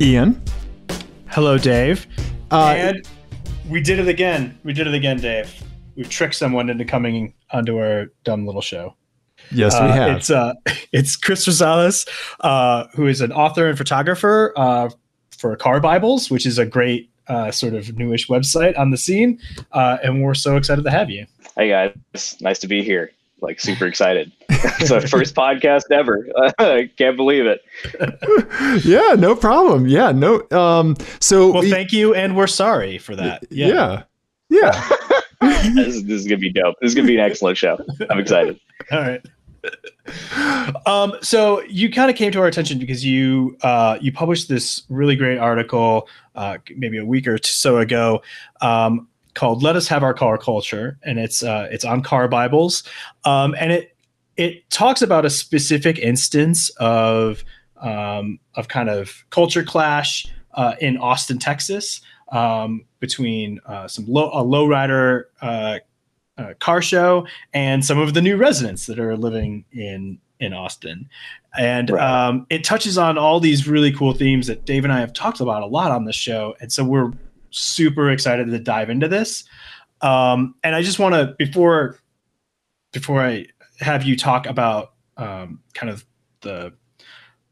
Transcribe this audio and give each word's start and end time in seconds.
Ian. 0.00 0.42
Hello, 1.28 1.58
Dave. 1.58 2.06
Uh, 2.50 2.74
and 2.76 3.08
we 3.68 3.80
did 3.80 3.98
it 3.98 4.08
again. 4.08 4.58
We 4.64 4.72
did 4.72 4.86
it 4.86 4.94
again, 4.94 5.18
Dave. 5.18 5.52
We've 5.96 6.08
tricked 6.08 6.34
someone 6.34 6.68
into 6.70 6.84
coming 6.84 7.34
onto 7.52 7.78
our 7.78 8.06
dumb 8.24 8.46
little 8.46 8.60
show. 8.60 8.94
yes, 9.50 9.74
we 9.74 9.86
Uh, 9.86 9.92
have. 9.92 10.16
It's 10.16 10.30
uh, 10.30 10.54
it's 10.92 11.16
Chris 11.16 11.46
Rosales, 11.46 12.08
uh, 12.40 12.86
who 12.94 13.06
is 13.06 13.20
an 13.20 13.32
author 13.32 13.68
and 13.68 13.78
photographer 13.78 14.52
uh, 14.56 14.90
for 15.36 15.56
Car 15.56 15.80
Bibles, 15.80 16.30
which 16.30 16.46
is 16.46 16.58
a 16.58 16.66
great 16.66 17.10
uh, 17.28 17.50
sort 17.50 17.74
of 17.74 17.96
newish 17.96 18.28
website 18.28 18.78
on 18.78 18.90
the 18.90 18.96
scene. 18.98 19.40
Uh, 19.72 19.98
and 20.02 20.22
we're 20.22 20.34
so 20.34 20.56
excited 20.56 20.84
to 20.84 20.90
have 20.90 21.10
you. 21.10 21.26
Hey 21.56 21.68
guys, 21.68 22.36
nice 22.40 22.58
to 22.60 22.68
be 22.68 22.82
here. 22.82 23.12
Like 23.40 23.60
super 23.60 23.86
excited. 23.86 24.32
It's 24.80 24.90
our 24.90 25.06
first 25.06 25.34
podcast 25.34 25.84
ever. 25.90 26.26
I 26.58 26.90
can't 26.96 27.16
believe 27.16 27.44
it. 27.46 27.60
yeah, 28.84 29.14
no 29.18 29.34
problem. 29.36 29.86
Yeah, 29.86 30.12
no. 30.12 30.42
Um, 30.50 30.96
so 31.20 31.52
Well, 31.52 31.62
we- 31.62 31.70
thank 31.70 31.92
you, 31.92 32.14
and 32.14 32.36
we're 32.36 32.46
sorry 32.46 32.98
for 32.98 33.14
that. 33.16 33.44
yeah, 33.50 34.02
yeah. 34.48 34.88
this, 35.40 35.96
is, 35.96 36.04
this 36.04 36.20
is 36.22 36.26
gonna 36.26 36.38
be 36.38 36.52
dope. 36.52 36.76
This 36.80 36.88
is 36.90 36.94
gonna 36.94 37.06
be 37.08 37.16
an 37.16 37.24
excellent 37.24 37.56
show. 37.58 37.78
I'm 38.10 38.18
excited. 38.18 38.58
All 38.92 39.00
right. 39.00 39.20
um, 40.86 41.14
so 41.22 41.62
you 41.62 41.90
kind 41.90 42.10
of 42.10 42.16
came 42.16 42.30
to 42.32 42.38
our 42.40 42.46
attention 42.46 42.78
because 42.78 43.04
you 43.04 43.56
uh, 43.62 43.98
you 44.00 44.12
published 44.12 44.48
this 44.48 44.82
really 44.88 45.16
great 45.16 45.38
article 45.38 46.08
uh, 46.34 46.58
maybe 46.76 46.98
a 46.98 47.04
week 47.04 47.26
or 47.26 47.38
so 47.42 47.78
ago 47.78 48.22
um, 48.60 49.08
called 49.34 49.62
"Let 49.62 49.74
Us 49.76 49.88
Have 49.88 50.02
Our 50.02 50.14
Car 50.14 50.36
Culture," 50.38 50.98
and 51.02 51.18
it's 51.18 51.42
uh, 51.42 51.68
it's 51.70 51.84
on 51.84 52.02
car 52.02 52.28
Bibles, 52.28 52.82
um, 53.24 53.54
and 53.58 53.72
it 53.72 53.93
it 54.36 54.68
talks 54.70 55.02
about 55.02 55.24
a 55.24 55.30
specific 55.30 55.98
instance 55.98 56.70
of 56.78 57.44
um, 57.80 58.38
of 58.54 58.68
kind 58.68 58.88
of 58.88 59.24
culture 59.30 59.62
clash 59.62 60.26
uh, 60.54 60.74
in 60.80 60.96
Austin, 60.96 61.38
Texas, 61.38 62.00
um, 62.32 62.84
between 63.00 63.60
uh, 63.66 63.88
some 63.88 64.06
low 64.06 64.30
a 64.30 64.42
lowrider 64.44 65.24
uh, 65.42 65.78
uh, 66.38 66.54
car 66.60 66.82
show 66.82 67.26
and 67.52 67.84
some 67.84 67.98
of 67.98 68.14
the 68.14 68.22
new 68.22 68.36
residents 68.36 68.86
that 68.86 68.98
are 68.98 69.16
living 69.16 69.64
in 69.72 70.18
in 70.40 70.52
Austin. 70.52 71.08
And 71.56 71.90
Right. 71.90 72.26
um, 72.26 72.46
it 72.50 72.64
touches 72.64 72.98
on 72.98 73.16
all 73.16 73.38
these 73.38 73.68
really 73.68 73.92
cool 73.92 74.12
themes 74.12 74.48
that 74.48 74.64
Dave 74.64 74.84
and 74.84 74.92
I 74.92 74.98
have 74.98 75.12
talked 75.12 75.40
about 75.40 75.62
a 75.62 75.66
lot 75.66 75.92
on 75.92 76.04
this 76.04 76.16
show. 76.16 76.56
And 76.60 76.72
so 76.72 76.82
we're 76.84 77.12
super 77.50 78.10
excited 78.10 78.48
to 78.48 78.58
dive 78.58 78.90
into 78.90 79.06
this. 79.06 79.44
Um, 80.00 80.56
and 80.64 80.74
I 80.74 80.82
just 80.82 80.98
want 80.98 81.14
to 81.14 81.34
before 81.38 81.98
before 82.92 83.22
I 83.22 83.46
have 83.80 84.04
you 84.04 84.16
talk 84.16 84.46
about 84.46 84.92
um, 85.16 85.60
kind 85.74 85.90
of 85.90 86.04
the 86.40 86.72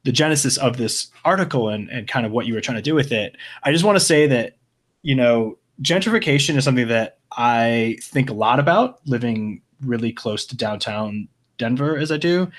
the 0.05 0.13
genesis 0.13 0.57
of 0.57 0.77
this 0.77 1.09
article 1.25 1.69
and, 1.69 1.89
and 1.89 2.09
kind 2.09 2.27
of 2.27 2.33
what 2.33 2.47
you 2.47 2.55
were 2.55 2.61
trying 2.61 2.77
to 2.77 2.83
do 2.83 2.95
with 2.95 3.13
it, 3.13 3.37
I 3.63 3.71
just 3.71 3.85
want 3.85 3.97
to 3.97 4.05
say 4.05 4.27
that, 4.27 4.57
you 5.03 5.15
know, 5.15 5.59
gentrification 5.81 6.57
is 6.57 6.65
something 6.65 6.89
that 6.89 7.19
I 7.37 7.99
think 8.03 8.29
a 8.29 8.33
lot 8.35 8.59
about 8.59 9.01
living 9.07 9.63
really 9.81 10.13
close 10.13 10.45
to 10.47 10.57
downtown 10.57 11.29
Denver 11.57 11.97
as 11.97 12.11
I 12.11 12.17
do, 12.17 12.51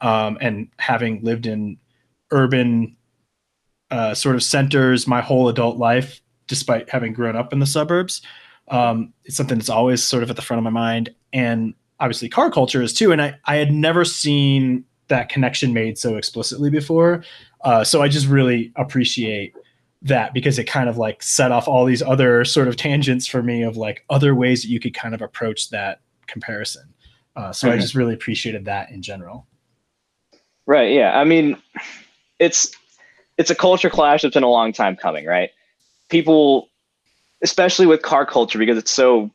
um, 0.00 0.38
and 0.40 0.68
having 0.78 1.22
lived 1.22 1.46
in 1.46 1.76
urban 2.30 2.96
uh, 3.90 4.14
sort 4.14 4.36
of 4.36 4.42
centers 4.42 5.06
my 5.06 5.20
whole 5.20 5.48
adult 5.48 5.78
life, 5.78 6.20
despite 6.46 6.88
having 6.88 7.12
grown 7.12 7.36
up 7.36 7.52
in 7.52 7.58
the 7.58 7.66
suburbs. 7.66 8.22
Um, 8.68 9.12
it's 9.24 9.36
something 9.36 9.58
that's 9.58 9.68
always 9.68 10.02
sort 10.02 10.22
of 10.22 10.30
at 10.30 10.36
the 10.36 10.42
front 10.42 10.58
of 10.58 10.64
my 10.64 10.70
mind. 10.70 11.10
And 11.32 11.74
obviously, 12.02 12.28
car 12.28 12.50
culture 12.50 12.82
is 12.82 12.92
too. 12.92 13.12
And 13.12 13.22
I, 13.22 13.38
I 13.46 13.56
had 13.56 13.72
never 13.72 14.04
seen 14.04 14.84
that 15.06 15.28
connection 15.28 15.72
made 15.72 15.96
so 15.96 16.16
explicitly 16.16 16.68
before. 16.68 17.24
Uh, 17.62 17.84
so 17.84 18.02
I 18.02 18.08
just 18.08 18.26
really 18.26 18.72
appreciate 18.76 19.54
that 20.02 20.34
because 20.34 20.58
it 20.58 20.64
kind 20.64 20.88
of 20.88 20.98
like 20.98 21.22
set 21.22 21.52
off 21.52 21.68
all 21.68 21.84
these 21.84 22.02
other 22.02 22.44
sort 22.44 22.66
of 22.66 22.76
tangents 22.76 23.26
for 23.26 23.40
me 23.40 23.62
of 23.62 23.76
like 23.76 24.04
other 24.10 24.34
ways 24.34 24.62
that 24.62 24.68
you 24.68 24.80
could 24.80 24.94
kind 24.94 25.14
of 25.14 25.22
approach 25.22 25.70
that 25.70 26.00
comparison. 26.26 26.92
Uh, 27.36 27.52
so 27.52 27.70
I 27.70 27.76
Mhm. 27.76 27.80
just 27.80 27.94
really 27.94 28.14
appreciated 28.14 28.64
that 28.64 28.90
in 28.90 29.00
general. 29.00 29.46
Right. 30.66 30.92
Yeah. 30.92 31.16
I 31.18 31.24
mean, 31.24 31.56
it's 32.40 32.72
it's 33.38 33.50
a 33.50 33.54
culture 33.54 33.90
clash 33.90 34.22
that's 34.22 34.34
been 34.34 34.42
a 34.42 34.50
long 34.50 34.72
time 34.72 34.96
coming, 34.96 35.24
right? 35.24 35.50
People, 36.08 36.68
especially 37.42 37.86
with 37.86 38.02
car 38.02 38.26
culture, 38.26 38.58
because 38.58 38.76
it's 38.76 38.90
so 38.90 39.30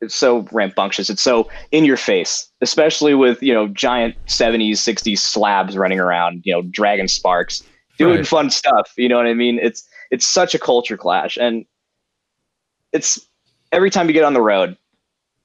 it's 0.00 0.14
so 0.14 0.46
rambunctious. 0.52 1.10
It's 1.10 1.22
so 1.22 1.48
in 1.72 1.84
your 1.84 1.96
face, 1.96 2.50
especially 2.60 3.14
with 3.14 3.42
you 3.42 3.54
know 3.54 3.68
giant 3.68 4.16
'70s, 4.28 4.80
'60s 4.80 5.18
slabs 5.20 5.76
running 5.76 6.00
around, 6.00 6.42
you 6.44 6.52
know, 6.52 6.62
dragon 6.62 7.08
sparks, 7.08 7.62
doing 7.98 8.18
Right. 8.18 8.24
fun 8.24 8.50
stuff. 8.50 8.92
You 8.96 9.08
know 9.08 9.16
what 9.16 9.26
I 9.26 9.34
mean? 9.34 9.58
It's 9.60 9.86
it's 10.10 10.26
such 10.26 10.54
a 10.54 10.58
culture 10.58 10.96
clash, 10.96 11.36
and 11.36 11.64
it's 12.92 13.20
every 13.72 13.90
time 13.90 14.08
you 14.08 14.12
get 14.14 14.24
on 14.24 14.34
the 14.34 14.42
road, 14.42 14.76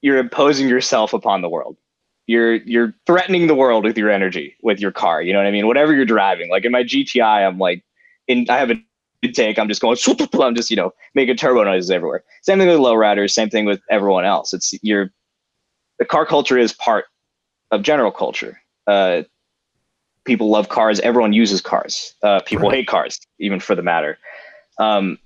you're 0.02 0.18
imposing 0.18 0.68
yourself 0.68 1.14
upon 1.14 1.42
the 1.42 1.50
world 1.50 1.78
you're 2.28 2.56
you're 2.56 2.94
threatening 3.06 3.48
the 3.48 3.56
world 3.56 3.84
with 3.84 3.98
your 3.98 4.10
energy 4.10 4.56
with 4.64 4.80
your 4.80 4.92
car 4.92 5.22
you 5.22 5.32
know 5.34 5.40
what 5.40 5.48
i 5.48 5.52
mean 5.52 5.68
whatever 5.68 5.94
you're 5.94 6.06
driving 6.06 6.50
like 6.50 6.66
in 6.66 6.72
my 6.72 6.84
gti 6.84 7.22
i'm 7.22 7.58
like 7.60 7.84
in 8.28 8.46
i 8.50 8.58
have 8.58 8.72
a 8.72 8.76
intake 9.26 9.58
i'm 9.60 9.68
just 9.68 9.82
going 9.82 9.98
i'm 10.42 10.56
just 10.56 10.70
you 10.70 10.76
know 10.76 10.92
making 11.14 11.36
turbo 11.38 11.64
noises 11.64 11.92
everywhere. 11.92 12.24
Same 12.44 12.58
thing 12.60 12.68
with 12.68 12.78
lowriders 12.78 13.32
same 13.32 13.50
thing 13.50 13.66
with 13.66 13.82
everyone 13.90 14.26
else. 14.26 14.54
It's 14.54 14.74
your 14.84 15.12
the 16.00 16.06
car 16.06 16.26
culture 16.26 16.58
is 16.58 16.74
part 16.74 17.06
of 17.72 17.82
general 17.82 18.12
culture. 18.12 18.62
Uh 18.88 19.24
people 20.26 20.50
love 20.50 20.70
cars. 20.70 21.00
Everyone 21.02 21.34
uses 21.34 21.62
cars. 21.62 22.14
Uh 22.24 22.40
people 22.46 22.70
Right. 22.70 22.78
hate 22.80 22.88
cars 22.88 23.20
even 23.40 23.60
for 23.60 23.76
the 23.76 23.84
matter. 23.84 24.18
Um 24.80 25.18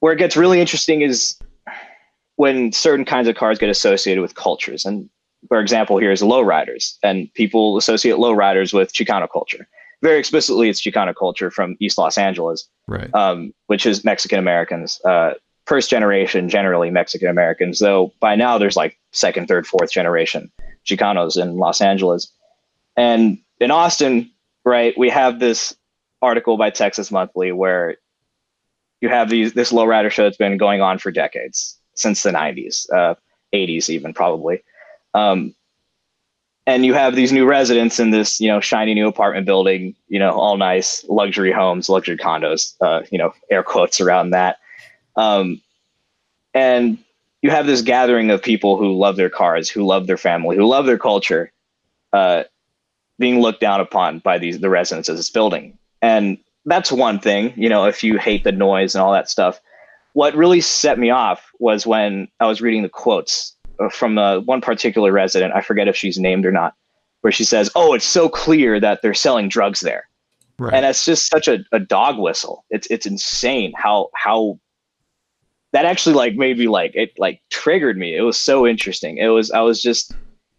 where 0.00 0.12
it 0.12 0.16
gets 0.18 0.36
really 0.36 0.60
interesting 0.60 1.02
is 1.02 1.36
when 2.36 2.72
certain 2.72 3.04
kinds 3.04 3.28
of 3.28 3.36
cars 3.36 3.58
get 3.58 3.68
associated 3.68 4.20
with 4.20 4.34
cultures. 4.34 4.84
And 4.84 5.08
for 5.48 5.60
example, 5.60 5.98
here 5.98 6.10
is 6.10 6.22
lowriders, 6.22 6.96
and 7.02 7.32
people 7.34 7.76
associate 7.76 8.16
lowriders 8.16 8.72
with 8.72 8.92
Chicano 8.92 9.28
culture. 9.30 9.68
Very 10.02 10.18
explicitly, 10.18 10.68
it's 10.68 10.80
Chicano 10.80 11.14
culture 11.14 11.50
from 11.50 11.76
East 11.80 11.96
Los 11.96 12.18
Angeles, 12.18 12.68
Right. 12.88 13.12
um, 13.14 13.54
which 13.68 13.86
is 13.86 14.04
Mexican 14.04 14.38
Americans, 14.38 15.00
uh, 15.04 15.34
first 15.66 15.88
generation, 15.88 16.48
generally 16.48 16.90
Mexican 16.90 17.28
Americans. 17.28 17.78
Though 17.78 18.12
by 18.20 18.34
now 18.34 18.58
there's 18.58 18.76
like 18.76 18.98
second, 19.12 19.46
third, 19.46 19.66
fourth 19.66 19.92
generation 19.92 20.50
Chicanos 20.84 21.40
in 21.40 21.56
Los 21.56 21.80
Angeles, 21.80 22.32
and 22.96 23.38
in 23.60 23.70
Austin, 23.70 24.28
right? 24.64 24.92
We 24.98 25.08
have 25.10 25.38
this 25.38 25.74
article 26.20 26.56
by 26.56 26.70
Texas 26.70 27.10
Monthly 27.12 27.52
where 27.52 27.96
you 29.00 29.08
have 29.08 29.30
these 29.30 29.52
this 29.52 29.70
lowrider 29.72 30.10
show 30.10 30.24
that's 30.24 30.36
been 30.36 30.56
going 30.56 30.80
on 30.80 30.98
for 30.98 31.12
decades 31.12 31.78
since 31.94 32.22
the 32.24 32.30
90s, 32.30 32.90
uh, 32.92 33.14
80s 33.54 33.88
even 33.88 34.12
probably 34.14 34.62
um, 35.14 35.54
and 36.66 36.86
you 36.86 36.94
have 36.94 37.16
these 37.16 37.32
new 37.32 37.46
residents 37.46 37.98
in 37.98 38.10
this 38.10 38.40
you 38.40 38.48
know 38.48 38.60
shiny 38.60 38.94
new 38.94 39.08
apartment 39.08 39.46
building 39.46 39.94
you 40.08 40.18
know 40.18 40.30
all 40.30 40.56
nice 40.56 41.04
luxury 41.08 41.52
homes 41.52 41.88
luxury 41.88 42.16
condos 42.16 42.74
uh, 42.80 43.02
you 43.10 43.18
know 43.18 43.32
air 43.50 43.62
quotes 43.62 44.00
around 44.00 44.30
that. 44.30 44.58
Um, 45.16 45.60
and 46.54 46.98
you 47.42 47.50
have 47.50 47.66
this 47.66 47.82
gathering 47.82 48.30
of 48.30 48.42
people 48.42 48.76
who 48.76 48.96
love 48.96 49.16
their 49.16 49.30
cars 49.30 49.68
who 49.68 49.84
love 49.84 50.06
their 50.06 50.16
family 50.16 50.56
who 50.56 50.66
love 50.66 50.86
their 50.86 50.98
culture 50.98 51.52
uh, 52.12 52.44
being 53.18 53.40
looked 53.40 53.60
down 53.60 53.80
upon 53.80 54.20
by 54.20 54.38
these 54.38 54.60
the 54.60 54.70
residents 54.70 55.08
of 55.08 55.16
this 55.16 55.30
building. 55.30 55.78
And 56.00 56.38
that's 56.64 56.92
one 56.92 57.18
thing 57.18 57.52
you 57.56 57.68
know 57.68 57.86
if 57.86 58.04
you 58.04 58.18
hate 58.18 58.44
the 58.44 58.52
noise 58.52 58.94
and 58.94 59.02
all 59.02 59.12
that 59.12 59.28
stuff. 59.28 59.60
What 60.14 60.34
really 60.34 60.60
set 60.60 60.98
me 60.98 61.08
off 61.08 61.50
was 61.58 61.86
when 61.86 62.28
i 62.38 62.46
was 62.46 62.60
reading 62.60 62.82
the 62.82 62.88
quotes 62.88 63.56
from 63.90 64.18
uh, 64.18 64.40
one 64.40 64.60
particular 64.60 65.12
resident. 65.12 65.54
I 65.54 65.60
forget 65.60 65.88
if 65.88 65.96
she's 65.96 66.18
named 66.18 66.46
or 66.46 66.52
not, 66.52 66.74
where 67.22 67.32
she 67.32 67.44
says, 67.44 67.70
"Oh, 67.74 67.94
it's 67.94 68.04
so 68.04 68.28
clear 68.28 68.80
that 68.80 69.00
they're 69.02 69.14
selling 69.14 69.48
drugs 69.48 69.80
there," 69.80 70.08
Right. 70.58 70.74
and 70.74 70.84
that's 70.84 71.04
just 71.04 71.28
such 71.28 71.48
a, 71.48 71.64
a 71.72 71.80
dog 71.80 72.18
whistle. 72.18 72.64
It's 72.70 72.86
it's 72.90 73.06
insane 73.06 73.72
how 73.76 74.10
how 74.14 74.58
that 75.72 75.84
actually 75.84 76.14
like 76.14 76.34
made 76.34 76.58
me 76.58 76.68
like 76.68 76.92
it 76.94 77.12
like 77.18 77.40
triggered 77.50 77.96
me. 77.96 78.16
It 78.16 78.22
was 78.22 78.38
so 78.38 78.66
interesting. 78.66 79.18
It 79.18 79.28
was 79.28 79.50
I 79.50 79.60
was 79.60 79.80
just 79.80 80.14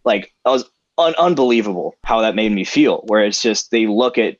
like 0.05 0.33
I 0.45 0.49
was 0.49 0.65
un- 0.97 1.15
unbelievable 1.17 1.95
how 2.03 2.21
that 2.21 2.35
made 2.35 2.51
me 2.51 2.63
feel. 2.63 3.03
Where 3.07 3.23
it's 3.23 3.41
just 3.41 3.71
they 3.71 3.87
look 3.87 4.17
at 4.17 4.37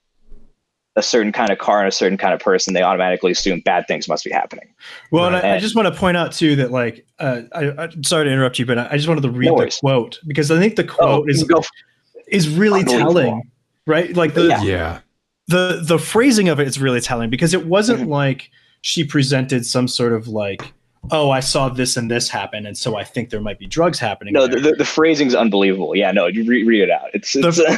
a 0.95 1.01
certain 1.01 1.31
kind 1.31 1.50
of 1.51 1.57
car 1.57 1.80
and 1.80 1.88
a 1.88 1.92
certain 1.92 2.18
kind 2.18 2.34
of 2.34 2.40
person, 2.40 2.74
they 2.74 2.84
automatically 2.84 3.31
assume 3.31 3.60
bad 3.62 3.86
things 3.88 4.07
must 4.07 4.24
be 4.24 4.30
happening. 4.30 4.68
Well, 5.12 5.25
and 5.25 5.36
I, 5.36 5.56
I 5.56 5.60
just 5.60 5.75
want 5.75 5.92
to 5.92 6.00
point 6.00 6.18
out 6.18 6.31
too 6.31 6.56
that 6.57 6.72
like 6.72 7.06
uh, 7.19 7.42
I, 7.54 7.72
I'm 7.84 8.04
sorry 8.04 8.25
to 8.25 8.31
interrupt 8.31 8.60
you, 8.60 8.66
but 8.66 8.78
I 8.78 8.95
just 8.95 9.07
wanted 9.07 9.22
to 9.22 9.31
read 9.31 9.48
No 9.51 9.57
the 9.57 9.75
quote 9.81 10.19
because 10.28 10.51
I 10.51 10.60
think 10.60 10.75
the 10.75 10.84
quote 10.84 11.30
is 11.30 11.44
go 11.44 11.63
is 12.28 12.48
really 12.48 12.84
telling, 12.84 13.50
right? 13.88 14.16
Like 14.16 14.34
the 14.36 14.45
Yeah. 14.48 14.62
yeah. 14.63 15.00
the 15.48 15.81
the 15.84 15.98
phrasing 15.98 16.48
of 16.50 16.60
it 16.60 16.68
is 16.68 16.80
really 16.80 17.01
telling 17.01 17.30
because 17.30 17.54
it 17.54 17.66
wasn't 17.66 18.01
Mhm. 18.01 18.07
like 18.10 18.51
she 18.81 19.04
presented 19.04 19.66
some 19.66 19.88
sort 19.88 20.13
of 20.13 20.28
like 20.28 20.74
oh, 21.11 21.29
I 21.31 21.39
saw 21.41 21.69
this 21.69 21.97
and 21.97 22.09
this 22.09 22.29
happen, 22.29 22.65
and 22.65 22.77
so 22.77 22.95
I 22.95 23.03
think 23.03 23.29
there 23.29 23.41
might 23.41 23.59
be 23.59 23.65
drugs 23.67 24.00
happening. 24.00 24.33
No, 24.33 24.47
there." 24.47 24.59
the, 24.59 24.69
the, 24.71 24.75
the 24.77 24.85
phrasing's 24.85 25.35
unbelievable. 25.35 25.95
Yeah, 25.95 26.11
no, 26.11 26.27
you 26.27 26.45
re- 26.45 26.63
read 26.63 26.81
it 26.81 26.89
out. 26.89 27.09
It's, 27.13 27.35
it's 27.35 27.59
uh, 27.59 27.77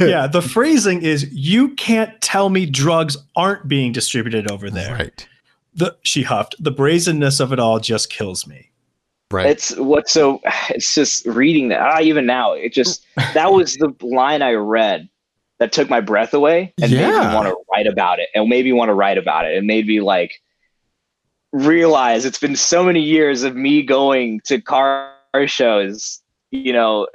yeah, 0.00 0.26
the 0.26 0.42
phrasing 0.42 1.02
is 1.02 1.30
you 1.32 1.70
can't 1.74 2.20
tell 2.20 2.48
me 2.50 2.66
drugs 2.66 3.16
aren't 3.36 3.68
being 3.68 3.92
distributed 3.92 4.50
over 4.50 4.70
there. 4.70 4.94
Right. 4.94 5.28
The 5.74 5.96
she 6.02 6.22
huffed. 6.22 6.56
The 6.62 6.70
brazenness 6.72 7.40
of 7.40 7.52
it 7.52 7.58
all 7.58 7.78
just 7.80 8.10
kills 8.10 8.46
me. 8.46 8.70
Right. 9.30 9.46
it's 9.46 9.76
what 9.76 10.08
so 10.08 10.40
it's 10.70 10.94
just 10.94 11.26
reading 11.26 11.68
that 11.68 11.80
ah, 11.80 12.00
even 12.00 12.24
now 12.24 12.54
it 12.54 12.72
just 12.72 13.04
that 13.34 13.52
was 13.52 13.74
the 13.74 13.92
line 14.00 14.40
I 14.40 14.52
read 14.54 15.06
that 15.58 15.70
took 15.70 15.90
my 15.90 16.00
breath 16.00 16.32
away 16.32 16.72
and 16.80 16.90
made 16.90 16.98
Yeah. 17.00 17.28
me 17.28 17.34
want 17.34 17.46
to 17.48 17.56
write 17.70 17.86
about 17.86 18.20
it 18.20 18.28
and 18.34 18.48
made 18.48 18.64
me 18.64 18.72
want 18.72 18.88
to 18.88 18.94
write 18.94 19.18
about 19.18 19.44
it. 19.44 19.54
It 19.56 19.64
made 19.64 19.86
me 19.86 20.00
like 20.00 20.40
realize 21.52 22.24
it's 22.24 22.38
been 22.38 22.56
so 22.56 22.82
many 22.82 23.00
years 23.00 23.42
of 23.42 23.56
me 23.56 23.82
going 23.82 24.40
to 24.44 24.60
car 24.60 25.12
shows, 25.46 26.20
you 26.50 26.72
know, 26.72 27.06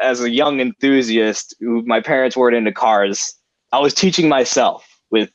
as 0.00 0.20
a 0.20 0.30
young 0.30 0.60
enthusiast 0.60 1.54
who 1.60 1.82
my 1.86 2.00
parents 2.00 2.36
weren't 2.36 2.56
into 2.56 2.72
cars. 2.72 3.34
I 3.72 3.78
was 3.78 3.94
teaching 3.94 4.28
myself 4.28 4.86
with 5.10 5.30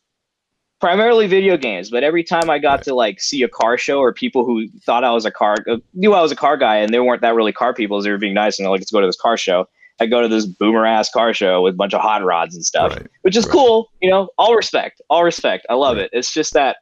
primarily 0.80 1.28
video 1.28 1.58
games, 1.58 1.90
but 1.90 2.04
every 2.04 2.24
time 2.24 2.50
I 2.50 2.60
got 2.60 2.84
to 2.84 2.94
like 2.94 3.20
see 3.20 3.42
a 3.44 3.48
car 3.50 3.78
show 3.78 4.00
or 4.00 4.14
people 4.14 4.46
who 4.46 4.68
thought 4.86 5.04
I 5.04 5.12
was 5.12 5.26
a 5.26 5.32
car 5.32 5.64
uh, 5.70 5.78
knew 5.94 6.14
I 6.14 6.22
was 6.22 6.32
a 6.32 6.36
car 6.36 6.58
guy 6.58 6.78
and 6.78 6.94
they 6.94 7.00
weren't 7.00 7.22
that 7.22 7.36
really 7.36 7.52
car 7.54 7.74
people, 7.74 8.02
they 8.02 8.12
were 8.12 8.18
being 8.18 8.34
nice 8.36 8.60
and 8.60 8.66
they're 8.66 8.72
like, 8.72 8.82
let's 8.82 8.92
go 8.92 9.02
to 9.02 9.08
this 9.08 9.18
car 9.20 9.38
show. 9.38 9.66
I 10.00 10.06
go 10.06 10.22
to 10.22 10.28
this 10.28 10.46
boomer 10.46 10.86
ass 10.86 11.10
car 11.10 11.34
show 11.34 11.62
with 11.64 11.74
a 11.74 11.78
bunch 11.78 11.96
of 11.96 12.02
hot 12.02 12.24
rods 12.24 12.54
and 12.54 12.64
stuff, 12.64 12.94
Right. 12.94 13.08
which 13.24 13.36
is 13.36 13.46
Right. 13.46 13.52
cool. 13.54 13.88
You 14.00 14.12
know, 14.12 14.30
all 14.38 14.56
respect, 14.56 15.02
all 15.10 15.24
respect. 15.24 15.66
I 15.72 15.74
love 15.74 15.98
Right. 15.98 16.06
it. 16.06 16.12
It's 16.14 16.32
just 16.32 16.54
that 16.54 16.78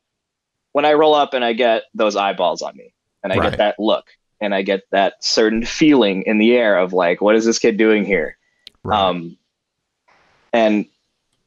when 0.76 0.84
I 0.84 0.92
roll 0.92 1.16
up 1.16 1.34
and 1.34 1.46
I 1.46 1.54
get 1.54 1.84
those 1.94 2.18
eyeballs 2.18 2.62
on 2.62 2.76
me 2.76 2.94
and 3.24 3.32
I 3.32 3.38
Right. 3.38 3.52
get 3.52 3.58
that 3.60 3.80
look 3.80 4.08
and 4.42 4.54
I 4.54 4.62
get 4.62 4.82
that 4.92 5.24
certain 5.24 5.64
feeling 5.64 6.24
in 6.24 6.38
the 6.38 6.54
air 6.54 6.78
of 6.78 6.92
like, 6.92 7.22
what 7.22 7.34
is 7.38 7.46
this 7.46 7.60
kid 7.60 7.78
doing 7.78 8.04
here? 8.04 8.38
Right. 8.84 9.00
Um, 9.00 9.38
and 10.52 10.86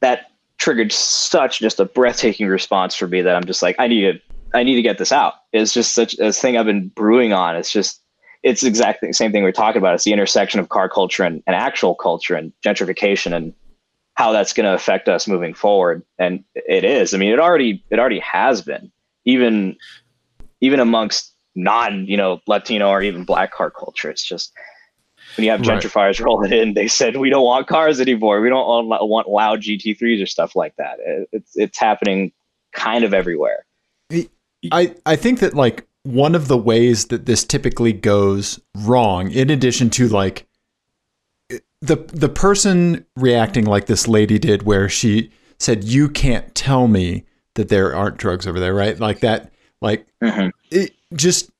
that 0.00 0.30
triggered 0.56 0.92
such 0.92 1.58
just 1.58 1.78
a 1.78 1.84
breathtaking 1.84 2.46
response 2.48 2.94
for 2.94 3.06
me 3.06 3.20
that 3.20 3.36
I'm 3.36 3.44
just 3.44 3.60
like, 3.60 3.76
I 3.78 3.86
need 3.86 4.00
to, 4.00 4.18
I 4.54 4.62
need 4.62 4.76
to 4.76 4.82
get 4.82 4.96
this 4.96 5.12
out. 5.12 5.34
It's 5.52 5.74
just 5.74 5.94
such 5.94 6.18
a 6.18 6.32
thing 6.32 6.56
I've 6.56 6.64
been 6.64 6.88
brewing 6.88 7.34
on. 7.34 7.54
It's 7.54 7.70
just, 7.70 8.00
it's 8.42 8.62
exactly 8.62 9.10
the 9.10 9.12
same 9.12 9.30
thing 9.30 9.42
we're 9.42 9.52
talking 9.52 9.82
about. 9.82 9.94
It's 9.94 10.04
the 10.04 10.14
intersection 10.14 10.58
of 10.58 10.70
car 10.70 10.88
culture 10.88 11.24
and, 11.24 11.42
and 11.46 11.54
actual 11.54 11.94
culture 11.94 12.34
and 12.34 12.50
gentrification 12.64 13.34
and 13.34 13.52
how 14.14 14.32
that's 14.32 14.54
going 14.54 14.64
to 14.64 14.72
affect 14.72 15.06
us 15.06 15.28
moving 15.28 15.52
forward. 15.52 16.02
And 16.18 16.44
it 16.54 16.82
is. 16.82 17.12
I 17.12 17.18
mean, 17.18 17.30
it 17.30 17.38
already, 17.38 17.84
it 17.90 17.98
already 17.98 18.20
has 18.20 18.62
been 18.62 18.90
even, 19.28 19.76
even 20.60 20.80
amongst 20.80 21.34
non, 21.54 22.06
you 22.06 22.16
know, 22.16 22.40
Latino 22.46 22.88
or 22.88 23.02
even 23.02 23.24
black 23.24 23.52
car 23.52 23.70
culture. 23.70 24.10
It's 24.10 24.24
just, 24.24 24.52
when 25.36 25.44
you 25.44 25.50
have 25.50 25.60
Right. 25.60 25.82
gentrifiers 25.82 26.20
rolling 26.24 26.52
in, 26.52 26.74
they 26.74 26.88
said 26.88 27.16
we 27.16 27.30
don't 27.30 27.44
want 27.44 27.68
cars 27.68 28.00
anymore. 28.00 28.40
We 28.40 28.48
don't 28.48 28.66
want, 28.88 29.08
want 29.08 29.28
loud 29.28 29.60
GT3s 29.60 30.22
or 30.22 30.26
stuff 30.26 30.56
like 30.56 30.74
that. 30.76 30.98
It's 31.32 31.52
it's 31.54 31.78
happening 31.78 32.32
kind 32.72 33.04
of 33.04 33.14
everywhere. 33.14 33.64
I, 34.72 34.96
I 35.06 35.14
think 35.16 35.38
that 35.38 35.54
like 35.54 35.86
one 36.02 36.34
of 36.34 36.48
the 36.48 36.56
ways 36.58 37.06
that 37.06 37.26
this 37.26 37.44
typically 37.44 37.92
goes 37.92 38.58
wrong, 38.76 39.30
in 39.30 39.50
addition 39.50 39.90
to 39.90 40.08
like 40.08 40.46
the 41.80 41.96
the 42.12 42.28
person 42.28 43.06
reacting 43.16 43.64
like 43.64 43.86
this 43.86 44.08
lady 44.08 44.38
did, 44.38 44.64
where 44.64 44.88
she 44.88 45.30
said, 45.58 45.84
"You 45.84 46.08
can't 46.08 46.52
tell 46.54 46.88
me 46.88 47.24
that 47.58 47.68
there 47.68 47.94
aren't 47.94 48.16
drugs 48.16 48.46
over 48.46 48.58
there," 48.58 48.72
right? 48.74 48.98
Like 48.98 49.20
that, 49.20 49.52
like 49.82 50.06
Mhm. 50.24 50.50
it 50.70 50.92
just 51.14 51.50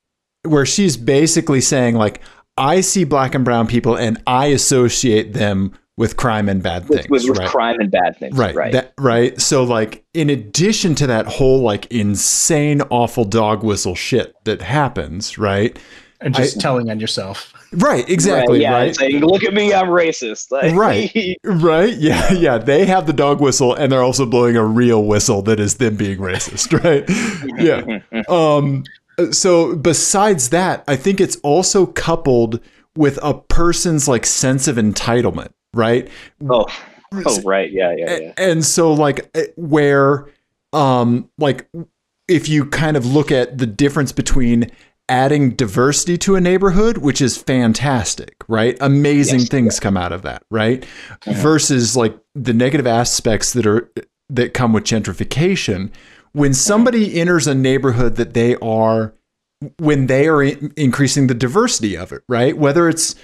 where 0.45 0.65
she's 0.67 0.97
basically 0.97 1.61
saying 1.61 1.95
like, 1.97 2.21
"I 2.57 2.81
see 2.81 3.05
black 3.05 3.35
and 3.35 3.45
brown 3.45 3.67
people, 3.67 3.95
and 3.97 4.17
I 4.27 4.47
associate 4.47 5.35
them 5.35 5.73
with 5.97 6.17
crime 6.17 6.49
and 6.49 6.63
bad 6.63 6.89
With, 6.89 7.01
things." 7.01 7.11
with, 7.11 7.29
with 7.29 7.39
right? 7.39 7.49
crime 7.49 7.81
and 7.81 7.91
bad 7.91 8.17
things. 8.19 8.37
right 8.39 8.55
Right. 8.55 8.73
that 8.73 8.93
right 8.99 9.41
so 9.41 9.65
like 9.65 10.05
in 10.15 10.31
addition 10.31 10.95
to 10.95 11.07
that 11.09 11.27
whole 11.27 11.61
like 11.61 11.87
insane 11.87 12.81
awful 12.83 13.25
dog 13.25 13.65
whistle 13.65 13.97
shit 13.97 14.33
that 14.45 14.63
happens 14.63 15.39
right 15.39 15.77
And 16.21 16.35
just 16.35 16.59
I- 16.59 16.61
telling 16.61 16.89
on 16.91 17.01
yourself. 17.01 17.53
Right 17.73 18.09
exactly 18.09 18.63
yeah, 18.63 18.73
right 18.73 18.97
Saying, 18.97 19.21
Look 19.21 19.45
at 19.45 19.53
me, 19.53 19.73
I'm 19.75 19.89
racist. 19.89 20.51
Like, 20.51 20.75
Right. 20.79 21.37
right 21.45 21.95
yeah 21.99 22.33
yeah 22.33 22.59
they 22.59 22.87
have 22.87 23.07
the 23.07 23.13
dog 23.13 23.41
whistle 23.41 23.75
and 23.75 23.93
they're 23.93 24.03
also 24.03 24.27
blowing 24.27 24.57
a 24.57 24.65
real 24.65 25.05
whistle 25.05 25.43
that 25.43 25.61
is 25.61 25.77
them 25.77 25.97
being 25.97 26.19
racist 26.19 26.73
right 26.85 27.05
yeah 27.61 28.01
um 28.29 28.85
so 29.33 29.77
besides 29.77 30.51
that 30.51 30.85
i 30.89 30.97
think 30.97 31.21
it's 31.21 31.37
also 31.37 31.87
coupled 31.87 32.61
with 32.97 33.19
a 33.23 33.35
person's 33.35 34.09
like 34.09 34.25
sense 34.25 34.69
of 34.69 34.77
entitlement 34.77 35.53
right 35.75 36.09
oh, 36.49 36.67
oh, 37.13 37.43
right. 37.43 37.71
Yeah, 37.71 37.95
yeah, 37.97 38.19
yeah. 38.19 38.33
And 38.37 38.65
so 38.65 38.93
like 38.93 39.29
eh, 39.35 39.47
where 39.57 40.27
um 40.73 41.31
like 41.39 41.69
if 42.29 42.49
you 42.49 42.67
kind 42.67 42.97
of 42.97 43.07
look 43.07 43.33
at 43.33 43.59
the 43.59 43.67
difference 43.67 44.13
between 44.13 44.71
adding 45.09 45.51
diversity 45.51 46.19
to 46.19 46.37
a 46.37 46.41
neighborhood 46.41 46.99
which 46.99 47.21
is 47.21 47.37
fantastic 47.37 48.37
right? 48.49 48.77
Amazing 48.81 49.41
Yes, 49.41 49.49
things 49.49 49.81
come 49.81 49.97
out 49.97 50.13
of 50.13 50.23
that 50.23 50.43
right? 50.51 50.85
Versus 51.25 51.97
like 51.97 52.17
the 52.35 52.53
negative 52.53 52.87
aspects 52.87 53.53
that 53.53 53.67
are 53.67 53.91
that 54.31 54.55
come 54.55 54.73
with 54.73 54.85
gentrification. 54.85 55.91
When 56.33 56.53
somebody 56.53 57.19
enters 57.19 57.47
a 57.47 57.55
neighborhood 57.55 58.17
that 58.17 58.35
they 58.35 58.57
are 58.57 59.15
when 59.79 60.07
they 60.07 60.29
are 60.29 60.43
in- 60.43 60.73
increasing 60.77 61.27
the 61.27 61.35
diversity 61.35 61.97
of 61.97 62.13
it 62.13 62.23
right? 62.29 62.57
Whether 62.57 62.89
it's 62.89 63.15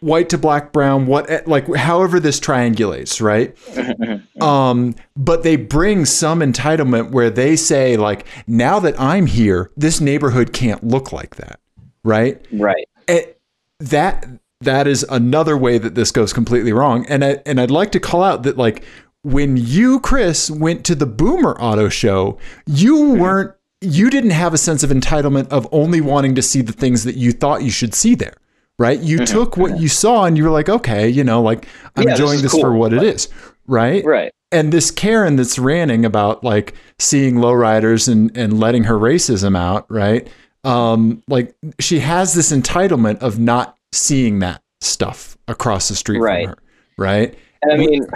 white 0.00 0.28
to 0.28 0.38
black 0.38 0.72
brown 0.72 1.06
what 1.06 1.28
eh, 1.30 1.42
like 1.46 1.72
however 1.74 2.20
this 2.20 2.40
triangulates 2.40 3.20
right? 3.20 3.56
Um 4.42 4.96
but 5.14 5.42
they 5.44 5.56
bring 5.56 6.04
some 6.04 6.40
entitlement 6.40 7.10
where 7.10 7.30
they 7.30 7.54
say 7.54 7.96
like 7.96 8.26
now 8.46 8.80
that 8.80 8.98
i'm 9.00 9.26
here 9.26 9.70
this 9.76 10.00
neighborhood 10.00 10.52
can't 10.52 10.82
look 10.82 11.12
like 11.12 11.36
that 11.36 11.60
right? 12.04 12.44
Right. 12.52 12.88
it, 13.06 13.40
that 13.80 14.26
that 14.60 14.86
is 14.86 15.04
another 15.08 15.56
way 15.56 15.78
that 15.78 15.94
this 15.94 16.12
goes 16.12 16.32
completely 16.32 16.72
wrong. 16.72 17.04
And 17.08 17.24
I, 17.24 17.42
and 17.44 17.60
I'd 17.60 17.70
like 17.70 17.90
to 17.92 18.00
call 18.00 18.22
out 18.22 18.44
that 18.44 18.56
like 18.56 18.84
when 19.22 19.56
you 19.56 20.00
Chris 20.00 20.50
went 20.50 20.84
to 20.86 20.94
the 20.94 21.06
Boomer 21.06 21.56
Auto 21.60 21.88
Show 21.88 22.38
you 22.66 23.14
weren't 23.14 23.54
you 23.80 24.10
didn't 24.10 24.30
have 24.30 24.54
a 24.54 24.58
sense 24.58 24.82
of 24.82 24.90
entitlement 24.90 25.48
of 25.48 25.68
only 25.72 26.00
wanting 26.00 26.34
to 26.36 26.42
see 26.42 26.60
the 26.60 26.72
things 26.72 27.04
that 27.04 27.16
you 27.16 27.32
thought 27.32 27.62
you 27.62 27.70
should 27.70 27.94
see 27.94 28.14
there 28.14 28.34
right 28.78 29.00
you 29.00 29.18
took 29.24 29.56
what 29.56 29.78
you 29.78 29.88
saw 29.88 30.24
and 30.24 30.36
you 30.36 30.44
were 30.44 30.50
like 30.50 30.68
okay 30.68 31.08
you 31.08 31.22
know 31.24 31.42
like 31.42 31.66
I'm 31.96 32.04
Yeah, 32.04 32.12
enjoying 32.12 32.36
is 32.36 32.42
this, 32.42 32.52
for 32.52 32.70
cool. 32.70 32.78
what 32.78 32.92
it 32.92 33.02
is 33.02 33.28
right 33.66 34.04
Right. 34.04 34.32
and 34.50 34.72
this 34.72 34.90
Karen 34.90 35.36
that's 35.36 35.58
ranting 35.58 36.04
about 36.04 36.42
like 36.42 36.74
seeing 36.98 37.36
lowriders 37.36 38.10
and 38.10 38.34
and 38.36 38.58
letting 38.58 38.84
her 38.84 38.98
racism 38.98 39.56
out, 39.56 39.90
right? 39.90 40.26
Um, 40.64 41.22
like 41.28 41.54
she 41.80 41.98
has 42.00 42.34
this 42.34 42.52
entitlement 42.52 43.18
of 43.18 43.38
not 43.38 43.76
seeing 43.92 44.38
that 44.40 44.62
stuff 44.80 45.36
across 45.48 45.88
the 45.88 45.94
street 45.96 46.20
Right. 46.20 46.44
from 46.46 46.50
her, 46.54 46.62
right? 46.98 47.34
And 47.62 47.72
I 47.72 47.76
mean, 47.76 48.06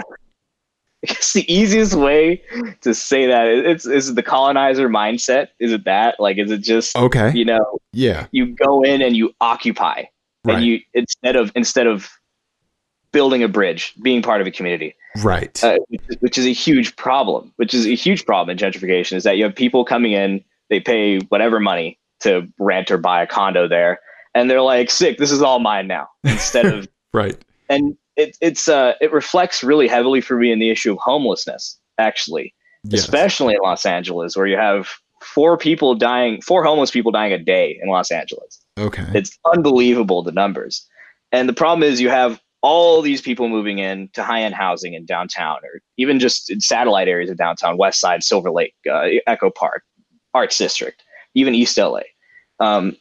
it's 1.03 1.33
the 1.33 1.51
easiest 1.53 1.93
way 1.93 2.41
to 2.81 2.93
say 2.93 3.27
that 3.27 3.47
it's 3.47 3.85
is 3.85 4.09
it 4.09 4.15
the 4.15 4.23
colonizer 4.23 4.89
mindset? 4.89 5.49
Is 5.59 5.71
it 5.71 5.83
that? 5.85 6.19
Like, 6.19 6.37
is 6.37 6.51
it 6.51 6.59
just, 6.59 6.95
Okay, 6.95 7.31
you 7.33 7.45
know, 7.45 7.79
yeah, 7.93 8.27
you 8.31 8.47
go 8.47 8.81
in 8.81 9.01
and 9.01 9.15
you 9.15 9.33
occupy 9.41 10.03
right, 10.47 10.57
and 10.57 10.65
you 10.65 10.79
instead 10.93 11.35
of 11.35 11.51
instead 11.55 11.87
of 11.87 12.09
building 13.11 13.43
a 13.43 13.47
bridge 13.47 13.93
being 14.01 14.21
part 14.21 14.41
of 14.41 14.47
a 14.47 14.51
community. 14.51 14.95
Right, 15.23 15.63
uh, 15.63 15.77
which, 16.19 16.37
is, 16.37 16.45
a 16.45 16.53
huge 16.53 16.95
problem 16.95 17.51
which 17.55 17.73
is 17.73 17.87
a 17.87 17.95
huge 17.95 18.27
problem 18.27 18.55
in 18.55 18.57
gentrification 18.59 19.13
is 19.13 19.23
that 19.23 19.37
you 19.37 19.45
have 19.45 19.55
people 19.55 19.83
coming 19.83 20.11
in 20.11 20.43
they 20.69 20.79
pay 20.79 21.17
whatever 21.29 21.59
money 21.59 21.97
to 22.19 22.47
rent 22.59 22.91
or 22.91 22.99
buy 22.99 23.23
a 23.23 23.25
condo 23.25 23.67
there 23.67 23.99
and 24.35 24.47
they're 24.47 24.61
like 24.61 24.91
sick 24.91 25.17
this 25.17 25.31
is 25.31 25.41
all 25.41 25.57
mine 25.57 25.87
now 25.87 26.07
instead 26.23 26.67
of 26.67 26.87
right, 27.13 27.43
and 27.67 27.97
it, 28.15 28.37
it's 28.41 28.67
uh 28.67 28.93
it 29.01 29.11
reflects 29.11 29.63
really 29.63 29.87
heavily 29.87 30.21
for 30.21 30.37
me 30.37 30.51
in 30.51 30.59
the 30.59 30.69
issue 30.69 30.91
of 30.91 30.99
homelessness 30.99 31.79
actually. 31.97 32.53
Yes. 32.83 33.01
especially 33.01 33.55
in 33.55 33.59
los 33.63 33.87
angeles 33.87 34.37
where 34.37 34.45
you 34.45 34.55
have 34.55 34.87
four 35.23 35.57
people 35.57 35.95
dying 35.95 36.41
four 36.41 36.63
homeless 36.63 36.91
people 36.91 37.11
dying 37.11 37.33
a 37.33 37.39
day 37.39 37.79
in 37.81 37.89
los 37.89 38.11
angeles 38.11 38.59
okay, 38.77 39.05
it's 39.13 39.37
unbelievable 39.53 40.23
the 40.23 40.31
numbers. 40.31 40.87
And 41.31 41.49
the 41.49 41.53
problem 41.53 41.83
is 41.83 41.99
you 41.99 42.09
have 42.09 42.41
all 42.61 43.01
these 43.01 43.21
people 43.21 43.49
moving 43.49 43.79
in 43.79 44.09
to 44.13 44.23
high 44.23 44.41
end 44.41 44.55
housing 44.55 44.93
in 44.93 45.05
downtown 45.05 45.57
or 45.63 45.81
even 45.97 46.19
just 46.19 46.49
in 46.49 46.59
satellite 46.59 47.07
areas 47.07 47.29
of 47.29 47.37
downtown, 47.37 47.77
West 47.77 47.99
Side, 47.99 48.23
Silver 48.23 48.51
Lake, 48.51 48.73
uh, 48.89 49.05
Echo 49.27 49.49
Park, 49.49 49.83
Arts 50.33 50.57
District, 50.57 51.03
even 51.33 51.53
East 51.53 51.77
LA. 51.77 52.01
Um, 52.59 52.97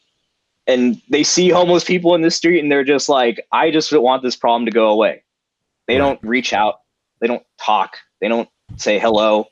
and 0.67 1.01
they 1.09 1.23
see 1.23 1.49
homeless 1.49 1.85
people 1.85 2.15
in 2.15 2.23
the 2.23 2.31
street 2.31 2.61
and 2.61 2.71
they're 2.71 2.85
just 2.85 3.09
like, 3.09 3.47
I 3.53 3.71
just 3.71 3.93
want 3.93 4.23
this 4.23 4.37
problem 4.37 4.67
to 4.67 4.73
go 4.73 4.91
away. 4.91 5.23
They 5.87 5.97
don't 5.97 6.21
reach 6.23 6.53
out, 6.53 6.81
they 7.21 7.29
don't 7.29 7.45
talk, 7.59 7.97
they 8.21 8.29
don't 8.29 8.49
say 8.77 8.99
hello, 8.99 9.47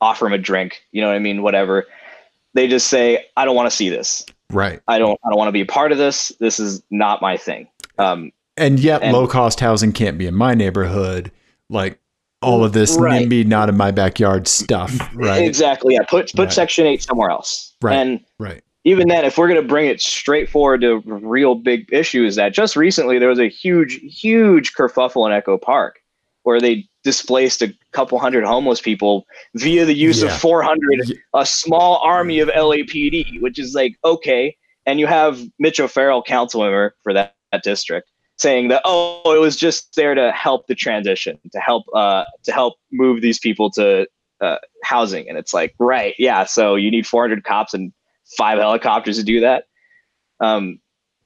offer 0.00 0.24
them 0.24 0.32
a 0.32 0.38
drink, 0.38 0.82
you 0.92 1.00
know 1.02 1.08
what 1.08 1.16
I 1.16 1.18
mean? 1.18 1.42
Whatever. 1.42 1.86
They 2.54 2.68
just 2.68 2.86
say, 2.86 3.26
I 3.36 3.44
don't 3.44 3.56
want 3.56 3.70
to 3.70 3.76
see 3.76 3.90
this 3.90 4.24
Right. 4.50 4.80
I 4.88 4.98
don't 4.98 5.18
I 5.24 5.28
don't 5.30 5.38
want 5.38 5.48
to 5.48 5.52
be 5.52 5.60
a 5.62 5.66
part 5.66 5.92
of 5.92 5.98
this. 5.98 6.30
This 6.40 6.58
is 6.60 6.82
not 6.90 7.22
my 7.22 7.36
thing. 7.36 7.68
Um, 7.98 8.32
And 8.56 8.78
yet, 8.80 9.02
And- 9.02 9.12
low 9.12 9.26
cost 9.26 9.60
housing 9.60 9.92
can't 9.92 10.18
be 10.18 10.26
in 10.26 10.34
my 10.34 10.54
neighborhood. 10.54 11.30
Like 11.68 11.98
all 12.42 12.64
of 12.64 12.72
this 12.72 12.96
Right. 12.96 13.28
NIMBY, 13.28 13.46
not 13.46 13.68
in 13.68 13.76
my 13.76 13.90
backyard 13.90 14.48
stuff. 14.48 14.98
Right. 15.14 15.42
Exactly. 15.44 15.94
Yeah. 15.94 16.02
Put 16.02 16.32
put 16.34 16.44
Right. 16.46 16.52
Section 16.52 16.86
Eight 16.86 17.02
somewhere 17.02 17.30
else. 17.30 17.74
Right. 17.82 17.94
And 17.96 18.20
Right. 18.38 18.62
even 18.84 19.08
then, 19.08 19.24
if 19.24 19.36
we're 19.38 19.48
going 19.48 19.60
to 19.60 19.66
bring 19.68 19.86
it 19.86 20.00
straight 20.00 20.48
forward 20.48 20.80
to 20.80 21.02
real 21.04 21.54
big 21.54 21.88
issues, 21.92 22.36
that 22.36 22.52
just 22.54 22.76
recently 22.76 23.18
there 23.18 23.28
was 23.28 23.38
a 23.38 23.48
huge, 23.48 24.00
huge 24.02 24.72
kerfuffle 24.72 25.26
in 25.26 25.32
Echo 25.32 25.58
Park 25.58 26.00
where 26.42 26.60
they 26.60 26.86
displaced 27.02 27.62
a 27.62 27.72
couple 27.92 28.18
hundred 28.18 28.44
homeless 28.44 28.80
people 28.80 29.26
via 29.54 29.84
the 29.84 29.94
use 29.94 30.22
Yeah. 30.22 30.28
of 30.28 30.38
400, 30.40 31.18
a 31.34 31.46
small 31.46 31.98
army 31.98 32.40
of 32.40 32.48
LAPD, 32.48 33.40
which 33.40 33.58
is 33.58 33.74
like, 33.74 33.96
okay. 34.04 34.56
And 34.86 35.00
you 35.00 35.06
have 35.06 35.40
Mitch 35.58 35.80
O'Farrell, 35.80 36.22
council 36.22 36.62
member 36.62 36.94
for 37.02 37.12
that, 37.12 37.34
that 37.52 37.62
district, 37.62 38.10
saying 38.36 38.68
that, 38.68 38.82
oh, 38.84 39.34
it 39.34 39.40
was 39.40 39.56
just 39.56 39.94
there 39.96 40.14
to 40.14 40.30
help 40.32 40.66
the 40.66 40.74
transition, 40.74 41.38
to 41.52 41.58
help, 41.60 41.84
uh, 41.94 42.24
to 42.44 42.52
help 42.52 42.74
move 42.92 43.22
these 43.22 43.38
people 43.38 43.70
to 43.72 44.06
uh, 44.40 44.56
housing. 44.82 45.28
And 45.28 45.36
it's 45.38 45.52
like, 45.54 45.74
right. 45.78 46.14
Yeah. 46.18 46.44
So 46.44 46.74
you 46.74 46.90
need 46.90 47.06
400 47.06 47.44
cops 47.44 47.74
and 47.74 47.92
five 48.36 48.58
helicopters 48.58 49.16
to 49.18 49.24
do 49.24 49.40
that. 49.40 49.64
Um, 50.40 50.80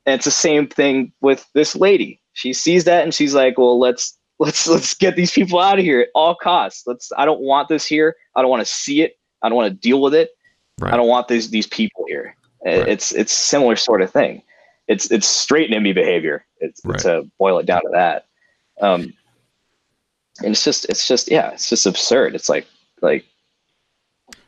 and 0.06 0.16
it's 0.16 0.24
the 0.24 0.30
same 0.30 0.66
thing 0.66 1.12
with 1.20 1.46
this 1.54 1.74
lady. 1.76 2.20
She 2.32 2.52
sees 2.52 2.84
that 2.84 3.04
and 3.04 3.14
she's 3.14 3.34
like, 3.34 3.56
"Well, 3.56 3.78
let's 3.78 4.18
let's 4.38 4.66
let's 4.66 4.94
get 4.94 5.16
these 5.16 5.32
people 5.32 5.58
out 5.58 5.78
of 5.78 5.84
here 5.84 6.00
at 6.00 6.08
all 6.14 6.34
costs. 6.34 6.86
Let's. 6.86 7.10
I 7.16 7.24
don't 7.24 7.40
want 7.40 7.68
this 7.68 7.86
here. 7.86 8.16
I 8.34 8.42
don't 8.42 8.50
want 8.50 8.64
to 8.66 8.72
see 8.72 9.02
it. 9.02 9.18
I 9.42 9.48
don't 9.48 9.56
want 9.56 9.72
to 9.72 9.78
deal 9.78 10.00
with 10.00 10.14
it. 10.14 10.30
Right. 10.80 10.92
I 10.92 10.96
don't 10.96 11.08
want 11.08 11.28
these 11.28 11.50
these 11.50 11.66
people 11.66 12.04
here. 12.08 12.36
Right. 12.64 12.88
It's 12.88 13.12
it's 13.12 13.32
similar 13.32 13.76
sort 13.76 14.02
of 14.02 14.10
thing. 14.10 14.42
It's 14.88 15.10
it's 15.10 15.26
straight 15.26 15.70
NIMBY 15.70 15.94
behavior. 15.94 16.44
It's 16.58 16.80
Right. 16.84 16.98
to 17.00 17.30
boil 17.38 17.58
it 17.58 17.66
down 17.66 17.82
to 17.82 17.90
that. 17.92 18.26
Um, 18.80 19.12
and 20.42 20.52
it's 20.52 20.64
just 20.64 20.84
it's 20.86 21.06
just 21.06 21.30
yeah, 21.30 21.50
it's 21.50 21.68
just 21.68 21.86
absurd. 21.86 22.34
It's 22.34 22.48
like 22.48 22.66
like, 23.04 23.24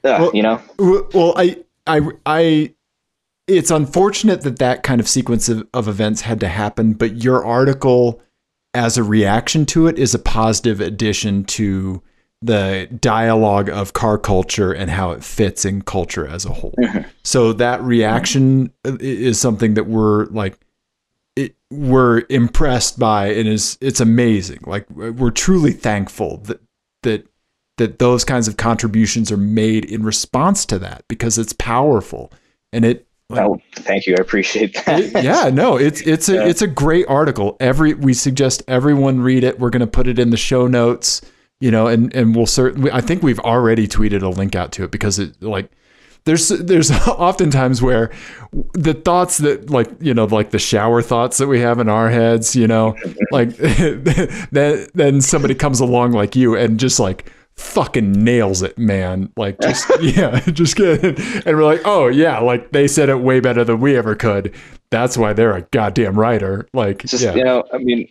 uh, 0.02 0.16
Well, 0.18 0.30
you 0.34 0.42
know. 0.42 0.60
Well, 0.78 1.34
I, 1.36 1.62
I, 1.86 2.00
I, 2.24 2.74
it's 3.46 3.70
unfortunate 3.70 4.40
that 4.42 4.58
that 4.58 4.82
kind 4.82 5.00
of 5.00 5.08
sequence 5.08 5.48
of, 5.48 5.68
of 5.72 5.86
events 5.86 6.22
had 6.22 6.40
to 6.40 6.48
happen, 6.48 6.94
but 6.94 7.22
your 7.22 7.44
article 7.44 8.20
as 8.76 8.98
a 8.98 9.02
reaction 9.02 9.64
to 9.66 9.86
it 9.86 9.98
is 9.98 10.14
a 10.14 10.18
positive 10.18 10.80
addition 10.80 11.44
to 11.44 12.02
the 12.42 12.86
dialogue 13.00 13.70
of 13.70 13.94
car 13.94 14.18
culture 14.18 14.70
and 14.70 14.90
how 14.90 15.10
it 15.12 15.24
fits 15.24 15.64
in 15.64 15.80
culture 15.80 16.26
as 16.26 16.44
a 16.44 16.52
whole. 16.52 16.74
Mhm. 16.78 17.06
So 17.24 17.54
that 17.54 17.82
reaction 17.82 18.70
is 18.84 19.40
something 19.40 19.74
that 19.74 19.86
we're 19.86 20.26
like, 20.26 20.58
it, 21.34 21.56
we're 21.70 22.24
impressed 22.28 22.98
by 22.98 23.28
and 23.28 23.48
is 23.48 23.78
it's 23.80 24.00
amazing. 24.00 24.60
Like 24.66 24.88
we're 24.90 25.30
truly 25.30 25.72
thankful 25.72 26.38
that 26.44 26.60
that 27.02 27.26
that 27.78 27.98
those 27.98 28.24
kinds 28.24 28.48
of 28.48 28.56
contributions 28.58 29.32
are 29.32 29.36
made 29.38 29.84
in 29.86 30.02
response 30.02 30.66
to 30.66 30.78
that 30.78 31.04
because 31.08 31.38
it's 31.38 31.52
powerful 31.54 32.30
and 32.72 32.84
it 32.84 33.05
Oh, 33.30 33.58
thank 33.74 34.06
you. 34.06 34.14
I 34.16 34.20
appreciate 34.20 34.74
that. 34.86 35.00
it- 35.00 35.24
yeah 35.24 35.50
no 35.52 35.76
it's 35.76 36.00
it's 36.06 36.28
a 36.28 36.34
Yeah. 36.34 36.44
it's 36.44 36.62
a 36.62 36.66
great 36.68 37.06
article 37.08 37.56
every 37.60 37.94
we 37.94 38.14
suggest 38.14 38.62
everyone 38.68 39.20
read 39.20 39.42
it 39.44 39.58
we're 39.58 39.70
going 39.70 39.80
to 39.80 39.86
put 39.86 40.06
it 40.06 40.18
in 40.18 40.30
the 40.30 40.36
show 40.36 40.66
notes 40.68 41.20
you 41.58 41.70
know 41.70 41.86
and 41.88 42.14
and 42.14 42.36
we'll 42.36 42.46
certainly 42.46 42.90
i 42.92 43.00
think 43.00 43.22
we've 43.24 43.40
already 43.40 43.88
tweeted 43.88 44.22
a 44.22 44.28
link 44.28 44.54
out 44.54 44.70
to 44.72 44.84
it 44.84 44.90
because 44.92 45.18
it 45.18 45.42
like 45.42 45.70
there's 46.24 46.48
there's 46.50 46.90
oftentimes 47.08 47.82
where 47.82 48.12
the 48.74 48.94
thoughts 48.94 49.38
that 49.38 49.70
like 49.70 49.88
you 50.00 50.14
know 50.14 50.26
like 50.26 50.50
the 50.50 50.58
shower 50.58 51.02
thoughts 51.02 51.38
that 51.38 51.48
we 51.48 51.58
have 51.60 51.80
in 51.80 51.88
our 51.88 52.08
heads 52.10 52.54
you 52.54 52.66
know 52.68 52.94
like 53.32 53.50
then 53.56 54.86
then 54.94 55.20
somebody 55.20 55.54
comes 55.54 55.80
along 55.80 56.12
like 56.12 56.36
you 56.36 56.54
and 56.56 56.78
just 56.78 57.00
like 57.00 57.32
fucking 57.56 58.12
nails 58.12 58.62
it 58.62 58.78
man. 58.78 59.32
Like 59.36 59.60
just 59.60 59.90
yeah 60.00 60.40
just 60.46 60.76
get 60.76 61.02
and 61.02 61.44
we're 61.46 61.64
like 61.64 61.82
oh 61.84 62.08
yeah 62.08 62.38
like 62.38 62.72
they 62.72 62.86
said 62.88 63.08
it 63.08 63.20
way 63.20 63.40
better 63.40 63.64
than 63.64 63.80
we 63.80 63.96
ever 63.96 64.14
could. 64.14 64.54
That's 64.90 65.16
why 65.16 65.32
they're 65.32 65.56
a 65.56 65.62
goddamn 65.62 66.18
writer. 66.18 66.68
Like 66.72 67.04
just 67.04 67.24
yeah. 67.24 67.34
you 67.34 67.44
know 67.44 67.64
i 67.72 67.78
mean 67.78 68.08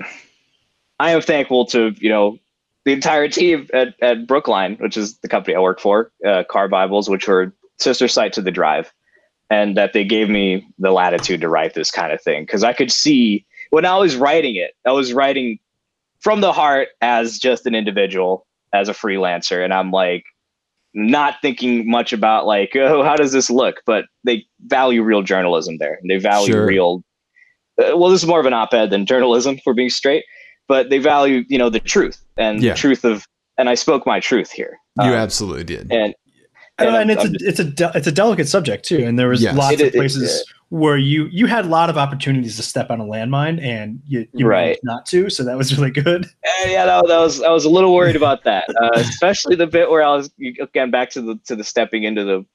i 0.99 1.11
am 1.11 1.21
thankful 1.21 1.65
to 1.67 1.93
you 1.97 2.09
know 2.09 2.37
the 2.85 2.93
entire 2.93 3.27
team 3.27 3.67
at, 3.73 3.95
at 4.01 4.27
brookline 4.27 4.75
which 4.77 4.95
is 4.97 5.17
the 5.19 5.27
company 5.27 5.55
i 5.55 5.59
work 5.59 5.79
for 5.79 6.11
uh, 6.25 6.43
car 6.49 6.67
bibles 6.67 7.09
which 7.09 7.27
were 7.27 7.53
sister 7.77 8.07
site 8.07 8.33
to 8.33 8.41
the 8.41 8.51
drive 8.51 8.91
and 9.49 9.77
that 9.77 9.93
they 9.93 10.03
gave 10.03 10.29
me 10.29 10.67
the 10.79 10.91
latitude 10.91 11.41
to 11.41 11.49
write 11.49 11.73
this 11.73 11.91
kind 11.91 12.11
of 12.11 12.21
thing. 12.21 12.43
Because 12.43 12.63
i 12.63 12.73
could 12.73 12.91
see 12.91 13.45
when 13.69 13.85
i 13.85 13.97
was 13.97 14.15
writing 14.15 14.55
it 14.55 14.75
i 14.85 14.91
was 14.91 15.13
writing 15.13 15.59
from 16.19 16.41
the 16.41 16.53
heart 16.53 16.89
as 17.01 17.37
just 17.37 17.65
an 17.65 17.75
individual 17.75 18.44
as 18.73 18.89
a 18.89 18.93
freelancer 18.93 19.63
and 19.63 19.73
i'm 19.73 19.91
like 19.91 20.23
not 20.93 21.35
thinking 21.41 21.89
much 21.89 22.13
about 22.13 22.45
like 22.45 22.71
oh 22.75 23.03
how 23.03 23.15
does 23.15 23.31
this 23.31 23.49
look 23.49 23.75
but 23.85 24.05
they 24.23 24.43
value 24.67 25.01
real 25.03 25.21
journalism 25.21 25.77
there 25.79 25.97
And 26.01 26.09
they 26.09 26.17
value 26.17 26.53
Sure. 26.53 26.65
real 26.65 27.03
uh, 27.81 27.97
well 27.97 28.09
this 28.09 28.21
is 28.23 28.27
more 28.27 28.39
of 28.39 28.45
an 28.45 28.53
op-ed 28.53 28.89
than 28.89 29.05
journalism 29.05 29.57
for 29.63 29.73
being 29.73 29.89
straight 29.89 30.23
but 30.67 30.89
they 30.89 30.97
value 30.97 31.43
you 31.49 31.57
know 31.57 31.69
the 31.69 31.79
truth 31.79 32.23
and 32.37 32.61
Yeah. 32.63 32.71
the 32.73 32.77
truth 32.77 33.03
of 33.05 33.27
and 33.57 33.69
i 33.69 33.75
spoke 33.75 34.05
my 34.07 34.19
truth 34.19 34.51
here 34.51 34.77
you 35.01 35.09
Um, 35.09 35.13
absolutely 35.13 35.63
did 35.65 35.91
and 35.91 36.13
and, 36.79 36.89
I'm- 36.95 37.09
it's 37.09 37.23
I'm 37.23 37.31
a 37.31 37.37
it's 37.41 37.59
a 37.59 37.63
de- 37.63 37.91
it's 37.95 38.07
a 38.07 38.11
delicate 38.11 38.47
subject 38.47 38.85
too, 38.85 39.03
and 39.05 39.17
there 39.17 39.27
was 39.29 39.41
Yes. 39.41 39.55
lots 39.55 39.73
It- 39.75 39.81
of 39.81 39.87
it- 39.87 39.93
places 39.95 40.45
where 40.69 40.97
you 40.97 41.27
you 41.31 41.45
had 41.45 41.63
a 41.65 41.67
lot 41.67 41.89
of 41.89 41.97
opportunities 41.97 42.55
to 42.57 42.63
step 42.63 42.89
on 42.89 42.99
a 42.99 43.05
landmine, 43.05 43.63
and 43.63 43.99
you, 44.07 44.27
you 44.33 44.47
Right. 44.47 44.79
not 44.83 45.05
to, 45.07 45.29
so 45.29 45.43
that 45.43 45.57
was 45.57 45.71
really 45.77 45.91
good. 45.91 46.25
Uh, 46.25 46.67
yeah, 46.67 46.85
that, 46.85 47.07
that 47.07 47.19
was 47.19 47.41
I 47.41 47.49
was 47.51 47.65
a 47.65 47.69
little 47.69 47.93
worried 47.93 48.15
about 48.15 48.43
that, 48.45 48.65
uh, 48.81 48.89
especially 48.95 49.55
the 49.55 49.67
bit 49.67 49.89
where 49.89 50.03
I 50.03 50.15
was 50.15 50.31
you- 50.37 50.55
again 50.59 50.91
back 50.91 51.11
to 51.11 51.21
the 51.21 51.39
to 51.45 51.55
the 51.55 51.63
stepping 51.63 52.03
into 52.03 52.23
the 52.23 52.45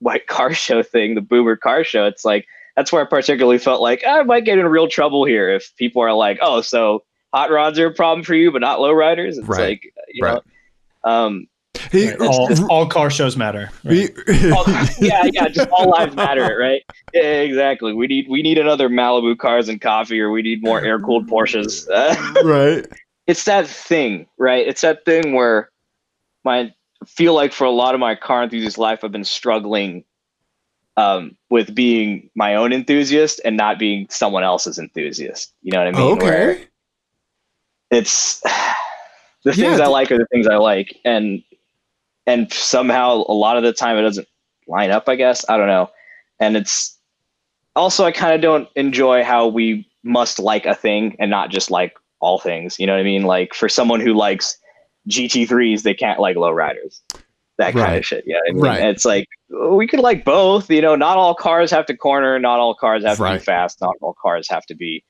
white 0.00 0.26
car 0.26 0.52
show 0.52 0.82
thing, 0.82 1.14
the 1.14 1.20
boomer 1.22 1.56
car 1.56 1.82
show. 1.84 2.04
It's 2.06 2.24
like 2.24 2.46
that's 2.76 2.92
where 2.92 3.02
I 3.02 3.08
particularly 3.08 3.58
felt 3.58 3.80
like 3.80 4.02
I 4.06 4.22
might 4.24 4.44
get 4.44 4.58
in 4.58 4.66
real 4.66 4.88
trouble 4.88 5.24
here 5.24 5.48
if 5.48 5.74
people 5.76 6.02
are 6.02 6.12
like, 6.12 6.38
oh, 6.42 6.60
so 6.60 7.04
hot 7.32 7.50
rods 7.50 7.78
are 7.78 7.86
a 7.86 7.94
problem 7.94 8.24
for 8.24 8.34
you, 8.34 8.52
but 8.52 8.60
not 8.60 8.80
low 8.80 8.92
riders. 8.92 9.38
It's 9.38 9.48
Right. 9.48 9.60
like 9.70 9.92
you 10.12 10.24
Right. 10.24 10.40
know, 11.04 11.10
um, 11.10 11.46
Hey, 11.94 12.16
all, 12.16 12.70
all 12.70 12.86
car 12.86 13.10
shows 13.10 13.36
matter. 13.36 13.70
right? 13.84 14.10
we- 14.26 14.52
all- 14.52 14.64
yeah, 14.98 15.24
yeah, 15.32 15.48
just 15.48 15.68
all 15.70 15.90
lives 15.90 16.14
matter, 16.14 16.56
right? 16.58 16.82
Yeah, 17.12 17.22
exactly. 17.22 17.92
We 17.92 18.06
need 18.06 18.28
we 18.28 18.42
need 18.42 18.58
another 18.58 18.88
Malibu 18.88 19.38
cars 19.38 19.68
and 19.68 19.80
coffee, 19.80 20.20
or 20.20 20.30
we 20.30 20.42
need 20.42 20.62
more 20.62 20.82
air 20.82 20.98
cooled 20.98 21.28
Porsches. 21.28 21.86
Right 22.44 22.86
it's 23.26 23.44
that 23.44 23.66
thing, 23.66 24.26
right? 24.38 24.66
It's 24.66 24.82
that 24.82 25.04
thing 25.04 25.32
where 25.34 25.70
my 26.44 26.72
I 27.02 27.06
feel 27.06 27.34
like 27.34 27.52
for 27.52 27.64
a 27.64 27.70
lot 27.70 27.94
of 27.94 28.00
my 28.00 28.14
car 28.14 28.42
enthusiast 28.44 28.78
life, 28.78 29.04
I've 29.04 29.12
been 29.12 29.24
struggling 29.24 30.04
um, 30.96 31.36
with 31.50 31.74
being 31.74 32.30
my 32.34 32.54
own 32.54 32.72
enthusiast 32.72 33.40
and 33.44 33.56
not 33.56 33.78
being 33.78 34.06
someone 34.08 34.42
else's 34.42 34.78
enthusiast. 34.78 35.52
You 35.62 35.72
know 35.72 35.78
what 35.84 35.88
I 35.88 35.90
mean? 35.92 36.16
Where 36.16 36.50
okay 36.52 36.66
it's 37.90 38.40
the 39.44 39.54
Yeah, 39.54 39.54
things 39.54 39.80
I 39.80 39.86
like 39.86 40.10
are 40.12 40.18
the 40.18 40.26
things 40.32 40.46
I 40.46 40.56
like, 40.56 40.98
and 41.04 41.42
and 42.26 42.52
somehow 42.52 43.24
a 43.28 43.32
lot 43.34 43.56
of 43.56 43.62
the 43.62 43.72
time 43.72 43.96
it 43.96 44.02
doesn't 44.02 44.28
line 44.68 44.90
up. 44.90 45.08
I 45.08 45.16
guess 45.16 45.44
I 45.48 45.56
don't 45.56 45.66
know, 45.68 45.90
and 46.40 46.56
it's 46.56 46.98
also 47.76 48.04
I 48.04 48.12
kind 48.12 48.34
of 48.34 48.40
don't 48.40 48.68
enjoy 48.76 49.24
how 49.24 49.46
we 49.46 49.88
must 50.02 50.38
like 50.38 50.66
a 50.66 50.74
thing 50.74 51.16
and 51.18 51.30
not 51.30 51.50
just 51.50 51.70
like 51.70 51.94
all 52.20 52.38
things. 52.38 52.78
You 52.78 52.86
know 52.86 52.92
what 52.94 53.00
I 53.00 53.04
mean? 53.04 53.22
Like 53.24 53.54
for 53.54 53.68
someone 53.68 54.00
who 54.00 54.14
likes 54.14 54.56
GT3s, 55.08 55.82
they 55.82 55.94
can't 55.94 56.20
like 56.20 56.36
lowriders. 56.36 57.00
That 57.58 57.72
kind 57.72 57.84
Right. 57.84 57.98
of 57.98 58.04
shit. 58.06 58.24
Yeah, 58.26 58.38
I 58.48 58.52
mean, 58.52 58.62
Right. 58.62 58.82
it's 58.84 59.04
like 59.04 59.28
we 59.70 59.86
could 59.86 60.00
like 60.00 60.24
both. 60.24 60.70
You 60.70 60.82
know, 60.82 60.96
not 60.96 61.16
all 61.18 61.34
cars 61.34 61.70
have 61.70 61.86
to 61.86 61.96
corner. 61.96 62.38
Not 62.38 62.58
all 62.58 62.74
cars 62.74 63.04
have 63.04 63.18
to 63.18 63.22
Right. 63.22 63.38
be 63.38 63.44
fast. 63.44 63.80
Not 63.80 63.94
all 64.00 64.14
cars 64.20 64.48
have 64.50 64.66
to 64.66 64.74
be 64.74 65.04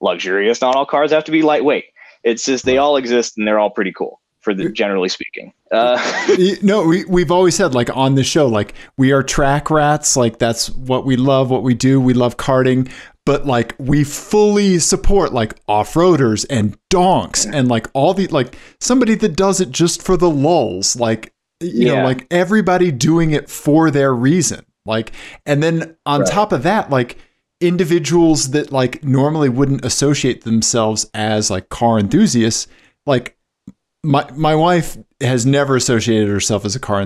luxurious. 0.00 0.60
Not 0.60 0.76
all 0.76 0.84
cars 0.86 1.10
have 1.12 1.24
to 1.24 1.32
be 1.32 1.42
lightweight. 1.42 1.84
It's 2.22 2.44
just 2.44 2.64
they 2.66 2.76
all 2.76 2.96
exist 2.96 3.38
and 3.38 3.46
they're 3.46 3.58
all 3.58 3.70
pretty 3.70 3.92
cool 3.92 4.20
for 4.46 4.54
the 4.54 4.70
generally 4.70 5.08
speaking. 5.08 5.52
Uh, 5.72 5.98
no 6.62 6.86
we, 6.86 7.04
we've 7.06 7.32
always 7.32 7.56
said 7.56 7.74
like 7.74 7.94
on 7.96 8.14
the 8.14 8.22
show 8.22 8.46
like 8.46 8.74
we 8.96 9.10
are 9.10 9.24
track 9.24 9.70
rats. 9.70 10.16
Like 10.16 10.38
that's 10.38 10.70
what 10.70 11.04
we 11.04 11.16
love 11.16 11.50
what 11.50 11.64
we 11.64 11.74
do. 11.74 12.00
We 12.00 12.14
love 12.14 12.36
karting 12.36 12.88
but 13.24 13.44
like 13.44 13.74
we 13.78 14.04
fully 14.04 14.78
support 14.78 15.32
like 15.32 15.56
off-roaders 15.66 16.46
and 16.48 16.78
donks 16.90 17.44
and 17.44 17.66
like 17.66 17.88
all 17.92 18.14
the 18.14 18.28
like 18.28 18.56
somebody 18.78 19.16
that 19.16 19.34
does 19.34 19.60
it 19.60 19.72
just 19.72 20.00
for 20.00 20.16
the 20.16 20.30
lulls 20.30 20.94
like 20.94 21.34
you 21.58 21.86
know 21.86 22.04
like 22.04 22.24
everybody 22.30 22.92
doing 22.92 23.32
it 23.32 23.50
for 23.50 23.90
their 23.90 24.14
reason. 24.14 24.64
Like 24.84 25.10
and 25.44 25.60
then 25.60 25.96
on 26.06 26.20
Right. 26.20 26.30
top 26.30 26.52
of 26.52 26.62
that 26.62 26.88
like 26.88 27.18
individuals 27.60 28.50
that 28.50 28.70
like 28.70 29.02
normally 29.02 29.48
wouldn't 29.48 29.84
associate 29.84 30.44
themselves 30.44 31.10
as 31.12 31.50
like 31.50 31.68
car 31.68 31.98
enthusiasts 31.98 32.68
like 33.06 33.35
my 34.06 34.30
my 34.36 34.54
wife 34.54 34.96
has 35.20 35.44
never 35.46 35.76
associated 35.76 36.28
herself 36.28 36.64
as 36.64 36.76
a 36.76 36.80
car 36.80 37.00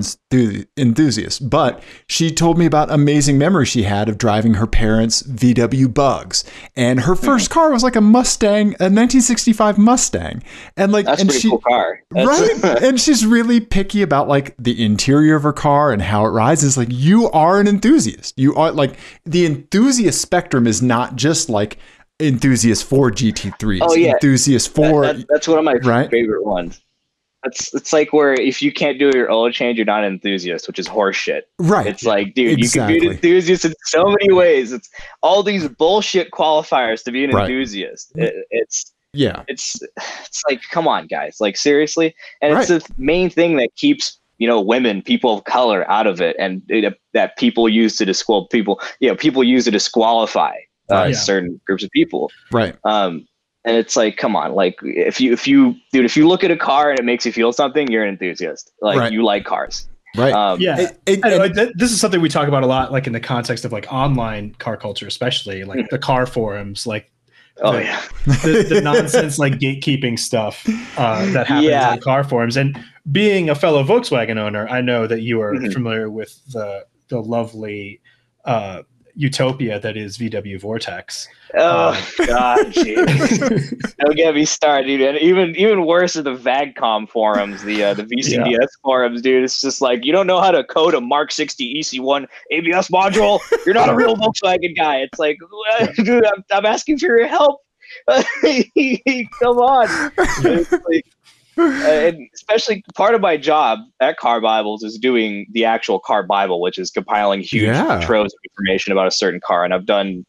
enthusiast, 0.76 1.48
but 1.48 1.82
she 2.08 2.30
told 2.30 2.58
me 2.58 2.66
about 2.66 2.90
amazing 2.90 3.38
memories 3.38 3.68
she 3.68 3.84
had 3.84 4.08
of 4.08 4.18
driving 4.18 4.54
her 4.54 4.66
parents' 4.66 5.22
VW 5.22 5.92
Bugs, 5.94 6.44
and 6.76 7.00
her 7.00 7.14
1st 7.14 7.20
Mm-hmm. 7.44 7.52
car 7.52 7.70
was 7.72 7.82
like 7.82 7.96
a 7.96 8.00
Mustang, 8.00 8.68
a 8.80 8.90
1965 8.90 9.78
Mustang, 9.78 10.42
and 10.76 10.92
like 10.92 11.06
That's 11.06 11.20
and 11.20 11.30
pretty 11.30 11.40
she 11.42 11.48
cool 11.50 11.60
car. 11.60 12.00
That's- 12.10 12.62
right, 12.62 12.82
and 12.82 13.00
she's 13.00 13.24
really 13.24 13.60
picky 13.60 14.02
about 14.02 14.28
like 14.28 14.54
the 14.58 14.84
interior 14.84 15.36
of 15.36 15.42
her 15.44 15.52
car 15.52 15.92
and 15.92 16.02
how 16.02 16.24
it 16.26 16.30
rides. 16.30 16.64
It's 16.64 16.76
like 16.76 16.88
you 16.90 17.30
are 17.30 17.60
an 17.60 17.68
enthusiast. 17.68 18.34
You 18.36 18.54
are 18.56 18.72
like 18.72 18.98
the 19.24 19.46
enthusiast 19.46 20.20
spectrum 20.20 20.66
is 20.66 20.82
not 20.82 21.16
just 21.16 21.48
like 21.48 21.78
enthusiast 22.18 22.84
for 22.84 23.10
GT3s. 23.10 23.78
Oh, 23.82 23.94
yeah. 23.94 24.12
enthusiast 24.12 24.74
That- 24.74 24.90
for 24.90 25.02
that- 25.06 25.26
that's 25.28 25.48
one 25.48 25.58
of 25.58 25.64
my 25.64 25.74
Right? 25.76 26.10
favorite 26.10 26.44
ones. 26.44 26.80
It's 27.44 27.72
it's 27.74 27.92
like 27.92 28.12
where 28.12 28.34
if 28.34 28.60
you 28.60 28.70
can't 28.72 28.98
do 28.98 29.10
your 29.14 29.30
oil 29.30 29.50
change, 29.50 29.78
you're 29.78 29.86
not 29.86 30.04
an 30.04 30.12
enthusiast, 30.12 30.66
which 30.66 30.78
is 30.78 30.86
horseshit. 30.86 31.42
right. 31.58 31.86
It's 31.86 32.04
like, 32.04 32.34
dude, 32.34 32.58
you 32.60 32.68
can 32.68 32.86
be 32.88 32.98
an 33.06 33.12
enthusiast 33.12 33.64
in 33.64 33.72
so 33.86 34.04
many 34.04 34.32
ways. 34.32 34.72
It's 34.72 34.90
all 35.22 35.42
these 35.42 35.66
bullshit 35.68 36.30
qualifiers 36.32 37.02
to 37.04 37.10
be 37.12 37.24
an 37.24 37.30
Right. 37.30 37.48
enthusiast. 37.48 38.12
It, 38.16 38.34
it's 38.50 38.92
yeah, 39.14 39.42
it's 39.48 39.80
it's 39.96 40.42
like, 40.48 40.60
come 40.70 40.86
on, 40.86 41.06
guys, 41.06 41.38
like 41.40 41.56
seriously. 41.56 42.14
And 42.42 42.56
it's 42.58 42.68
the 42.68 42.84
main 42.98 43.30
thing 43.30 43.56
that 43.56 43.70
keeps 43.76 44.18
you 44.36 44.46
know 44.46 44.60
women, 44.60 45.00
people 45.00 45.38
of 45.38 45.44
color, 45.44 45.90
out 45.90 46.06
of 46.06 46.20
it, 46.20 46.36
and 46.38 46.62
it, 46.68 46.94
that 47.14 47.36
people 47.38 47.68
use 47.70 47.96
to 47.96 48.04
disqual 48.04 48.48
people. 48.48 48.80
You 49.00 49.08
know, 49.08 49.16
people 49.16 49.42
use 49.42 49.64
to 49.64 49.70
disqualify 49.70 50.52
uh, 50.90 50.94
Right. 50.94 51.10
Yeah. 51.12 51.16
certain 51.16 51.60
groups 51.66 51.82
of 51.84 51.90
people. 51.92 52.30
right. 52.52 52.76
Um, 52.84 53.26
and 53.64 53.76
it's 53.76 53.96
like, 53.96 54.16
come 54.16 54.34
on, 54.36 54.52
like 54.54 54.76
if 54.82 55.20
you 55.20 55.32
if 55.32 55.46
you 55.46 55.74
dude, 55.92 56.04
if 56.04 56.16
you 56.16 56.26
look 56.28 56.42
at 56.44 56.50
a 56.50 56.56
car 56.56 56.90
and 56.90 56.98
it 56.98 57.04
makes 57.04 57.26
you 57.26 57.32
feel 57.32 57.52
something, 57.52 57.88
you're 57.90 58.02
an 58.02 58.08
enthusiast. 58.10 58.72
Like 58.80 58.98
Right. 58.98 59.12
you 59.12 59.22
like 59.24 59.44
cars. 59.44 59.88
Right. 60.16 60.32
Um, 60.32 60.60
Yeah. 60.60 60.80
It- 60.80 60.98
it- 61.06 61.20
I 61.24 61.28
know, 61.30 61.42
and- 61.44 61.72
this 61.76 61.92
is 61.92 62.00
something 62.00 62.20
we 62.20 62.28
talk 62.28 62.48
about 62.48 62.62
a 62.62 62.66
lot, 62.66 62.90
like 62.90 63.06
in 63.06 63.12
the 63.12 63.20
context 63.20 63.64
of 63.64 63.70
like 63.72 63.86
online 63.92 64.54
car 64.58 64.76
culture, 64.76 65.06
especially 65.06 65.62
like 65.64 65.88
the 65.90 65.98
car 65.98 66.26
forums, 66.26 66.86
like 66.86 67.10
oh 67.62 67.72
the- 67.74 67.84
yeah. 67.84 68.00
the, 68.26 68.66
the 68.68 68.80
nonsense 68.80 69.38
like 69.38 69.54
gatekeeping 69.54 70.18
stuff 70.18 70.64
uh, 70.98 71.30
that 71.32 71.46
happens 71.46 71.66
Yeah. 71.68 71.94
in 71.94 72.00
car 72.00 72.24
forums. 72.24 72.56
And 72.56 72.78
being 73.12 73.50
a 73.50 73.54
fellow 73.54 73.84
Volkswagen 73.84 74.36
owner, 74.38 74.66
I 74.68 74.80
know 74.80 75.06
that 75.06 75.20
you 75.22 75.40
are 75.42 75.54
Mhm. 75.54 75.72
familiar 75.72 76.10
with 76.10 76.38
the 76.52 76.84
the 77.08 77.20
lovely 77.20 78.00
uh, 78.44 78.82
utopia 79.14 79.78
that 79.80 79.96
is 79.96 80.18
VW 80.18 80.60
Vortex. 80.60 81.28
Oh 81.54 81.88
Um, 81.88 82.26
god, 82.26 82.58
jeez. 82.72 83.96
Don't 83.98 84.16
get 84.16 84.34
me 84.34 84.44
started, 84.44 84.86
dude. 84.86 85.00
And 85.02 85.18
even 85.18 85.56
even 85.56 85.84
worse 85.86 86.16
are 86.16 86.22
the 86.22 86.34
VAGCOM 86.34 87.08
forums, 87.08 87.62
the 87.62 87.84
uh, 87.84 87.94
the 87.94 88.04
VCDS 88.16 88.68
forums, 88.82 89.22
dude. 89.22 89.44
It's 89.44 89.60
just 89.60 89.80
like 89.80 90.04
you 90.04 90.12
don't 90.12 90.26
know 90.26 90.40
how 90.40 90.50
to 90.50 90.64
code 90.64 90.94
a 90.94 91.00
Mark 91.00 91.32
60 91.32 91.74
EC1 91.74 92.26
ABS 92.50 92.88
module. 92.88 93.40
You're 93.64 93.74
not 93.74 93.88
a 93.88 93.94
real 93.94 94.16
Volkswagen 94.16 94.76
guy. 94.76 94.98
It's 94.98 95.18
like, 95.18 95.38
dude, 95.96 96.24
I'm, 96.26 96.44
I'm 96.52 96.66
asking 96.66 96.98
for 96.98 97.06
your 97.18 97.26
help. 97.26 97.60
Come 98.08 99.58
on. 99.58 100.12
It's 100.18 100.70
like, 100.72 101.06
uh, 101.58 101.62
and 101.62 102.28
especially 102.34 102.82
part 102.94 103.14
of 103.14 103.20
my 103.20 103.36
job 103.36 103.78
at 104.00 104.16
Car 104.16 104.40
Bibles 104.40 104.82
is 104.82 104.98
doing 104.98 105.46
the 105.52 105.64
actual 105.64 105.98
car 105.98 106.22
Bible, 106.22 106.60
which 106.60 106.78
is 106.78 106.90
compiling 106.90 107.40
huge 107.40 107.64
Yeah. 107.64 108.00
troves 108.04 108.32
of 108.32 108.38
information 108.50 108.92
about 108.92 109.06
a 109.06 109.10
certain 109.10 109.40
car. 109.44 109.64
And 109.64 109.74
I've 109.74 109.86
done, 109.86 110.24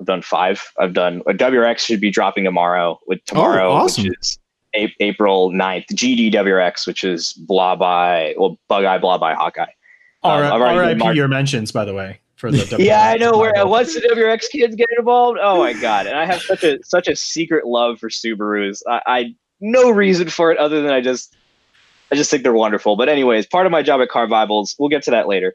I've 0.00 0.06
done 0.06 0.22
five. 0.22 0.62
I've 0.78 0.92
done 0.94 1.22
a 1.26 1.32
WRX 1.32 1.78
should 1.80 2.00
be 2.00 2.10
dropping 2.10 2.44
tomorrow 2.44 2.98
with 3.06 3.24
tomorrow, 3.24 3.70
awesome. 3.70 4.04
which 4.08 4.18
is 4.20 4.38
a- 4.76 4.94
April 5.00 5.50
9th. 5.52 5.86
GD 5.94 6.32
WRX, 6.34 6.86
which 6.86 7.02
is 7.04 7.32
Blobeye, 7.48 8.34
well, 8.38 8.58
Bug 8.68 8.84
Eye, 8.84 8.98
Blobeye 8.98 9.34
Hawkeye. 9.34 9.62
Um, 10.22 10.32
R- 10.32 10.44
I've 10.44 10.78
RIP 10.88 10.98
marked- 10.98 11.16
your 11.16 11.28
mentions, 11.28 11.70
by 11.72 11.84
the 11.84 11.94
way, 11.94 12.20
for 12.36 12.50
the 12.50 12.58
WRX 12.64 12.84
Yeah, 12.84 13.08
I 13.08 13.16
know. 13.16 13.38
Where 13.38 13.52
once 13.66 13.94
the 13.94 14.00
WRX 14.00 14.50
kids 14.50 14.74
get 14.74 14.88
involved, 14.98 15.38
oh 15.40 15.58
my 15.58 15.72
god! 15.72 16.06
And 16.08 16.16
I 16.18 16.26
have 16.26 16.42
such 16.42 16.64
a 16.64 16.78
such 16.82 17.06
a 17.08 17.14
secret 17.16 17.66
love 17.66 17.98
for 18.00 18.08
Subarus. 18.08 18.82
I, 18.88 19.00
I 19.06 19.34
no 19.60 19.90
reason 19.90 20.28
for 20.28 20.50
it 20.52 20.58
other 20.58 20.82
than 20.82 20.90
I 20.92 21.00
just 21.00 21.36
I 22.10 22.14
just 22.14 22.30
think 22.30 22.42
they're 22.42 22.52
wonderful. 22.52 22.96
But 22.96 23.08
anyways, 23.08 23.46
part 23.46 23.66
of 23.66 23.72
my 23.72 23.82
job 23.82 24.00
at 24.00 24.08
Car 24.08 24.26
Bibles, 24.26 24.74
we'll 24.78 24.88
get 24.88 25.02
to 25.04 25.10
that 25.10 25.28
later 25.28 25.54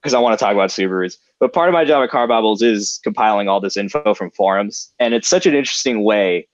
because 0.00 0.14
I 0.14 0.20
want 0.20 0.38
to 0.38 0.42
talk 0.44 0.52
about 0.52 0.70
Subarus. 0.70 1.16
But 1.40 1.52
part 1.52 1.68
of 1.68 1.72
my 1.72 1.84
job 1.84 2.04
at 2.04 2.10
Car 2.10 2.26
Bibles 2.28 2.62
is 2.62 3.00
compiling 3.02 3.48
all 3.48 3.60
this 3.60 3.76
info 3.76 4.14
from 4.14 4.30
forums, 4.30 4.92
and 4.98 5.14
it's 5.14 5.28
such 5.28 5.46
an 5.46 5.54
interesting 5.54 6.04
way 6.04 6.46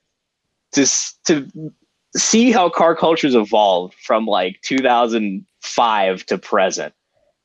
to 0.73 0.87
to 1.27 1.73
see 2.17 2.53
how 2.53 2.69
car 2.69 2.95
culture's 2.95 3.35
evolved 3.35 3.95
from 3.95 4.27
like 4.27 4.61
2005 4.63 6.27
to 6.27 6.39
present 6.39 6.95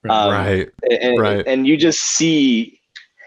um, 0.09 0.31
right. 0.31 0.69
and, 0.89 1.19
Right. 1.19 1.45
and 1.47 1.67
you 1.67 1.75
just 1.77 1.99
see 1.99 2.79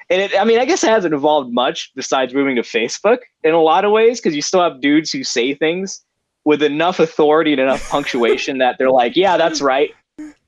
and 0.08 0.22
it, 0.22 0.38
i 0.38 0.44
mean 0.44 0.60
i 0.60 0.64
guess 0.64 0.84
it 0.84 0.90
hasn't 0.90 1.14
evolved 1.14 1.52
much 1.52 1.90
besides 1.96 2.32
moving 2.32 2.56
to 2.56 2.62
facebook 2.62 3.18
in 3.42 3.54
a 3.54 3.60
lot 3.60 3.84
of 3.84 3.90
ways 3.90 4.20
because 4.20 4.34
you 4.36 4.42
still 4.42 4.62
have 4.62 4.80
dudes 4.80 5.10
who 5.10 5.24
say 5.24 5.54
things 5.54 6.04
with 6.44 6.62
enough 6.62 6.98
authority 6.98 7.52
and 7.52 7.60
enough 7.60 7.88
punctuation 7.88 8.58
that 8.58 8.76
they're 8.78 8.90
like 8.90 9.16
yeah 9.16 9.36
that's 9.36 9.60
right 9.60 9.90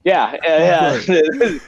yeah 0.04 0.36
uh, 0.46 0.98
yeah 1.08 1.58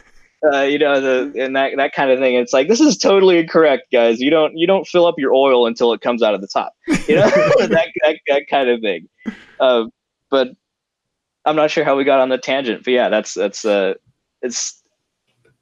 uh, 0.53 0.63
you 0.63 0.79
know 0.79 1.01
the 1.01 1.33
and 1.43 1.55
that, 1.57 1.73
that 1.77 1.93
kind 1.93 2.11
of 2.11 2.19
thing 2.19 2.35
it's 2.35 2.53
like 2.53 2.69
this 2.69 2.81
is 2.81 2.97
totally 2.97 3.39
incorrect 3.39 3.85
guys 3.93 4.21
you 4.21 4.31
don't 4.31 4.57
you 4.57 4.67
don't 4.67 4.87
fill 4.87 5.07
up 5.07 5.15
your 5.19 5.33
oil 5.33 5.67
until 5.67 5.93
it 5.93 6.01
comes 6.01 6.23
out 6.23 6.35
of 6.35 6.41
the 6.41 6.49
top 6.49 6.73
you 7.09 7.15
know 7.15 7.23
that, 7.31 7.89
that, 8.03 8.19
that 8.27 8.43
kind 8.51 8.69
of 8.69 8.81
thing 8.81 9.09
uh, 9.61 9.85
but 10.31 10.49
i'm 11.45 11.57
not 11.57 11.71
sure 11.71 11.85
how 11.85 11.97
we 11.97 12.05
got 12.05 12.21
on 12.21 12.29
the 12.29 12.39
tangent 12.39 12.83
but 12.85 12.93
yeah 12.93 13.09
that's 13.09 13.35
that's 13.35 13.65
uh 13.65 13.95
it's 14.43 14.83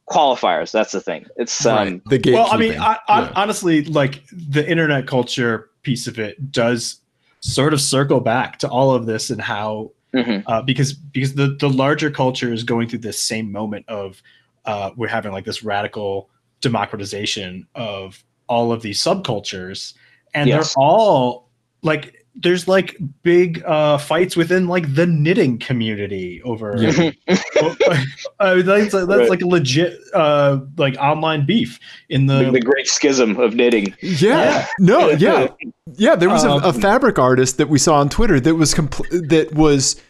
qualifiers. 0.08 0.70
That's 0.72 0.92
the 0.92 1.00
thing. 1.00 1.26
It's 1.36 1.64
um, 1.64 1.76
right. 1.76 2.22
The 2.22 2.32
well, 2.32 2.48
I 2.50 2.56
mean. 2.56 2.78
I, 2.78 2.98
I, 3.08 3.20
Yeah. 3.22 3.32
honestly, 3.36 3.84
like 3.84 4.22
the 4.30 4.68
internet 4.68 5.06
culture 5.06 5.70
piece 5.82 6.06
of 6.06 6.18
it 6.18 6.52
does 6.52 7.00
sort 7.44 7.74
of 7.74 7.80
circle 7.80 8.20
back 8.20 8.58
to 8.58 8.68
all 8.68 8.92
of 8.92 9.04
this 9.04 9.28
and 9.28 9.40
how 9.40 9.92
mhm. 10.14 10.42
uh, 10.46 10.62
because 10.62 10.94
because 10.94 11.34
the 11.34 11.56
the 11.60 11.68
larger 11.68 12.10
culture 12.10 12.50
is 12.52 12.64
going 12.64 12.88
through 12.88 13.00
this 13.00 13.20
same 13.20 13.52
moment 13.52 13.86
of 13.86 14.22
uh, 14.64 14.90
we're 14.96 15.08
having 15.08 15.30
like 15.30 15.44
this 15.44 15.62
radical 15.62 16.30
democratization 16.62 17.66
of 17.74 18.24
all 18.48 18.72
of 18.72 18.80
these 18.80 18.98
subcultures, 18.98 19.92
and 20.32 20.48
Yes. 20.48 20.74
they're 20.74 20.82
all 20.82 21.50
like 21.82 22.23
there's 22.36 22.66
like 22.66 22.96
big 23.22 23.62
uh, 23.64 23.96
fights 23.98 24.36
within 24.36 24.66
like 24.66 24.94
the 24.94 25.06
knitting 25.06 25.58
community 25.58 26.42
over. 26.42 26.74
Yeah. 26.82 27.10
uh, 28.40 28.62
that's 28.62 28.92
that's 28.92 29.06
Right. 29.06 29.30
like 29.30 29.42
a 29.42 29.46
legit 29.46 29.98
uh, 30.12 30.58
like 30.76 30.96
online 30.98 31.46
beef 31.46 31.78
in 32.08 32.26
the, 32.26 32.44
the. 32.44 32.50
the 32.52 32.60
great 32.60 32.86
schism 32.88 33.38
of 33.38 33.54
knitting. 33.54 33.94
yeah. 34.02 34.18
yeah. 34.28 34.66
No, 34.78 35.08
yeah. 35.10 35.48
Yeah, 35.96 36.16
there 36.16 36.28
was 36.30 36.44
a, 36.44 36.50
a 36.50 36.68
Um, 36.68 36.80
fabric 36.80 37.18
artist 37.18 37.58
that 37.58 37.68
we 37.68 37.78
saw 37.78 37.96
on 38.00 38.08
Twitter 38.08 38.40
that 38.40 38.54
was 38.56 38.74
compl- 38.74 39.28
that 39.28 39.54
was 39.54 40.00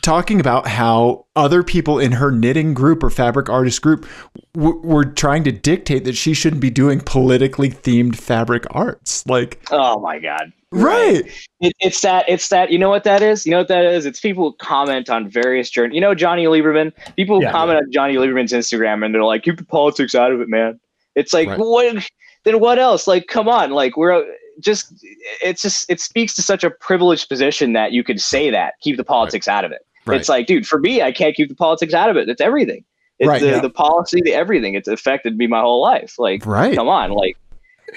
talking 0.00 0.40
about 0.40 0.66
how 0.66 1.26
other 1.36 1.62
people 1.62 1.98
in 1.98 2.12
her 2.12 2.30
knitting 2.30 2.72
group 2.74 3.02
or 3.02 3.10
fabric 3.10 3.48
artist 3.50 3.82
group 3.82 4.06
w- 4.54 4.80
were 4.82 5.04
trying 5.04 5.44
to 5.44 5.52
dictate 5.52 6.04
that 6.04 6.14
she 6.16 6.32
shouldn't 6.32 6.62
be 6.62 6.70
doing 6.70 7.00
politically 7.00 7.68
themed 7.70 8.16
fabric 8.16 8.64
arts. 8.70 9.26
Like, 9.26 9.62
Oh 9.70 10.00
my 10.00 10.18
god. 10.18 10.52
Right. 10.72 11.24
It, 11.60 11.72
it's 11.80 12.00
that. 12.00 12.24
It's 12.28 12.48
that. 12.48 12.70
You 12.72 12.78
know 12.78 12.88
what 12.88 13.04
that 13.04 13.22
is? 13.22 13.44
You 13.46 13.52
know 13.52 13.58
what 13.58 13.68
that 13.68 13.84
is? 13.84 14.06
It's 14.06 14.20
people 14.20 14.54
comment 14.54 15.10
on 15.10 15.28
various 15.28 15.70
journey. 15.70 15.94
You 15.94 16.00
know 16.00 16.14
Jonny 16.14 16.44
Lieberman. 16.46 16.92
People 17.16 17.42
Yeah. 17.42 17.52
comment 17.52 17.78
on 17.78 17.90
Jonny 17.92 18.14
Lieberman's 18.14 18.52
Instagram 18.52 19.04
and 19.04 19.14
they're 19.14 19.22
like, 19.24 19.42
"Keep 19.42 19.58
the 19.58 19.64
politics 19.64 20.14
out 20.14 20.32
of 20.32 20.40
it, 20.40 20.48
man." 20.48 20.80
It's 21.14 21.32
like, 21.32 21.48
Right. 21.48 21.58
what? 21.58 22.08
Then 22.44 22.58
what 22.58 22.78
else? 22.78 23.06
Like, 23.06 23.26
come 23.28 23.48
on. 23.48 23.70
Like, 23.70 23.96
we're 23.96 24.24
just. 24.60 24.92
It's 25.42 25.62
just. 25.62 25.84
It 25.90 26.00
speaks 26.00 26.34
to 26.36 26.42
such 26.42 26.64
a 26.64 26.70
privileged 26.70 27.28
position 27.28 27.74
that 27.74 27.92
you 27.92 28.02
could 28.02 28.20
say 28.20 28.50
that. 28.50 28.74
Keep 28.80 28.96
the 28.96 29.04
politics 29.04 29.46
out 29.46 29.64
of 29.64 29.72
it. 29.72 29.82
Right. 30.06 30.18
It's 30.18 30.28
like, 30.28 30.46
dude, 30.46 30.66
for 30.66 30.80
me, 30.80 31.02
I 31.02 31.12
can't 31.12 31.36
keep 31.36 31.48
the 31.48 31.54
politics 31.54 31.94
out 31.94 32.10
of 32.10 32.16
it. 32.16 32.28
It's 32.28 32.40
everything. 32.40 32.84
It's 33.20 33.28
Right, 33.28 33.40
the, 33.40 33.46
yeah. 33.48 33.60
the 33.60 33.70
policy, 33.70 34.20
the 34.20 34.34
everything. 34.34 34.74
It's 34.74 34.88
affected 34.88 35.36
me 35.36 35.46
my 35.46 35.60
whole 35.60 35.80
life. 35.80 36.14
Like, 36.18 36.44
Right. 36.44 36.74
come 36.74 36.88
on, 36.88 37.10
like. 37.12 37.36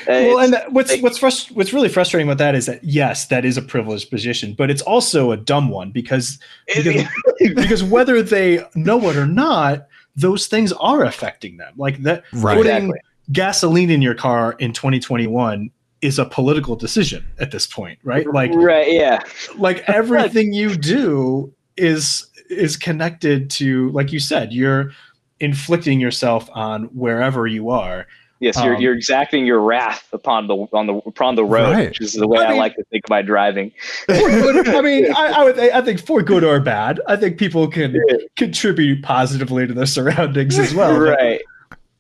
Uh, 0.02 0.04
well, 0.08 0.40
and 0.40 0.54
that- 0.54 0.72
what's 0.74 0.92
like- 0.92 1.02
what's 1.04 1.20
frust- 1.20 1.52
what's 1.52 1.74
really 1.74 1.90
frustrating 1.90 2.28
about 2.28 2.38
that 2.40 2.56
is 2.56 2.66
that 2.66 2.84
yes, 2.84 3.28
that 3.28 3.46
is 3.46 3.58
a 3.58 3.62
privileged 3.62 4.10
position, 4.10 4.54
but 4.58 4.70
it's 4.70 4.82
also 4.82 5.32
a 5.32 5.38
dumb 5.38 5.70
one 5.70 5.92
because 5.92 6.38
because, 6.76 7.04
because 7.56 7.84
whether 7.84 8.22
they 8.22 8.64
know 8.76 9.10
it 9.10 9.16
or 9.16 9.26
not, 9.28 9.88
those 10.16 10.48
things 10.48 10.72
are 10.74 11.04
affecting 11.04 11.58
them. 11.58 11.74
Like 11.78 12.04
that, 12.04 12.24
Right. 12.34 12.58
putting 12.58 12.72
Exactly. 12.76 13.00
gasoline 13.32 13.90
in 13.90 14.02
your 14.02 14.16
car 14.16 14.56
in 14.60 14.72
2021 14.74 15.70
is 16.02 16.20
a 16.20 16.26
political 16.26 16.76
decision 16.76 17.26
at 17.40 17.52
this 17.52 17.66
point, 17.66 17.98
right? 18.04 18.28
Like 18.32 18.52
right, 18.54 18.92
yeah, 18.92 19.22
like 19.58 19.80
everything 19.90 20.54
you 20.54 20.76
do 20.76 21.54
is 21.78 22.28
is 22.50 22.78
connected 22.78 23.50
to 23.50 23.90
like 23.90 24.12
you 24.12 24.20
said 24.20 24.54
you're 24.54 24.92
inflicting 25.40 26.00
yourself 26.00 26.48
on 26.54 26.84
wherever 26.94 27.48
you 27.48 27.70
are 27.70 28.08
Yes, 28.42 28.62
you're 28.62 28.76
Um, 28.76 28.82
you're 28.82 28.94
exacting 28.94 29.46
your 29.46 29.62
wrath 29.62 30.08
upon 30.12 30.48
the 30.48 30.56
on 30.74 30.88
the 30.88 30.96
upon 31.06 31.36
the 31.36 31.46
road, 31.46 31.72
Right. 31.72 31.88
which 31.90 32.02
is 32.02 32.14
the 32.14 32.28
way 32.28 32.40
I 32.40 32.46
I, 32.46 32.50
mean- 32.50 32.58
like 32.58 32.76
to 32.76 32.84
think 32.92 33.06
of 33.06 33.10
my 33.10 33.22
driving. 33.22 33.72
Good- 34.08 34.68
I 34.68 34.82
mean, 34.82 35.12
I, 35.16 35.28
I 35.38 35.44
would. 35.46 35.58
I 35.58 35.82
think 35.82 36.06
for 36.06 36.22
good 36.22 36.44
or 36.44 36.60
bad, 36.60 37.00
I 37.08 37.16
think 37.16 37.38
people 37.38 37.68
can 37.70 37.96
contribute 38.36 39.04
positively 39.04 39.66
to 39.68 39.74
their 39.74 39.86
surroundings 39.86 40.60
as 40.60 40.74
well. 40.76 41.00
right. 41.00 41.42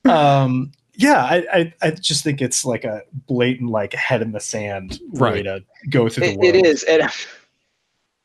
Um, 0.06 0.72
yeah, 0.98 1.24
I, 1.24 1.46
I, 1.52 1.74
I 1.82 1.92
just 1.92 2.24
think 2.24 2.42
it's 2.42 2.64
like 2.64 2.84
a 2.86 3.02
blatant, 3.28 3.70
like 3.70 3.94
head 3.94 4.22
in 4.22 4.32
the 4.32 4.40
sand 4.40 5.00
way 5.12 5.20
Right. 5.20 5.44
to 5.44 5.64
go 5.90 6.08
through 6.10 6.28
the 6.28 6.38
world. 6.38 6.56
it 6.56 6.66
is, 6.66 6.84
and 6.84 7.10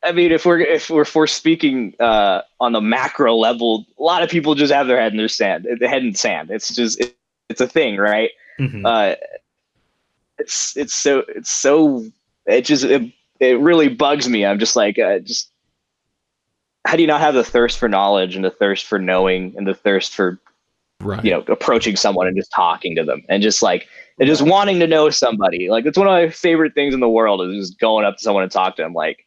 I 0.02 0.12
mean, 0.12 0.30
if 0.32 0.44
we're 0.46 0.60
if 0.60 0.88
we're, 0.90 1.02
if 1.02 1.14
we're 1.14 1.26
speaking 1.26 1.94
uh, 2.00 2.42
on 2.60 2.72
the 2.72 2.80
macro 2.80 3.34
level, 3.36 3.86
a 3.98 4.02
lot 4.02 4.22
of 4.22 4.30
people 4.30 4.54
just 4.54 4.72
have 4.72 4.86
their 4.88 5.00
head 5.00 5.12
in 5.12 5.18
their 5.18 5.28
sand, 5.28 5.66
the 5.80 5.88
head 5.88 6.02
in 6.04 6.14
sand. 6.14 6.50
It's 6.50 6.74
just 6.74 7.00
it, 7.00 7.16
it's 7.50 7.60
a 7.60 7.66
thing, 7.68 7.96
right? 7.98 8.30
Mhm. 8.58 8.82
uh, 8.86 9.16
it's 10.38 10.76
it's 10.76 10.94
so 10.94 11.22
it's 11.28 11.50
so 11.50 12.04
it 12.46 12.62
just 12.64 12.84
it, 12.84 13.12
it 13.40 13.58
really 13.60 13.88
bugs 13.88 14.28
me. 14.28 14.44
I'm 14.46 14.58
just 14.58 14.76
like 14.76 14.98
uh, 14.98 15.18
just 15.18 15.50
how 16.86 16.96
do 16.96 17.02
you 17.02 17.08
not 17.08 17.20
have 17.20 17.34
the 17.34 17.44
thirst 17.44 17.78
for 17.78 17.88
knowledge 17.88 18.36
and 18.36 18.44
the 18.44 18.50
thirst 18.50 18.86
for 18.86 18.98
knowing 18.98 19.54
and 19.56 19.66
the 19.66 19.74
thirst 19.74 20.14
for 20.14 20.38
Right. 21.02 21.24
you 21.24 21.30
know 21.30 21.40
approaching 21.48 21.96
someone 21.96 22.26
and 22.26 22.36
just 22.36 22.52
talking 22.54 22.94
to 22.96 23.02
them 23.02 23.22
and 23.30 23.42
just 23.42 23.62
like 23.62 23.88
and 24.18 24.26
just 24.28 24.42
wanting 24.42 24.78
to 24.80 24.86
know 24.86 25.08
somebody 25.08 25.70
like 25.70 25.86
it's 25.86 25.96
one 25.96 26.06
of 26.06 26.12
my 26.12 26.28
favorite 26.28 26.74
things 26.74 26.92
in 26.92 27.00
the 27.00 27.08
world 27.08 27.40
is 27.40 27.56
just 27.68 27.80
going 27.80 28.04
up 28.04 28.18
to 28.18 28.22
someone 28.22 28.42
and 28.42 28.52
talk 28.52 28.76
to 28.76 28.82
them 28.82 28.92
like 28.92 29.24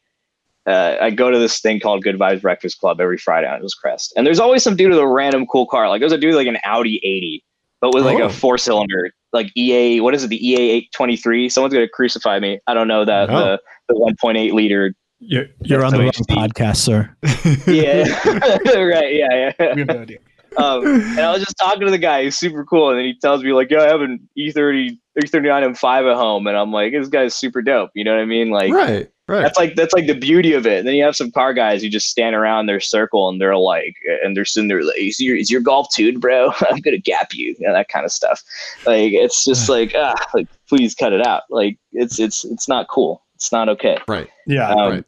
uh, 0.68 0.96
I 1.00 1.10
go 1.10 1.32
to 1.32 1.38
this 1.40 1.58
thing 1.60 1.80
called 1.80 2.04
Good 2.04 2.16
Vibes 2.16 2.42
Breakfast 2.42 2.78
Club 2.78 3.00
every 3.00 3.18
Friday 3.18 3.48
on 3.48 3.54
Angeles 3.54 3.74
Crest, 3.74 4.12
and 4.16 4.24
there's 4.24 4.38
always 4.38 4.62
some 4.62 4.76
dude 4.76 4.90
with 4.90 5.00
a 5.00 5.06
random 5.06 5.46
cool 5.46 5.66
car. 5.66 5.88
Like 5.88 5.98
there's 6.00 6.12
a 6.12 6.16
dude 6.16 6.36
like 6.36 6.46
an 6.46 6.58
Audi 6.64 7.00
80, 7.02 7.44
but 7.80 7.94
with 7.94 8.04
like 8.04 8.18
Oh. 8.18 8.24
a 8.26 8.30
four 8.30 8.58
cylinder, 8.58 9.10
like 9.32 9.50
EA. 9.56 10.00
What 10.00 10.14
is 10.14 10.24
it? 10.24 10.28
The 10.28 10.46
EA 10.48 10.70
823. 10.70 11.48
Someone's 11.48 11.74
gonna 11.74 11.88
crucify 11.88 12.38
me. 12.40 12.58
I 12.66 12.74
don't 12.74 12.88
know 12.88 13.04
that 13.04 13.28
No. 13.28 13.38
the 13.40 13.60
the 13.88 13.94
1.8 13.94 14.52
liter. 14.52 14.94
You're, 15.20 15.46
you're 15.62 15.84
on 15.84 15.92
the 15.92 16.00
wrong 16.00 16.10
podcast, 16.10 16.76
sir. 16.76 17.14
Yeah, 17.66 18.04
right. 18.84 19.14
Yeah, 19.14 19.52
yeah. 19.58 19.74
we 19.74 19.80
have 19.80 19.88
no 19.88 20.00
idea. 20.02 20.18
Um, 20.56 20.86
and 20.86 21.20
I 21.20 21.32
was 21.32 21.42
just 21.42 21.56
talking 21.58 21.86
to 21.86 21.90
the 21.90 21.98
guy. 21.98 22.24
He's 22.24 22.38
super 22.38 22.64
cool, 22.64 22.90
and 22.90 22.98
then 22.98 23.04
he 23.04 23.18
tells 23.18 23.42
me 23.42 23.52
like, 23.52 23.70
yo, 23.70 23.80
I 23.80 23.88
have 23.88 24.00
an 24.00 24.28
E 24.36 24.52
E30, 24.52 24.98
E39 25.22 25.76
M5 25.76 26.10
at 26.10 26.16
home," 26.16 26.46
and 26.46 26.56
I'm 26.56 26.72
like, 26.72 26.92
"This 26.92 27.08
guy's 27.08 27.34
super 27.34 27.62
dope." 27.62 27.90
You 27.94 28.04
know 28.04 28.14
what 28.14 28.20
I 28.20 28.26
mean? 28.26 28.50
Like, 28.50 28.72
right. 28.72 29.10
Right. 29.26 29.40
that's 29.40 29.56
like 29.56 29.74
that's 29.74 29.94
like 29.94 30.06
the 30.06 30.14
beauty 30.14 30.52
of 30.52 30.66
it. 30.66 30.80
And 30.80 30.86
then 30.86 30.96
you 30.96 31.02
have 31.02 31.16
some 31.16 31.30
car 31.30 31.54
guys 31.54 31.82
who 31.82 31.88
just 31.88 32.10
stand 32.10 32.36
around 32.36 32.66
their 32.66 32.80
circle 32.80 33.30
and 33.30 33.40
they're 33.40 33.56
like, 33.56 33.94
and 34.22 34.36
they're 34.36 34.44
sitting 34.44 34.68
there 34.68 34.82
like, 34.84 34.98
"Is 34.98 35.18
your, 35.18 35.34
is 35.34 35.50
your 35.50 35.62
golf 35.62 35.88
tuned, 35.94 36.20
bro? 36.20 36.52
I'm 36.70 36.80
gonna 36.80 36.98
gap 36.98 37.32
you," 37.32 37.56
you 37.58 37.66
know, 37.66 37.72
that 37.72 37.88
kind 37.88 38.04
of 38.04 38.12
stuff. 38.12 38.42
Like, 38.86 39.12
it's 39.12 39.44
just 39.44 39.68
like, 39.68 39.94
ah, 39.96 40.14
like 40.34 40.48
please 40.68 40.94
cut 40.94 41.14
it 41.14 41.26
out. 41.26 41.44
Like, 41.48 41.78
it's 41.92 42.18
it's 42.20 42.44
it's 42.44 42.68
not 42.68 42.88
cool. 42.88 43.22
It's 43.36 43.50
not 43.50 43.68
okay. 43.70 43.98
right. 44.08 44.28
Yeah, 44.46 44.70
Um, 44.70 44.90
Right. 44.90 45.04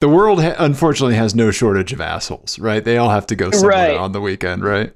The 0.00 0.08
world 0.08 0.42
ha- 0.42 0.54
unfortunately 0.58 1.14
has 1.16 1.34
no 1.34 1.50
shortage 1.50 1.92
of 1.92 2.00
assholes, 2.00 2.58
right? 2.58 2.82
They 2.82 2.96
all 2.96 3.10
have 3.10 3.26
to 3.26 3.36
go 3.36 3.50
somewhere 3.50 3.70
Right. 3.90 3.96
on 3.96 4.12
the 4.12 4.20
weekend, 4.20 4.64
right? 4.64 4.92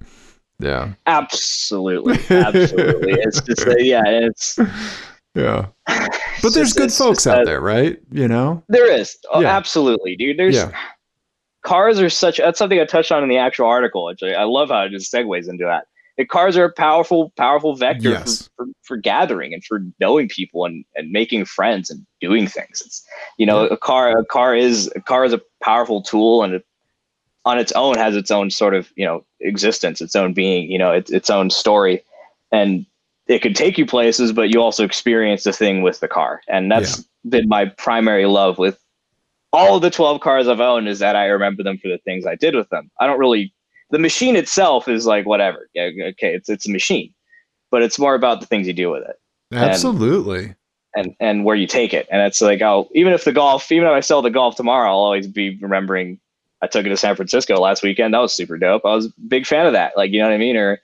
Yeah. 0.60 0.94
Absolutely, 1.06 2.14
absolutely. 2.30 3.12
it's 3.12 3.40
just 3.42 3.66
uh, 3.66 3.76
yeah, 3.78 4.02
it's. 4.06 4.58
Yeah. 5.36 5.66
it's 5.88 6.42
But 6.42 6.54
there's 6.54 6.74
just- 6.74 6.78
good 6.78 6.92
folks 6.92 7.26
out 7.26 7.38
that- 7.38 7.46
there, 7.46 7.60
right? 7.60 7.98
You 8.12 8.28
know? 8.28 8.62
There 8.68 8.88
is. 8.90 9.16
Oh, 9.32 9.40
Yeah. 9.40 9.56
absolutely, 9.56 10.14
dude. 10.14 10.38
There's 10.38 10.54
Yeah. 10.54 10.70
cars 11.64 11.98
are 12.00 12.08
such 12.08 12.36
that's 12.38 12.56
something 12.56 12.78
I 12.78 12.84
touched 12.84 13.10
on 13.10 13.24
in 13.24 13.28
the 13.28 13.38
actual 13.38 13.66
article. 13.66 14.12
I, 14.22 14.28
I 14.28 14.44
love 14.44 14.68
how 14.68 14.82
it 14.82 14.90
just 14.90 15.12
segues 15.12 15.48
into 15.48 15.64
that. 15.64 15.86
The 16.16 16.24
cars 16.24 16.56
are 16.56 16.64
a 16.64 16.72
powerful, 16.72 17.32
powerful 17.36 17.74
vector 17.74 18.10
Yes. 18.10 18.48
for, 18.56 18.64
for, 18.64 18.72
for 18.82 18.96
gathering 18.96 19.52
and 19.52 19.64
for 19.64 19.80
knowing 19.98 20.28
people 20.28 20.64
and, 20.64 20.84
and 20.94 21.10
making 21.10 21.44
friends 21.44 21.90
and 21.90 22.06
doing 22.20 22.46
things. 22.46 22.82
It's 22.84 23.04
you 23.36 23.46
know, 23.46 23.66
a 23.66 23.76
car 23.76 24.18
a 24.18 24.24
car 24.24 24.54
is 24.54 24.90
a 24.94 25.00
car 25.00 25.24
is 25.24 25.32
a 25.32 25.40
powerful 25.62 26.02
tool 26.02 26.42
and 26.42 26.54
it 26.54 26.66
on 27.44 27.58
its 27.58 27.72
own 27.72 27.96
has 27.96 28.16
its 28.16 28.30
own 28.30 28.50
sort 28.50 28.74
of, 28.74 28.90
you 28.96 29.04
know, 29.04 29.24
existence, 29.40 30.00
its 30.00 30.16
own 30.16 30.32
being, 30.32 30.70
you 30.70 30.78
know, 30.78 30.92
its 30.92 31.10
its 31.10 31.30
own 31.30 31.50
story. 31.50 32.02
And 32.52 32.86
it 33.26 33.40
could 33.40 33.56
take 33.56 33.78
you 33.78 33.86
places, 33.86 34.32
but 34.32 34.50
you 34.50 34.60
also 34.60 34.84
experience 34.84 35.44
the 35.44 35.52
thing 35.52 35.82
with 35.82 36.00
the 36.00 36.08
car. 36.08 36.42
And 36.48 36.70
that's 36.70 37.04
been 37.28 37.48
my 37.48 37.66
primary 37.66 38.26
love 38.26 38.58
with 38.58 38.78
all 39.52 39.76
of 39.76 39.82
the 39.82 39.90
12 39.90 40.20
cars 40.20 40.48
I've 40.48 40.60
owned 40.60 40.88
is 40.88 40.98
that 40.98 41.16
I 41.16 41.26
remember 41.26 41.62
them 41.62 41.78
for 41.78 41.88
the 41.88 41.98
things 41.98 42.26
I 42.26 42.34
did 42.34 42.54
with 42.54 42.68
them. 42.70 42.90
I 43.00 43.06
don't 43.06 43.18
really 43.18 43.54
the 43.94 43.98
machine 44.00 44.34
itself 44.34 44.88
is 44.88 45.06
like 45.06 45.24
whatever. 45.24 45.70
Yeah, 45.72 45.90
okay, 46.10 46.34
it's 46.34 46.48
it's 46.48 46.66
a 46.66 46.72
machine. 46.72 47.14
But 47.70 47.82
it's 47.82 47.96
more 47.96 48.16
about 48.16 48.40
the 48.40 48.46
things 48.46 48.66
you 48.66 48.72
do 48.72 48.90
with 48.90 49.02
it 49.02 49.20
Absolutely. 49.52 50.54
and 50.96 51.14
and 51.20 51.44
where 51.44 51.54
you 51.54 51.68
take 51.68 51.94
it. 51.94 52.08
And 52.10 52.20
it's 52.22 52.40
like 52.40 52.60
I'll 52.60 52.88
even 52.92 53.12
if 53.12 53.24
the 53.24 53.32
golf, 53.32 53.70
even 53.70 53.86
if 53.86 53.92
I 53.92 54.00
sell 54.00 54.20
the 54.20 54.30
golf 54.30 54.56
tomorrow, 54.56 54.90
I'll 54.90 54.96
always 54.96 55.28
be 55.28 55.56
remembering 55.60 56.18
I 56.60 56.66
took 56.66 56.86
it 56.86 56.88
to 56.88 56.96
San 56.96 57.14
Francisco 57.14 57.60
last 57.60 57.84
weekend. 57.84 58.14
That 58.14 58.18
was 58.18 58.34
super 58.34 58.58
dope. 58.58 58.84
I 58.84 58.94
was 58.96 59.06
a 59.06 59.12
big 59.28 59.46
fan 59.46 59.66
of 59.66 59.74
that. 59.74 59.96
Like, 59.96 60.10
you 60.10 60.18
know 60.18 60.26
what 60.26 60.34
I 60.34 60.38
mean? 60.38 60.56
Or 60.56 60.80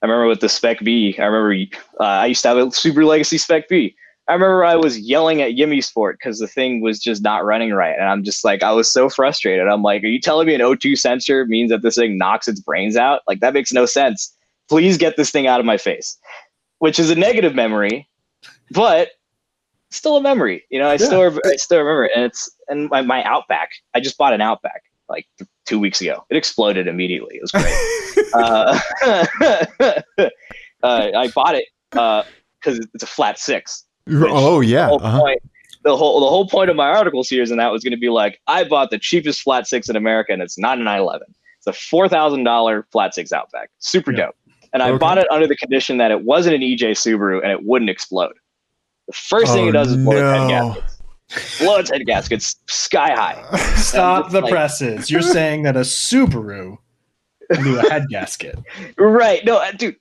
I 0.00 0.06
remember 0.06 0.26
with 0.26 0.40
the 0.40 0.48
Spec 0.48 0.80
B, 0.80 1.14
I 1.18 1.24
remember 1.24 1.76
uh, 2.00 2.04
I 2.04 2.26
used 2.26 2.40
to 2.42 2.48
have 2.48 2.56
a 2.56 2.70
Super 2.72 3.04
Legacy 3.04 3.36
Spec 3.36 3.68
B. 3.68 3.94
I 4.28 4.34
remember 4.34 4.64
I 4.64 4.76
was 4.76 5.00
yelling 5.00 5.42
at 5.42 5.52
Yimmy 5.52 5.82
Sport 5.82 6.18
because 6.18 6.38
the 6.38 6.46
thing 6.46 6.80
was 6.80 7.00
just 7.00 7.22
not 7.22 7.44
running 7.44 7.72
right. 7.72 7.96
And 7.98 8.08
I'm 8.08 8.22
just 8.22 8.44
like, 8.44 8.62
I 8.62 8.72
was 8.72 8.90
so 8.90 9.08
frustrated. 9.08 9.66
I'm 9.66 9.82
like, 9.82 10.04
are 10.04 10.08
you 10.08 10.20
telling 10.20 10.46
me 10.46 10.54
an 10.54 10.60
O2 10.60 10.96
sensor 10.96 11.44
means 11.46 11.70
that 11.70 11.82
this 11.82 11.96
thing 11.96 12.18
knocks 12.18 12.46
its 12.46 12.60
brains 12.60 12.96
out? 12.96 13.22
Like, 13.26 13.40
that 13.40 13.52
makes 13.52 13.72
no 13.72 13.84
sense. 13.84 14.34
Please 14.68 14.96
get 14.96 15.16
this 15.16 15.30
thing 15.30 15.48
out 15.48 15.58
of 15.58 15.66
my 15.66 15.76
face, 15.76 16.16
which 16.78 17.00
is 17.00 17.10
a 17.10 17.16
negative 17.16 17.54
memory, 17.54 18.08
but 18.70 19.10
still 19.90 20.16
a 20.16 20.22
memory. 20.22 20.64
You 20.70 20.78
know, 20.78 20.88
I 20.88 20.96
still 20.96 21.38
I 21.44 21.56
still 21.56 21.78
remember 21.78 22.04
it. 22.06 22.12
And 22.14 22.24
it's 22.24 22.50
and 22.68 22.88
my, 22.90 23.02
my 23.02 23.24
Outback. 23.24 23.70
I 23.94 24.00
just 24.00 24.16
bought 24.16 24.32
an 24.32 24.40
Outback 24.40 24.82
like 25.08 25.26
two 25.66 25.78
weeks 25.78 26.00
ago. 26.00 26.24
It 26.30 26.36
exploded 26.36 26.86
immediately. 26.86 27.36
It 27.36 27.42
was 27.42 27.50
great. 27.50 28.26
uh, 28.34 28.78
uh, 30.82 31.10
I 31.16 31.28
bought 31.34 31.56
it 31.56 31.66
because 31.90 32.78
it's 32.94 33.02
a 33.02 33.06
flat 33.06 33.38
six. 33.38 33.84
Oh 34.10 34.60
yeah. 34.60 34.86
The 34.86 34.88
whole 34.88 35.02
Uh-huh. 35.04 35.20
point, 35.20 35.42
the 35.84 35.96
whole 35.96 36.20
the 36.20 36.28
whole 36.28 36.46
point 36.48 36.70
of 36.70 36.76
my 36.76 36.88
article 36.88 37.24
series 37.24 37.50
and 37.50 37.58
that 37.60 37.72
was 37.72 37.82
going 37.82 37.92
to 37.92 37.96
be 37.98 38.08
like, 38.08 38.40
I 38.46 38.64
bought 38.64 38.90
the 38.90 38.98
cheapest 38.98 39.42
flat 39.42 39.66
six 39.66 39.88
in 39.88 39.96
America, 39.96 40.32
and 40.32 40.40
it's 40.42 40.58
not 40.58 40.78
a 40.78 40.82
911. 40.82 41.26
It's 41.58 41.66
a 41.66 41.72
four 41.72 42.08
thousand 42.08 42.44
dollar 42.44 42.86
flat 42.92 43.14
six 43.14 43.32
Outback. 43.32 43.70
Super 43.78 44.12
Yeah. 44.12 44.26
dope. 44.26 44.36
And 44.72 44.82
I 44.82 44.88
Okay. 44.90 44.98
bought 44.98 45.18
it 45.18 45.26
under 45.30 45.46
the 45.46 45.56
condition 45.56 45.98
that 45.98 46.10
it 46.10 46.22
wasn't 46.22 46.54
an 46.56 46.62
EJ 46.62 46.92
Subaru 46.92 47.42
and 47.42 47.50
it 47.52 47.62
wouldn't 47.64 47.90
explode. 47.90 48.32
The 49.06 49.12
first 49.12 49.52
thing 49.52 49.66
Oh, 49.66 49.68
it 49.68 49.72
does 49.72 49.90
is 49.90 49.96
blow 49.98 50.12
its 50.12 50.20
head 50.22 50.48
no. 50.48 50.48
gaskets. 50.48 51.58
Blow 51.60 51.76
its 51.78 51.90
head 51.90 52.06
gaskets 52.06 52.56
sky 52.68 53.10
high. 53.14 53.56
stop 53.76 54.30
the 54.30 54.40
like- 54.40 54.50
presses. 54.50 55.10
You're 55.10 55.20
saying 55.38 55.62
that 55.64 55.76
a 55.76 55.80
Subaru 55.80 56.78
blew 57.50 57.78
a 57.78 57.90
head 57.90 58.06
gasket. 58.08 58.58
Right. 58.98 59.44
No, 59.44 59.56
uh, 59.58 59.72
dude. 59.72 59.96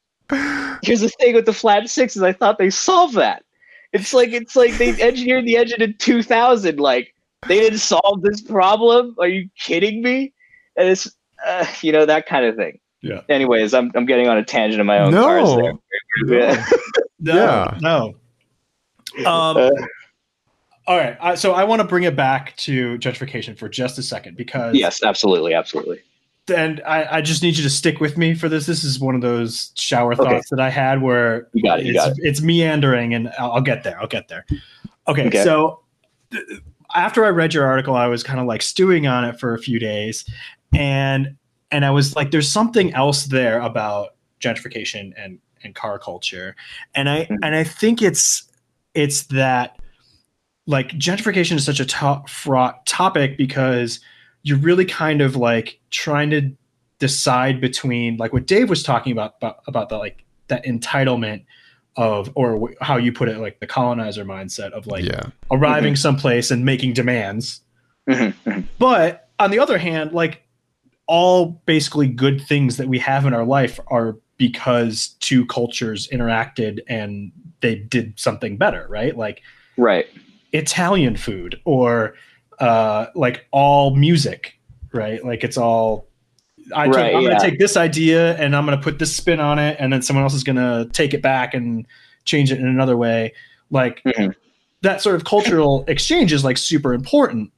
Here's 0.84 1.02
the 1.02 1.10
thing 1.20 1.36
with 1.36 1.46
the 1.46 1.54
flat 1.54 1.90
sixes. 1.90 2.22
I 2.24 2.32
thought 2.32 2.58
they 2.58 2.70
solved 2.70 3.16
that. 3.16 3.44
It's 3.94 4.14
like 4.14 4.30
it's 4.32 4.56
like 4.56 4.78
they 4.78 4.90
engineered 5.02 5.46
the 5.46 5.58
engine 5.58 5.82
in 5.82 5.96
2000. 5.98 6.80
Like 6.80 7.14
they 7.48 7.60
didn't 7.60 7.80
solve 7.80 8.22
this 8.22 8.42
problem. 8.42 9.16
Are 9.20 9.28
you 9.28 9.50
kidding 9.60 10.02
me? 10.02 10.34
And 10.78 10.88
it's 10.88 11.14
uh, 11.46 11.66
you 11.82 11.92
know 11.92 12.06
that 12.06 12.26
kind 12.26 12.46
of 12.46 12.56
thing. 12.56 12.80
Yeah. 13.02 13.22
Anyways, 13.30 13.74
I'm 13.74 13.92
I'm 13.96 14.06
getting 14.06 14.28
on 14.28 14.38
a 14.38 14.44
tangent 14.46 14.80
of 14.80 14.88
my 14.88 15.00
own 15.00 15.12
cars 15.14 15.50
there. 15.56 15.74
No. 16.24 16.38
Yeah. 16.38 16.66
No, 17.24 17.36
Yeah. 17.36 17.78
no. 17.82 18.16
Um, 19.28 19.58
Uh, 19.58 19.70
all 20.88 20.98
right. 20.98 21.16
I, 21.22 21.36
so 21.36 21.54
I 21.54 21.64
want 21.66 21.82
to 21.82 21.88
bring 21.88 22.04
it 22.04 22.16
back 22.16 22.56
to 22.58 22.98
gentrification 22.98 23.56
for 23.56 23.70
just 23.70 24.00
a 24.00 24.04
second 24.04 24.38
because 24.38 24.76
yes, 24.76 25.04
absolutely, 25.04 25.54
absolutely. 25.54 26.02
And 26.50 26.82
I, 26.86 27.18
I 27.18 27.22
just 27.22 27.44
need 27.44 27.58
you 27.58 27.64
to 27.64 27.70
stick 27.70 28.00
with 28.00 28.18
me 28.18 28.34
for 28.34 28.50
this. 28.50 28.66
This 28.66 28.84
is 28.84 29.00
one 29.00 29.16
of 29.16 29.22
those 29.22 29.72
shower 29.76 30.14
Okay. 30.14 30.24
thoughts 30.24 30.50
that 30.50 30.60
I 30.60 30.70
had 30.70 31.02
where 31.02 31.48
You 31.54 31.64
got 31.64 31.80
it, 31.80 31.86
you 31.86 31.92
it's, 31.94 32.06
got 32.06 32.14
it's 32.18 32.42
meandering, 32.42 33.14
and 33.14 33.30
I'll, 33.38 33.54
I'll 33.54 33.62
get 33.62 33.84
there. 33.84 34.00
I'll 34.02 34.08
get 34.08 34.28
there. 34.28 34.46
Okay, 35.08 35.28
Okay. 35.28 35.44
so 35.44 35.82
th- 36.32 36.44
after 36.96 37.24
I 37.26 37.30
read 37.30 37.54
your 37.54 37.66
article, 37.66 37.96
I 37.96 38.08
was 38.08 38.24
kind 38.24 38.40
of 38.40 38.46
like 38.48 38.62
stewing 38.62 39.08
on 39.08 39.24
it 39.24 39.40
for 39.40 39.54
a 39.54 39.60
few 39.60 39.80
days, 39.80 40.26
and 40.74 41.36
and 41.72 41.86
I 41.86 41.92
was 41.92 42.16
like, 42.16 42.32
"There's 42.32 42.52
something 42.52 42.94
else 42.94 43.26
there 43.26 43.62
about 43.62 44.16
gentrification 44.42 45.14
and 45.18 45.40
and 45.64 45.74
car 45.76 46.00
culture," 46.00 46.56
and 46.96 47.08
I 47.10 47.26
Mhm. 47.26 47.38
and 47.44 47.56
I 47.56 47.64
think 47.64 48.02
it's 48.02 48.44
it's 48.94 49.24
that 49.28 49.78
like 50.68 50.90
gentrification 50.90 51.54
is 51.56 51.66
such 51.66 51.80
a 51.80 51.86
to- 51.86 52.24
fraught 52.28 52.86
topic 52.86 53.38
because 53.38 54.00
you're 54.44 54.58
really 54.58 54.86
kind 54.86 55.22
of 55.22 55.36
like 55.36 55.80
trying 55.90 56.30
to 56.32 56.52
decide 57.00 57.62
between 57.62 58.18
like 58.18 58.34
what 58.34 58.46
Dave 58.46 58.70
was 58.70 58.84
talking 58.84 59.12
about 59.12 59.36
about, 59.38 59.60
about 59.68 59.90
the 59.90 59.98
like 59.98 60.24
that 60.48 60.66
entitlement 60.66 61.46
of 61.96 62.32
or 62.36 62.60
wh- 62.70 62.84
how 62.84 62.98
you 62.98 63.12
put 63.12 63.28
it 63.28 63.38
like 63.38 63.60
the 63.60 63.68
colonizer 63.68 64.24
mindset 64.24 64.72
of 64.72 64.88
like 64.88 65.04
yeah. 65.04 65.24
arriving 65.52 65.96
someplace 65.96 66.52
and 66.52 66.64
making 66.64 66.94
demands 66.94 67.62
Mhm, 68.08 68.34
mhm. 68.46 68.64
but 68.80 69.30
on 69.38 69.52
the 69.52 69.60
other 69.60 69.78
hand 69.78 70.12
like 70.14 70.44
all 71.06 71.62
basically 71.66 72.08
good 72.08 72.42
things 72.42 72.78
that 72.78 72.88
we 72.88 72.98
have 72.98 73.26
in 73.26 73.34
our 73.34 73.44
life 73.44 73.80
are 73.88 74.18
because 74.38 75.16
two 75.20 75.46
cultures 75.46 76.08
interacted 76.08 76.80
and 76.88 77.32
they 77.60 77.76
did 77.76 78.20
something 78.20 78.58
better, 78.58 78.88
right? 78.90 79.16
Like 79.16 79.42
right. 79.78 80.08
Italian 80.54 81.16
food 81.18 81.60
or 81.66 82.16
uh, 82.62 83.08
like 83.16 83.48
all 83.52 83.96
music, 83.96 84.58
right? 84.94 85.24
Like 85.26 85.44
it's 85.44 85.58
all 85.58 86.08
I 86.76 86.86
took, 86.86 86.96
Right, 86.96 87.16
I'm 87.16 87.22
yeah. 87.24 87.30
going 87.30 87.40
to 87.42 87.50
take 87.50 87.60
this 87.60 87.76
idea 87.76 88.38
and 88.38 88.56
I'm 88.56 88.66
going 88.66 88.78
to 88.78 88.84
put 88.84 89.00
this 89.00 89.14
spin 89.16 89.40
on 89.40 89.60
it, 89.60 89.76
and 89.80 89.92
then 89.92 90.02
someone 90.02 90.24
else 90.24 90.34
is 90.34 90.44
going 90.44 90.56
to 90.58 90.90
take 90.94 91.14
it 91.14 91.22
back 91.22 91.54
and 91.54 91.86
change 92.24 92.52
it 92.52 92.60
in 92.60 92.68
another 92.68 92.96
way. 92.96 93.34
Like 93.72 94.02
Mhm. 94.06 94.36
that 94.82 95.02
sort 95.02 95.16
of 95.16 95.24
cultural 95.26 95.84
exchange 95.88 96.32
is 96.32 96.44
like 96.44 96.58
super 96.58 96.94
important. 96.94 97.52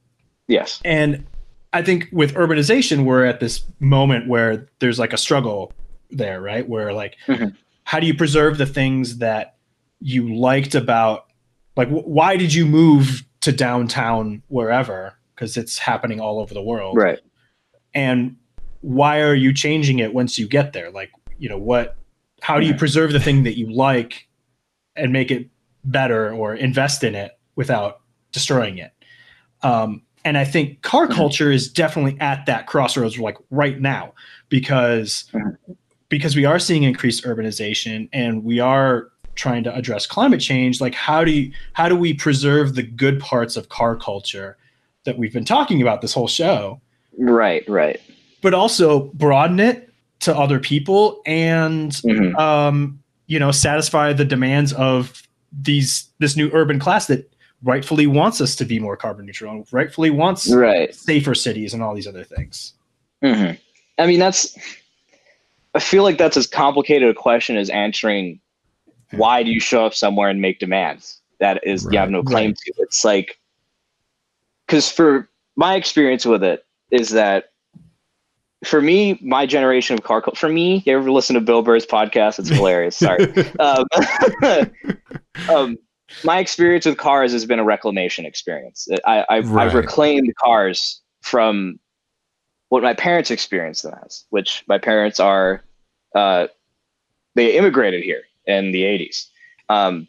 Yes. 0.48 0.80
And 0.84 1.24
I 1.72 1.82
think 1.82 2.08
with 2.12 2.34
urbanization, 2.34 3.04
we're 3.04 3.24
at 3.24 3.40
this 3.40 3.62
moment 3.80 4.28
where 4.28 4.66
there's 4.78 4.98
like 4.98 5.12
a 5.12 5.16
struggle 5.18 5.72
there, 6.10 6.40
right? 6.40 6.68
Where 6.68 6.92
like, 6.92 7.16
Mhm. 7.28 7.54
how 7.84 8.00
do 8.00 8.06
you 8.06 8.14
preserve 8.14 8.58
the 8.58 8.66
things 8.66 9.18
that 9.18 9.56
you 10.00 10.34
liked 10.34 10.74
about, 10.74 11.26
like, 11.76 11.88
wh- 11.88 12.06
why 12.06 12.36
did 12.36 12.52
you 12.54 12.64
move 12.66 13.22
to 13.44 13.52
downtown 13.52 14.42
wherever? 14.48 15.14
Because 15.34 15.56
it's 15.56 15.78
happening 15.78 16.20
all 16.20 16.38
over 16.40 16.54
the 16.54 16.62
world 16.62 16.96
Right. 16.96 17.18
and 17.94 18.36
why 18.82 19.20
are 19.20 19.34
you 19.34 19.52
changing 19.52 19.98
it 19.98 20.12
once 20.12 20.38
you 20.38 20.46
get 20.46 20.72
there 20.74 20.90
like 20.90 21.10
you 21.38 21.48
know 21.48 21.56
what 21.58 21.96
how 22.42 22.60
do 22.60 22.66
you 22.66 22.74
preserve 22.74 23.12
the 23.12 23.18
thing 23.18 23.42
that 23.44 23.56
you 23.58 23.72
like 23.72 24.28
and 24.94 25.10
make 25.12 25.30
it 25.30 25.48
better 25.86 26.32
or 26.34 26.54
invest 26.54 27.02
in 27.02 27.14
it 27.14 27.32
without 27.56 28.00
destroying 28.30 28.76
it 28.78 28.92
um, 29.62 30.02
and 30.24 30.36
i 30.38 30.44
think 30.44 30.82
car 30.82 31.06
Mhm. 31.08 31.14
culture 31.14 31.50
is 31.50 31.68
definitely 31.72 32.16
at 32.20 32.44
that 32.46 32.66
crossroads 32.66 33.18
like 33.18 33.38
right 33.50 33.80
now 33.80 34.12
because 34.50 35.24
Mhm. 35.32 35.56
because 36.10 36.36
we 36.36 36.44
are 36.44 36.58
seeing 36.60 36.82
increased 36.84 37.24
urbanization 37.24 38.08
and 38.12 38.44
we 38.44 38.60
are 38.60 39.08
trying 39.34 39.64
to 39.64 39.74
address 39.74 40.06
climate 40.06 40.40
change 40.40 40.80
like 40.80 40.94
how 40.94 41.24
do 41.24 41.30
you 41.30 41.52
how 41.72 41.88
do 41.88 41.96
we 41.96 42.14
preserve 42.14 42.74
the 42.74 42.82
good 42.82 43.20
parts 43.20 43.56
of 43.56 43.68
car 43.68 43.96
culture 43.96 44.56
that 45.04 45.18
we've 45.18 45.32
been 45.32 45.44
talking 45.44 45.82
about 45.82 46.00
this 46.00 46.12
whole 46.14 46.28
show 46.28 46.80
Right. 47.18 47.68
Right. 47.68 48.00
but 48.42 48.54
also 48.54 49.04
broaden 49.14 49.60
it 49.60 49.90
to 50.20 50.36
other 50.36 50.58
people 50.58 51.20
and 51.26 51.92
Mhm. 51.92 52.38
um, 52.38 52.98
you 53.26 53.38
know 53.38 53.50
satisfy 53.50 54.12
the 54.12 54.24
demands 54.24 54.72
of 54.74 55.22
these 55.62 56.06
this 56.18 56.36
new 56.36 56.50
urban 56.52 56.78
class 56.78 57.06
that 57.06 57.30
rightfully 57.62 58.06
wants 58.06 58.40
us 58.40 58.54
to 58.56 58.64
be 58.64 58.78
more 58.78 58.96
carbon 58.96 59.24
neutral 59.26 59.50
and 59.52 59.66
rightfully 59.72 60.10
wants 60.10 60.52
Right. 60.52 60.94
safer 60.94 61.34
cities 61.34 61.72
and 61.72 61.82
all 61.82 61.94
these 61.94 62.06
other 62.06 62.24
things. 62.24 62.72
hmm 63.22 63.52
I 63.98 64.06
mean, 64.08 64.18
that's. 64.18 64.56
I 65.76 65.78
feel 65.80 66.02
like 66.02 66.18
that's 66.18 66.36
as 66.36 66.46
complicated 66.48 67.08
a 67.08 67.14
question 67.14 67.56
as 67.56 67.70
answering 67.70 68.40
why 69.16 69.42
do 69.42 69.50
you 69.50 69.60
show 69.60 69.84
up 69.84 69.94
somewhere 69.94 70.28
and 70.28 70.40
make 70.40 70.58
demands 70.58 71.20
that 71.40 71.60
is 71.66 71.86
you 71.90 71.98
have 71.98 72.10
no 72.10 72.22
claim 72.22 72.50
Right. 72.50 72.56
to. 72.56 72.72
It's 72.78 73.04
like 73.04 73.38
because 74.66 74.90
for 74.90 75.28
my 75.56 75.74
experience 75.74 76.24
with 76.24 76.42
it 76.42 76.64
is 76.90 77.10
that 77.10 77.50
for 78.64 78.80
me, 78.80 79.18
my 79.22 79.44
generation 79.44 79.94
of 79.94 80.02
car 80.02 80.22
culture. 80.22 80.38
For 80.38 80.48
me, 80.48 80.82
you 80.86 80.96
ever 80.96 81.10
listen 81.10 81.34
to 81.34 81.40
Bill 81.40 81.62
Burr's 81.62 81.86
podcast? 81.86 82.38
It's 82.38 82.48
hilarious. 82.48 82.96
Sorry. 82.96 83.26
um, 83.58 83.84
um, 85.54 85.76
my 86.22 86.38
experience 86.38 86.86
with 86.86 86.96
cars 86.96 87.32
has 87.32 87.44
been 87.44 87.58
a 87.58 87.64
reclamation 87.64 88.24
experience. 88.24 88.88
I, 89.04 89.26
I've, 89.28 89.50
Right. 89.50 89.66
I've 89.66 89.74
reclaimed 89.74 90.32
cars 90.42 91.02
from 91.20 91.78
what 92.70 92.82
my 92.82 92.94
parents 92.94 93.30
experienced 93.30 93.82
them 93.82 93.94
as, 94.04 94.24
which 94.30 94.64
my 94.66 94.78
parents 94.78 95.20
are, 95.20 95.62
uh, 96.14 96.46
they 97.34 97.56
immigrated 97.56 98.02
here 98.02 98.22
in 98.46 98.72
the 98.72 98.82
80s. 98.82 99.26
Um, 99.68 100.08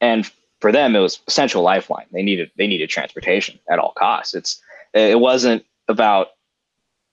and 0.00 0.30
for 0.60 0.72
them, 0.72 0.94
it 0.96 1.00
was 1.00 1.20
essential 1.26 1.62
lifeline. 1.62 2.06
They 2.12 2.22
needed, 2.22 2.50
they 2.56 2.66
needed 2.66 2.90
transportation 2.90 3.58
at 3.68 3.78
all 3.78 3.92
costs. 3.92 4.34
It's, 4.34 4.60
it 4.92 5.20
wasn't 5.20 5.64
about, 5.88 6.28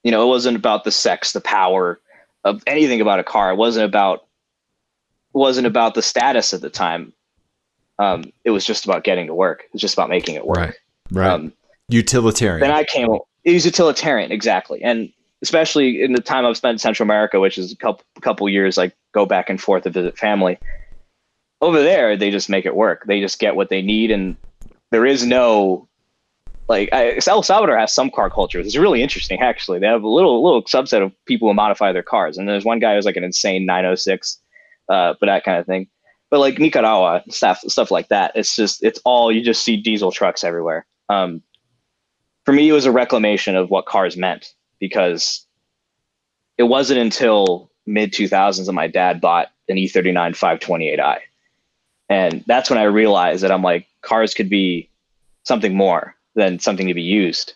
you 0.04 0.12
know, 0.12 0.24
it 0.24 0.28
wasn't 0.28 0.58
about 0.58 0.84
the 0.84 0.92
sex, 0.92 1.34
the 1.34 1.42
power 1.42 2.00
of 2.44 2.62
anything 2.68 3.02
about 3.02 3.20
a 3.20 3.24
car. 3.24 3.52
It 3.52 3.58
wasn't 3.58 3.86
about, 3.86 4.26
wasn't 5.34 5.68
about 5.68 5.96
the 5.96 6.02
status 6.02 6.54
at 6.54 6.62
the 6.62 6.70
time. 6.70 7.14
Um, 8.00 8.26
it 8.44 8.52
was 8.52 8.66
just 8.66 8.86
about 8.86 9.04
getting 9.04 9.28
to 9.28 9.34
work. 9.34 9.64
It 9.66 9.74
was 9.74 9.82
just 9.82 9.94
about 9.94 10.10
making 10.10 10.36
it 10.36 10.46
work. 10.46 10.58
Right. 10.58 10.76
Right. 11.12 11.30
Um, 11.30 11.54
Utilitarian. 11.90 12.62
then 12.62 12.72
I 12.72 12.84
came. 12.84 13.10
It 13.44 13.54
was 13.54 13.66
utilitarian, 13.66 14.32
exactly, 14.32 14.82
and 14.84 15.12
especially 15.44 16.02
in 16.02 16.14
the 16.14 16.22
time 16.22 16.46
I've 16.46 16.58
spent 16.58 16.76
in 16.76 16.80
Central 16.80 17.06
America, 17.06 17.40
which 17.40 17.58
is 17.60 17.72
a 17.72 17.76
couple 17.76 18.04
couple 18.22 18.50
years. 18.50 18.78
Like 18.78 18.96
go 19.14 19.28
back 19.28 19.50
and 19.50 19.62
forth 19.62 19.84
to 19.84 19.92
visit 19.92 20.18
family. 20.18 20.58
Over 21.62 21.84
there, 21.84 22.18
they 22.18 22.32
just 22.32 22.50
make 22.50 22.66
it 22.66 22.76
work. 22.76 23.06
They 23.06 23.22
just 23.22 23.40
get 23.40 23.56
what 23.56 23.70
they 23.70 23.82
need, 23.82 24.10
and 24.10 24.36
there 24.90 25.06
is 25.06 25.26
no 25.26 25.88
like 26.70 26.90
I, 26.94 27.20
El 27.28 27.44
Salvador 27.44 27.78
has 27.78 27.94
some 27.94 28.10
car 28.10 28.30
culture. 28.30 28.60
It's 28.60 28.76
really 28.76 29.04
interesting, 29.04 29.42
actually. 29.42 29.80
They 29.80 29.88
have 29.88 30.04
a 30.04 30.10
little 30.10 30.44
little 30.44 30.64
subset 30.64 31.04
of 31.04 31.12
people 31.26 31.48
who 31.50 31.54
modify 31.54 31.92
their 31.92 32.04
cars, 32.04 32.38
and 32.38 32.48
there's 32.48 32.66
one 32.66 32.80
guy 32.80 32.96
who's 32.96 33.06
like 33.06 33.18
an 33.18 33.24
insane 33.24 33.66
906, 33.66 34.40
uh, 34.90 35.14
but 35.20 35.28
that 35.28 35.44
kind 35.44 35.60
of 35.60 35.66
thing. 35.66 35.88
But 36.32 36.40
like 36.40 36.58
Nicaragua 36.58 37.22
stuff 37.30 37.60
stuff 37.68 37.92
like 37.92 38.08
that, 38.08 38.32
it's 38.36 38.56
just 38.56 38.82
it's 38.84 39.00
all 39.04 39.32
you 39.32 39.44
just 39.44 39.64
see 39.64 39.78
diesel 39.78 40.12
trucks 40.12 40.44
everywhere. 40.44 40.86
Um, 41.10 41.44
for 42.46 42.54
me, 42.54 42.70
it 42.70 42.74
was 42.74 42.86
a 42.86 42.92
reclamation 42.92 43.56
of 43.56 43.70
what 43.70 43.86
cars 43.86 44.18
meant 44.18 44.54
because 44.84 45.46
it 46.58 46.64
wasn't 46.64 47.00
until 47.00 47.72
mid 47.86 48.12
2000s 48.12 48.66
that 48.66 48.74
my 48.74 48.86
dad 48.86 49.22
bought 49.22 49.48
an 49.70 49.78
E 49.78 49.88
E39 49.88 50.36
528i. 50.36 51.20
And 52.10 52.44
that's 52.48 52.70
when 52.70 52.78
I 52.78 52.84
realized 52.84 53.44
that 53.44 53.52
I'm 53.54 53.62
like, 53.62 53.88
cars 54.02 54.34
could 54.34 54.50
be 54.50 54.90
something 55.44 55.74
more 55.74 56.16
than 56.36 56.60
something 56.60 56.86
to 56.90 56.94
be 56.94 57.02
used. 57.02 57.54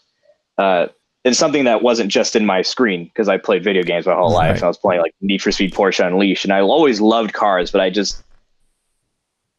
Uh, 0.58 0.88
and 1.26 1.36
something 1.36 1.66
that 1.66 1.84
wasn't 1.84 2.10
just 2.10 2.38
in 2.38 2.46
my 2.46 2.62
screen 2.62 3.04
because 3.04 3.28
I 3.28 3.36
played 3.36 3.62
video 3.62 3.84
games 3.84 4.06
my 4.06 4.16
whole 4.16 4.32
life. 4.32 4.54
Right. 4.54 4.64
I 4.64 4.68
was 4.68 4.78
playing 4.78 5.02
like 5.02 5.14
Need 5.20 5.42
for 5.42 5.52
Speed 5.52 5.74
Porsche 5.74 6.08
Unleashed, 6.08 6.46
and 6.46 6.54
I 6.54 6.62
always 6.62 7.02
loved 7.02 7.34
cars, 7.34 7.72
but 7.72 7.82
I 7.82 7.90
just 7.90 8.24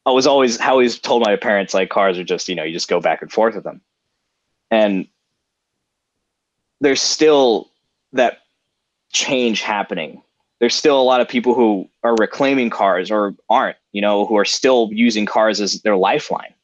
I 0.07 0.11
was 0.11 0.27
always 0.27 0.59
I 0.59 0.69
always 0.69 0.99
told 0.99 1.23
my 1.23 1.37
parents 1.37 1.75
like 1.75 1.91
cars 1.91 2.17
are 2.17 2.25
just 2.25 2.49
you 2.49 2.55
know 2.55 2.63
you 2.63 2.73
just 2.73 2.89
go 2.89 2.99
back 2.99 3.21
and 3.21 3.31
forth 3.31 3.55
with 3.55 3.65
them, 3.65 3.83
and 4.71 5.07
there's 6.81 7.03
still 7.03 7.71
that 8.13 8.39
change 9.13 9.63
happening. 9.63 10.23
There's 10.61 10.75
still 10.75 11.01
a 11.01 11.03
lot 11.03 11.21
of 11.21 11.29
people 11.29 11.55
who 11.55 11.89
are 12.03 12.17
reclaiming 12.17 12.71
cars 12.71 13.11
or 13.11 13.35
aren't, 13.49 13.77
you 13.93 14.01
know, 14.03 14.27
who 14.27 14.37
are 14.37 14.45
still 14.45 14.91
using 14.93 15.27
cars 15.27 15.61
as 15.61 15.83
their 15.83 15.97
lifeline. 15.97 16.55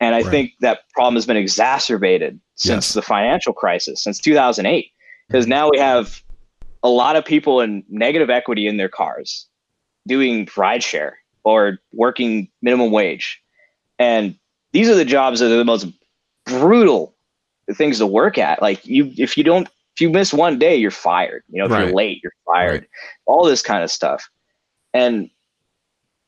And 0.00 0.14
I 0.14 0.22
Right. 0.22 0.30
think 0.30 0.52
that 0.60 0.88
problem 0.94 1.14
has 1.14 1.26
been 1.26 1.36
exacerbated 1.36 2.40
since 2.54 2.86
Yes. 2.86 2.92
the 2.94 3.02
financial 3.02 3.52
crisis, 3.52 4.02
since 4.02 4.18
2008, 4.18 4.92
because 5.28 5.46
now 5.46 5.70
we 5.70 5.78
have 5.78 6.20
a 6.82 6.88
lot 6.88 7.16
of 7.16 7.24
people 7.24 7.60
in 7.60 7.84
negative 7.88 8.30
equity 8.30 8.66
in 8.66 8.76
their 8.76 8.88
cars 8.88 9.46
doing 10.06 10.46
rideshare 10.46 11.14
or 11.44 11.78
working 11.92 12.48
minimum 12.62 12.90
wage. 12.90 13.40
And 13.98 14.36
these 14.72 14.88
are 14.88 14.94
the 14.94 15.04
jobs 15.04 15.40
that 15.40 15.50
are 15.50 15.56
the 15.56 15.64
most 15.64 15.86
brutal 16.46 17.14
things 17.74 17.98
to 17.98 18.06
work 18.06 18.38
at. 18.38 18.62
Like 18.62 18.86
you, 18.86 19.12
if 19.16 19.36
you 19.36 19.44
don't, 19.44 19.68
if 19.94 20.00
you 20.00 20.10
miss 20.10 20.32
one 20.32 20.58
day, 20.58 20.76
you're 20.76 20.90
fired. 20.90 21.42
You 21.48 21.58
know, 21.58 21.66
if 21.66 21.72
Right. 21.72 21.86
you're 21.86 21.94
late, 21.94 22.20
you're 22.22 22.32
fired. 22.46 22.86
All 23.26 23.44
this 23.44 23.62
kind 23.62 23.82
of 23.82 23.90
stuff. 23.90 24.28
And 24.94 25.30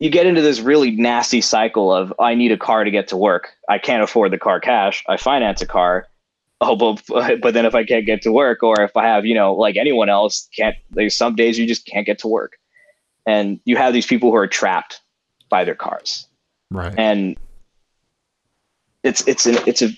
you 0.00 0.11
get 0.11 0.26
into 0.26 0.40
this 0.40 0.61
really 0.61 0.90
nasty 0.92 1.40
cycle 1.40 1.94
of 1.94 2.12
I 2.18 2.35
need 2.35 2.53
a 2.53 2.57
car 2.57 2.85
to 2.85 2.90
get 2.90 3.09
to 3.09 3.16
work. 3.16 3.50
I 3.68 3.79
can't 3.79 4.03
afford 4.03 4.33
the 4.33 4.38
car 4.38 4.59
cash. 4.59 5.05
I 5.09 5.16
finance 5.16 5.61
a 5.62 5.66
car. 5.66 6.07
Oh, 6.62 6.76
but, 6.76 7.03
but 7.42 7.55
then 7.55 7.64
if 7.66 7.74
I 7.74 7.85
can't 7.85 8.07
get 8.07 8.22
to 8.22 8.33
work, 8.33 8.62
or 8.62 8.81
if 8.81 8.96
I 8.96 9.07
have, 9.07 9.24
you 9.24 9.35
know, 9.35 9.55
like 9.55 9.76
anyone 9.76 10.09
else, 10.09 10.48
can't. 10.57 10.76
There's 10.90 11.16
some 11.16 11.35
days 11.35 11.59
you 11.59 11.66
just 11.66 11.87
can't 11.87 12.07
get 12.07 12.18
to 12.20 12.29
work, 12.29 12.59
and 13.26 13.61
you 13.64 13.76
have 13.76 13.92
these 13.92 14.07
people 14.07 14.31
who 14.31 14.37
are 14.37 14.46
trapped 14.46 15.00
by 15.48 15.64
their 15.64 15.74
cars, 15.74 16.26
right. 16.70 16.94
and 16.98 17.37
it's 19.03 19.26
it's 19.26 19.46
an 19.46 19.57
it's 19.66 19.83
a 19.83 19.88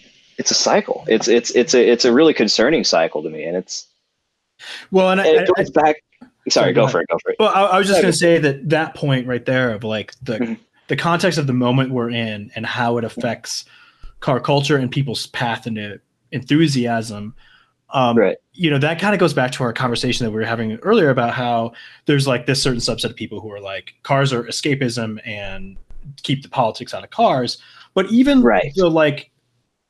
it's 0.43 0.51
a 0.51 0.55
cycle. 0.55 1.05
It's 1.07 1.29
it's 1.29 1.51
it's 1.53 1.73
a 1.73 1.89
it's 1.89 2.05
a 2.05 2.13
really 2.13 2.35
concerning 2.35 2.83
cycle 2.83 3.23
to 3.23 3.31
me, 3.31 3.45
and 3.45 3.57
it's 3.57 3.87
Well, 4.91 5.11
and 5.11 5.21
I, 5.21 5.27
it 5.29 5.49
I- 5.49 5.53
goes 5.63 5.71
back. 5.71 5.97
Sorry, 6.49 6.73
go 6.73 6.87
go 6.87 6.89
for 6.91 7.01
it. 7.01 7.07
Go 7.09 7.17
for 7.23 7.31
it. 7.31 7.37
Well, 7.39 7.53
I, 7.55 7.63
I 7.63 7.79
was 7.79 7.87
just 7.87 8.01
Yeah, 8.01 8.07
to 8.07 8.13
say 8.13 8.39
that 8.39 8.69
that 8.71 8.95
point 8.97 9.29
right 9.29 9.45
there 9.47 9.71
of 9.71 9.85
like 9.85 10.15
the 10.21 10.39
Mhm. 10.39 10.59
the 10.89 10.97
context 10.97 11.39
of 11.39 11.47
the 11.47 11.53
moment 11.53 11.93
we're 11.93 12.11
in 12.11 12.51
and 12.57 12.67
how 12.67 12.99
it 12.99 13.05
affects 13.05 13.65
car 14.19 14.41
culture 14.41 14.77
and 14.77 14.91
people's 14.91 15.29
path 15.29 15.69
into 15.69 16.01
enthusiasm. 16.33 17.35
Um, 17.91 18.17
Right. 18.19 18.37
You 18.55 18.71
know, 18.71 18.79
that 18.79 18.99
kind 18.99 19.15
of 19.15 19.21
goes 19.21 19.35
back 19.35 19.53
to 19.53 19.63
our 19.63 19.73
conversation 19.73 20.25
that 20.27 20.31
we 20.33 20.39
were 20.41 20.47
having 20.47 20.77
earlier 20.83 21.11
about 21.11 21.33
how 21.35 21.73
there's 22.07 22.27
like 22.27 22.47
this 22.47 22.61
certain 22.63 22.81
subset 22.81 23.11
of 23.11 23.17
people 23.17 23.41
who 23.41 23.51
are 23.53 23.61
like 23.61 23.95
cars 24.03 24.33
are 24.33 24.43
escapism 24.45 25.21
and 25.27 25.77
keep 26.23 26.43
the 26.43 26.49
politics 26.49 26.93
out 26.95 27.05
of 27.05 27.11
cars. 27.11 27.59
But 27.95 28.11
even 28.11 28.43
Right. 28.43 28.73
the 28.75 28.89
like, 28.89 29.31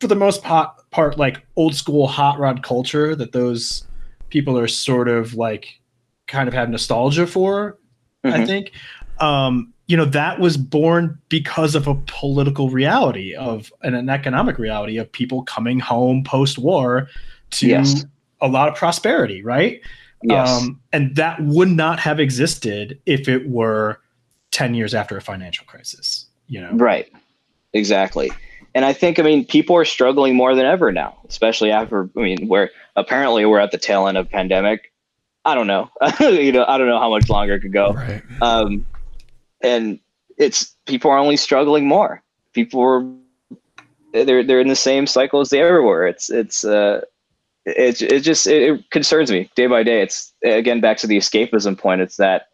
for 0.03 0.09
the 0.09 0.17
most 0.17 0.43
part, 0.43 0.69
part 0.91 1.17
like 1.17 1.47
old 1.55 1.77
school 1.77 2.09
hot 2.09 2.37
rod 2.41 2.65
culture 2.65 3.15
that 3.15 3.31
those 3.31 3.85
people 4.31 4.59
are 4.59 4.67
sort 4.67 5.09
of 5.09 5.35
like 5.35 5.79
kind 6.27 6.49
of 6.49 6.55
have 6.55 6.69
nostalgia 6.69 7.25
for 7.27 7.79
I 8.25 8.41
Mhm. 8.41 8.47
think. 8.47 8.73
Um, 9.21 9.73
you 9.87 9.97
know, 9.97 10.05
that 10.07 10.39
was 10.41 10.57
born 10.57 11.19
because 11.29 11.75
of 11.77 11.87
a 11.87 11.95
political 12.07 12.69
reality 12.69 13.35
of 13.35 13.73
and 13.83 13.95
an 13.95 14.09
economic 14.09 14.59
reality 14.59 14.97
of 14.97 15.11
people 15.11 15.43
coming 15.43 15.79
home 15.79 16.25
post 16.25 16.59
war 16.59 17.09
to 17.51 17.69
Yes. 17.69 18.05
a 18.41 18.49
lot 18.49 18.69
of 18.69 18.75
prosperity, 18.75 19.43
right? 19.43 19.81
Yes. 20.25 20.49
Um, 20.49 20.81
and 20.93 21.15
that 21.17 21.41
would 21.43 21.69
not 21.69 22.01
have 22.01 22.19
existed 22.19 22.99
if 23.07 23.29
it 23.29 23.49
were 23.49 24.01
10 24.51 24.75
years 24.75 24.95
after 24.95 25.17
a 25.17 25.21
financial 25.21 25.65
crisis, 25.67 26.27
you 26.49 26.61
know? 26.61 26.73
Right. 26.73 27.09
Exactly. 27.73 28.31
And 28.75 28.85
I 28.85 28.93
think, 28.93 29.19
I 29.19 29.23
mean, 29.23 29.45
people 29.45 29.77
are 29.77 29.85
struggling 29.85 30.35
more 30.35 30.55
than 30.55 30.65
ever 30.65 30.93
now, 30.93 31.19
especially 31.29 31.71
after, 31.71 32.09
I 32.17 32.21
mean, 32.21 32.49
where 32.49 32.71
apparently 32.97 33.45
we're 33.45 33.61
at 33.61 33.71
the 33.71 33.79
tail 33.79 34.07
end 34.07 34.17
of 34.17 34.31
pandemic. 34.31 34.93
I 35.45 35.55
don't 35.55 35.67
know. 35.67 35.91
you 36.21 36.53
know, 36.53 36.65
I 36.67 36.79
don't 36.79 36.87
know 36.87 36.99
how 36.99 37.11
much 37.11 37.29
longer 37.29 37.55
it 37.55 37.61
could 37.61 37.73
go. 37.73 37.93
Right. 37.93 38.23
Um, 38.41 38.87
and 39.61 39.99
it's 40.39 40.75
people 40.87 41.11
are 41.11 41.19
only 41.19 41.37
struggling 41.37 41.87
more. 41.87 42.23
People 42.53 42.81
are 42.81 43.05
they're 44.13 44.45
they're 44.45 44.61
in 44.61 44.69
the 44.69 44.77
same 44.77 45.07
cycle 45.07 45.41
as 45.41 45.51
they 45.51 45.61
ever 45.61 45.83
were. 45.83 46.07
It's 46.07 46.31
it's 46.31 46.65
uh 46.65 47.03
it 47.65 48.03
it 48.03 48.21
just 48.21 48.47
it, 48.47 48.63
it 48.63 48.91
concerns 48.91 49.31
me 49.31 49.51
day 49.55 49.67
by 49.67 49.83
day. 49.83 50.03
It's 50.03 50.33
again 50.45 50.81
back 50.81 50.99
to 50.99 51.07
the 51.07 51.17
escapism 51.17 51.79
point. 51.79 52.01
It's 52.01 52.17
that 52.17 52.49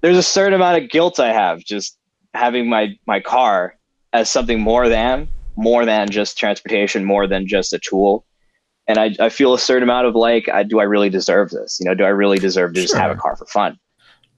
there's 0.00 0.16
a 0.16 0.22
certain 0.22 0.54
amount 0.54 0.82
of 0.82 0.90
guilt 0.90 1.20
I 1.20 1.32
have 1.32 1.64
just 1.64 1.96
having 2.34 2.68
my 2.68 2.96
my 3.06 3.20
car 3.20 3.76
as 4.12 4.30
something 4.30 4.60
more 4.60 4.88
than 4.88 5.28
more 5.56 5.84
than 5.84 6.08
just 6.08 6.38
transportation, 6.38 7.04
more 7.04 7.26
than 7.26 7.46
just 7.46 7.72
a 7.72 7.78
tool. 7.78 8.24
And 8.86 8.98
I, 8.98 9.14
I 9.20 9.28
feel 9.28 9.52
a 9.52 9.58
certain 9.58 9.82
amount 9.82 10.06
of 10.06 10.14
like, 10.14 10.48
I, 10.48 10.62
do 10.62 10.80
I 10.80 10.84
really 10.84 11.10
deserve 11.10 11.50
this? 11.50 11.78
You 11.78 11.86
know, 11.86 11.94
do 11.94 12.04
I 12.04 12.08
really 12.08 12.38
deserve 12.38 12.72
to 12.74 12.80
just 12.80 12.94
have 12.96 13.10
a 13.10 13.14
car 13.14 13.36
for 13.36 13.44
fun? 13.46 13.78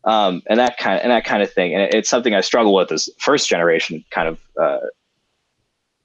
Um, 0.04 0.42
and 0.48 0.58
that 0.58 0.78
kind 0.78 0.96
of, 0.98 1.02
and 1.04 1.12
that 1.12 1.24
kind 1.24 1.42
of 1.42 1.52
thing. 1.52 1.74
And 1.74 1.82
it- 1.84 1.94
it's 1.94 2.10
something 2.10 2.34
I 2.34 2.40
struggle 2.40 2.74
with 2.74 2.90
as 2.92 3.08
first 3.18 3.48
generation 3.48 4.04
kind 4.10 4.28
of, 4.28 4.38
uh, 4.60 4.78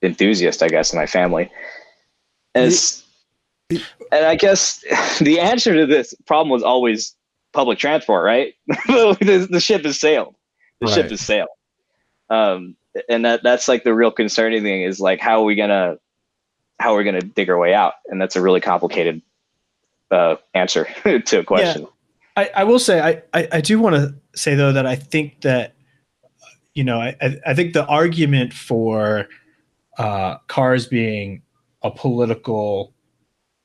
enthusiast, 0.04 0.62
I 0.62 0.70
guess, 0.70 0.94
in 0.94 1.00
my 1.00 1.08
family. 1.08 1.52
And 2.56 2.72
It- 2.72 3.04
and 4.12 4.26
I 4.26 4.36
guess 4.36 4.82
the 5.20 5.40
answer 5.42 5.74
to 5.74 5.86
this 5.86 6.14
problem 6.26 6.50
was 6.50 6.64
always 6.64 7.16
public 7.54 7.80
transport, 7.80 8.24
right? 8.24 8.54
the, 8.88 9.48
the 9.50 9.60
ship 9.60 9.84
has 9.84 10.00
sailed. 10.00 10.36
The 10.80 10.88
ship 10.88 11.04
Right. 11.04 11.12
has 11.12 11.22
sailed. 11.22 11.50
Um, 12.30 12.77
and 13.10 13.26
that 13.26 13.44
that's 13.44 13.68
like 13.68 13.84
the 13.84 13.94
real 13.94 14.12
concerning 14.12 14.64
thing 14.64 14.82
is 14.84 15.00
like 15.00 15.20
how 15.20 15.42
are 15.42 15.46
we 15.46 15.56
gonna 15.56 15.98
how 16.80 16.94
are 16.94 16.98
we 16.98 17.04
gonna 17.04 17.22
dig 17.22 17.50
our 17.50 17.58
way 17.58 17.74
out? 17.74 17.94
And 18.08 18.22
that's 18.22 18.36
a 18.36 18.42
really 18.42 18.62
complicated 18.62 19.22
uh, 20.12 20.36
answer 20.54 20.88
to 21.26 21.40
a 21.40 21.44
question. 21.44 21.88
I, 22.36 22.52
I 22.56 22.64
will 22.66 22.80
say 22.80 23.00
I, 23.02 23.24
I, 23.34 23.48
I 23.54 23.62
do 23.62 23.80
want 23.80 23.96
to 23.96 24.16
say 24.36 24.56
though 24.56 24.72
that 24.72 24.86
I 24.86 24.96
think 24.96 25.42
that 25.42 25.76
you 26.74 26.84
know 26.84 27.00
I, 27.00 27.16
I 27.46 27.54
think 27.54 27.74
the 27.74 27.86
argument 27.86 28.54
for 28.54 29.28
uh, 29.98 30.38
cars 30.48 30.86
being 30.86 31.42
a 31.82 31.92
political 31.92 32.94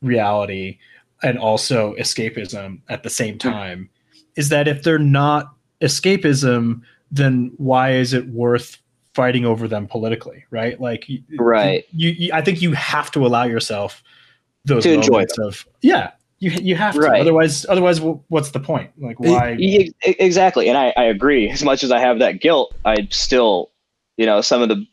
reality 0.01 0.79
and 1.23 1.39
also 1.39 1.95
escapism 1.95 2.81
at 2.89 3.03
the 3.03 3.11
same 3.11 3.39
time 3.39 3.89
is 4.37 4.49
that 4.49 4.67
if 4.67 4.83
they're 4.83 4.99
not 4.99 5.55
escapism, 5.81 6.81
then 7.11 7.53
why 7.59 7.93
is 7.93 8.13
it 8.13 8.27
worth 8.29 8.82
fighting 9.15 9.45
over 9.45 9.69
them 9.69 9.87
politically? 9.87 10.45
Right? 10.51 10.81
Like 10.81 11.07
Right. 11.39 11.85
You, 11.93 12.11
you 12.11 12.31
I 12.33 12.43
think 12.43 12.63
you 12.63 12.73
have 12.73 13.11
to 13.13 13.27
allow 13.27 13.45
yourself 13.45 14.03
those 14.65 14.85
To 14.85 14.93
enjoy 14.93 15.11
moments 15.13 15.39
of 15.39 15.67
yeah. 15.83 16.13
You, 16.39 16.51
you 16.51 16.75
have 16.75 16.95
to. 16.95 17.01
Right. 17.01 17.21
Otherwise, 17.21 17.65
otherwise, 17.69 18.01
what's 18.01 18.51
the 18.51 18.59
point? 18.59 18.91
Like, 18.99 19.21
why? 19.21 19.57
Exactly. 19.61 20.69
And 20.69 20.77
I, 20.77 20.93
I 20.97 21.05
agree. 21.05 21.49
As 21.49 21.63
much 21.63 21.85
as 21.85 21.93
I 21.93 22.01
have 22.01 22.19
that 22.19 22.41
guilt, 22.41 22.75
I 22.85 23.07
still, 23.13 23.71
you 24.17 24.27
know, 24.27 24.41
some 24.41 24.61
of 24.61 24.69
the 24.69 24.85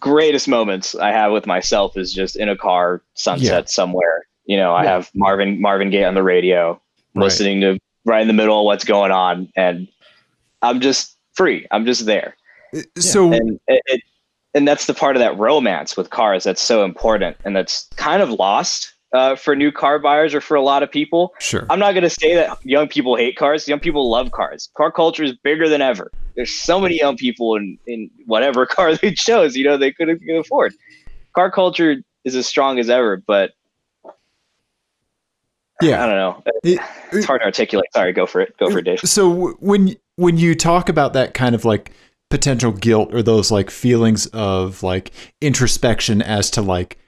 greatest 0.00 0.48
moments 0.48 0.94
I 0.94 1.12
have 1.12 1.32
with 1.32 1.46
myself 1.46 1.98
is 1.98 2.14
just 2.14 2.34
in 2.34 2.48
a 2.48 2.56
car, 2.56 3.02
sunset 3.12 3.64
Yeah. 3.64 3.66
somewhere. 3.66 4.22
You 4.46 4.56
know, 4.56 4.72
I 4.72 4.84
Yeah. 4.84 4.92
have 4.92 5.10
Marvin 5.14 5.60
Marvin 5.60 5.90
Gaye 5.90 6.04
on 6.04 6.14
the 6.14 6.22
radio, 6.22 6.80
Right. 7.14 7.24
listening 7.24 7.60
to 7.60 7.78
right 8.06 8.22
in 8.22 8.28
the 8.28 8.32
middle 8.32 8.58
of 8.58 8.64
what's 8.64 8.84
going 8.84 9.12
on, 9.12 9.52
and 9.54 9.86
I'm 10.62 10.80
just 10.80 11.17
free. 11.38 11.66
I'm 11.70 11.86
just 11.86 12.04
there. 12.04 12.36
So 12.98 13.32
and 13.32 13.58
it, 13.68 13.80
it 13.86 14.02
and 14.54 14.66
that's 14.66 14.86
the 14.86 14.92
part 14.94 15.14
of 15.16 15.20
that 15.20 15.38
romance 15.38 15.96
with 15.96 16.10
cars 16.10 16.42
that's 16.44 16.60
so 16.60 16.84
important 16.84 17.36
and 17.44 17.54
that's 17.56 17.88
kind 17.96 18.20
of 18.22 18.30
lost 18.30 18.92
uh, 19.14 19.36
for 19.36 19.54
new 19.56 19.70
car 19.72 19.98
buyers 19.98 20.34
or 20.34 20.40
for 20.40 20.54
a 20.56 20.60
lot 20.62 20.82
of 20.82 20.90
people. 20.90 21.32
Sure. 21.38 21.64
i'm 21.70 21.78
not 21.78 21.92
going 21.92 22.02
to 22.02 22.10
say 22.10 22.34
that 22.34 22.58
young 22.64 22.88
people 22.88 23.16
hate 23.16 23.36
cars. 23.36 23.66
Young 23.68 23.80
people 23.80 24.10
love 24.10 24.32
cars. 24.32 24.68
Car 24.76 24.90
culture 24.92 25.22
is 25.22 25.32
bigger 25.44 25.68
than 25.68 25.80
ever. 25.80 26.10
There's 26.34 26.50
so 26.52 26.80
many 26.80 26.98
young 26.98 27.16
people 27.16 27.56
in, 27.56 27.78
in 27.86 28.10
whatever 28.26 28.66
car 28.76 28.94
they 28.96 29.12
chose 29.12 29.56
you 29.56 29.64
know 29.64 29.76
they 29.78 29.92
couldn't 29.92 30.20
afford. 30.36 30.74
Car 31.34 31.50
culture 31.50 31.96
is 32.24 32.34
as 32.34 32.46
strong 32.46 32.78
as 32.78 32.90
ever 32.90 33.16
but 33.26 33.52
yeah, 35.80 36.02
i 36.02 36.06
don't 36.06 36.16
know. 36.16 36.42
It- 36.64 36.80
it's 37.12 37.24
hard 37.24 37.40
to 37.40 37.46
articulate. 37.46 37.86
Sorry 37.94 38.12
go 38.12 38.26
for 38.26 38.40
it. 38.40 38.56
Go 38.58 38.68
for 38.70 38.78
it 38.80 38.84
dave. 38.84 38.98
So 39.04 39.30
w- 39.32 39.56
when 39.60 39.96
when 40.18 40.36
you 40.36 40.52
talk 40.56 40.88
about 40.88 41.12
that 41.12 41.32
kind 41.32 41.54
of 41.54 41.64
like 41.64 41.92
potential 42.28 42.72
guilt 42.72 43.14
or 43.14 43.22
those 43.22 43.52
like 43.52 43.70
feelings 43.70 44.26
of 44.26 44.82
like 44.82 45.12
introspection 45.40 46.20
as 46.20 46.50
to 46.50 46.60
like 46.60 46.98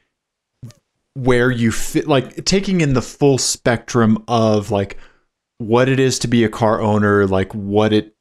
where 1.14 1.51
you 1.51 1.73
fit 1.73 2.07
like 2.07 2.44
taking 2.44 2.81
in 2.81 2.94
the 2.94 3.03
full 3.03 3.37
spectrum 3.37 4.23
of 4.29 4.70
like 4.70 4.96
what 5.59 5.88
it 5.88 5.99
is 5.99 6.20
to 6.20 6.29
be 6.29 6.44
a 6.44 6.49
car 6.49 6.81
owner, 6.81 7.27
like 7.27 7.53
what 7.53 7.92
it 7.92 8.14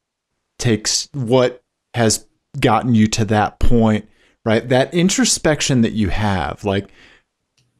takes 0.57 1.07
what 1.13 1.61
has 1.93 2.25
gotten 2.59 2.95
you 2.95 3.05
to 3.05 3.25
that 3.25 3.59
point, 3.59 4.09
right? 4.43 4.67
That 4.67 4.91
introspection 4.91 5.81
that 5.81 5.93
you 5.93 6.09
have, 6.09 6.65
like 6.65 6.89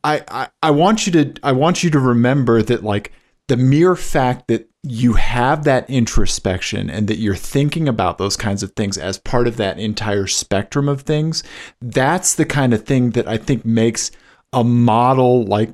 I, 0.03 0.23
I 0.27 0.47
I 0.61 0.69
want 0.69 1.07
you 1.07 1.13
to 1.13 1.33
I 1.41 1.53
want 1.53 1.83
you 1.83 1.89
to 1.89 1.99
remember 1.99 2.61
that 2.61 2.83
like 2.83 3.11
the 3.47 3.57
mere 3.57 3.95
fact 3.95 4.47
that 4.49 4.68
you 4.83 5.13
have 5.13 5.65
that 5.65 5.89
introspection 5.89 6.89
and 6.89 7.07
that 7.07 7.17
you're 7.17 7.35
thinking 7.35 7.87
about 7.87 8.17
those 8.17 8.37
kinds 8.37 8.63
of 8.63 8.71
things 8.73 8.97
as 8.97 9.17
part 9.17 9.47
of 9.47 9.57
that 9.57 9.77
entire 9.77 10.27
spectrum 10.27 10.87
of 10.87 11.01
things, 11.01 11.43
that's 11.81 12.35
the 12.35 12.45
kind 12.45 12.73
of 12.73 12.85
thing 12.85 13.11
that 13.11 13.27
I 13.27 13.37
think 13.37 13.65
makes 13.65 14.11
a 14.53 14.63
model 14.63 15.43
like 15.45 15.73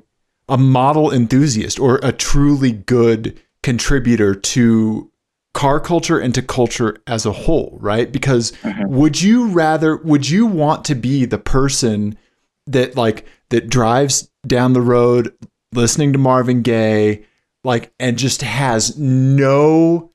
a 0.49 0.57
model 0.57 1.11
enthusiast 1.11 1.79
or 1.79 1.99
a 2.03 2.11
truly 2.11 2.71
good 2.71 3.39
contributor 3.63 4.35
to 4.35 5.11
car 5.53 5.79
culture 5.79 6.19
and 6.19 6.35
to 6.35 6.41
culture 6.41 6.97
as 7.07 7.25
a 7.25 7.31
whole, 7.31 7.77
right? 7.79 8.11
Because 8.11 8.51
mm-hmm. 8.51 8.93
would 8.93 9.21
you 9.21 9.47
rather 9.47 9.97
would 9.97 10.27
you 10.27 10.45
want 10.45 10.85
to 10.85 10.95
be 10.95 11.25
the 11.25 11.37
person 11.37 12.17
that 12.67 12.95
like 12.95 13.25
that 13.49 13.69
drives 13.69 14.29
down 14.45 14.73
the 14.73 14.81
road 14.81 15.33
listening 15.73 16.11
to 16.13 16.19
Marvin 16.19 16.61
Gaye 16.61 17.25
like 17.65 17.93
and 17.99 18.17
just 18.17 18.41
has 18.41 18.97
no 18.97 20.11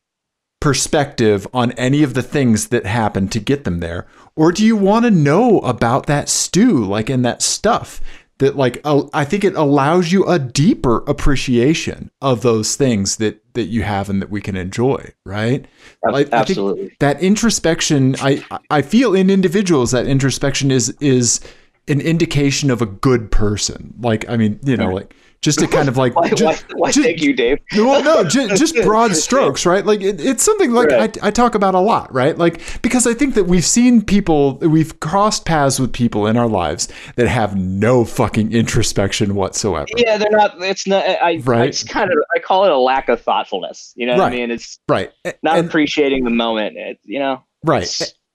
perspective 0.61 1.47
on 1.55 1.73
any 1.73 2.03
of 2.03 2.15
the 2.15 2.23
things 2.23 2.69
that 2.69 2.87
happen 2.87 3.29
to 3.29 3.41
get 3.41 3.65
them 3.65 3.81
there? 3.81 4.07
Or 4.37 4.53
do 4.53 4.65
you 4.65 4.77
want 4.77 5.05
to 5.05 5.11
know 5.11 5.59
about 5.61 6.07
that 6.07 6.29
stew 6.29 6.85
like 6.85 7.11
and 7.11 7.25
that 7.25 7.43
stuff 7.43 8.01
that 8.41 8.57
like 8.57 8.81
uh, 8.85 9.03
I 9.15 9.25
think 9.25 9.45
it 9.45 9.55
allows 9.55 10.11
you 10.11 10.27
a 10.27 10.39
deeper 10.39 11.05
appreciation 11.07 12.11
of 12.21 12.43
those 12.43 12.75
things 12.75 13.17
that 13.17 13.43
that 13.55 13.65
you 13.65 13.83
have 13.83 14.11
and 14.11 14.21
that 14.21 14.31
we 14.31 14.41
can 14.41 14.57
enjoy 14.57 15.13
right? 15.25 15.67
Like, 16.03 16.33
absolutely. 16.33 16.97
that 16.99 17.23
introspection 17.23 18.17
I 18.21 18.45
I 18.71 18.83
feel 18.83 19.15
in 19.15 19.31
individuals 19.31 19.93
that 19.93 20.07
introspection 20.07 20.71
is 20.71 20.89
is 21.01 21.41
an 21.87 22.01
indication 22.01 22.71
of 22.71 22.83
a 22.83 22.87
good 22.87 23.31
person. 23.31 23.95
Like 24.01 24.29
I 24.29 24.37
mean 24.37 24.59
you 24.65 24.77
know 24.77 24.91
like 24.91 25.15
just 25.43 25.59
to 25.61 25.67
kind 25.67 25.89
of 25.89 25.97
like 25.97 26.15
why, 26.17 26.29
ju- 26.31 26.45
why, 26.45 26.59
why 26.75 26.91
ju- 26.93 27.03
thank 27.03 27.23
you 27.23 27.33
dave 27.35 27.59
well, 27.77 28.03
no, 28.03 28.25
ju- 28.29 28.49
just 28.57 28.75
broad 28.83 29.15
strokes, 29.17 29.65
right? 29.65 29.85
Like 29.87 30.03
it, 30.03 30.21
it's 30.21 30.43
something 30.43 30.71
like 30.73 30.89
Right. 30.91 31.17
I, 31.23 31.29
I 31.29 31.31
talk 31.31 31.55
about 31.55 31.75
a 31.75 31.81
lot, 31.81 32.13
right? 32.13 32.37
Like 32.37 32.61
because 32.83 33.07
I 33.07 33.15
think 33.15 33.35
that 33.35 33.45
we've 33.45 33.65
seen 33.65 34.03
people, 34.03 34.59
we've 34.59 35.01
crossed 35.01 35.45
paths 35.47 35.79
with 35.81 35.93
people 35.93 36.27
in 36.27 36.37
our 36.37 36.49
lives 36.49 36.89
that 37.17 37.29
have 37.29 37.57
no 37.57 38.05
fucking 38.05 38.53
introspection 38.53 39.35
whatsoever. 39.35 39.87
yeah 39.97 40.17
they're 40.19 40.31
not 40.31 40.61
it's 40.63 40.87
not 40.87 41.05
i, 41.07 41.41
Right. 41.45 41.63
I 41.63 41.65
it's 41.67 41.85
kind 41.85 42.11
of 42.11 42.19
i 42.35 42.39
call 42.39 42.65
it 42.65 42.71
a 42.71 42.79
lack 42.79 43.09
of 43.09 43.21
thoughtfulness 43.21 43.93
you 43.97 44.07
know 44.07 44.13
what 44.15 44.21
Right. 44.25 44.33
i 44.33 44.37
mean 44.37 44.51
it's 44.51 44.79
Right, 44.89 45.11
not 45.43 45.59
and, 45.59 45.67
appreciating 45.69 46.25
the 46.25 46.31
moment 46.31 46.77
it, 46.77 46.99
you 47.05 47.19
know 47.19 47.43
right, 47.65 47.89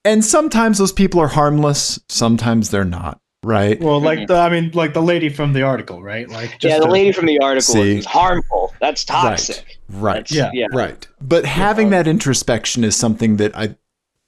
and 0.04 0.24
sometimes 0.24 0.78
those 0.78 0.92
people 0.92 1.20
are 1.20 1.28
harmless, 1.28 2.00
sometimes 2.10 2.70
they're 2.70 2.86
not, 2.86 3.20
right? 3.46 3.80
Well, 3.80 4.02
like 4.02 4.20
mm-hmm. 4.20 4.26
the, 4.34 4.38
I 4.38 4.50
mean, 4.50 4.72
like 4.74 4.94
the 4.94 5.02
lady 5.02 5.30
from 5.30 5.54
the 5.54 5.62
article, 5.62 6.02
right? 6.02 6.28
Like, 6.30 6.52
just 6.60 6.64
yeah 6.64 6.80
the 6.80 6.86
to- 6.86 6.92
lady 6.92 7.12
from 7.12 7.26
the 7.28 7.40
article 7.40 7.76
See. 7.76 7.98
is 7.98 8.06
harmful 8.06 8.74
that's 8.82 9.06
toxic 9.06 9.80
Right, 9.90 10.28
That's- 10.28 10.32
Yeah. 10.32 10.50
yeah 10.54 10.68
right. 10.74 11.08
But 11.22 11.46
having 11.46 11.92
that 11.92 12.08
introspection 12.08 12.84
is 12.84 12.96
something 12.96 13.38
that 13.38 13.56
I 13.56 13.76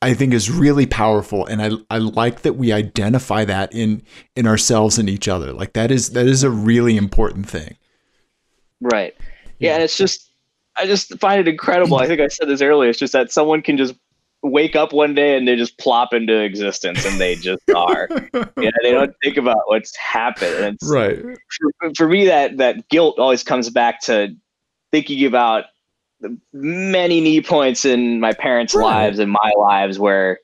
I 0.01 0.13
think 0.13 0.33
is 0.33 0.51
really 0.51 0.85
powerful 0.85 1.45
and 1.47 1.61
I 1.61 1.71
I 1.89 1.97
like 1.97 2.43
that 2.43 2.53
we 2.53 2.71
identify 2.71 3.43
that 3.45 3.73
in 3.73 4.03
in 4.35 4.45
ourselves 4.45 4.97
and 4.99 5.09
each 5.09 5.27
other. 5.27 5.51
Like 5.51 5.73
that 5.73 5.91
is 5.91 6.11
that 6.11 6.27
is 6.27 6.43
a 6.43 6.49
really 6.51 6.95
important 6.95 7.49
thing. 7.49 7.77
right 8.81 9.15
yeah, 9.59 9.69
Yeah. 9.69 9.73
and 9.75 9.83
it's 9.83 9.97
just 9.97 10.31
I 10.75 10.85
just 10.85 11.17
find 11.19 11.39
it 11.39 11.47
incredible. 11.47 11.97
I 11.97 12.05
think 12.05 12.21
I 12.21 12.27
said 12.27 12.47
this 12.47 12.61
earlier. 12.61 12.91
It's 12.91 12.99
just 12.99 13.13
that 13.13 13.31
someone 13.31 13.63
can 13.63 13.77
just 13.77 13.95
wake 14.43 14.75
up 14.75 14.93
one 14.93 15.15
day 15.15 15.37
and 15.37 15.47
they 15.47 15.55
just 15.55 15.77
plop 15.77 16.13
into 16.13 16.39
existence 16.39 17.05
and 17.05 17.19
they 17.19 17.35
just 17.35 17.69
are. 17.75 18.07
yeah, 18.33 18.71
they 18.83 18.91
don't 18.91 19.13
think 19.23 19.37
about 19.37 19.57
what's 19.65 19.95
happened. 19.95 20.55
And 20.55 20.77
right. 20.85 21.19
For, 21.79 21.91
for 21.95 22.07
me, 22.07 22.25
that 22.25 22.57
that 22.57 22.87
guilt 22.89 23.19
always 23.19 23.43
comes 23.43 23.69
back 23.69 24.01
to 24.01 24.35
thinking 24.91 25.25
about 25.25 25.65
the 26.19 26.37
many 26.53 27.21
knee 27.21 27.41
points 27.41 27.85
in 27.85 28.19
my 28.19 28.33
parents' 28.33 28.73
right. 28.73 28.83
lives 28.83 29.19
and 29.19 29.31
my 29.31 29.51
lives 29.57 29.99
where 29.99 30.39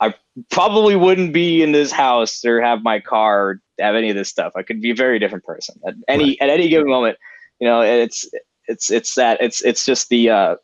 I 0.00 0.14
probably 0.50 0.96
wouldn't 0.96 1.32
be 1.32 1.62
in 1.62 1.72
this 1.72 1.92
house 1.92 2.44
or 2.44 2.60
have 2.60 2.82
my 2.82 3.00
car 3.00 3.46
or 3.46 3.60
have 3.78 3.94
any 3.94 4.10
of 4.10 4.16
this 4.16 4.28
stuff. 4.28 4.52
I 4.56 4.62
could 4.62 4.80
be 4.80 4.90
a 4.90 4.94
very 4.94 5.18
different 5.18 5.44
person 5.44 5.78
at 5.86 5.94
any 6.08 6.24
right. 6.24 6.38
at 6.40 6.50
any 6.50 6.68
given 6.68 6.88
moment. 6.88 7.18
You 7.60 7.68
know, 7.68 7.82
it's 7.82 8.28
it's 8.66 8.90
it's 8.90 9.14
that 9.16 9.40
it's 9.40 9.62
it's 9.62 9.84
just 9.84 10.08
the 10.08 10.30
uh, 10.30 10.56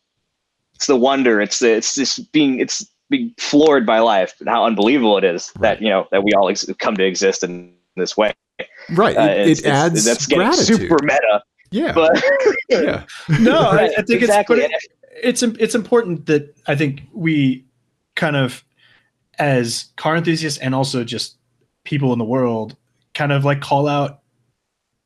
it's 0.76 0.86
the 0.86 0.96
wonder. 0.96 1.40
It's 1.40 1.60
it's 1.62 1.94
just 1.94 2.30
being 2.32 2.60
it's 2.60 2.86
being 3.08 3.32
floored 3.38 3.86
by 3.86 3.98
life 3.98 4.34
and 4.40 4.48
how 4.48 4.64
unbelievable 4.64 5.16
it 5.18 5.24
is 5.24 5.50
right. 5.56 5.62
that 5.62 5.82
you 5.82 5.88
know 5.88 6.06
that 6.12 6.22
we 6.22 6.32
all 6.34 6.48
ex- 6.48 6.68
come 6.78 6.96
to 6.96 7.04
exist 7.04 7.42
in 7.42 7.74
this 7.96 8.16
way. 8.16 8.32
Right. 8.90 9.16
Uh, 9.16 9.22
it, 9.22 9.48
it's, 9.48 9.60
it 9.60 9.66
adds 9.66 9.94
it's, 9.94 10.04
that's 10.04 10.26
getting 10.26 10.46
gratitude. 10.46 10.80
super 10.80 10.98
meta. 11.02 11.42
Yeah. 11.70 11.92
But 11.92 12.22
yeah. 12.68 13.04
No, 13.40 13.58
I, 13.58 13.84
I 13.84 13.88
think 14.02 14.22
exactly. 14.22 14.60
it's 14.60 15.42
it's 15.42 15.42
it's 15.42 15.74
important 15.74 16.26
that 16.26 16.54
I 16.66 16.76
think 16.76 17.02
we 17.12 17.64
kind 18.14 18.36
of 18.36 18.64
as 19.38 19.86
car 19.96 20.16
enthusiasts 20.16 20.58
and 20.58 20.74
also 20.74 21.04
just 21.04 21.36
people 21.84 22.12
in 22.12 22.18
the 22.18 22.24
world 22.24 22.76
kind 23.14 23.32
of 23.32 23.44
like 23.44 23.60
call 23.60 23.88
out 23.88 24.20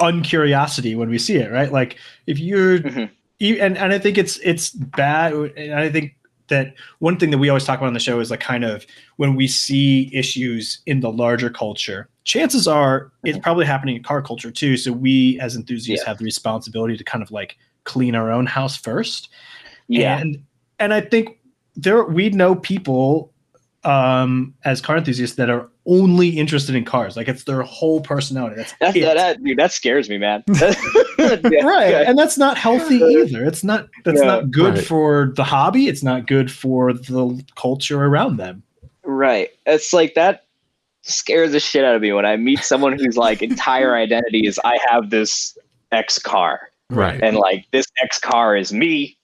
uncuriosity 0.01 0.97
when 0.97 1.11
we 1.11 1.19
see 1.19 1.37
it, 1.37 1.51
right? 1.53 1.71
Like 1.71 1.97
if 2.27 2.39
you're 2.39 2.79
mm-hmm. 2.79 3.13
And 3.41 3.77
and 3.77 3.93
I 3.93 3.99
think 3.99 4.19
it's 4.19 4.39
it's 4.39 4.71
bad 4.71 5.33
and 5.33 5.75
I 5.75 5.89
think 5.91 6.17
that 6.49 6.75
one 6.99 7.17
thing 7.17 7.31
that 7.31 7.39
we 7.39 7.49
always 7.49 7.65
talk 7.65 7.79
about 7.79 7.87
on 7.87 7.95
the 7.95 8.01
show 8.01 8.21
is 8.21 8.31
like 8.31 8.41
kind 8.41 8.65
of 8.65 8.85
when 9.17 9.35
we 9.35 9.47
see 9.47 10.11
issues 10.13 10.81
in 10.87 11.01
the 11.01 11.11
larger 11.11 11.49
culture 11.49 12.09
chances 12.25 12.69
are 12.69 13.11
it's 13.25 13.37
mm-hmm. 13.37 13.43
probably 13.43 13.65
happening 13.65 13.97
in 13.97 14.03
car 14.03 14.21
culture 14.21 14.51
too 14.51 14.77
so 14.77 14.93
we 14.93 15.41
as 15.41 15.57
enthusiasts 15.57 16.05
yeah. 16.05 16.11
have 16.11 16.19
the 16.19 16.25
responsibility 16.25 16.97
to 16.97 17.05
kind 17.05 17.23
of 17.23 17.31
like 17.31 17.57
clean 17.85 18.15
our 18.15 18.31
own 18.31 18.47
house 18.47 18.77
first 18.77 19.31
yeah 19.89 20.19
and 20.19 20.43
and 20.79 20.93
i 20.93 21.01
think 21.01 21.39
there 21.77 22.05
we 22.05 22.29
know 22.31 22.55
people 22.55 23.33
um 23.83 24.55
as 24.65 24.81
car 24.81 24.99
enthusiasts 24.99 25.37
that 25.37 25.49
are 25.49 25.69
only 25.87 26.29
interested 26.29 26.75
in 26.75 26.85
cars. 26.85 27.17
Like 27.17 27.29
it's 27.29 27.45
their 27.45 27.63
whole 27.63 28.01
personality. 28.01 28.57
That's 28.57 28.75
that, 28.81 28.95
that, 28.95 29.43
dude, 29.43 29.59
that 29.59 29.73
scares 29.73 30.09
me 30.09 30.19
man. 30.19 30.45
Yeah, 31.21 31.65
right 31.65 31.91
yeah. 31.91 32.05
and 32.07 32.19
that's 32.19 32.39
not 32.39 32.57
healthy 32.57 32.97
either. 33.03 33.45
It's 33.45 33.63
not 33.63 33.89
that's 34.05 34.21
yeah, 34.21 34.27
not 34.27 34.51
good 34.51 34.75
right. 34.77 34.85
for 34.85 35.33
the 35.37 35.45
hobby. 35.45 35.87
It's 35.87 36.03
not 36.03 36.27
good 36.27 36.51
for 36.51 36.93
the 36.93 37.45
culture 37.57 38.03
around 38.05 38.39
them. 38.39 38.63
Right. 39.05 39.51
It's 39.67 39.93
like 39.93 40.15
that 40.15 40.47
scares 41.03 41.53
the 41.53 41.61
shit 41.61 41.85
out 41.85 41.95
of 41.95 42.03
me 42.03 42.13
when 42.13 42.27
i 42.27 42.37
meet 42.37 42.59
someone 42.61 42.93
whose 42.99 43.17
like 43.17 43.41
entire 43.41 43.97
identity 43.97 44.47
is 44.47 44.61
i 44.65 44.79
have 44.89 45.11
this 45.11 45.57
x 45.93 46.19
car. 46.19 46.71
Right. 46.91 47.21
And 47.23 47.37
like 47.37 47.67
this 47.73 47.87
x 48.03 48.19
car 48.19 48.57
is 48.57 48.73
me 48.73 49.17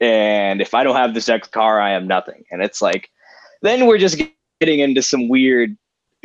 and 0.00 0.60
if 0.60 0.74
i 0.74 0.84
don't 0.84 0.96
have 0.96 1.14
this 1.14 1.28
x 1.28 1.48
car 1.48 1.80
i 1.80 1.90
am 1.90 2.06
nothing. 2.06 2.44
And 2.50 2.62
it's 2.62 2.80
like 2.80 3.10
then 3.64 3.86
we're 3.86 3.98
just 3.98 4.20
getting 4.60 4.80
into 4.80 5.02
some 5.02 5.28
weird 5.28 5.76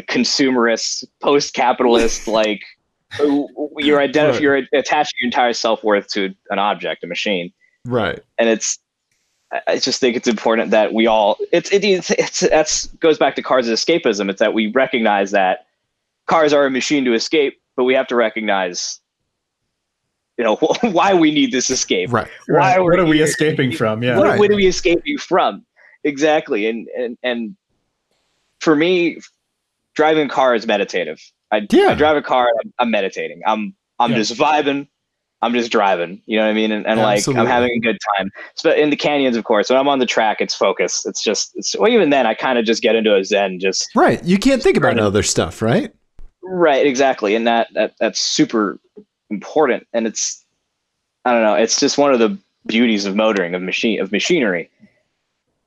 consumerist, 0.03 1.03
post-capitalist, 1.21 2.27
like 2.27 2.61
you're 3.77 3.99
identifying, 3.99 4.47
right. 4.47 4.67
you're 4.71 4.79
attaching 4.79 5.17
your 5.21 5.27
entire 5.27 5.53
self-worth 5.53 6.07
to 6.09 6.33
an 6.49 6.59
object, 6.59 7.03
a 7.03 7.07
machine. 7.07 7.51
Right. 7.85 8.19
And 8.37 8.49
it's, 8.49 8.77
I 9.67 9.79
just 9.79 9.99
think 9.99 10.15
it's 10.15 10.27
important 10.27 10.69
that 10.71 10.93
we 10.93 11.07
all, 11.07 11.37
it's, 11.51 11.71
it, 11.71 11.83
it's, 11.83 12.11
it's, 12.11 12.41
that's 12.41 12.85
goes 12.85 13.17
back 13.17 13.35
to 13.35 13.41
cars 13.41 13.67
as 13.67 13.83
escapism. 13.83 14.29
It's 14.29 14.39
that 14.39 14.53
we 14.53 14.67
recognize 14.67 15.31
that 15.31 15.65
cars 16.27 16.53
are 16.53 16.65
a 16.65 16.69
machine 16.69 17.03
to 17.05 17.13
escape, 17.13 17.59
but 17.75 17.85
we 17.85 17.95
have 17.95 18.05
to 18.07 18.15
recognize 18.15 18.99
you 20.37 20.45
know 20.45 20.55
why 20.81 21.13
we 21.13 21.31
need 21.31 21.51
this 21.51 21.69
escape 21.69 22.11
right 22.11 22.27
why 22.47 22.77
right. 22.77 22.79
what 22.79 22.97
are 22.97 23.05
we 23.05 23.21
escaping 23.21 23.71
from 23.71 24.01
yeah 24.01 24.17
what, 24.17 24.25
right. 24.25 24.39
what 24.39 24.49
are 24.49 24.55
we 24.55 24.65
escaping 24.65 25.17
from 25.17 25.65
exactly. 26.03 26.67
And 26.67 26.87
and 26.97 27.17
and 27.23 27.55
for 28.59 28.75
me 28.75 29.19
driving 29.95 30.27
a 30.27 30.29
car 30.29 30.55
is 30.55 30.65
meditative. 30.65 31.19
I, 31.51 31.67
yeah. 31.69 31.89
I 31.89 31.95
drive 31.95 32.15
a 32.17 32.21
car 32.21 32.47
I'm, 32.63 32.73
I'm 32.79 32.91
meditating. 32.91 33.41
I'm 33.45 33.75
i'm 33.99 34.11
yeah. 34.11 34.17
just 34.17 34.33
vibing. 34.33 34.87
I'm 35.41 35.53
just 35.53 35.71
driving. 35.71 36.21
You 36.25 36.37
know 36.37 36.45
what 36.45 36.51
i 36.51 36.53
mean? 36.53 36.71
And, 36.71 36.85
and 36.85 36.99
like 36.99 37.27
i'm 37.27 37.45
having 37.45 37.71
a 37.71 37.79
good 37.79 37.97
time. 38.17 38.31
But 38.63 38.77
in 38.77 38.89
the 38.89 38.95
canyons 38.95 39.37
of 39.37 39.43
course. 39.43 39.69
When 39.69 39.79
i'm 39.79 39.87
on 39.87 39.99
the 39.99 40.05
track 40.05 40.37
it's 40.41 40.55
focus 40.55 41.05
it's 41.05 41.23
just 41.23 41.51
it's 41.55 41.75
well 41.77 41.89
even 41.89 42.09
then 42.09 42.25
i 42.25 42.33
kind 42.33 42.57
of 42.57 42.65
just 42.65 42.81
get 42.81 42.95
into 42.95 43.15
a 43.15 43.23
zen 43.23 43.59
just 43.59 43.89
right. 43.95 44.23
You 44.23 44.37
can't 44.37 44.61
think 44.61 44.77
about 44.77 44.99
other 44.99 45.23
stuff 45.23 45.61
right? 45.61 45.93
Right. 46.41 46.85
Exactly. 46.85 47.35
And 47.35 47.45
that, 47.45 47.67
that 47.73 47.93
that's 47.99 48.19
super 48.19 48.79
important. 49.29 49.87
And 49.93 50.07
it's 50.07 50.45
i 51.25 51.33
don't 51.33 51.43
know 51.43 51.55
it's 51.55 51.79
just 51.79 51.97
one 51.97 52.13
of 52.13 52.19
the 52.19 52.37
beauties 52.65 53.05
of 53.05 53.15
motoring 53.15 53.55
of 53.55 53.61
machine 53.61 53.99
of 54.01 54.11
machinery 54.11 54.69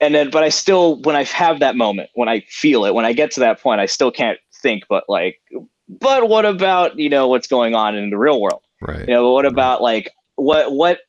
and 0.02 0.14
then 0.14 0.28
but 0.28 0.42
i 0.42 0.50
still 0.50 1.00
when 1.02 1.16
i 1.16 1.24
have 1.24 1.60
that 1.60 1.76
moment 1.76 2.10
when 2.14 2.28
i 2.28 2.40
feel 2.48 2.84
it 2.84 2.92
when 2.92 3.06
i 3.06 3.12
get 3.12 3.30
to 3.30 3.40
that 3.40 3.60
point 3.60 3.80
i 3.80 3.86
still 3.86 4.10
can't 4.10 4.38
think 4.62 4.84
but 4.88 5.04
like 5.08 5.38
but 6.00 6.28
what 6.28 6.44
about 6.44 6.98
you 6.98 7.08
know 7.08 7.28
what's 7.28 7.46
going 7.46 7.74
on 7.74 7.96
in 7.96 8.10
the 8.10 8.18
real 8.18 8.40
world? 8.40 8.62
Right. 8.80 9.06
You 9.08 9.14
know 9.14 9.32
what 9.32 9.46
about 9.46 9.82
like 9.82 10.10
what 10.36 10.72
what 10.72 11.00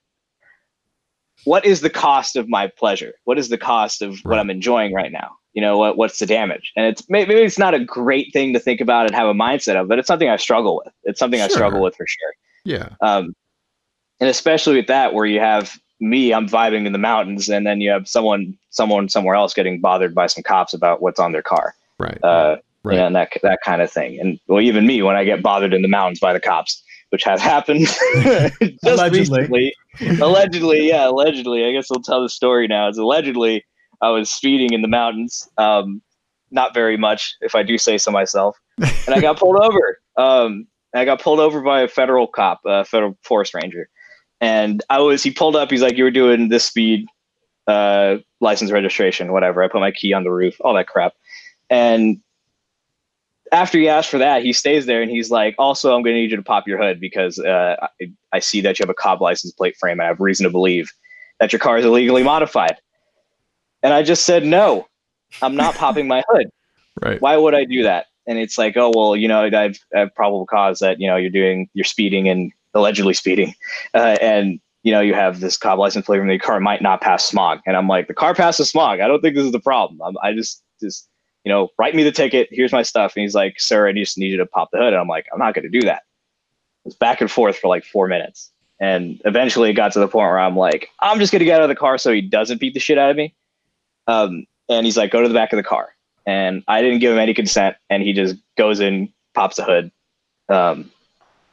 what 1.46 1.66
is 1.66 1.82
the 1.82 1.90
cost 1.90 2.36
of 2.36 2.48
my 2.48 2.68
pleasure? 2.68 3.14
What 3.26 3.38
is 3.38 3.50
the 3.50 3.58
cost 3.58 4.02
of 4.02 4.12
right. 4.12 4.26
what 4.26 4.40
i'm 4.40 4.50
enjoying 4.50 4.94
right 4.94 5.12
now? 5.12 5.32
You 5.54 5.62
know 5.62 5.78
what 5.78 5.98
what's 5.98 6.20
the 6.20 6.26
damage? 6.26 6.72
And 6.76 6.86
it's 6.86 7.08
maybe 7.10 7.34
it's 7.36 7.60
not 7.60 7.74
a 7.74 7.84
great 7.84 8.34
thing 8.34 8.54
to 8.54 8.60
think 8.60 8.82
about 8.82 9.06
and 9.06 9.16
have 9.16 9.28
a 9.28 9.34
mindset 9.34 9.76
of 9.76 9.88
but 9.88 10.00
it's 10.00 10.08
something 10.08 10.30
i 10.30 10.38
struggle 10.38 10.82
with. 10.84 10.94
It's 11.04 11.20
something 11.20 11.40
sure. 11.40 11.46
i 11.46 11.50
struggle 11.50 11.82
with 11.82 11.96
for 11.96 12.08
sure. 12.08 12.34
Yeah. 12.66 12.90
Um 13.02 13.36
and 14.20 14.30
especially 14.30 14.76
with 14.76 14.88
that 14.88 15.14
where 15.14 15.26
you 15.26 15.40
have 15.40 15.78
me, 16.04 16.34
I'm 16.34 16.48
vibing 16.48 16.86
in 16.86 16.92
the 16.92 17.00
mountains, 17.00 17.50
and 17.50 17.66
then 17.66 17.82
you 17.82 17.90
have 17.90 18.08
someone, 18.08 18.58
someone 18.70 19.08
somewhere 19.10 19.36
else 19.36 19.54
getting 19.54 19.80
bothered 19.80 20.14
by 20.14 20.28
some 20.28 20.44
cops 20.44 20.74
about 20.74 21.02
what's 21.02 21.20
on 21.20 21.32
their 21.32 21.42
car. 21.42 21.74
Right. 21.98 22.22
Uh, 22.24 22.58
right. 22.84 23.00
and 23.00 23.16
that 23.16 23.32
that 23.42 23.60
kind 23.64 23.82
of 23.82 23.90
thing. 23.90 24.20
And 24.20 24.40
well, 24.48 24.62
even 24.62 24.86
me, 24.86 25.02
when 25.02 25.16
I 25.16 25.24
get 25.24 25.42
bothered 25.42 25.74
in 25.74 25.82
the 25.82 25.88
mountains 25.88 26.20
by 26.20 26.34
the 26.34 26.40
cops, 26.40 26.84
which 27.10 27.24
has 27.24 27.42
happened 27.42 27.86
just 27.88 28.84
allegedly. 28.84 29.40
recently. 29.40 29.76
allegedly, 30.22 30.88
yeah, 30.90 31.08
allegedly. 31.08 31.66
I 31.66 31.72
guess 31.72 31.90
I'll 31.90 32.02
tell 32.02 32.22
the 32.22 32.30
story 32.30 32.68
now. 32.68 32.90
It's 32.90 32.98
allegedly 32.98 33.64
I 34.02 34.10
was 34.10 34.30
speeding 34.30 34.74
in 34.74 34.82
the 34.82 34.88
mountains. 34.88 35.48
Um, 35.58 36.02
not 36.52 36.74
very 36.74 36.98
much, 36.98 37.36
if 37.42 37.56
I 37.56 37.64
do 37.64 37.78
say 37.78 37.98
so 37.98 38.12
myself. 38.12 38.58
And 38.78 39.16
I 39.16 39.22
got 39.22 39.40
pulled 39.40 39.60
over. 39.60 40.00
Um, 40.18 40.68
I 40.94 41.06
got 41.06 41.20
pulled 41.20 41.40
over 41.40 41.62
by 41.62 41.82
a 41.82 41.88
federal 41.88 42.28
cop, 42.28 42.62
a 42.66 42.86
federal 42.86 43.18
forest 43.24 43.56
ranger 43.56 43.90
and 44.42 44.84
I 44.90 45.00
was 45.00 45.24
he 45.24 45.32
pulled 45.32 45.56
up. 45.56 45.72
He's 45.72 45.82
like, 45.82 45.98
"You 45.98 46.04
were 46.04 46.12
doing 46.12 46.50
this 46.50 46.66
speed, 46.66 47.08
uh, 47.68 48.18
license 48.40 48.72
registration, 48.72 49.32
whatever." 49.32 49.64
I 49.64 49.68
put 49.68 49.80
my 49.80 49.92
key 49.92 50.14
on 50.14 50.24
the 50.24 50.32
roof, 50.32 50.56
all 50.62 50.74
that 50.74 50.88
crap, 50.88 51.14
and 51.70 52.22
after 53.54 53.78
he 53.78 53.88
asked 53.88 54.10
for 54.10 54.18
that, 54.18 54.44
he 54.44 54.52
stays 54.52 54.86
there 54.86 55.02
and 55.02 55.12
he's 55.12 55.32
like, 55.32 55.56
"Also, 55.58 55.96
I'm 55.96 56.02
going 56.02 56.16
to 56.16 56.22
need 56.22 56.32
you 56.32 56.38
to 56.38 56.44
pop 56.44 56.68
your 56.68 56.82
hood 56.82 57.00
because 57.00 57.40
uh, 57.40 57.76
I, 58.02 58.12
I 58.34 58.40
see 58.40 58.62
that 58.62 58.80
you 58.80 58.84
have 58.84 58.90
a 58.90 58.96
Cobb 58.96 59.22
license 59.22 59.54
plate 59.54 59.78
frame. 59.80 60.02
I 60.02 60.06
have 60.06 60.20
reason 60.20 60.44
to 60.46 60.50
believe 60.50 60.92
that 61.40 61.54
your 61.54 61.60
car 61.60 61.78
is 61.78 61.86
illegally 61.86 62.24
modified." 62.24 62.78
And 63.84 63.94
I 63.94 64.02
just 64.04 64.26
said, 64.26 64.46
"No, 64.46 64.88
I'm 65.42 65.56
not 65.56 65.76
popping 65.76 66.08
my 66.08 66.24
hood. 66.28 66.48
Right? 67.02 67.20
Why 67.20 67.36
would 67.36 67.56
I 67.56 67.66
do 67.66 67.82
that?" 67.84 68.06
And 68.28 68.38
it's 68.38 68.56
like, 68.56 68.78
"Oh 68.78 68.92
well, 68.96 69.16
you 69.16 69.28
know, 69.28 69.46
I've, 69.46 69.80
I've 69.96 70.14
probable 70.14 70.46
cause 70.46 70.78
that 70.80 71.02
you 71.02 71.08
know 71.08 71.16
you're 71.16 71.32
doing 71.32 71.68
you're 71.74 71.86
speeding 71.86 72.30
and 72.30 72.52
allegedly 72.74 73.14
speeding, 73.14 73.54
uh, 73.94 74.18
and 74.22 74.60
you 74.84 74.92
know 74.92 75.02
you 75.02 75.14
have 75.14 75.40
this 75.40 75.58
Cobb 75.58 75.80
license 75.80 76.06
plate 76.06 76.20
and 76.20 76.30
the 76.30 76.38
car 76.38 76.60
might 76.60 76.82
not 76.82 77.02
pass 77.02 77.26
smog. 77.26 77.60
And 77.66 77.76
I'm 77.76 77.88
like, 77.88 78.08
the 78.08 78.14
car 78.14 78.34
passes 78.34 78.70
smog. 78.70 79.00
I 79.00 79.08
don't 79.08 79.22
think 79.22 79.36
this 79.36 79.46
is 79.46 79.52
the 79.52 79.60
problem. 79.60 80.02
I'm, 80.02 80.16
I 80.22 80.34
just 80.34 80.64
just 80.82 81.08
you 81.44 81.52
know 81.52 81.70
write 81.78 81.96
me 81.96 82.04
the 82.04 82.12
ticket. 82.12 82.50
Here's 82.52 82.72
my 82.72 82.82
stuff. 82.82 83.14
And 83.16 83.22
he's 83.22 83.36
like, 83.36 83.60
sir, 83.60 83.88
I 83.88 83.94
just 83.94 84.18
need 84.18 84.32
you 84.32 84.38
to 84.38 84.46
pop 84.46 84.70
the 84.72 84.78
hood. 84.78 84.94
And 84.94 84.98
I'm 84.98 85.08
like, 85.08 85.28
I'm 85.34 85.40
not 85.40 85.54
going 85.54 85.70
to 85.70 85.80
do 85.80 85.86
that. 85.86 86.04
It's 86.86 86.96
back 86.96 87.22
and 87.22 87.32
forth 87.32 87.58
for 87.58 87.68
like 87.68 87.86
four 87.86 88.08
minutes. 88.08 88.52
And 88.80 89.22
eventually 89.24 89.70
it 89.70 89.74
got 89.74 89.94
to 89.94 90.00
the 90.00 90.08
point 90.08 90.26
where 90.26 90.40
I'm 90.40 90.58
like, 90.58 90.90
I'm 91.00 91.20
just 91.20 91.32
going 91.32 91.40
to 91.40 91.46
get 91.46 91.60
out 91.60 91.64
of 91.64 91.70
the 91.70 91.76
car 91.76 91.98
so 91.98 92.12
he 92.12 92.22
doesn't 92.22 92.60
beat 92.60 92.74
the 92.74 92.82
shit 92.82 92.98
out 92.98 93.12
of 93.12 93.16
me. 93.16 93.34
Um, 94.08 94.46
and 94.68 94.86
he's 94.86 94.98
like, 94.98 95.12
go 95.12 95.22
to 95.22 95.28
the 95.28 95.34
back 95.34 95.54
of 95.54 95.58
the 95.58 95.64
car. 95.64 95.96
And 96.26 96.64
I 96.68 96.82
didn't 96.82 97.00
give 97.00 97.14
him 97.14 97.20
any 97.20 97.34
consent. 97.34 97.78
And 97.90 98.04
he 98.04 98.12
just 98.12 98.36
goes 98.58 98.82
in, 98.82 99.14
pops 99.34 99.56
the 99.56 99.64
hood, 99.64 99.92
um, 100.50 100.92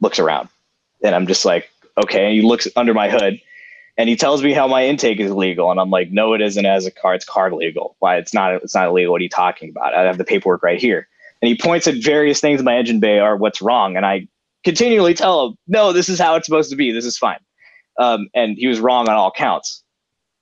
looks 0.00 0.18
around 0.18 0.48
and 1.02 1.14
I'm 1.14 1.26
just 1.26 1.44
like, 1.44 1.70
okay. 2.02 2.26
And 2.26 2.34
he 2.34 2.42
looks 2.42 2.68
under 2.76 2.94
my 2.94 3.08
hood 3.10 3.40
and 3.98 4.08
he 4.08 4.16
tells 4.16 4.42
me 4.42 4.52
how 4.52 4.66
my 4.66 4.84
intake 4.86 5.20
is 5.20 5.32
legal. 5.32 5.70
And 5.70 5.80
I'm 5.80 5.90
like, 5.90 6.10
no, 6.10 6.32
it 6.34 6.40
isn't 6.40 6.66
as 6.66 6.86
a 6.86 6.90
car. 6.90 7.14
It's 7.14 7.24
car 7.24 7.52
legal. 7.52 7.96
Why 7.98 8.16
it's 8.16 8.32
not, 8.34 8.54
it's 8.54 8.74
not 8.74 8.88
illegal. 8.88 9.12
What 9.12 9.20
are 9.20 9.24
you 9.24 9.28
talking 9.28 9.70
about? 9.70 9.94
I 9.94 10.02
have 10.02 10.18
the 10.18 10.24
paperwork 10.24 10.62
right 10.62 10.80
here. 10.80 11.08
And 11.42 11.48
he 11.48 11.56
points 11.56 11.86
at 11.86 11.96
various 11.96 12.40
things 12.40 12.60
in 12.60 12.64
my 12.64 12.76
engine 12.76 13.00
bay 13.00 13.18
are 13.18 13.36
what's 13.36 13.62
wrong. 13.62 13.96
And 13.96 14.06
I 14.06 14.28
continually 14.64 15.14
tell 15.14 15.48
him, 15.48 15.56
no, 15.68 15.92
this 15.92 16.08
is 16.08 16.18
how 16.18 16.36
it's 16.36 16.46
supposed 16.46 16.70
to 16.70 16.76
be. 16.76 16.92
This 16.92 17.06
is 17.06 17.18
fine. 17.18 17.40
um, 18.00 18.28
and 18.34 18.56
he 18.58 18.66
was 18.66 18.80
wrong 18.80 19.08
on 19.08 19.14
all 19.16 19.30
counts. 19.30 19.82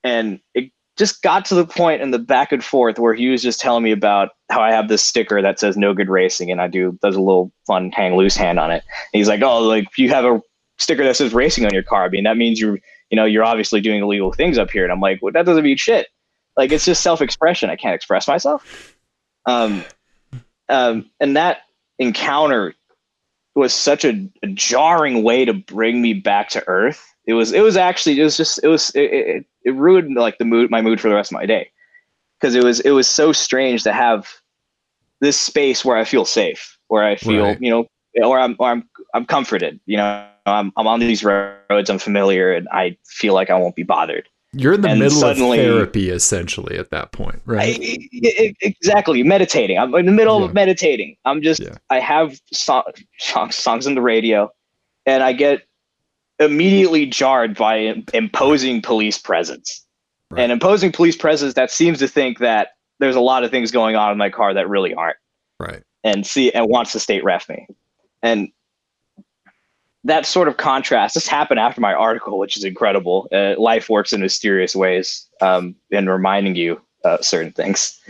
And 0.05 0.41
it 0.55 0.71
just 0.97 1.23
got 1.23 1.45
to 1.47 1.55
the 1.55 1.67
point 1.67 2.03
in 2.03 2.13
the 2.13 2.19
back 2.19 2.53
and 2.53 2.65
forth 2.65 2.99
where 2.99 3.15
he 3.15 3.29
was 3.29 3.43
just 3.43 3.61
telling 3.61 3.83
me 3.83 3.93
about 3.93 4.31
how 4.51 4.61
I 4.61 4.73
have 4.73 4.89
this 4.89 5.03
sticker 5.03 5.43
that 5.43 5.61
says 5.61 5.77
"No 5.77 5.93
Good 5.93 6.09
Racing," 6.09 6.51
and 6.51 6.61
I 6.61 6.69
do 6.69 6.99
does 7.03 7.17
a 7.17 7.21
little 7.21 7.53
fun 7.67 7.91
hang 7.93 8.17
loose 8.17 8.37
hand 8.37 8.59
on 8.59 8.71
it. 8.71 8.83
And 9.13 9.19
he's 9.19 9.29
like, 9.29 9.43
"Oh, 9.43 9.61
like 9.61 9.87
you 9.99 10.09
have 10.11 10.25
a 10.25 10.41
sticker 10.79 11.05
that 11.05 11.17
says 11.17 11.35
racing 11.35 11.65
on 11.65 11.75
your 11.75 11.83
car. 11.83 12.05
I 12.05 12.09
mean, 12.09 12.25
that 12.25 12.37
means 12.37 12.61
you're 12.61 12.79
you 13.11 13.17
know 13.17 13.25
you're 13.25 13.45
obviously 13.45 13.81
doing 13.81 14.03
illegal 14.03 14.33
things 14.33 14.59
up 14.59 14.71
here." 14.71 14.85
And 14.85 14.93
I'm 14.93 15.01
like, 15.01 15.21
"Well, 15.23 15.33
that 15.33 15.47
doesn't 15.47 15.65
mean 15.65 15.77
shit. 15.77 16.09
Like 16.57 16.73
it's 16.73 16.85
just 16.85 17.03
self 17.03 17.21
expression. 17.21 17.71
I 17.71 17.77
can't 17.77 17.95
express 17.95 18.27
myself." 18.29 18.97
Um, 19.47 19.85
um, 20.69 21.11
and 21.21 21.37
that 21.37 21.63
encounter 21.99 22.75
was 23.55 23.75
such 23.75 24.05
a, 24.05 24.29
a, 24.43 24.47
jarring 24.49 25.23
way 25.23 25.45
to 25.45 25.53
bring 25.53 26.01
me 26.01 26.15
back 26.15 26.49
to 26.51 26.67
earth. 26.69 27.15
It 27.27 27.35
was 27.35 27.53
it 27.53 27.61
was 27.61 27.77
actually 27.77 28.21
it 28.21 28.25
was 28.25 28.37
just 28.37 28.61
it 28.63 28.69
was 28.69 28.91
it, 28.91 29.13
it, 29.13 29.47
it 29.65 29.75
ruined 29.75 30.17
like 30.17 30.39
the 30.39 30.45
mood 30.45 30.71
my 30.71 30.81
mood 30.81 31.01
for 31.01 31.09
the 31.09 31.15
rest 31.15 31.33
of 31.33 31.37
my 31.37 31.47
day 31.47 31.71
because 32.39 32.55
it 32.55 32.63
was 32.63 32.81
it 32.81 32.91
was 32.91 33.09
so 33.09 33.33
strange 33.33 33.83
to 33.83 33.93
have 33.93 34.29
this 35.21 35.39
space 35.39 35.85
where 35.85 35.97
I 35.97 36.05
feel 36.05 36.25
safe, 36.25 36.79
where 36.89 37.03
I 37.03 37.17
feel 37.17 37.45
right. 37.45 37.61
you 37.61 37.71
know, 37.71 37.87
or 38.23 38.39
I'm 38.39 38.57
or 38.59 38.71
I'm 38.71 38.89
I'm 39.15 39.27
comforted. 39.27 39.81
You 39.87 39.99
know, 39.99 40.27
I'm 40.51 40.73
I'm 40.77 40.87
on 40.87 41.01
these 41.01 41.25
roads, 41.25 41.91
I'm 41.91 41.99
familiar, 41.99 42.53
and 42.53 42.69
I 42.73 42.97
feel 43.07 43.35
like 43.35 43.51
I 43.51 43.59
won't 43.59 43.77
be 43.77 43.83
bothered. 43.83 44.29
You're 44.53 44.73
in 44.75 44.81
the 44.81 44.89
and 44.89 45.01
middle 45.01 45.19
suddenly, 45.19 45.59
of 45.61 45.65
therapy 45.67 46.09
essentially 46.09 46.79
at 46.79 46.91
that 46.91 47.13
point, 47.13 47.43
right? 47.45 47.79
I, 47.81 47.99
I, 48.25 48.55
exactly. 48.63 49.23
Meditating. 49.23 49.79
I'm 49.79 49.95
in 49.95 50.07
the 50.07 50.13
middle 50.13 50.41
yeah. 50.41 50.47
of 50.47 50.55
meditating. 50.55 51.17
I'm 51.27 51.43
just, 51.43 51.61
yeah. 51.61 51.77
I 51.91 52.01
have 52.01 52.41
song, 52.53 52.85
songs 53.19 53.87
on 53.87 53.95
the 53.95 54.01
radio 54.01 54.51
and 55.05 55.23
I 55.23 55.35
get 55.35 55.63
immediately 56.39 57.05
jarred 57.05 57.57
by 57.57 58.03
imposing 58.15 58.81
police 58.81 59.19
presence. 59.19 59.85
Right. 60.31 60.43
And 60.43 60.53
imposing 60.53 60.93
police 60.93 61.17
presence 61.17 61.55
that 61.55 61.71
seems 61.71 61.99
to 61.99 62.09
think 62.09 62.39
that 62.39 62.69
there's 63.01 63.17
a 63.17 63.21
lot 63.21 63.45
of 63.45 63.51
things 63.51 63.71
going 63.71 63.97
on 63.97 64.13
in 64.13 64.19
my 64.19 64.31
car 64.31 64.55
that 64.55 64.69
really 64.69 64.95
aren't. 64.95 65.17
Right. 65.61 65.83
And 66.05 66.27
see, 66.27 66.53
and 66.53 66.69
wants 66.69 66.93
to 66.93 67.01
state 67.01 67.23
ref 67.23 67.49
me. 67.51 67.67
And 68.23 68.49
that 70.09 70.25
sort 70.25 70.49
of 70.49 70.57
contrast. 70.57 71.15
This 71.15 71.29
happened 71.29 71.61
after 71.61 71.81
my 71.81 71.93
article, 71.93 72.39
which 72.39 72.57
is 72.57 72.65
incredible. 72.65 73.29
Uh, 73.31 73.55
life 73.59 73.91
works 73.91 74.13
in 74.13 74.23
mysterious 74.23 74.75
ways, 74.75 75.29
um, 75.43 75.77
and 75.93 76.09
reminding 76.09 76.57
you 76.57 76.81
uh, 77.05 77.21
certain 77.21 77.53
things. 77.53 78.01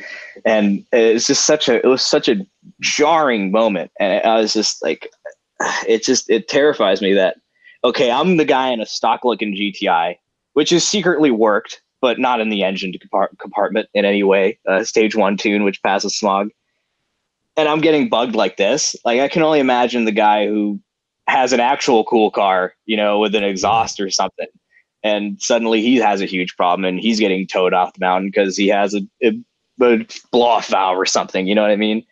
And 0.44 0.84
it's 0.92 1.26
just 1.26 1.44
such 1.44 1.68
a 1.68 1.84
it 1.84 1.88
was 1.88 2.02
such 2.02 2.28
a 2.28 2.46
jarring 2.80 3.50
moment, 3.50 3.90
and 3.98 4.24
I 4.24 4.40
was 4.40 4.52
just 4.52 4.82
like, 4.82 5.10
it 5.86 6.04
just 6.04 6.30
it 6.30 6.48
terrifies 6.48 7.02
me 7.02 7.12
that 7.14 7.36
okay, 7.84 8.10
I'm 8.10 8.36
the 8.36 8.44
guy 8.44 8.70
in 8.70 8.80
a 8.80 8.86
stock 8.86 9.24
looking 9.24 9.54
GTI, 9.54 10.16
which 10.52 10.72
is 10.72 10.86
secretly 10.86 11.30
worked, 11.32 11.82
but 12.00 12.18
not 12.18 12.40
in 12.40 12.48
the 12.48 12.62
engine 12.62 12.92
compartment 13.38 13.88
in 13.94 14.04
any 14.04 14.22
way. 14.22 14.58
Uh, 14.68 14.84
stage 14.84 15.16
one 15.16 15.36
tune, 15.36 15.64
which 15.64 15.82
passes 15.82 16.16
smog. 16.16 16.50
And 17.56 17.68
I'm 17.68 17.80
getting 17.80 18.08
bugged 18.08 18.36
like 18.36 18.56
this. 18.56 18.94
Like 19.04 19.20
I 19.20 19.26
can 19.26 19.42
only 19.42 19.58
imagine 19.58 20.04
the 20.04 20.12
guy 20.12 20.46
who 20.46 20.78
has 21.28 21.52
an 21.52 21.60
actual 21.60 22.04
cool 22.04 22.30
car, 22.30 22.74
you 22.86 22.96
know, 22.96 23.18
with 23.18 23.34
an 23.34 23.44
exhaust 23.44 24.00
or 24.00 24.10
something. 24.10 24.46
And 25.04 25.40
suddenly 25.40 25.82
he 25.82 25.96
has 25.96 26.20
a 26.20 26.26
huge 26.26 26.56
problem 26.56 26.84
and 26.84 26.98
he's 26.98 27.20
getting 27.20 27.46
towed 27.46 27.74
off 27.74 27.92
the 27.92 28.00
mountain 28.00 28.30
because 28.30 28.56
he 28.56 28.68
has 28.68 28.94
a, 28.94 29.02
a, 29.22 29.38
a 29.82 30.06
blow 30.32 30.46
off 30.46 30.68
valve 30.68 30.98
or 30.98 31.06
something. 31.06 31.46
You 31.46 31.54
know 31.54 31.62
what 31.62 31.70
I 31.70 31.76
mean? 31.76 32.04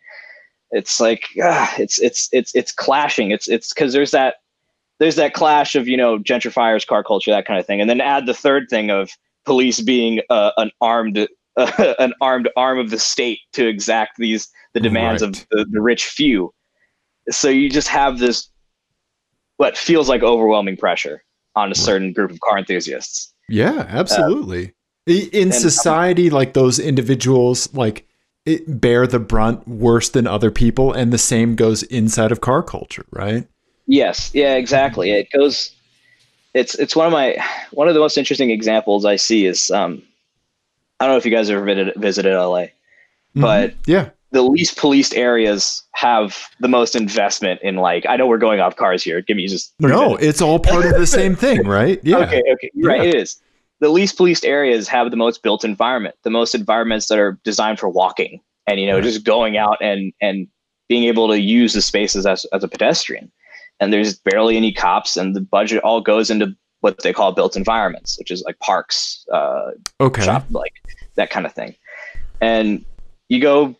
It's 0.71 0.99
like, 0.99 1.23
uh, 1.43 1.67
it's, 1.77 1.99
it's, 1.99 2.29
it's, 2.31 2.53
it's 2.55 2.71
clashing. 2.71 3.31
It's, 3.31 3.49
it's 3.49 3.73
cause 3.73 3.91
there's 3.91 4.11
that, 4.11 4.35
there's 4.99 5.15
that 5.15 5.33
clash 5.33 5.75
of, 5.75 5.87
you 5.87 5.97
know, 5.97 6.19
gentrifiers, 6.19 6.85
car 6.85 7.03
culture, 7.03 7.31
that 7.31 7.45
kind 7.45 7.59
of 7.59 7.65
thing. 7.65 7.81
And 7.81 7.89
then 7.89 8.01
add 8.01 8.25
the 8.25 8.33
third 8.33 8.67
thing 8.69 8.91
of 8.91 9.09
police 9.45 9.81
being 9.81 10.21
uh, 10.29 10.51
an 10.57 10.71
armed, 10.79 11.27
uh, 11.57 11.95
an 11.99 12.13
armed 12.21 12.49
arm 12.55 12.77
of 12.77 12.91
the 12.91 12.99
state 12.99 13.39
to 13.53 13.67
exact 13.67 14.17
these, 14.17 14.47
the 14.73 14.79
demands 14.79 15.23
right. 15.23 15.29
of 15.29 15.47
the, 15.49 15.65
the 15.71 15.81
rich 15.81 16.05
few. 16.05 16.53
So 17.29 17.49
you 17.49 17.69
just 17.69 17.89
have 17.89 18.19
this 18.19 18.49
what 19.57 19.77
feels 19.77 20.07
like 20.07 20.23
overwhelming 20.23 20.77
pressure 20.77 21.23
on 21.55 21.71
a 21.71 21.75
certain 21.75 22.13
group 22.13 22.31
of 22.31 22.39
car 22.39 22.57
enthusiasts. 22.57 23.33
Yeah, 23.49 23.85
absolutely. 23.89 24.73
Uh, 25.09 25.13
in 25.31 25.51
society, 25.51 26.29
like 26.29 26.53
those 26.53 26.79
individuals, 26.79 27.73
like 27.73 28.07
it 28.45 28.79
bear 28.79 29.07
the 29.07 29.19
brunt 29.19 29.67
worse 29.67 30.09
than 30.09 30.27
other 30.27 30.51
people, 30.51 30.93
and 30.93 31.11
the 31.11 31.17
same 31.17 31.55
goes 31.55 31.83
inside 31.83 32.31
of 32.31 32.41
car 32.41 32.61
culture, 32.61 33.05
right? 33.11 33.47
Yes, 33.87 34.31
yeah, 34.33 34.55
exactly. 34.55 35.11
It 35.11 35.29
goes. 35.35 35.71
It's 36.53 36.75
it's 36.75 36.95
one 36.95 37.07
of 37.07 37.13
my 37.13 37.37
one 37.71 37.87
of 37.87 37.93
the 37.93 37.99
most 37.99 38.17
interesting 38.17 38.51
examples 38.51 39.05
I 39.05 39.15
see 39.15 39.45
is 39.45 39.71
um, 39.71 40.03
I 40.99 41.05
don't 41.05 41.13
know 41.13 41.17
if 41.17 41.25
you 41.25 41.31
guys 41.31 41.49
ever 41.49 41.63
visited 41.63 41.95
visited 41.95 42.35
LA, 42.37 42.59
mm-hmm. 42.59 43.41
but 43.41 43.75
yeah, 43.85 44.09
the 44.31 44.41
least 44.41 44.77
policed 44.77 45.15
areas 45.15 45.83
have 45.93 46.37
the 46.59 46.67
most 46.67 46.95
investment 46.95 47.61
in 47.63 47.75
like 47.75 48.05
I 48.07 48.17
know 48.17 48.27
we're 48.27 48.37
going 48.37 48.59
off 48.59 48.75
cars 48.75 49.03
here. 49.03 49.21
Give 49.21 49.37
me 49.37 49.47
just 49.47 49.73
no. 49.79 50.09
Minutes. 50.09 50.23
It's 50.23 50.41
all 50.41 50.59
part 50.59 50.85
of 50.85 50.97
the 50.97 51.07
same 51.07 51.35
thing, 51.45 51.67
right? 51.67 51.99
Yeah. 52.03 52.17
Okay. 52.17 52.43
Okay. 52.53 52.71
Yeah. 52.73 52.87
Right. 52.87 53.07
It 53.07 53.15
is. 53.15 53.41
The 53.79 53.89
least 53.89 54.17
policed 54.17 54.43
areas 54.43 54.87
have 54.87 55.11
the 55.11 55.17
most 55.17 55.43
built 55.43 55.63
environment. 55.63 56.15
The 56.23 56.31
most 56.31 56.55
environments 56.55 57.07
that 57.07 57.19
are 57.19 57.39
designed 57.43 57.79
for 57.79 57.87
walking 57.87 58.41
and 58.67 58.79
you 58.79 58.85
know 58.85 58.95
right. 58.95 59.03
just 59.03 59.23
going 59.23 59.57
out 59.57 59.77
and 59.81 60.13
and 60.21 60.47
being 60.87 61.05
able 61.05 61.27
to 61.29 61.39
use 61.39 61.73
the 61.73 61.81
spaces 61.81 62.25
as 62.25 62.45
as 62.53 62.63
a 62.63 62.67
pedestrian. 62.67 63.31
And 63.79 63.93
there's 63.93 64.17
barely 64.17 64.57
any 64.57 64.73
cops, 64.73 65.17
and 65.17 65.35
the 65.35 65.41
budget 65.41 65.83
all 65.83 66.01
goes 66.01 66.31
into 66.31 66.55
what 66.81 67.01
they 67.03 67.13
call 67.13 67.31
built 67.31 67.55
environments, 67.55 68.17
which 68.17 68.31
is 68.31 68.41
like 68.43 68.57
parks, 68.59 69.23
uh, 69.31 69.71
okay, 70.01 70.23
shop, 70.23 70.45
like 70.49 70.73
that 71.15 71.29
kind 71.29 71.45
of 71.45 71.53
thing. 71.53 71.75
And 72.41 72.83
you 73.29 73.39
go 73.39 73.75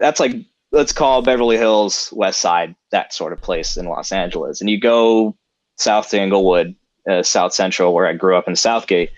that's 0.00 0.18
like 0.18 0.34
let's 0.72 0.92
call 0.92 1.22
Beverly 1.22 1.56
Hills 1.56 2.12
West 2.12 2.40
Side 2.40 2.74
that 2.90 3.12
sort 3.12 3.32
of 3.32 3.40
place 3.40 3.76
in 3.76 3.86
Los 3.86 4.10
Angeles, 4.10 4.60
and 4.60 4.68
you 4.68 4.80
go 4.80 5.36
south 5.76 6.10
to 6.10 6.20
Inglewood, 6.20 6.74
uh, 7.08 7.22
South 7.22 7.52
Central, 7.52 7.94
where 7.94 8.06
I 8.06 8.14
grew 8.14 8.36
up 8.36 8.48
in 8.48 8.56
South 8.56 8.86
Gate. 8.86 9.10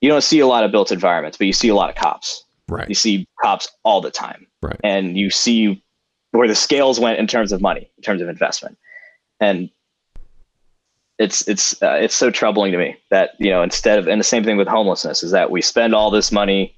You 0.00 0.08
don't 0.08 0.22
see 0.22 0.40
a 0.40 0.46
lot 0.46 0.64
of 0.64 0.72
built 0.72 0.92
environments, 0.92 1.38
but 1.38 1.46
you 1.46 1.52
see 1.52 1.68
a 1.68 1.74
lot 1.74 1.88
of 1.88 1.96
cops. 1.96 2.44
Right. 2.68 2.88
You 2.88 2.94
see 2.94 3.28
cops 3.42 3.68
all 3.84 4.00
the 4.00 4.10
time. 4.10 4.46
Right. 4.60 4.78
And 4.82 5.16
you 5.16 5.30
see 5.30 5.82
where 6.32 6.48
the 6.48 6.54
scales 6.54 6.98
went 6.98 7.18
in 7.18 7.26
terms 7.26 7.52
of 7.52 7.60
money, 7.60 7.90
in 7.96 8.02
terms 8.02 8.20
of 8.20 8.28
investment, 8.28 8.76
and 9.40 9.70
it's 11.18 11.46
it's 11.48 11.80
uh, 11.82 11.98
it's 12.00 12.14
so 12.14 12.30
troubling 12.30 12.72
to 12.72 12.78
me 12.78 12.96
that 13.10 13.30
you 13.38 13.50
know 13.50 13.62
instead 13.62 13.98
of 13.98 14.06
and 14.06 14.20
the 14.20 14.24
same 14.24 14.44
thing 14.44 14.56
with 14.56 14.68
homelessness 14.68 15.22
is 15.22 15.30
that 15.30 15.50
we 15.50 15.62
spend 15.62 15.94
all 15.94 16.10
this 16.10 16.30
money 16.30 16.75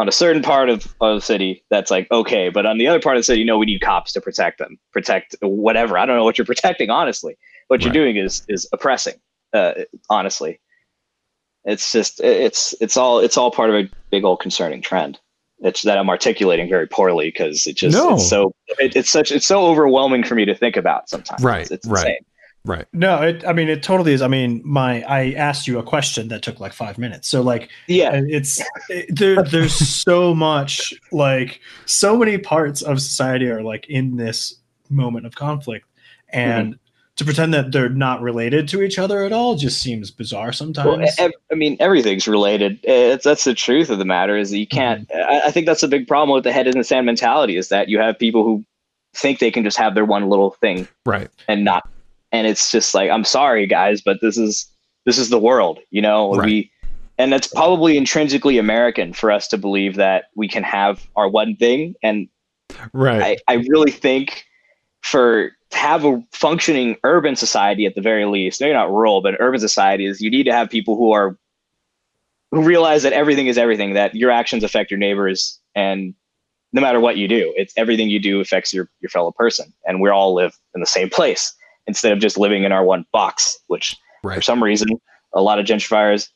on 0.00 0.08
a 0.08 0.12
certain 0.12 0.40
part 0.40 0.70
of, 0.70 0.94
of 1.02 1.20
the 1.20 1.20
city 1.20 1.62
that's 1.68 1.90
like 1.90 2.10
okay 2.10 2.48
but 2.48 2.64
on 2.64 2.78
the 2.78 2.86
other 2.86 2.98
part 2.98 3.16
of 3.16 3.20
the 3.20 3.24
city 3.24 3.40
you 3.40 3.44
know 3.44 3.58
we 3.58 3.66
need 3.66 3.80
cops 3.80 4.12
to 4.12 4.20
protect 4.20 4.58
them 4.58 4.78
protect 4.92 5.36
whatever 5.42 5.98
i 5.98 6.06
don't 6.06 6.16
know 6.16 6.24
what 6.24 6.38
you're 6.38 6.44
protecting 6.54 6.88
honestly 6.88 7.36
what 7.68 7.76
right. 7.76 7.84
you're 7.84 7.92
doing 7.92 8.16
is 8.16 8.42
is 8.48 8.66
oppressing 8.72 9.14
uh, 9.52 9.72
honestly 10.08 10.58
it's 11.64 11.92
just 11.92 12.18
it's 12.20 12.74
it's 12.80 12.96
all 12.96 13.18
it's 13.18 13.36
all 13.36 13.50
part 13.50 13.68
of 13.68 13.76
a 13.76 13.90
big 14.10 14.24
old 14.24 14.40
concerning 14.40 14.80
trend 14.80 15.20
it's 15.58 15.82
that 15.82 15.98
i'm 15.98 16.08
articulating 16.08 16.68
very 16.68 16.86
poorly 16.86 17.28
because 17.28 17.66
it 17.66 17.76
just 17.76 17.94
no. 17.94 18.14
it's 18.14 18.26
so 18.26 18.54
it, 18.78 18.96
it's 18.96 19.10
such 19.10 19.30
it's 19.30 19.46
so 19.46 19.66
overwhelming 19.66 20.24
for 20.24 20.34
me 20.34 20.46
to 20.46 20.54
think 20.54 20.76
about 20.76 21.10
sometimes 21.10 21.42
right 21.42 21.62
it's, 21.62 21.70
it's 21.72 21.86
right 21.86 22.06
insane. 22.06 22.24
Right. 22.64 22.84
No, 22.92 23.22
it, 23.22 23.46
I 23.46 23.54
mean, 23.54 23.68
it 23.68 23.82
totally 23.82 24.12
is. 24.12 24.20
I 24.20 24.28
mean, 24.28 24.60
my, 24.64 25.02
I 25.04 25.32
asked 25.32 25.66
you 25.66 25.78
a 25.78 25.82
question 25.82 26.28
that 26.28 26.42
took 26.42 26.60
like 26.60 26.74
five 26.74 26.98
minutes. 26.98 27.26
So 27.26 27.40
like, 27.40 27.70
yeah, 27.86 28.20
it's 28.26 28.62
it, 28.90 29.16
there, 29.16 29.42
there's 29.42 29.74
so 29.74 30.34
much, 30.34 30.92
like 31.10 31.60
so 31.86 32.18
many 32.18 32.36
parts 32.36 32.82
of 32.82 33.00
society 33.00 33.48
are 33.48 33.62
like 33.62 33.88
in 33.88 34.16
this 34.16 34.56
moment 34.90 35.24
of 35.24 35.34
conflict 35.34 35.86
and 36.28 36.74
mm-hmm. 36.74 36.80
to 37.16 37.24
pretend 37.24 37.54
that 37.54 37.72
they're 37.72 37.88
not 37.88 38.20
related 38.20 38.68
to 38.68 38.82
each 38.82 38.98
other 38.98 39.24
at 39.24 39.32
all 39.32 39.54
just 39.54 39.80
seems 39.80 40.10
bizarre 40.10 40.52
sometimes. 40.52 40.86
Well, 40.86 41.08
ev- 41.18 41.32
I 41.50 41.54
mean, 41.54 41.78
everything's 41.80 42.28
related. 42.28 42.78
It's, 42.82 43.24
that's 43.24 43.44
the 43.44 43.54
truth 43.54 43.88
of 43.88 43.98
the 43.98 44.04
matter 44.04 44.36
is 44.36 44.50
that 44.50 44.58
you 44.58 44.66
can't, 44.66 45.08
mm-hmm. 45.08 45.32
I, 45.32 45.46
I 45.46 45.50
think 45.50 45.64
that's 45.64 45.82
a 45.82 45.88
big 45.88 46.06
problem 46.06 46.34
with 46.34 46.44
the 46.44 46.52
head 46.52 46.66
in 46.66 46.76
the 46.76 46.84
sand 46.84 47.06
mentality 47.06 47.56
is 47.56 47.70
that 47.70 47.88
you 47.88 47.98
have 47.98 48.18
people 48.18 48.44
who 48.44 48.62
think 49.14 49.38
they 49.38 49.50
can 49.50 49.64
just 49.64 49.78
have 49.78 49.94
their 49.94 50.04
one 50.04 50.28
little 50.28 50.50
thing 50.60 50.86
right 51.04 51.30
and 51.48 51.64
not 51.64 51.88
and 52.32 52.46
it's 52.46 52.70
just 52.70 52.94
like 52.94 53.10
i'm 53.10 53.24
sorry 53.24 53.66
guys 53.66 54.00
but 54.00 54.18
this 54.20 54.36
is 54.36 54.66
this 55.06 55.18
is 55.18 55.30
the 55.30 55.38
world 55.38 55.78
you 55.90 56.02
know? 56.02 56.34
Right. 56.34 56.46
we 56.46 56.70
and 57.18 57.32
that's 57.32 57.46
probably 57.46 57.96
intrinsically 57.96 58.58
american 58.58 59.12
for 59.12 59.30
us 59.30 59.48
to 59.48 59.58
believe 59.58 59.96
that 59.96 60.26
we 60.34 60.48
can 60.48 60.62
have 60.62 61.06
our 61.16 61.28
one 61.28 61.54
thing. 61.56 61.94
And 62.02 62.28
right. 62.92 63.38
I, 63.48 63.52
I 63.52 63.64
really 63.68 63.90
think 63.90 64.44
for 65.02 65.50
to 65.70 65.76
have 65.78 66.04
a 66.04 66.22
functioning 66.32 66.96
urban 67.04 67.36
society 67.36 67.86
at 67.86 67.94
the 67.94 68.00
very 68.00 68.24
least 68.24 68.60
maybe 68.60 68.72
not 68.72 68.90
rural 68.90 69.22
but 69.22 69.36
urban 69.38 69.60
societies 69.60 70.20
you 70.20 70.30
need 70.30 70.44
to 70.44 70.52
have 70.52 70.68
people 70.68 70.96
who 70.96 71.12
are 71.12 71.38
who 72.50 72.62
realize 72.62 73.02
that 73.04 73.12
everything 73.12 73.46
is 73.46 73.56
everything 73.56 73.94
that 73.94 74.14
your 74.14 74.30
actions 74.30 74.64
affect 74.64 74.90
your 74.90 74.98
neighbors 74.98 75.58
and 75.74 76.12
no 76.72 76.80
matter 76.80 77.00
what 77.00 77.16
you 77.16 77.28
do 77.28 77.54
it's 77.56 77.72
everything 77.76 78.10
you 78.10 78.18
do 78.18 78.40
affects 78.40 78.74
your 78.74 78.90
your 79.00 79.08
fellow 79.10 79.30
person. 79.30 79.72
And 79.86 80.00
we 80.00 80.10
all 80.10 80.34
live 80.34 80.58
in 80.74 80.80
the 80.80 80.86
same 80.86 81.08
place 81.08 81.54
instead 81.90 82.12
of 82.12 82.20
just 82.20 82.38
living 82.38 82.62
in 82.64 82.70
our 82.72 82.84
one 82.84 83.04
box, 83.12 83.58
which 83.66 83.96
right. 84.22 84.36
for 84.36 84.42
some 84.42 84.62
reason 84.62 84.88
a 85.34 85.42
lot 85.42 85.58
of 85.58 85.66
gentrifiers 85.66 86.28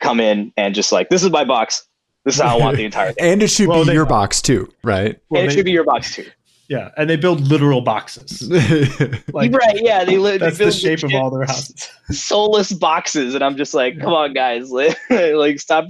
come 0.00 0.18
in 0.18 0.50
and 0.56 0.74
just 0.74 0.90
like, 0.92 1.08
this 1.10 1.22
is 1.22 1.30
my 1.30 1.44
box. 1.44 1.86
This 2.24 2.36
is 2.36 2.40
how 2.40 2.56
I 2.56 2.60
want 2.60 2.76
the 2.78 2.84
entire 2.90 3.12
thing. 3.12 3.24
and 3.32 3.42
it 3.42 3.48
should 3.48 3.68
Well, 3.68 3.80
be 3.82 3.88
they- 3.88 3.92
your 3.92 4.06
box 4.06 4.40
too, 4.42 4.72
right? 4.82 5.20
Well, 5.28 5.40
and 5.42 5.46
it 5.46 5.50
they- 5.50 5.56
should 5.56 5.64
be 5.66 5.72
your 5.72 5.84
box 5.84 6.14
too. 6.14 6.26
yeah, 6.68 6.90
and 6.96 7.08
they 7.10 7.16
build 7.16 7.40
literal 7.42 7.82
boxes. 7.82 8.42
Like 9.32 9.52
right? 9.52 9.78
Yeah, 9.82 10.04
they 10.04 10.16
live. 10.16 10.40
that's 10.40 10.58
the 10.58 10.70
shape 10.72 11.02
of 11.02 11.12
all 11.14 11.28
their 11.30 11.44
houses. 11.44 11.88
soulless 12.10 12.72
boxes, 12.72 13.34
and 13.34 13.42
I'm 13.44 13.56
just 13.56 13.74
like, 13.74 13.98
come 14.00 14.12
on, 14.14 14.32
guys, 14.32 14.70
like, 14.70 14.96
like 15.10 15.60
stop, 15.60 15.86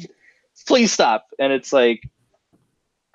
please 0.67 0.91
stop. 0.93 1.27
And 1.39 1.53
it's 1.53 1.73
like, 1.73 2.01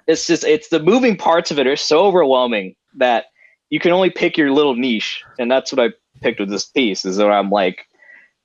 it's 0.08 0.26
just, 0.28 0.44
it's 0.44 0.70
the 0.70 0.80
moving 0.80 1.18
parts 1.18 1.52
of 1.52 1.60
it 1.60 1.68
are 1.68 1.76
so 1.76 2.06
overwhelming 2.06 2.76
that 2.98 3.26
you 3.70 3.80
can 3.80 3.92
only 3.92 4.10
pick 4.10 4.38
your 4.38 4.52
little 4.52 4.76
niche, 4.76 5.24
and 5.38 5.50
that's 5.52 5.72
what 5.72 5.80
I 5.86 5.94
picked 6.22 6.40
with 6.40 6.50
this 6.50 6.66
piece. 6.66 7.06
Is 7.06 7.18
that 7.18 7.30
I'm 7.30 7.50
like, 7.50 7.88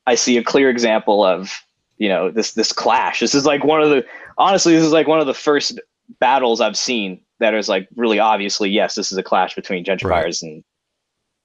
I 0.07 0.14
see 0.14 0.37
a 0.37 0.43
clear 0.45 0.68
example 0.70 1.25
of, 1.25 1.53
you 1.99 2.09
know, 2.09 2.31
this 2.31 2.53
this 2.53 2.72
clash. 2.72 3.20
This 3.20 3.35
is 3.35 3.45
like 3.47 3.64
one 3.64 3.83
of 3.83 3.91
the, 3.91 4.05
honestly, 4.39 4.75
this 4.75 4.85
is 4.85 4.93
like 4.93 5.07
one 5.09 5.20
of 5.20 5.27
the 5.27 5.35
first 5.35 5.81
battles 6.20 6.61
I've 6.61 6.77
seen 6.77 7.20
that 7.41 7.55
is 7.55 7.68
like 7.68 7.89
really 7.97 8.18
obviously, 8.18 8.70
yes, 8.70 8.95
this 8.95 9.11
is 9.11 9.18
a 9.18 9.22
clash 9.22 9.55
between 9.55 9.85
gentrifiers 9.85 10.43
and 10.43 10.62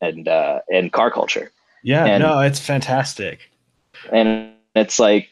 and 0.02 0.28
uh, 0.28 0.60
and 0.72 0.92
car 0.94 1.12
culture 1.12 1.52
Yeah, 1.84 2.06
And- 2.06 2.24
no, 2.24 2.40
it's 2.40 2.60
fantastic. 2.60 3.50
and 4.14 4.54
it's 4.76 4.98
like 5.00 5.28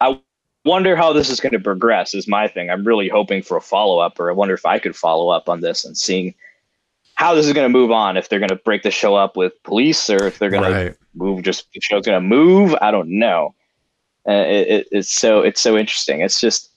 i 0.00 0.16
wonder 0.64 0.94
how 0.94 1.12
this 1.12 1.28
is 1.28 1.40
going 1.40 1.50
to 1.52 1.58
progress 1.58 2.14
is 2.14 2.28
my 2.28 2.46
thing 2.46 2.70
i'm 2.70 2.84
really 2.86 3.08
hoping 3.08 3.42
for 3.42 3.56
a 3.56 3.60
follow-up 3.60 4.20
or 4.20 4.30
i 4.30 4.32
wonder 4.32 4.54
if 4.54 4.64
i 4.64 4.78
could 4.78 4.94
follow 4.94 5.30
up 5.30 5.48
on 5.48 5.60
this 5.60 5.84
and 5.84 5.96
seeing 5.98 6.32
how 7.20 7.34
this 7.34 7.46
is 7.46 7.52
going 7.52 7.66
to 7.66 7.68
move 7.78 7.90
on 7.90 8.16
if 8.16 8.30
they're 8.30 8.38
going 8.38 8.48
to 8.48 8.56
break 8.56 8.82
the 8.82 8.90
show 8.90 9.14
up 9.14 9.36
with 9.36 9.52
police 9.62 10.08
or 10.08 10.26
if 10.26 10.38
they're 10.38 10.48
going 10.48 10.62
to 10.62 10.96
move 11.14 11.42
just 11.42 11.68
the 11.74 11.80
show's 11.82 12.06
going 12.06 12.16
to 12.16 12.26
move 12.26 12.74
i 12.80 12.90
don't 12.90 13.10
know 13.10 13.54
uh, 14.26 14.32
it, 14.32 14.68
it, 14.68 14.88
it's 14.90 15.10
so 15.12 15.40
it's 15.42 15.60
so 15.60 15.76
interesting 15.76 16.22
it's 16.22 16.40
just 16.40 16.70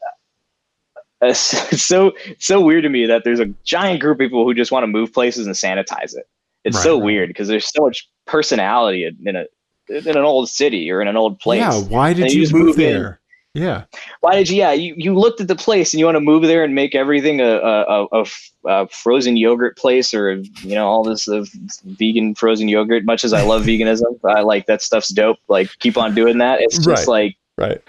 it's, 1.22 1.54
it's 1.72 1.84
so 1.84 2.12
it's 2.26 2.46
so 2.46 2.60
weird 2.60 2.84
to 2.84 2.90
me 2.90 3.06
that 3.06 3.24
there's 3.24 3.40
a 3.40 3.46
giant 3.64 4.02
group 4.02 4.16
of 4.16 4.20
people 4.20 4.44
who 4.44 4.54
just 4.54 4.70
want 4.70 4.84
to 4.84 4.88
move 4.88 5.14
places 5.14 5.48
and 5.48 5.56
sanitize 5.56 6.14
it 6.14 6.28
it's 6.66 6.84
so 6.84 6.98
Right. 6.98 7.06
weird 7.06 7.30
because 7.30 7.48
there's 7.48 7.72
so 7.72 7.84
much 7.84 8.10
personality 8.26 9.06
in, 9.06 9.18
in 9.26 9.36
a 9.38 9.46
in 9.90 10.18
an 10.18 10.26
old 10.26 10.50
city 10.50 10.92
or 10.92 11.02
in 11.02 11.08
an 11.08 11.16
old 11.16 11.40
place 11.40 11.60
Yeah. 11.60 11.80
Why 11.80 12.12
did 12.12 12.34
you, 12.34 12.42
you 12.44 12.54
move 12.54 12.66
move 12.66 12.76
there? 12.76 13.22
Yeah. 13.56 13.84
why 14.22 14.36
did 14.36 14.50
you 14.50 14.58
yeah 14.58 14.72
you, 14.72 14.96
you 14.98 15.14
looked 15.16 15.40
at 15.40 15.48
the 15.48 15.56
place 15.56 15.94
and 15.94 16.00
you 16.00 16.06
want 16.06 16.16
to 16.16 16.20
move 16.22 16.42
there 16.44 16.64
and 16.64 16.74
make 16.74 16.96
everything 16.96 17.40
a, 17.40 17.46
a, 17.46 17.84
a, 17.84 18.06
a 18.14 18.22
f- 18.22 18.52
a 18.66 18.88
frozen 18.88 19.38
yogurt 19.38 19.78
place 19.78 20.12
or 20.12 20.34
you 20.34 20.74
know 20.74 20.88
all 20.88 21.04
this 21.04 21.28
uh, 21.28 21.46
vegan 21.86 22.34
frozen 22.34 22.68
yogurt 22.68 23.06
much 23.06 23.24
as 23.24 23.32
i 23.32 23.44
love 23.44 23.62
veganism 23.66 24.18
i 24.26 24.42
like 24.42 24.66
that 24.66 24.82
stuff's 24.82 25.10
dope 25.10 25.38
like 25.50 25.70
keep 25.80 25.98
on 25.98 26.16
doing 26.16 26.40
that 26.40 26.62
it's 26.62 26.78
just 26.78 27.08
Right. 27.08 27.08
like 27.08 27.38
Right. 27.56 27.82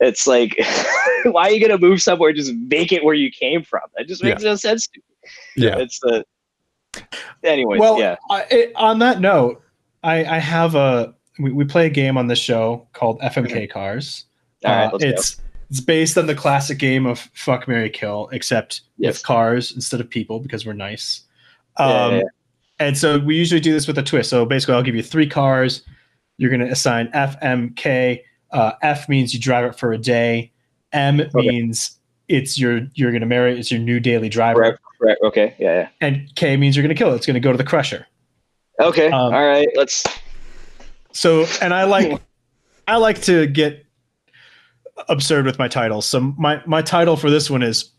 it's 0.00 0.26
like 0.26 0.56
why 1.24 1.48
are 1.48 1.50
you 1.50 1.60
gonna 1.60 1.76
move 1.78 2.00
somewhere 2.00 2.32
just 2.32 2.54
make 2.54 2.90
it 2.92 3.04
where 3.04 3.14
you 3.14 3.30
came 3.30 3.62
from 3.62 3.82
that 3.98 4.06
just 4.08 4.22
makes 4.24 4.42
no 4.42 4.54
sense 4.56 4.86
to 4.86 4.98
me 4.98 5.30
Yeah. 5.56 5.78
it's 5.78 5.98
the 6.00 6.24
Anyway. 7.44 7.78
well, 7.78 7.98
yeah 7.98 8.16
I, 8.30 8.44
it, 8.50 8.72
on 8.76 8.98
that 9.00 9.20
note, 9.20 9.60
I, 10.02 10.24
I 10.24 10.38
have 10.38 10.74
a 10.74 11.14
we, 11.38 11.52
we 11.52 11.64
play 11.64 11.84
a 11.86 11.90
game 11.90 12.16
on 12.16 12.26
this 12.28 12.38
show 12.38 12.86
called 12.94 13.20
FMK 13.20 13.68
Cars. 13.70 14.24
All 14.66 14.74
right 14.76 14.92
Uh, 14.94 14.98
it's 15.00 15.40
it's 15.70 15.80
based 15.80 16.16
on 16.16 16.26
the 16.26 16.34
classic 16.34 16.78
game 16.78 17.06
of 17.06 17.18
Fuck 17.34 17.66
Mary 17.66 17.90
Kill, 17.90 18.28
except 18.32 18.82
Yes. 18.98 19.14
with 19.14 19.22
cars 19.24 19.72
instead 19.74 20.00
of 20.00 20.08
people 20.08 20.38
because 20.38 20.64
we're 20.64 20.72
nice. 20.74 21.22
Um, 21.78 21.90
yeah, 21.90 22.16
yeah. 22.18 22.22
And 22.78 22.96
so 22.96 23.18
we 23.18 23.36
usually 23.36 23.60
do 23.60 23.72
this 23.72 23.86
with 23.86 23.98
a 23.98 24.02
twist. 24.02 24.30
So 24.30 24.44
basically, 24.46 24.74
I'll 24.74 24.82
give 24.82 24.94
you 24.94 25.02
three 25.02 25.28
cars. 25.28 25.82
You're 26.38 26.50
going 26.50 26.60
to 26.60 26.70
assign 26.70 27.08
F, 27.14 27.36
M, 27.42 27.70
K. 27.74 28.22
Uh, 28.52 28.72
F 28.82 29.08
means 29.08 29.34
you 29.34 29.40
drive 29.40 29.64
it 29.64 29.76
for 29.78 29.92
a 29.92 29.98
day. 29.98 30.52
M 30.92 31.22
means 31.34 31.98
it's 32.28 32.58
your 32.58 32.86
you're 32.94 33.10
going 33.10 33.22
to 33.22 33.26
marry. 33.26 33.52
it, 33.52 33.58
It's 33.58 33.70
your 33.70 33.80
new 33.80 33.98
daily 33.98 34.28
driver. 34.28 34.60
Right, 34.60 34.74
right, 35.00 35.16
okay 35.24 35.54
yeah, 35.58 35.74
yeah 35.74 35.88
And 36.00 36.32
K 36.36 36.56
means 36.56 36.76
you're 36.76 36.82
going 36.82 36.94
to 36.94 36.98
kill 36.98 37.12
it. 37.12 37.16
It's 37.16 37.26
going 37.26 37.34
to 37.34 37.40
go 37.40 37.50
to 37.50 37.58
the 37.58 37.64
crusher. 37.64 38.06
okay 38.80 39.06
Um, 39.06 39.34
all 39.34 39.46
right 39.46 39.68
let's 39.74 40.04
So, 41.12 41.46
and 41.62 41.72
I 41.74 41.84
like, 41.84 42.20
I 42.88 42.98
like 42.98 43.22
to 43.22 43.46
get 43.46 43.85
absurd 45.08 45.46
with 45.46 45.58
my 45.58 45.68
titles. 45.68 46.06
So 46.06 46.20
my 46.38 46.62
my 46.66 46.82
title 46.82 47.16
for 47.16 47.30
this 47.30 47.50
one 47.50 47.62
is, 47.62 47.90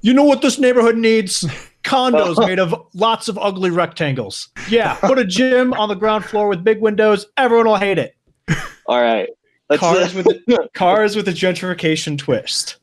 you 0.00 0.14
know 0.14 0.24
what 0.24 0.42
this 0.42 0.58
neighborhood 0.58 0.96
needs? 0.96 1.44
Condos 1.82 2.36
made 2.46 2.58
of 2.58 2.74
lots 2.92 3.28
of 3.28 3.38
ugly 3.38 3.70
rectangles. 3.70 4.48
Yeah, 4.68 4.94
put 4.96 5.18
a 5.18 5.24
gym 5.24 5.72
on 5.72 5.88
the 5.88 5.94
ground 5.94 6.26
floor 6.26 6.48
with 6.48 6.62
big 6.62 6.80
windows. 6.80 7.26
Everyone 7.38 7.66
will 7.66 7.76
hate 7.76 7.98
it. 7.98 8.16
all 8.86 9.00
right 9.00 9.28
let's 9.70 9.80
Cars 9.80 10.14
with 10.14 10.26
a, 10.26 10.68
cars 10.74 11.16
with 11.16 11.28
a 11.28 11.32
gentrification 11.32 12.18
twist. 12.18 12.76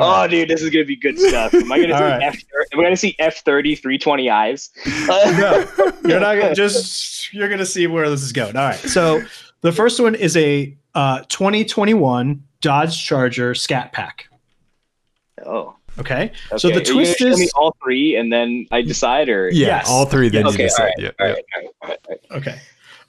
Oh, 0.00 0.28
dude, 0.28 0.48
this 0.48 0.62
is 0.62 0.70
gonna 0.70 0.84
be 0.84 0.94
good 0.94 1.18
stuff. 1.18 1.52
Am 1.52 1.70
I 1.72 1.80
gonna 1.80 1.88
see 1.98 2.04
right. 2.04 2.22
F? 2.22 2.36
Am 2.72 2.80
I 2.80 2.82
gonna 2.84 2.96
see 2.96 3.16
F 3.18 3.38
30 3.44 3.74
320 3.74 4.30
eyes? 4.30 4.70
no, 4.86 5.66
you're 6.04 6.20
not 6.20 6.36
gonna 6.36 6.54
just 6.54 7.32
you're 7.34 7.48
gonna 7.48 7.66
see 7.66 7.86
where 7.86 8.08
this 8.08 8.22
is 8.22 8.32
going. 8.32 8.56
All 8.56 8.64
right. 8.64 8.78
So 8.78 9.22
the 9.60 9.72
first 9.72 9.98
one 10.00 10.14
is 10.14 10.36
a 10.36 10.76
uh, 10.94 11.22
2021 11.28 12.44
Dodge 12.60 13.02
Charger 13.04 13.54
Scat 13.54 13.92
Pack. 13.92 14.28
Oh, 15.46 15.74
Okay. 15.98 16.24
okay. 16.24 16.32
So 16.58 16.68
the 16.68 16.74
Are 16.74 16.78
you 16.78 16.84
gonna 16.84 16.94
twist 16.94 17.18
show 17.18 17.24
me 17.36 17.44
is 17.44 17.52
all 17.56 17.74
three, 17.82 18.16
and 18.16 18.32
then 18.32 18.66
I 18.70 18.82
decide, 18.82 19.28
or 19.28 19.48
Yeah. 19.50 19.66
Yes. 19.78 19.88
All 19.88 20.04
three. 20.06 20.28
Then 20.28 20.46
okay, 20.46 20.56
you 20.56 20.62
all 20.64 20.68
decide. 20.68 20.84
right, 20.84 20.94
Yeah. 20.98 21.10
all 21.20 21.26
yeah. 21.26 21.32
right, 21.32 21.44
all 21.54 21.60
right, 21.62 21.70
all 21.82 21.88
right, 21.88 21.98
all 22.30 22.36
right. 22.36 22.40
okay. 22.40 22.60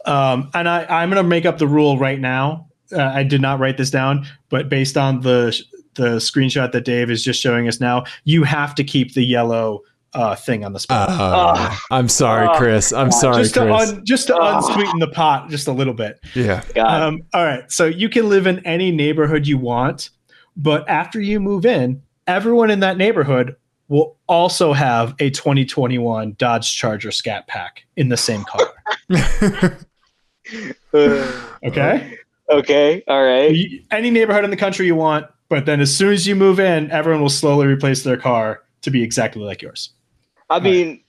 Um, 0.05 0.49
and 0.53 0.67
I 0.69 0.85
I'm 0.89 1.09
gonna 1.09 1.23
make 1.23 1.45
up 1.45 1.57
the 1.57 1.67
rule 1.67 1.97
right 1.97 2.19
now. 2.19 2.67
Uh, 2.91 3.03
I 3.03 3.23
did 3.23 3.41
not 3.41 3.59
write 3.59 3.77
this 3.77 3.91
down, 3.91 4.25
but 4.49 4.69
based 4.69 4.97
on 4.97 5.21
the 5.21 5.59
the 5.95 6.17
screenshot 6.17 6.71
that 6.71 6.85
Dave 6.85 7.11
is 7.11 7.23
just 7.23 7.41
showing 7.41 7.67
us 7.67 7.79
now, 7.79 8.05
you 8.23 8.43
have 8.43 8.73
to 8.75 8.83
keep 8.83 9.13
the 9.13 9.23
yellow 9.23 9.81
uh, 10.13 10.35
thing 10.35 10.63
on 10.65 10.73
the 10.73 10.79
spot. 10.79 11.09
Uh, 11.11 11.75
I'm 11.91 12.09
sorry, 12.09 12.47
Oh, 12.47 12.57
Chris. 12.57 12.91
I'm 12.93 13.11
sorry, 13.11 13.43
just 13.43 13.53
to 13.55 13.61
Chris. 13.61 13.89
un, 13.91 14.05
just 14.05 14.27
to 14.27 14.35
unsweeten 14.35 14.99
the 14.99 15.07
pot 15.09 15.49
just 15.49 15.67
a 15.67 15.71
little 15.71 15.93
bit. 15.93 16.19
yeah. 16.35 16.63
Um, 16.77 17.21
all 17.33 17.43
right. 17.43 17.71
So 17.71 17.85
you 17.85 18.09
can 18.09 18.27
live 18.29 18.47
in 18.47 18.59
any 18.65 18.91
neighborhood 18.91 19.45
you 19.47 19.57
want, 19.57 20.09
but 20.57 20.87
after 20.89 21.19
you 21.21 21.39
move 21.39 21.65
in, 21.65 22.01
everyone 22.27 22.71
in 22.71 22.79
that 22.81 22.97
neighborhood 22.97 23.55
will 23.87 24.17
also 24.27 24.71
have 24.73 25.15
a 25.19 25.29
2021 25.31 26.33
Dodge 26.37 26.75
Charger 26.75 27.11
Scat 27.11 27.47
Pack 27.47 27.85
in 27.97 28.09
the 28.09 28.17
same 28.17 28.43
color. 28.43 28.71
Okay. 31.63 32.17
okay, 32.49 33.03
all 33.07 33.23
right. 33.23 33.55
Any 33.91 34.09
neighborhood 34.09 34.43
in 34.43 34.49
the 34.49 34.57
country 34.57 34.85
you 34.87 34.95
want, 34.95 35.27
but 35.49 35.65
then 35.65 35.79
as 35.81 35.95
soon 35.95 36.13
as 36.13 36.25
you 36.25 36.35
move 36.35 36.59
in, 36.59 36.89
everyone 36.91 37.21
will 37.21 37.29
slowly 37.29 37.67
replace 37.67 38.03
their 38.03 38.17
car 38.17 38.63
to 38.81 38.89
be 38.89 39.03
exactly 39.03 39.43
like 39.43 39.61
yours. 39.61 39.91
I 40.49 40.59
mean, 40.59 41.03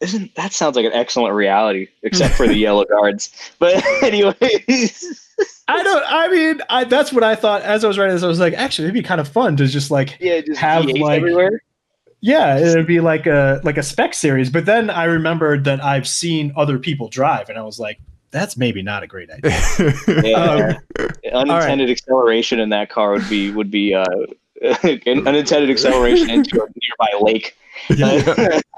isn't 0.00 0.34
that 0.34 0.52
sounds 0.52 0.76
like 0.76 0.84
an 0.84 0.92
excellent 0.92 1.34
reality, 1.34 1.88
except 2.02 2.34
for 2.34 2.46
the 2.46 2.54
yellow 2.66 2.84
guards. 2.84 3.30
But 3.58 3.82
anyways, 4.02 5.30
I 5.68 5.82
don't. 5.82 6.04
I 6.06 6.28
mean, 6.28 6.60
I, 6.68 6.84
that's 6.84 7.12
what 7.12 7.24
I 7.24 7.34
thought 7.34 7.62
as 7.62 7.84
I 7.84 7.88
was 7.88 7.98
writing 7.98 8.14
this. 8.14 8.22
I 8.22 8.28
was 8.28 8.40
like, 8.40 8.54
actually, 8.54 8.86
it'd 8.86 8.94
be 8.94 9.02
kind 9.02 9.20
of 9.20 9.28
fun 9.28 9.56
to 9.56 9.66
just 9.66 9.90
like 9.90 10.16
yeah, 10.20 10.40
just 10.40 10.60
Have, 10.60 10.84
like- 10.86 11.18
everywhere. 11.18 11.62
Yeah, 12.20 12.58
it'd 12.58 12.86
be 12.86 13.00
like 13.00 13.26
a 13.26 13.60
like 13.62 13.76
a 13.76 13.82
spec 13.82 14.14
series. 14.14 14.50
But 14.50 14.66
then 14.66 14.90
I 14.90 15.04
remembered 15.04 15.64
that 15.64 15.84
I've 15.84 16.08
seen 16.08 16.52
other 16.56 16.78
people 16.78 17.08
drive, 17.08 17.48
and 17.50 17.58
I 17.58 17.62
was 17.62 17.78
like, 17.78 18.00
that's 18.30 18.56
maybe 18.56 18.82
not 18.82 19.02
a 19.02 19.06
great 19.06 19.30
idea. 19.30 19.52
Yeah, 20.24 20.78
unintended 21.32 21.90
acceleration 21.90 22.58
in 22.58 22.70
that 22.70 22.88
car 22.90 23.12
would 23.12 23.28
be 23.28 23.50
would 23.50 23.70
be 23.70 23.94
uh, 23.94 24.04
an 24.82 25.26
unintended 25.26 25.70
acceleration 25.70 26.30
into 26.30 26.56
a 26.62 26.66
nearby 26.66 27.20
lake. 27.20 27.56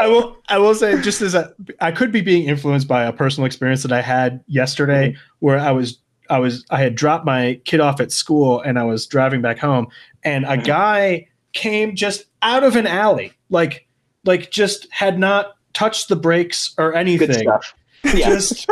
I 0.00 0.06
will 0.06 0.36
I 0.48 0.58
will 0.58 0.74
say 0.74 1.00
just 1.00 1.20
as 1.22 1.34
a 1.34 1.52
I 1.80 1.92
could 1.92 2.12
be 2.12 2.20
being 2.20 2.48
influenced 2.48 2.88
by 2.88 3.04
a 3.04 3.12
personal 3.12 3.46
experience 3.46 3.82
that 3.82 3.92
I 3.92 4.02
had 4.02 4.42
yesterday 4.46 5.16
where 5.40 5.58
I 5.58 5.70
was 5.70 5.98
I 6.30 6.38
was 6.38 6.64
I 6.70 6.78
had 6.80 6.94
dropped 6.94 7.24
my 7.24 7.60
kid 7.64 7.80
off 7.80 8.00
at 8.00 8.12
school 8.12 8.60
and 8.60 8.78
I 8.78 8.84
was 8.84 9.06
driving 9.06 9.40
back 9.40 9.58
home 9.58 9.88
and 10.24 10.44
a 10.44 10.56
Mhm. 10.56 10.64
guy 10.64 11.26
came 11.52 11.94
just 11.94 12.24
out 12.42 12.62
of 12.64 12.76
an 12.76 12.86
alley 12.86 13.32
like 13.50 13.86
like 14.24 14.50
just 14.50 14.86
had 14.90 15.18
not 15.18 15.54
touched 15.72 16.08
the 16.08 16.16
brakes 16.16 16.74
or 16.76 16.94
anything. 16.94 17.46
Yeah. 18.04 18.30
just 18.30 18.66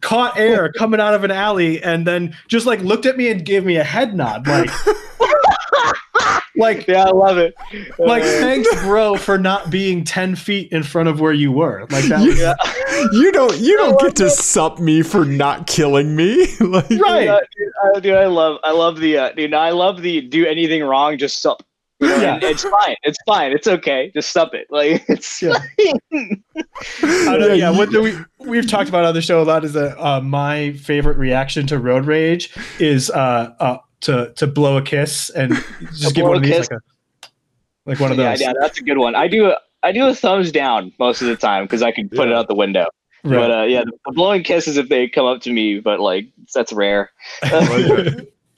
caught 0.00 0.36
air 0.36 0.72
coming 0.72 1.00
out 1.00 1.14
of 1.14 1.24
an 1.24 1.30
alley 1.30 1.82
and 1.82 2.06
then 2.06 2.36
just 2.48 2.66
like 2.66 2.80
looked 2.80 3.06
at 3.06 3.16
me 3.16 3.30
and 3.30 3.44
gave 3.44 3.64
me 3.64 3.76
a 3.76 3.84
head 3.84 4.14
nod 4.14 4.46
like 4.46 4.70
like 6.56 6.86
yeah, 6.86 7.04
I 7.04 7.10
love 7.10 7.38
it. 7.38 7.54
like 7.98 8.22
Uh, 8.22 8.26
thanks 8.26 8.68
bro 8.82 9.16
for 9.16 9.38
not 9.38 9.70
being 9.70 10.04
10 10.04 10.36
feet 10.36 10.70
in 10.72 10.82
front 10.82 11.08
of 11.08 11.20
where 11.20 11.32
you 11.32 11.52
were 11.52 11.86
like 11.90 12.04
that 12.06 12.26
was, 12.26 12.38
yeah. 12.38 12.54
you 13.12 13.32
don't. 13.32 13.58
You 13.58 13.76
don't 13.76 13.98
get 14.00 14.16
to 14.16 14.30
sup 14.30 14.78
me 14.78 15.02
for 15.02 15.24
not 15.24 15.66
killing 15.66 16.14
me. 16.14 16.46
like, 16.60 16.88
right 16.90 17.24
Yeah, 17.24 17.38
dude, 17.56 17.72
I, 17.96 18.00
dude, 18.00 18.14
I 18.14 18.26
love, 18.26 18.58
I 18.62 18.72
love 18.72 18.98
the, 18.98 19.16
uh, 19.16 19.32
dude, 19.32 19.54
I 19.54 19.70
love 19.70 20.02
the 20.02 20.20
do 20.20 20.46
anything 20.46 20.82
wrong, 20.82 21.18
just 21.18 21.40
sup. 21.40 21.62
You 22.02 22.08
know, 22.08 22.16
Yeah. 22.22 22.38
it's 22.42 22.64
fine. 22.64 22.96
It's 23.04 23.18
fine. 23.26 23.52
It's 23.52 23.66
okay. 23.66 24.10
Just 24.14 24.30
stop 24.30 24.54
it. 24.54 24.66
Like 24.70 25.04
it's 25.08 25.40
Yeah. 25.40 25.54
fine. 26.12 26.42
I 27.02 27.36
know, 27.38 27.46
Yeah, 27.48 27.54
yeah, 27.54 27.70
you- 27.70 27.78
what 27.78 27.90
we 27.90 28.14
we've 28.38 28.68
talked 28.68 28.88
about 28.88 29.04
on 29.04 29.14
the 29.14 29.22
show 29.22 29.40
a 29.40 29.44
lot 29.44 29.64
is 29.64 29.72
that 29.74 29.96
uh, 30.02 30.20
my 30.20 30.72
favorite 30.72 31.16
reaction 31.16 31.66
to 31.68 31.78
road 31.78 32.04
rage 32.06 32.50
is 32.78 33.08
uh, 33.10 33.54
uh, 33.60 33.78
to 34.02 34.32
to 34.36 34.46
blow 34.46 34.76
a 34.76 34.82
kiss 34.82 35.30
and 35.30 35.54
just 35.94 36.14
give 36.14 36.26
one 36.26 36.36
of 36.36 36.42
these 36.42 36.56
kiss? 36.56 36.68
like 36.70 36.80
a 36.80 37.28
like 37.86 38.00
one 38.00 38.12
of 38.12 38.18
yeah, 38.18 38.30
those. 38.30 38.40
yeah, 38.40 38.52
that's 38.60 38.78
a 38.78 38.82
good 38.82 38.98
one. 38.98 39.14
I 39.14 39.28
do. 39.28 39.46
A, 39.50 39.56
I 39.84 39.90
do 39.90 40.06
a 40.06 40.14
thumbs 40.14 40.52
down 40.52 40.92
most 41.00 41.22
of 41.22 41.26
the 41.28 41.34
time 41.36 41.64
because 41.64 41.82
I 41.82 41.90
can 41.90 42.08
put 42.08 42.28
it 42.28 42.34
out 42.34 42.46
the 42.46 42.54
window. 42.54 42.86
Right. 43.24 43.36
But 43.36 43.50
uh, 43.50 43.62
yeah, 43.64 43.82
the, 43.84 43.92
the 44.06 44.12
blowing 44.12 44.44
kisses 44.44 44.76
if 44.76 44.88
they 44.88 45.08
come 45.08 45.26
up 45.26 45.40
to 45.42 45.52
me, 45.52 45.80
but 45.80 45.98
like 46.00 46.28
that's 46.54 46.72
rare. 46.72 47.10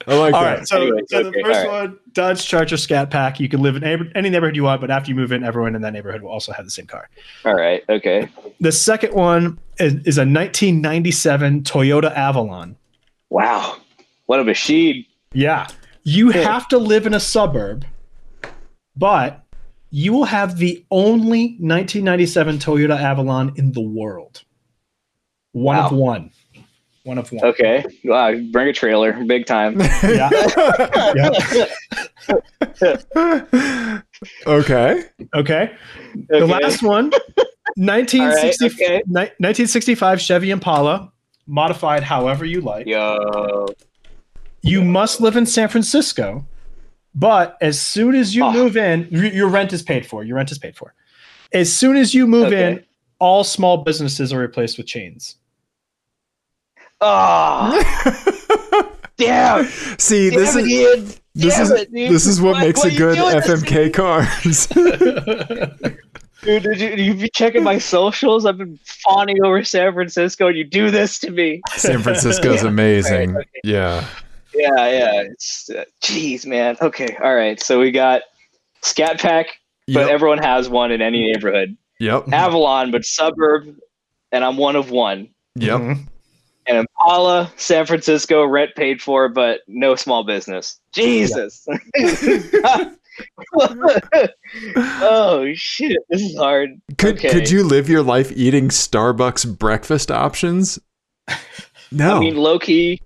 I 0.07 0.13
like 0.15 0.33
All 0.33 0.43
that. 0.43 0.57
right, 0.59 0.67
so, 0.67 0.81
Anyways, 0.81 1.05
so 1.09 1.23
the 1.23 1.41
first 1.43 1.65
all 1.65 1.71
one, 1.81 1.99
Dodge 2.13 2.45
Charger 2.45 2.77
Scat 2.77 3.09
Pack. 3.09 3.39
You 3.39 3.49
can 3.49 3.61
live 3.61 3.75
in 3.75 3.83
any 3.83 4.29
neighborhood 4.29 4.55
you 4.55 4.63
want, 4.63 4.81
but 4.81 4.91
after 4.91 5.09
you 5.09 5.15
move 5.15 5.31
in, 5.31 5.43
everyone 5.43 5.75
in 5.75 5.81
that 5.81 5.93
neighborhood 5.93 6.21
will 6.21 6.29
also 6.29 6.51
have 6.51 6.65
the 6.65 6.71
same 6.71 6.85
car. 6.85 7.09
All 7.43 7.55
right. 7.55 7.83
Okay. 7.89 8.29
The 8.59 8.71
second 8.71 9.13
one 9.13 9.59
is, 9.79 9.93
is 10.05 10.17
a 10.17 10.21
1997 10.21 11.63
Toyota 11.63 12.15
Avalon. 12.15 12.75
Wow. 13.29 13.77
What 14.27 14.39
a 14.39 14.43
machine. 14.43 15.05
Yeah. 15.33 15.67
You 16.03 16.31
Yeah. 16.31 16.41
have 16.43 16.67
to 16.69 16.77
live 16.77 17.07
in 17.07 17.13
a 17.13 17.19
suburb, 17.19 17.85
but 18.95 19.41
you 19.89 20.13
will 20.13 20.25
have 20.25 20.57
the 20.57 20.85
only 20.91 21.55
1997 21.59 22.59
Toyota 22.59 22.99
Avalon 22.99 23.53
in 23.55 23.71
the 23.71 23.81
world. 23.81 24.43
One 25.53 25.77
of 25.77 25.91
one. 25.91 26.31
One 27.05 27.17
of 27.19 27.31
one. 27.31 27.45
Okay. 27.45 27.85
Wow. 28.03 28.33
Bring 28.51 28.67
a 28.67 28.73
trailer. 28.73 29.13
Big 29.25 29.45
time. 29.45 29.79
Yeah. 30.03 30.29
yeah. 31.15 31.67
okay. 34.47 35.03
Okay. 35.35 35.71
The 36.29 36.35
Okay. 36.37 36.45
last 36.45 36.81
one 36.83 37.11
1960, 37.75 38.19
All 38.19 38.29
right, 38.29 38.61
okay. 38.73 39.03
ni- 39.07 39.13
1965 39.37 40.21
Chevy 40.21 40.49
Impala, 40.51 41.11
modified 41.47 42.03
however 42.03 42.45
you 42.45 42.61
like. 42.61 42.87
Yo. 42.87 43.67
You 44.61 44.83
must 44.83 45.21
live 45.21 45.35
in 45.35 45.45
San 45.45 45.67
Francisco, 45.67 46.45
but 47.13 47.57
as 47.61 47.79
soon 47.79 48.15
as 48.15 48.35
you 48.35 48.43
Oh. 48.45 48.51
move 48.51 48.77
in, 48.77 49.07
y- 49.11 49.31
your 49.31 49.47
rent 49.49 49.73
is 49.73 49.83
paid 49.83 50.05
for. 50.07 50.23
Your 50.23 50.37
rent 50.37 50.51
is 50.51 50.57
paid 50.57 50.75
for. 50.75 50.93
As 51.53 51.71
soon 51.75 51.95
as 51.97 52.13
you 52.15 52.25
move 52.25 52.51
in, 52.51 52.83
all 53.19 53.43
small 53.43 53.77
businesses 53.83 54.33
are 54.33 54.39
replaced 54.39 54.77
with 54.77 54.87
chains. 54.87 55.35
Oh, 57.01 57.81
damn. 59.17 59.65
See, 59.97 60.29
this 60.29 60.53
damn 60.55 60.65
is 60.65 60.71
it, 60.71 60.97
Ian. 60.99 61.05
this 61.35 61.59
is 61.59 61.71
it, 61.71 61.91
this 61.91 62.25
is 62.25 62.41
what 62.41 62.53
Why- 62.53 62.61
makes 62.61 62.83
why 62.83 62.89
a 62.91 62.95
good 62.97 63.15
doing 63.15 63.35
this 63.35 63.45
to 63.45 63.53
FMK 63.53 63.93
cars. 63.93 64.67
Dude, 66.41 66.61
did 66.63 66.79
you, 66.79 66.89
you 67.05 67.13
be 67.15 67.29
checking 67.33 67.63
my 67.63 67.79
socials? 67.79 68.45
I've 68.45 68.57
been 68.59 68.77
fawning 69.03 69.43
over 69.43 69.63
San 69.63 69.93
Francisco, 69.93 70.47
and 70.47 70.55
you 70.57 70.63
do 70.63 70.91
this 70.91 71.17
to 71.19 71.31
me. 71.31 71.61
San 71.75 72.01
Francisco's 72.03 72.61
Yeah. 72.63 72.69
amazing. 72.69 73.33
Right, 73.33 73.41
okay. 73.47 73.59
Yeah. 73.63 74.07
Yeah, 74.53 74.69
yeah. 74.75 75.21
It's, 75.23 75.69
uh, 75.75 75.85
jeez, 76.03 76.45
man. 76.45 76.77
Okay, 76.81 77.17
all 77.21 77.33
right. 77.35 77.59
So 77.59 77.79
we 77.79 77.89
got 77.91 78.21
Scat 78.83 79.19
Pack, 79.19 79.47
but 79.87 80.01
Yep. 80.01 80.09
everyone 80.09 80.37
has 80.37 80.69
one 80.69 80.91
in 80.91 81.01
any 81.01 81.31
neighborhood. 81.31 81.75
Yep. 81.99 82.31
Avalon, 82.31 82.91
but 82.91 83.05
suburb, 83.05 83.75
and 84.31 84.43
I'm 84.43 84.55
one 84.57 84.75
of 84.75 84.91
one. 84.91 85.29
Yep. 85.55 85.79
Mhm. 85.81 86.07
And 86.67 86.77
Impala, 86.79 87.51
San 87.57 87.85
Francisco, 87.85 88.43
rent 88.45 88.71
paid 88.75 89.01
for, 89.01 89.29
but 89.29 89.61
no 89.67 89.95
small 89.95 90.23
business. 90.23 90.79
Jesus. 90.93 91.65
oh 93.57 95.51
shit, 95.53 95.97
this 96.09 96.21
is 96.21 96.35
hard. 96.37 96.81
Could 96.97 97.17
Okay. 97.17 97.29
could 97.29 97.49
you 97.49 97.63
live 97.63 97.89
your 97.89 98.03
life 98.03 98.31
eating 98.35 98.69
Starbucks 98.69 99.57
breakfast 99.57 100.11
options? 100.11 100.79
No. 101.91 102.17
I 102.17 102.19
mean, 102.19 102.35
low 102.35 102.59
key, 102.59 103.01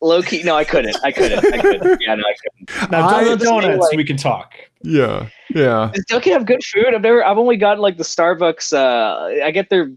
low 0.00 0.22
key. 0.22 0.42
No, 0.42 0.54
I 0.56 0.64
couldn't. 0.64 0.96
I 1.02 1.12
couldn't. 1.12 1.44
I 1.52 1.58
couldn't. 1.58 2.00
Yeah, 2.06 2.14
no, 2.14 2.22
I 2.22 2.34
couldn't. 2.40 2.90
Now, 2.92 3.08
I- 3.08 3.24
Dunkin' 3.24 3.46
Donuts, 3.46 3.78
like- 3.80 3.96
we 3.96 4.04
can 4.04 4.16
talk. 4.16 4.54
yeah. 4.82 5.28
Yeah. 5.54 5.90
Does 5.92 6.04
Dunkin' 6.08 6.32
have 6.32 6.46
good 6.46 6.62
food? 6.64 6.94
I've 6.94 7.02
never. 7.02 7.24
I've 7.24 7.38
only 7.38 7.56
got 7.56 7.78
like 7.80 7.96
the 7.96 8.04
Starbucks. 8.04 8.72
Uh, 8.72 9.44
I 9.44 9.50
get 9.50 9.68
their 9.70 9.90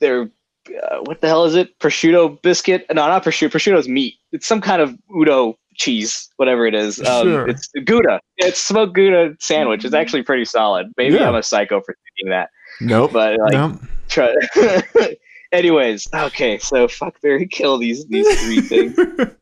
their. 0.00 0.30
Uh, 0.68 0.98
what 1.04 1.20
the 1.20 1.28
hell 1.28 1.44
is 1.44 1.54
it? 1.54 1.78
Prosciutto 1.78 2.40
biscuit? 2.42 2.86
No, 2.90 3.06
not 3.06 3.24
prosciutto. 3.24 3.50
Prosciutto's 3.50 3.88
meat. 3.88 4.14
It's 4.32 4.46
some 4.46 4.60
kind 4.60 4.82
of 4.82 4.96
udo 5.14 5.56
cheese, 5.74 6.28
whatever 6.36 6.66
it 6.66 6.74
is. 6.74 7.00
Um, 7.00 7.26
Sure. 7.26 7.48
It's 7.48 7.68
Gouda. 7.84 8.20
It's 8.38 8.60
smoked 8.60 8.94
Gouda 8.94 9.36
sandwich. 9.40 9.84
It's 9.84 9.94
actually 9.94 10.22
pretty 10.22 10.44
solid. 10.44 10.86
Maybe 10.96 11.16
Yeah. 11.16 11.28
I'm 11.28 11.34
a 11.34 11.42
psycho 11.42 11.80
for 11.80 11.94
thinking 12.04 12.30
that, 12.30 12.50
Nope. 12.80 13.12
but 13.12 13.38
like, 13.38 13.52
no. 13.52 13.78
try. 14.08 14.34
Anyways, 15.52 16.08
okay. 16.12 16.58
So 16.58 16.88
fuck, 16.88 17.20
Barry, 17.22 17.46
kill 17.46 17.78
these 17.78 18.06
these 18.06 18.26
three 18.44 18.60
things. 18.60 18.96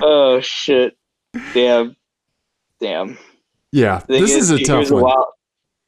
Oh 0.00 0.38
shit! 0.40 0.96
Damn, 1.54 1.96
damn. 2.80 3.18
Yeah. 3.72 4.00
This 4.06 4.30
is 4.32 4.50
a 4.50 4.62
tough 4.62 4.92
one. 4.92 5.02
wild, 5.02 5.26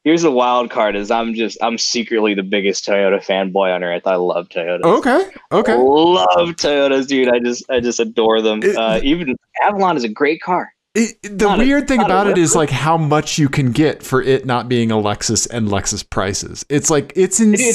here's 0.04 0.24
a 0.24 0.30
wild 0.30 0.70
card: 0.70 0.96
is 0.96 1.10
I'm 1.10 1.34
just 1.34 1.58
I'm 1.62 1.78
secretly 1.78 2.34
the 2.34 2.42
biggest 2.42 2.86
Toyota 2.86 3.24
fanboy 3.24 3.74
on 3.74 3.82
earth. 3.84 4.06
I 4.06 4.16
love 4.16 4.48
Toyotas. 4.48 4.82
Okay. 4.82 5.30
Okay. 5.52 5.74
Love 5.74 6.50
Toyotas, 6.56 7.06
dude. 7.06 7.28
I 7.28 7.38
just 7.38 7.68
I 7.70 7.80
just 7.80 8.00
adore 8.00 8.40
them. 8.42 8.62
It- 8.62 8.76
uh, 8.76 9.00
even 9.02 9.36
Avalon 9.62 9.96
is 9.96 10.04
a 10.04 10.08
great 10.08 10.40
car. 10.42 10.72
It, 10.94 11.22
the 11.22 11.44
Not 11.46 11.60
a- 11.60 11.62
weird 11.62 11.86
thing 11.86 12.02
about 12.02 12.26
it 12.26 12.36
is 12.36 12.56
like 12.56 12.70
how 12.70 12.96
much 12.96 13.38
you 13.38 13.48
can 13.48 13.70
get 13.70 14.02
for 14.02 14.20
it 14.22 14.44
not 14.44 14.68
being 14.68 14.90
a 14.90 14.96
Lexus 14.96 15.48
and 15.48 15.68
Lexus 15.68 16.08
prices. 16.08 16.66
It's 16.68 16.90
like 16.90 17.12
it's 17.14 17.38
insane. 17.38 17.68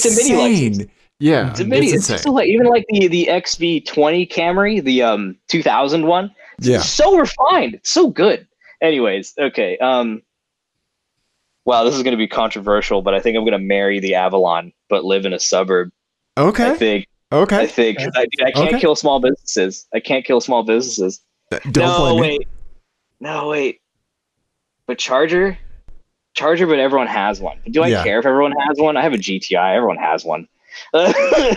it's 0.74 0.80
a. 0.84 0.88
Yeah, 1.22 1.52
It's 1.52 1.62
a 1.62 1.64
mini. 1.66 1.86
It's, 1.88 1.96
insane. 1.96 2.16
just 2.18 2.28
like 2.28 2.50
even 2.50 2.68
like 2.68 2.84
the 2.90 3.08
the 3.08 3.28
XV20 3.32 4.30
Camry, 4.30 4.84
the 4.84 5.02
um 5.04 5.38
2000 5.48 6.06
one. 6.06 6.30
It's 6.58 6.68
Yeah. 6.68 6.80
so 6.80 7.18
refined. 7.18 7.76
It's 7.76 7.90
so 7.90 8.10
good. 8.10 8.46
Anyways, 8.82 9.34
okay. 9.40 9.78
Um. 9.78 10.22
Wow, 11.66 11.84
this 11.84 11.96
is 11.96 12.04
going 12.04 12.12
to 12.14 12.18
be 12.18 12.28
controversial, 12.28 13.02
but 13.02 13.14
I 13.16 13.20
think 13.20 13.36
I'm 13.36 13.44
going 13.44 13.54
to 13.54 13.60
marry 13.60 14.00
the 14.00 14.16
Avalon, 14.16 14.72
but 14.88 15.04
live 15.04 15.26
in 15.26 15.34
a 15.34 15.40
suburb. 15.40 15.92
Okay. 16.38 16.64
I 16.66 16.70
okay. 16.70 16.78
think. 16.78 17.08
I 17.32 17.36
Okay. 17.38 17.56
I, 17.58 17.66
dude, 17.68 18.46
I 18.46 18.52
can't 18.52 18.70
Okay. 18.70 18.80
kill 18.80 18.96
small 18.96 19.20
businesses. 19.20 19.88
I 19.94 20.00
can't 20.00 20.24
kill 20.24 20.40
small 20.40 20.64
businesses. 20.64 21.22
Don't 21.72 21.76
no, 21.78 21.98
blame 21.98 22.16
me. 22.16 22.22
wait. 22.22 22.48
No, 23.20 23.48
wait. 23.50 23.82
But 24.88 25.00
Charger, 25.00 25.58
Charger, 26.36 26.68
but 26.68 26.78
everyone 26.80 27.08
has 27.08 27.42
one. 27.42 27.58
Do 27.72 27.82
I 27.82 27.88
Yeah. 27.88 28.04
care 28.04 28.20
if 28.20 28.26
everyone 28.26 28.54
has 28.68 28.78
one? 28.78 28.96
I 28.96 29.02
have 29.02 29.14
a 29.14 29.18
GTI. 29.18 29.76
Everyone 29.76 29.98
has 29.98 30.24
one. 30.24 30.48
like, 30.94 31.16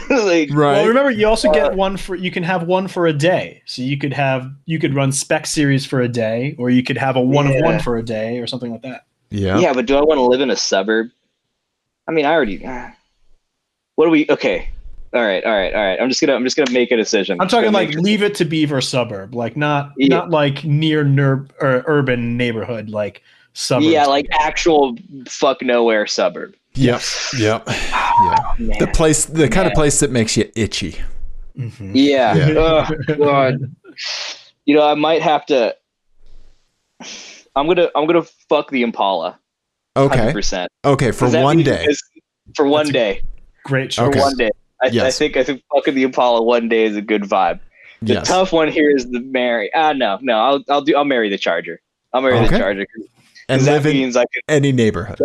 Right. 0.08 0.48
Well, 0.50 0.86
remember, 0.86 1.10
you 1.10 1.26
also 1.26 1.48
Uh, 1.50 1.52
get 1.52 1.74
one 1.74 1.96
for 1.96 2.14
you 2.14 2.30
can 2.30 2.44
have 2.44 2.62
one 2.62 2.88
for 2.88 3.06
a 3.06 3.12
day. 3.12 3.62
So 3.66 3.82
you 3.82 3.98
could 3.98 4.12
have 4.14 4.50
you 4.64 4.78
could 4.78 4.94
run 4.94 5.12
spec 5.12 5.46
series 5.46 5.84
for 5.84 6.00
a 6.00 6.08
day, 6.08 6.54
or 6.58 6.70
you 6.70 6.82
could 6.82 6.96
have 6.96 7.16
a 7.16 7.20
one 7.20 7.46
of 7.46 7.54
one 7.60 7.78
for 7.80 7.98
a 7.98 8.02
day, 8.02 8.38
or 8.38 8.46
something 8.46 8.70
like 8.70 8.82
that. 8.82 9.02
Yeah. 9.30 9.58
yeah, 9.58 9.72
but 9.72 9.86
do 9.86 9.96
I 9.96 10.02
want 10.02 10.18
to 10.18 10.22
live 10.22 10.40
in 10.40 10.50
a 10.50 10.56
suburb? 10.56 11.10
I 12.06 12.12
mean, 12.12 12.24
I 12.24 12.32
already. 12.32 12.64
uh, 12.64 12.88
what 13.96 14.06
do 14.06 14.10
we? 14.10 14.26
Okay. 14.30 14.70
All 15.12 15.22
right. 15.22 15.42
All 15.44 15.52
right. 15.52 15.74
All 15.74 15.82
right. 15.82 16.00
I'm 16.00 16.08
just 16.08 16.20
gonna. 16.20 16.34
I'm 16.34 16.44
just 16.44 16.56
gonna 16.56 16.70
make 16.70 16.90
a 16.90 16.96
decision. 16.96 17.38
I'm 17.40 17.48
talking 17.48 17.72
like 17.72 17.90
leave 17.90 18.22
it 18.22 18.34
to 18.36 18.44
Beaver 18.44 18.80
suburb, 18.80 19.34
like 19.34 19.56
not 19.56 19.92
Yeah. 19.96 20.08
not 20.18 20.30
like 20.30 20.64
near 20.64 21.02
ner- 21.04 21.46
or 21.60 21.82
urban 21.86 22.36
neighborhood, 22.36 22.90
like 22.90 23.22
suburb. 23.54 23.84
Yeah, 23.90 24.04
like 24.06 24.26
actual 24.32 24.96
fuck 25.26 25.62
nowhere 25.62 26.06
suburb. 26.06 26.54
Yep. 26.74 27.00
Yep. 27.38 27.68
Yeah. 28.20 28.54
Man. 28.58 28.76
The 28.80 28.88
place, 28.88 29.26
the 29.26 29.48
kind 29.48 29.68
of 29.68 29.74
place 29.74 30.00
that 30.00 30.10
makes 30.10 30.36
you 30.36 30.50
itchy. 30.56 30.96
Mhm. 31.56 31.92
Yeah. 31.94 32.34
Yeah. 32.34 32.58
Ugh, 32.58 32.94
God. 33.16 33.74
You 34.66 34.74
know, 34.74 34.82
I 34.82 34.94
might 34.94 35.22
have 35.22 35.46
to. 35.46 35.76
I'm 37.58 37.66
gonna. 37.66 37.88
I'm 37.94 38.06
gonna 38.06 38.24
fuck 38.48 38.70
the 38.70 38.82
Impala. 38.82 39.38
Okay. 39.96 40.32
Percent. 40.32 40.70
Okay. 40.84 41.10
For 41.10 41.28
one 41.30 41.62
day. 41.62 41.86
For 42.56 42.66
one 42.66 42.86
That's 42.86 42.92
day. 42.92 43.22
Great 43.64 43.92
For 43.92 44.06
choice. 44.06 44.08
Okay. 44.10 44.20
one 44.20 44.36
day. 44.36 44.50
I, 44.82 44.86
I 45.06 45.10
think. 45.10 45.36
I 45.36 45.44
think 45.44 45.62
fucking 45.74 45.94
the 45.94 46.04
Impala 46.04 46.42
one 46.42 46.68
day 46.68 46.84
is 46.84 46.96
a 46.96 47.02
good 47.02 47.22
vibe. 47.22 47.60
The 48.02 48.14
Yes. 48.14 48.28
tough 48.28 48.52
one 48.52 48.68
here 48.68 48.90
is 48.94 49.10
the 49.10 49.20
marry. 49.20 49.70
Ah, 49.74 49.92
no, 49.92 50.18
no. 50.22 50.38
I'll. 50.38 50.64
I'll 50.68 50.82
do. 50.82 50.96
I'll 50.96 51.04
marry 51.04 51.28
the 51.28 51.38
Charger. 51.38 51.80
I'll 52.12 52.22
marry 52.22 52.34
Okay. 52.38 52.48
the 52.50 52.58
Charger. 52.58 52.86
And 53.48 53.60
that 53.62 53.72
live 53.72 53.86
in 53.86 53.92
means 53.94 54.16
I 54.16 54.22
could. 54.32 54.42
any 54.48 54.72
neighborhood. 54.72 55.20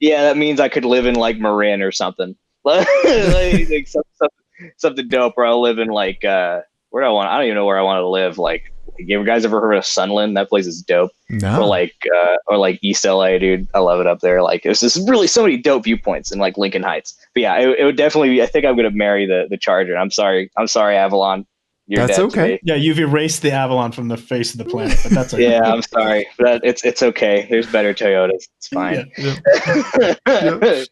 Yeah, 0.00 0.22
that 0.22 0.36
means 0.36 0.60
I 0.60 0.68
could 0.68 0.84
live 0.84 1.06
in 1.06 1.14
like 1.16 1.38
Marin 1.38 1.82
or 1.82 1.90
something. 1.92 2.36
like, 2.64 2.86
like 2.94 3.86
some, 3.88 4.02
some- 4.14 4.28
something 4.76 5.08
dope. 5.08 5.36
Where 5.36 5.46
I'll 5.46 5.60
live 5.60 5.78
in 5.78 5.88
like. 5.88 6.24
uh 6.24 6.60
Where 6.90 7.02
do 7.02 7.08
I 7.08 7.12
want? 7.12 7.28
I 7.28 7.36
don't 7.36 7.46
even 7.46 7.56
know 7.56 7.66
where 7.66 7.78
I 7.78 7.82
want 7.82 7.98
to 7.98 8.06
live. 8.08 8.38
Like, 8.38 8.72
you 8.98 9.24
guys 9.24 9.44
ever 9.44 9.60
heard 9.60 9.74
of 9.74 9.84
Sunland? 9.84 10.36
That 10.36 10.48
place 10.48 10.66
is 10.66 10.82
dope. 10.82 11.10
No. 11.30 11.62
or 11.62 11.66
like 11.66 11.94
uh, 12.14 12.36
or 12.46 12.56
like 12.58 12.78
East 12.82 13.04
LA, 13.04 13.38
dude. 13.38 13.66
I 13.74 13.78
love 13.80 14.00
it 14.00 14.06
up 14.06 14.20
there. 14.20 14.42
Like 14.42 14.64
it's 14.64 14.80
just 14.80 15.08
really 15.08 15.26
so 15.26 15.42
many 15.42 15.56
dope 15.56 15.84
viewpoints 15.84 16.30
in 16.32 16.38
like 16.38 16.56
Lincoln 16.58 16.82
Heights. 16.82 17.14
But 17.34 17.40
yeah, 17.42 17.58
it, 17.58 17.78
it 17.80 17.84
would 17.84 17.96
definitely. 17.96 18.30
Be, 18.30 18.42
I 18.42 18.46
think 18.46 18.64
I'm 18.64 18.76
gonna 18.76 18.90
marry 18.90 19.26
the 19.26 19.46
the 19.48 19.56
Charger. 19.56 19.96
I'm 19.96 20.10
sorry. 20.10 20.50
I'm 20.56 20.66
sorry, 20.68 20.96
Avalon. 20.96 21.46
You're 21.86 22.06
That's 22.06 22.18
okay. 22.18 22.52
me. 22.52 22.60
Yeah, 22.62 22.76
you've 22.76 22.98
erased 22.98 23.42
the 23.42 23.50
Avalon 23.52 23.92
from 23.92 24.08
the 24.08 24.16
face 24.16 24.52
of 24.52 24.58
the 24.58 24.64
planet, 24.64 24.98
but 25.02 25.12
that's 25.12 25.34
okay. 25.34 25.50
Yeah, 25.50 25.60
I'm 25.70 25.82
sorry. 25.82 26.26
But 26.38 26.64
it's 26.64 26.82
it's 26.82 27.02
okay. 27.02 27.46
There's 27.50 27.66
better 27.70 27.92
Toyotas. 27.92 28.48
It's 28.56 28.68
fine. 28.68 29.10
Yeah. 29.18 30.14
there 30.26 30.86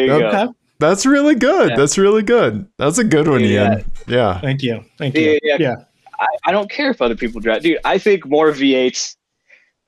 you 0.00 0.18
Yep. 0.18 0.32
go. 0.32 0.54
That's 0.78 1.06
really 1.06 1.34
good. 1.36 1.70
Yeah. 1.70 1.76
That's 1.76 1.96
really 1.96 2.22
good. 2.22 2.66
That's 2.76 2.98
a 2.98 3.04
good 3.04 3.28
one, 3.28 3.40
Yeah. 3.40 3.78
Ian. 3.78 3.92
Yeah. 4.06 4.40
Thank 4.40 4.62
you. 4.62 4.84
Thank 4.98 5.14
Yeah, 5.14 5.20
you. 5.22 5.38
yeah. 5.42 5.56
Yeah. 5.58 5.74
I, 6.18 6.26
I 6.46 6.52
don't 6.52 6.70
care 6.70 6.90
if 6.90 7.02
other 7.02 7.16
people 7.16 7.40
drive. 7.40 7.62
Dude, 7.62 7.78
I 7.84 7.98
think 7.98 8.26
more 8.26 8.50
V8s. 8.52 9.16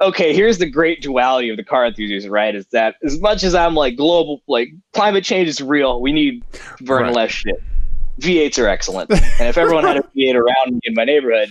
Okay, 0.00 0.32
here's 0.32 0.58
the 0.58 0.70
great 0.70 1.02
duality 1.02 1.50
of 1.50 1.56
the 1.56 1.64
car 1.64 1.84
enthusiast, 1.84 2.28
right? 2.28 2.54
Is 2.54 2.66
that 2.68 2.94
as 3.02 3.20
much 3.20 3.42
as 3.42 3.54
I'm 3.54 3.74
like 3.74 3.96
global, 3.96 4.42
like 4.46 4.68
climate 4.92 5.24
change 5.24 5.48
is 5.48 5.60
real, 5.60 6.00
we 6.00 6.12
need 6.12 6.44
to 6.52 6.84
burn 6.84 7.04
Right. 7.04 7.14
less 7.14 7.32
shit. 7.32 7.60
V8s 8.20 8.58
are 8.62 8.68
excellent. 8.68 9.10
and 9.10 9.48
if 9.48 9.58
everyone 9.58 9.84
had 9.84 9.96
a 9.96 10.02
V8 10.16 10.34
around 10.34 10.74
me 10.74 10.80
in 10.84 10.94
my 10.94 11.04
neighborhood, 11.04 11.50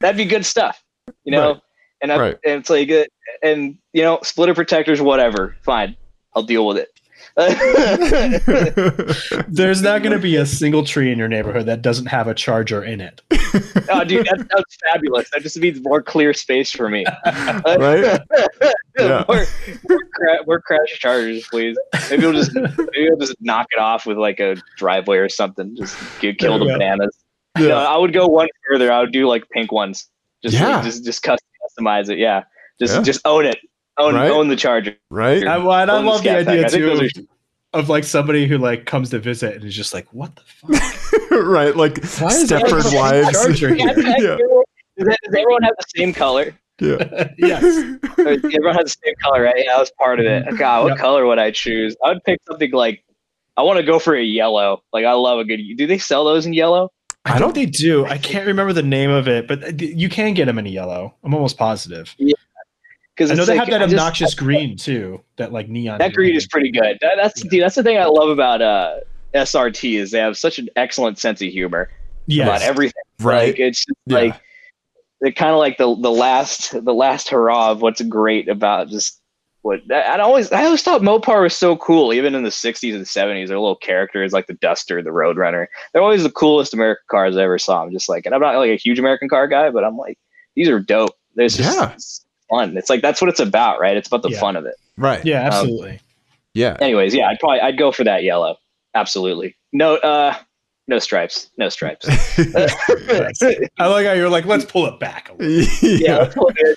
that'd 0.00 0.16
be 0.16 0.24
good 0.24 0.44
stuff, 0.44 0.82
you 1.24 1.30
know? 1.32 1.52
Right. 1.52 1.60
And, 2.02 2.12
I, 2.12 2.18
Right. 2.18 2.36
and 2.44 2.60
it's 2.60 2.70
like, 2.70 2.90
uh, 2.90 3.04
and, 3.44 3.78
you 3.92 4.02
know, 4.02 4.18
splitter 4.24 4.54
protectors, 4.54 5.00
whatever. 5.00 5.56
Fine. 5.62 5.96
I'll 6.34 6.42
deal 6.42 6.66
with 6.66 6.78
it. 6.78 6.88
There's 9.48 9.82
not 9.82 10.02
going 10.02 10.12
to 10.12 10.18
be 10.18 10.36
a 10.36 10.46
single 10.46 10.84
tree 10.84 11.12
in 11.12 11.18
your 11.18 11.28
neighborhood 11.28 11.66
that 11.66 11.82
doesn't 11.82 12.06
have 12.06 12.26
a 12.26 12.34
charger 12.34 12.82
in 12.82 13.00
it. 13.00 13.20
Oh, 13.90 14.04
dude, 14.04 14.26
that, 14.26 14.46
sounds 14.50 14.76
fabulous. 14.84 15.28
That 15.30 15.42
just 15.42 15.56
means 15.58 15.80
more 15.82 16.02
clear 16.02 16.32
space 16.34 16.70
for 16.70 16.88
me. 16.88 17.04
Right? 17.26 18.20
Yeah. 18.98 19.24
more, 19.26 19.46
more, 19.88 19.98
cra- 20.14 20.46
more 20.46 20.60
crash 20.60 20.98
chargers, 20.98 21.46
please. 21.50 21.78
Maybe 22.10 22.24
we'll 22.26 22.34
just 22.34 22.54
maybe 22.54 23.08
we'll 23.08 23.16
just 23.18 23.34
knock 23.40 23.66
it 23.74 23.78
off 23.80 24.04
with 24.04 24.18
like 24.18 24.38
a 24.38 24.56
driveway 24.76 25.16
or 25.16 25.30
something. 25.30 25.74
Just 25.74 25.96
get, 26.20 26.36
kill 26.36 26.58
the 26.58 26.66
There 26.66 26.74
you 26.74 26.78
go. 26.78 26.78
bananas. 26.78 27.16
No, 27.58 27.68
yeah. 27.68 27.74
I 27.76 27.96
would 27.96 28.12
go 28.12 28.26
one 28.26 28.48
further. 28.68 28.92
I 28.92 29.00
would 29.00 29.10
do 29.12 29.26
like 29.26 29.48
pink 29.48 29.72
ones. 29.72 30.08
Just 30.42 30.56
Yeah. 30.56 30.82
just 30.82 31.04
just 31.06 31.24
customize 31.24 32.10
it. 32.10 32.18
Yeah. 32.18 32.44
Just 32.78 32.96
Yeah. 32.96 33.02
just 33.02 33.22
own 33.24 33.46
it. 33.46 33.58
Own 33.96 34.14
Right. 34.14 34.30
own 34.30 34.48
the 34.48 34.56
charger. 34.56 34.94
Right? 35.10 35.42
I, 35.46 35.56
well, 35.56 35.70
I 35.70 35.82
Own 35.86 36.04
the 36.04 36.10
love 36.10 36.22
the 36.22 36.28
scat 36.28 36.46
pack. 36.46 36.54
idea 36.66 36.68
too 36.68 36.86
those 36.86 37.16
of, 37.16 37.24
of 37.84 37.88
like 37.88 38.04
somebody 38.04 38.46
who 38.46 38.58
like 38.58 38.84
comes 38.84 39.08
to 39.10 39.18
visit 39.18 39.54
and 39.54 39.64
is 39.64 39.74
just 39.74 39.94
like, 39.94 40.06
"What 40.12 40.36
the 40.36 40.42
fuck?" 40.42 41.21
right. 41.40 41.74
Like 41.76 41.98
Why 42.18 42.32
Stepford 42.32 42.92
a 42.92 42.96
Wives. 42.96 43.60
yeah. 43.60 44.36
Does, 44.98 45.16
everyone 45.28 45.62
have 45.62 45.74
the 45.78 45.84
same 45.96 46.12
color? 46.12 46.54
Yeah. 46.80 47.28
yes. 47.38 47.62
Everyone 48.18 48.74
has 48.74 48.84
the 48.84 48.96
same 49.04 49.14
color, 49.22 49.42
right? 49.42 49.54
Yeah, 49.56 49.72
that 49.74 49.78
was 49.80 49.90
part 49.98 50.20
of 50.20 50.26
it. 50.26 50.44
God, 50.58 50.84
what 50.84 50.88
Yep. 50.90 50.98
color 50.98 51.26
would 51.26 51.38
I 51.38 51.50
choose? 51.50 51.96
I 52.04 52.08
would 52.10 52.22
pick 52.24 52.40
something 52.46 52.70
like 52.72 53.04
I 53.56 53.62
want 53.62 53.78
to 53.78 53.84
go 53.84 53.98
for 53.98 54.14
a 54.14 54.22
yellow. 54.22 54.82
Like 54.92 55.04
I 55.04 55.12
love 55.12 55.38
a 55.38 55.44
good. 55.44 55.60
Do 55.76 55.86
they 55.86 55.98
sell 55.98 56.24
those 56.24 56.46
in 56.46 56.52
yellow? 56.52 56.90
I 57.24 57.38
don't 57.38 57.54
they 57.54 57.66
do. 57.66 58.04
I 58.06 58.18
can't 58.18 58.46
remember 58.46 58.72
the 58.72 58.82
name 58.82 59.10
of 59.10 59.28
it, 59.28 59.46
but 59.46 59.80
you 59.80 60.08
can 60.08 60.34
get 60.34 60.46
them 60.46 60.58
in 60.58 60.66
a 60.66 60.70
yellow. 60.70 61.14
I'm 61.22 61.34
almost 61.34 61.56
positive. 61.56 62.14
Because 63.14 63.30
I 63.30 63.34
know 63.34 63.44
they 63.44 63.56
like, 63.58 63.68
have 63.68 63.70
that 63.70 63.82
I 63.82 63.84
just- 63.86 63.94
obnoxious 63.94 64.34
green 64.34 64.76
too. 64.76 65.22
That 65.36 65.52
like 65.52 65.68
neon. 65.68 65.98
that 65.98 66.14
green 66.14 66.34
is 66.34 66.46
pretty 66.46 66.70
good. 66.72 66.98
That, 67.00 67.12
that's 67.16 67.44
Yeah. 67.44 67.50
dude, 67.50 67.62
that's 67.62 67.76
the 67.76 67.82
thing 67.82 67.98
I 67.98 68.06
love 68.06 68.28
about 68.30 68.60
uh 68.62 68.96
SRT 69.34 69.98
is 69.98 70.10
they 70.10 70.18
have 70.18 70.36
such 70.38 70.58
an 70.58 70.68
excellent 70.76 71.18
sense 71.18 71.40
of 71.42 71.48
humor 71.48 71.82
about 71.82 71.92
Yes. 72.26 72.62
everything. 72.62 73.02
Right. 73.20 73.48
Like 73.48 73.58
it's 73.58 73.84
Yeah. 74.06 74.18
like 74.18 74.40
they're 75.20 75.32
kind 75.32 75.52
of 75.52 75.58
like 75.58 75.78
the 75.78 75.94
the 76.00 76.10
last 76.10 76.72
the 76.84 76.94
last 76.94 77.28
hurrah 77.28 77.70
of 77.70 77.82
what's 77.82 78.02
great 78.02 78.48
about 78.48 78.88
just 78.88 79.20
what 79.62 79.80
I, 79.92 80.00
I 80.02 80.18
always 80.18 80.50
I 80.50 80.64
always 80.64 80.82
thought 80.82 81.02
Mopar 81.02 81.42
was 81.42 81.56
so 81.56 81.76
cool 81.76 82.12
even 82.12 82.34
in 82.34 82.42
the 82.42 82.48
60s 82.50 82.94
and 82.96 83.04
70s 83.04 83.46
their 83.48 83.58
little 83.60 83.76
characters 83.76 84.32
like 84.32 84.48
the 84.48 84.54
Duster 84.54 85.00
the 85.02 85.10
Roadrunner 85.10 85.66
they're 85.92 86.02
always 86.02 86.24
the 86.24 86.30
coolest 86.32 86.74
American 86.74 87.04
cars 87.08 87.36
I 87.36 87.42
ever 87.44 87.58
saw 87.58 87.84
I'm 87.84 87.92
just 87.92 88.08
like 88.08 88.26
and 88.26 88.34
I'm 88.34 88.40
not 88.40 88.56
like 88.56 88.70
a 88.70 88.76
huge 88.76 88.98
American 88.98 89.28
car 89.28 89.46
guy 89.46 89.70
but 89.70 89.84
I'm 89.84 89.96
like 89.96 90.18
these 90.56 90.68
are 90.68 90.80
dope 90.80 91.16
there's 91.36 91.56
just 91.56 91.78
Yeah. 91.78 91.92
it's 91.92 92.24
fun 92.50 92.76
it's 92.76 92.90
like 92.90 93.02
that's 93.02 93.20
what 93.20 93.30
it's 93.30 93.38
about 93.40 93.78
right 93.80 93.96
it's 93.96 94.08
about 94.08 94.22
the 94.22 94.30
Yeah. 94.30 94.40
fun 94.40 94.56
of 94.56 94.66
it 94.66 94.74
Right. 94.98 95.24
Yeah, 95.24 95.42
um, 95.42 95.46
absolutely. 95.46 96.00
Yeah. 96.54 96.76
anyways 96.80 97.14
yeah 97.14 97.28
I'd 97.28 97.38
probably 97.38 97.60
I'd 97.60 97.78
go 97.78 97.92
for 97.92 98.02
that 98.02 98.24
yellow 98.24 98.56
absolutely 98.94 99.56
no 99.72 99.96
uh 99.96 100.34
no 100.88 100.98
stripes 100.98 101.50
no 101.58 101.68
stripes 101.68 102.06
I 103.78 103.86
like 103.86 104.06
how 104.06 104.12
you're 104.12 104.28
like, 104.28 104.44
let's 104.46 104.64
pull 104.64 104.86
it 104.86 104.98
back 104.98 105.30
a 105.30 105.34
little. 105.34 105.46
yeah, 105.82 106.30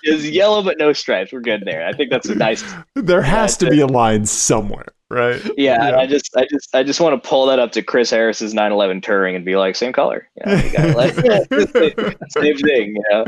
it's 0.03 0.23
yellow 0.25 0.61
but 0.63 0.77
no 0.77 0.93
stripes. 0.93 1.31
We're 1.33 1.41
good 1.41 1.63
there. 1.65 1.85
I 1.85 1.93
think 1.93 2.09
that's 2.11 2.29
a 2.29 2.35
nice. 2.35 2.63
There 2.95 3.21
has 3.21 3.59
Yeah, 3.61 3.69
to 3.69 3.75
be 3.75 3.81
a 3.81 3.87
line 3.87 4.25
somewhere, 4.25 4.85
right? 5.09 5.41
Yeah, 5.57 5.89
Yeah. 5.89 5.97
I 5.97 6.05
just, 6.07 6.35
I 6.37 6.45
just, 6.49 6.73
I 6.75 6.83
just 6.83 6.99
want 6.99 7.21
to 7.21 7.27
pull 7.27 7.47
that 7.47 7.59
up 7.59 7.71
to 7.73 7.81
Chris 7.81 8.09
Harris's 8.11 8.53
911 8.53 9.01
Touring 9.01 9.35
and 9.35 9.43
be 9.43 9.55
like, 9.55 9.75
same 9.75 9.91
color. 9.93 10.29
Yeah, 10.37 10.61
you 10.63 10.71
got 10.71 10.85
it. 10.85 10.95
Like, 11.51 12.17
same 12.31 12.57
thing. 12.57 12.95
You 12.95 13.03
know. 13.11 13.25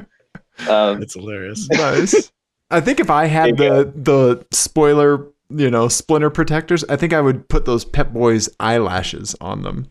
Um, 0.70 1.02
It's 1.02 1.14
hilarious. 1.16 1.68
nice. 1.70 2.32
I 2.70 2.82
think 2.82 3.00
if 3.00 3.10
I 3.10 3.26
had 3.26 3.58
There 3.58 3.78
you 3.80 3.84
the 3.86 3.94
the 3.96 4.46
spoiler, 4.52 5.28
you 5.50 5.70
know, 5.72 5.88
splinter 5.88 6.30
protectors, 6.30 6.84
I 6.86 6.96
think 6.96 7.14
I 7.14 7.22
would 7.22 7.48
put 7.50 7.66
those 7.66 7.86
Pep 7.86 8.14
Boys 8.14 8.50
eyelashes 8.60 9.36
on 9.42 9.62
them. 9.64 9.88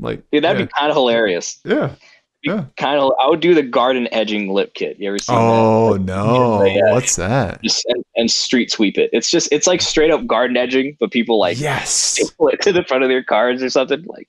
Like, 0.00 0.22
dude, 0.30 0.44
that'd 0.44 0.58
yeah, 0.58 0.66
be 0.66 0.72
kind 0.76 0.90
of 0.90 0.96
hilarious. 0.96 1.58
yeah. 1.64 1.94
Yeah. 2.42 2.66
Kind 2.76 3.00
of, 3.00 3.12
I 3.20 3.28
would 3.28 3.40
do 3.40 3.54
the 3.54 3.62
garden 3.62 4.06
edging 4.12 4.52
lip 4.52 4.74
kit. 4.74 4.98
You 5.00 5.08
ever 5.08 5.18
seen 5.18 5.34
that? 5.34 5.40
Oh 5.42 5.88
Like, 5.92 6.00
no, 6.02 6.64
yeah. 6.64 6.92
what's 6.92 7.16
that? 7.16 7.60
Just 7.62 7.84
and, 7.86 8.04
and 8.14 8.30
street 8.30 8.70
sweep 8.70 8.98
it. 8.98 9.10
It's 9.12 9.30
just, 9.32 9.48
it's 9.50 9.66
like 9.66 9.80
straight 9.82 10.12
up 10.12 10.24
garden 10.28 10.56
edging, 10.56 10.96
but 11.00 11.10
people 11.10 11.40
like 11.40 11.58
yes. 11.58 11.90
staple 11.94 12.48
it 12.48 12.60
to 12.62 12.72
the 12.72 12.84
front 12.84 13.02
of 13.02 13.08
their 13.08 13.24
cars 13.24 13.62
or 13.64 13.70
something. 13.70 14.04
Like, 14.06 14.28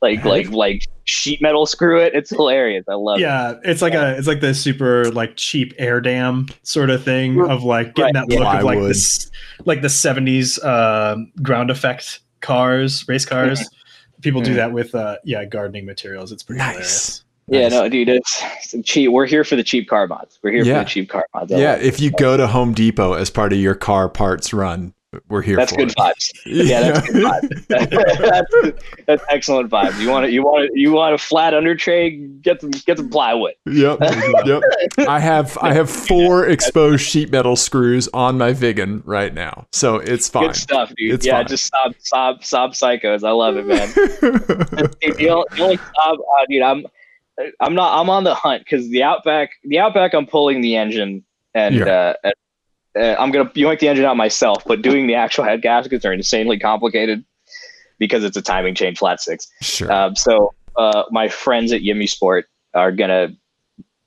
like, 0.00 0.24
like, 0.24 0.48
like 0.50 0.86
sheet 1.04 1.42
metal 1.42 1.66
screw 1.66 2.00
it. 2.00 2.14
It's 2.14 2.30
hilarious. 2.30 2.86
I 2.88 2.94
love 2.94 3.18
it. 3.18 3.22
Yeah, 3.22 3.54
it's 3.64 3.82
like 3.82 3.92
a 3.94 4.16
it's 4.16 4.26
like 4.28 4.40
the 4.40 4.54
super 4.54 5.10
like 5.10 5.36
cheap 5.36 5.74
air 5.78 6.00
dam 6.00 6.46
sort 6.62 6.88
of 6.88 7.04
thing 7.04 7.40
of 7.50 7.64
like 7.64 7.94
getting 7.94 8.14
Right, 8.14 8.26
that 8.28 8.28
look 8.34 8.40
yeah. 8.44 8.58
of 8.58 8.64
like 8.64 8.78
this 8.80 9.30
like 9.66 9.82
the 9.82 9.88
seventies 9.90 10.62
um, 10.64 11.30
ground 11.42 11.70
effect 11.70 12.20
cars, 12.40 13.06
race 13.08 13.26
cars. 13.26 13.68
People 14.22 14.40
do 14.40 14.52
Mhm. 14.52 14.56
that 14.56 14.72
with 14.72 14.94
uh 14.94 15.16
yeah 15.24 15.44
gardening 15.44 15.84
materials. 15.84 16.32
It's 16.32 16.42
pretty 16.42 16.62
hilarious. 16.62 17.24
Yeah, 17.50 17.62
Nice. 17.62 17.70
no, 17.72 17.88
dude, 17.88 18.08
it's, 18.08 18.42
it's 18.74 18.88
cheap. 18.88 19.10
We're 19.10 19.26
here 19.26 19.44
for 19.44 19.56
the 19.56 19.64
cheap 19.64 19.88
car 19.88 20.06
mods. 20.06 20.38
We're 20.42 20.50
here 20.52 20.64
Yeah. 20.64 20.78
for 20.80 20.84
the 20.84 20.90
cheap 20.90 21.08
car 21.08 21.26
mods. 21.34 21.52
I 21.52 21.58
Yeah, 21.58 21.74
if 21.76 22.00
you 22.00 22.10
go 22.10 22.36
to 22.36 22.46
Home 22.46 22.74
Depot 22.74 23.14
as 23.14 23.30
part 23.30 23.52
of 23.52 23.58
your 23.58 23.74
car 23.74 24.08
parts 24.08 24.52
run, 24.52 24.92
we're 25.30 25.40
here 25.40 25.56
that's 25.56 25.72
good 25.72 25.88
it. 25.90 25.96
vibes. 25.96 26.30
Yeah, 26.44 26.92
that's 26.92 27.08
good 27.10 27.24
vibes. 27.24 27.66
that's, 28.68 28.84
that's 29.06 29.24
excellent 29.30 29.70
vibes. 29.70 29.98
You 29.98 30.10
want 30.10 30.26
to, 30.26 30.30
you 30.32 30.42
want 30.42 30.70
to, 30.70 30.78
you 30.78 30.92
want 30.92 31.14
a 31.14 31.18
flat 31.18 31.54
under 31.54 31.74
tray? 31.74 32.10
Get 32.42 32.60
some, 32.60 32.70
get 32.72 32.98
some 32.98 33.08
plywood. 33.08 33.54
Yep. 33.64 34.00
yep. 34.44 34.62
I 35.08 35.18
have 35.18 35.56
I 35.62 35.72
have 35.72 35.88
four 36.08 36.46
exposed 36.46 37.04
sheet 37.06 37.30
metal 37.32 37.56
screws 37.56 38.08
on 38.12 38.36
my 38.36 38.52
Viggen 38.52 39.00
right 39.06 39.32
now. 39.32 39.66
So 39.72 39.96
it's 39.96 40.28
fine. 40.28 40.48
Good 40.48 40.56
stuff, 40.56 40.92
dude. 40.94 41.14
It's 41.14 41.24
yeah, 41.24 41.38
fine. 41.38 41.46
just 41.46 41.72
Saab, 41.72 41.94
Saab, 42.12 42.40
Saab 42.40 42.68
psychos. 43.02 43.26
I 43.26 43.30
love 43.30 43.56
it, 43.56 43.66
man. 43.66 43.88
The, 43.94 45.30
only, 45.30 45.46
the 45.56 45.62
only 45.62 45.76
Saab, 45.78 46.18
uh, 46.18 46.46
dude, 46.50 46.62
I'm, 46.62 46.86
I'm 47.60 47.74
not, 47.74 48.00
I'm 48.00 48.10
on 48.10 48.24
the 48.24 48.34
hunt 48.34 48.64
because 48.64 48.88
the 48.90 49.02
Outback, 49.02 49.50
the 49.64 49.78
Outback, 49.78 50.14
I'm 50.14 50.26
pulling 50.26 50.60
the 50.60 50.76
engine 50.76 51.24
and. 51.54 51.76
Yeah. 51.76 52.14
Uh, 52.24 52.30
uh, 52.98 53.14
I'm 53.18 53.30
gonna 53.30 53.48
yoink 53.50 53.78
the 53.78 53.88
engine 53.88 54.04
out 54.04 54.16
myself, 54.16 54.64
but 54.66 54.82
doing 54.82 55.06
the 55.06 55.14
actual 55.14 55.44
head 55.44 55.62
gaskets 55.62 56.04
are 56.04 56.12
insanely 56.12 56.58
complicated 56.58 57.24
because 57.98 58.24
it's 58.24 58.36
a 58.36 58.42
timing 58.42 58.74
chain 58.74 58.94
flat 58.94 59.20
six. 59.20 59.48
sure. 59.60 59.92
Um, 59.92 60.16
so 60.16 60.54
uh, 60.76 61.04
my 61.10 61.28
friends 61.28 61.72
at 61.72 61.82
Yimmy 61.82 62.08
Sport 62.08 62.46
are 62.74 62.90
gonna 62.90 63.28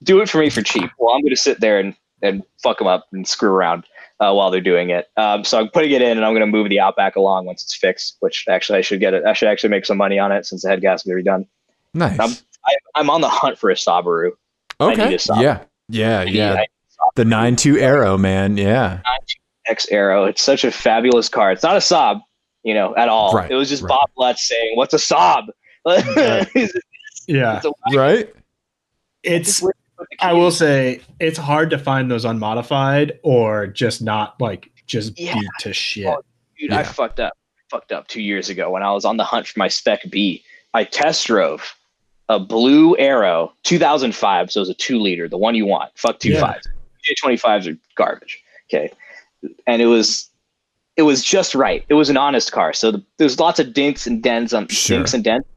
do 0.03 0.19
it 0.21 0.29
for 0.29 0.39
me 0.39 0.49
for 0.49 0.61
cheap. 0.61 0.89
Well, 0.97 1.13
I'm 1.13 1.23
gonna 1.23 1.35
sit 1.35 1.59
there 1.59 1.79
and 1.79 1.95
and 2.21 2.43
fuck 2.61 2.77
them 2.77 2.87
up 2.87 3.07
and 3.11 3.27
screw 3.27 3.51
around 3.51 3.85
uh, 4.19 4.33
while 4.33 4.51
they're 4.51 4.61
doing 4.61 4.89
it. 4.89 5.07
Um, 5.17 5.43
so 5.43 5.59
I'm 5.59 5.69
putting 5.69 5.91
it 5.91 6.01
in, 6.01 6.17
and 6.17 6.25
I'm 6.25 6.33
gonna 6.33 6.47
move 6.47 6.69
the 6.69 6.79
Outback 6.79 7.15
along 7.15 7.45
once 7.45 7.63
it's 7.63 7.75
fixed. 7.75 8.17
Which 8.19 8.45
actually 8.49 8.79
I 8.79 8.81
should 8.81 8.99
get 8.99 9.13
it. 9.13 9.23
I 9.25 9.33
should 9.33 9.47
actually 9.47 9.69
make 9.69 9.85
some 9.85 9.97
money 9.97 10.19
on 10.19 10.31
it 10.31 10.45
since 10.45 10.63
the 10.63 10.69
head 10.69 10.81
gaskets 10.81 11.11
are 11.11 11.21
redone. 11.21 11.47
nice. 11.93 12.19
I'm, 12.19 12.31
I, 12.65 12.75
I'm 12.95 13.09
on 13.09 13.21
the 13.21 13.29
hunt 13.29 13.57
for 13.57 13.69
a 13.69 13.75
Subaru. 13.75 14.31
I 14.79 14.89
need 14.89 14.99
okay. 14.99 15.15
a 15.15 15.19
stop. 15.19 15.41
Yeah. 15.41 15.63
Yeah. 15.89 16.19
I 16.19 16.23
Yeah. 16.23 16.53
I- 16.53 16.65
The 17.15 17.25
nine 17.25 17.55
two 17.55 17.77
Aero, 17.77 18.17
man. 18.17 18.57
Yeah. 18.57 19.01
X 19.67 19.87
Aero. 19.91 20.25
It's 20.25 20.41
such 20.41 20.63
a 20.63 20.71
fabulous 20.71 21.29
car. 21.29 21.51
It's 21.51 21.63
not 21.63 21.75
a 21.75 21.79
Saab, 21.79 22.21
you 22.63 22.73
know, 22.73 22.95
at 22.95 23.09
all. 23.09 23.33
Right, 23.33 23.49
It 23.51 23.55
was 23.55 23.69
just 23.69 23.83
right. 23.83 23.89
Bob 23.89 24.09
Lutz 24.17 24.47
saying, 24.47 24.75
"What's 24.75 24.93
a 24.93 24.97
Saab?" 24.97 25.47
Right. 25.85 26.47
It's 26.55 26.73
Yeah, 27.27 27.61
a- 27.63 27.97
Right. 27.97 28.33
it's 29.23 29.63
I 30.19 30.33
will 30.33 30.51
say 30.51 31.01
it's 31.19 31.37
hard 31.37 31.69
to 31.71 31.77
find 31.77 32.09
those 32.09 32.25
unmodified 32.25 33.19
or 33.23 33.67
just 33.67 34.01
not 34.01 34.39
like 34.41 34.69
just 34.87 35.19
Yeah. 35.19 35.33
beat 35.35 35.49
to 35.61 35.73
shit. 35.73 36.07
Oh, 36.07 36.21
Dude, 36.59 36.71
I 36.73 36.83
fucked 36.83 37.19
up. 37.19 37.33
Fucked 37.69 37.91
up 37.91 38.07
two 38.07 38.21
years 38.21 38.49
ago 38.49 38.69
when 38.69 38.83
I 38.83 38.91
was 38.91 39.05
on 39.05 39.17
the 39.17 39.23
hunt 39.23 39.47
for 39.47 39.57
my 39.59 39.67
Spec 39.69 40.01
B. 40.09 40.43
I 40.73 40.83
test 40.83 41.25
drove 41.27 41.73
a 42.31 42.39
blue 42.39 42.97
Aero 42.97 43.51
2005, 43.63 44.51
so 44.51 44.59
it 44.59 44.61
was 44.61 44.69
a 44.69 44.73
two 44.73 44.99
liter, 44.99 45.27
the 45.27 45.37
one 45.37 45.53
you 45.53 45.65
want. 45.65 45.91
Fuck 45.95 46.19
two 46.19 46.31
Yeah. 46.31 46.39
fives. 46.41 46.67
J25s 47.23 47.67
are 47.73 47.77
garbage. 47.95 48.41
Okay, 48.69 48.91
and 49.67 49.81
it 49.81 49.87
was 49.87 50.29
it 50.97 51.03
was 51.03 51.23
just 51.23 51.55
right. 51.55 51.83
It 51.89 51.95
was 51.95 52.09
an 52.09 52.17
honest 52.17 52.51
car, 52.51 52.73
so 52.73 52.91
the, 52.91 53.03
there's 53.17 53.39
lots 53.39 53.59
of 53.59 53.73
dinks 53.73 54.05
and 54.07 54.21
dents 54.23 54.53
on 54.53 54.67
Sure. 54.67 54.97
dinks 54.97 55.13
and 55.13 55.23
dents, 55.23 55.47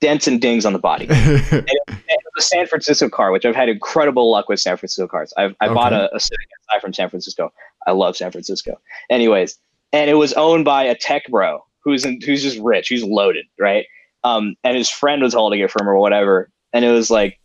dents 0.00 0.26
and 0.26 0.40
dings 0.40 0.64
on 0.66 0.72
the 0.72 0.78
body. 0.78 1.06
And 1.10 2.18
the 2.34 2.40
a 2.40 2.42
San 2.42 2.66
Francisco 2.66 3.08
car, 3.08 3.32
which 3.32 3.44
I've 3.44 3.54
had 3.56 3.68
incredible 3.68 4.30
luck 4.30 4.48
with 4.48 4.60
San 4.60 4.76
Francisco 4.76 5.06
cars. 5.08 5.32
I've, 5.36 5.54
I 5.60 5.68
bought 5.68 5.92
a, 5.92 6.14
a 6.14 6.20
Civic 6.20 6.48
SI 6.72 6.80
from 6.80 6.92
San 6.92 7.08
Francisco. 7.08 7.52
I 7.86 7.92
love 7.92 8.16
San 8.16 8.30
Francisco. 8.30 8.80
Anyways, 9.10 9.58
and 9.92 10.08
it 10.10 10.14
was 10.14 10.32
owned 10.34 10.64
by 10.64 10.84
a 10.84 10.94
tech 10.94 11.24
bro 11.28 11.64
who's 11.84 12.04
in, 12.04 12.20
who's 12.24 12.42
just 12.42 12.58
rich, 12.58 12.88
who's 12.88 13.04
loaded, 13.04 13.46
right? 13.58 13.86
Um, 14.22 14.54
and 14.64 14.76
his 14.76 14.90
friend 14.90 15.22
was 15.22 15.34
holding 15.34 15.60
it 15.60 15.70
from 15.70 15.88
or 15.88 15.96
whatever, 15.96 16.50
and 16.72 16.84
it 16.84 16.90
was 16.90 17.10
like 17.10 17.40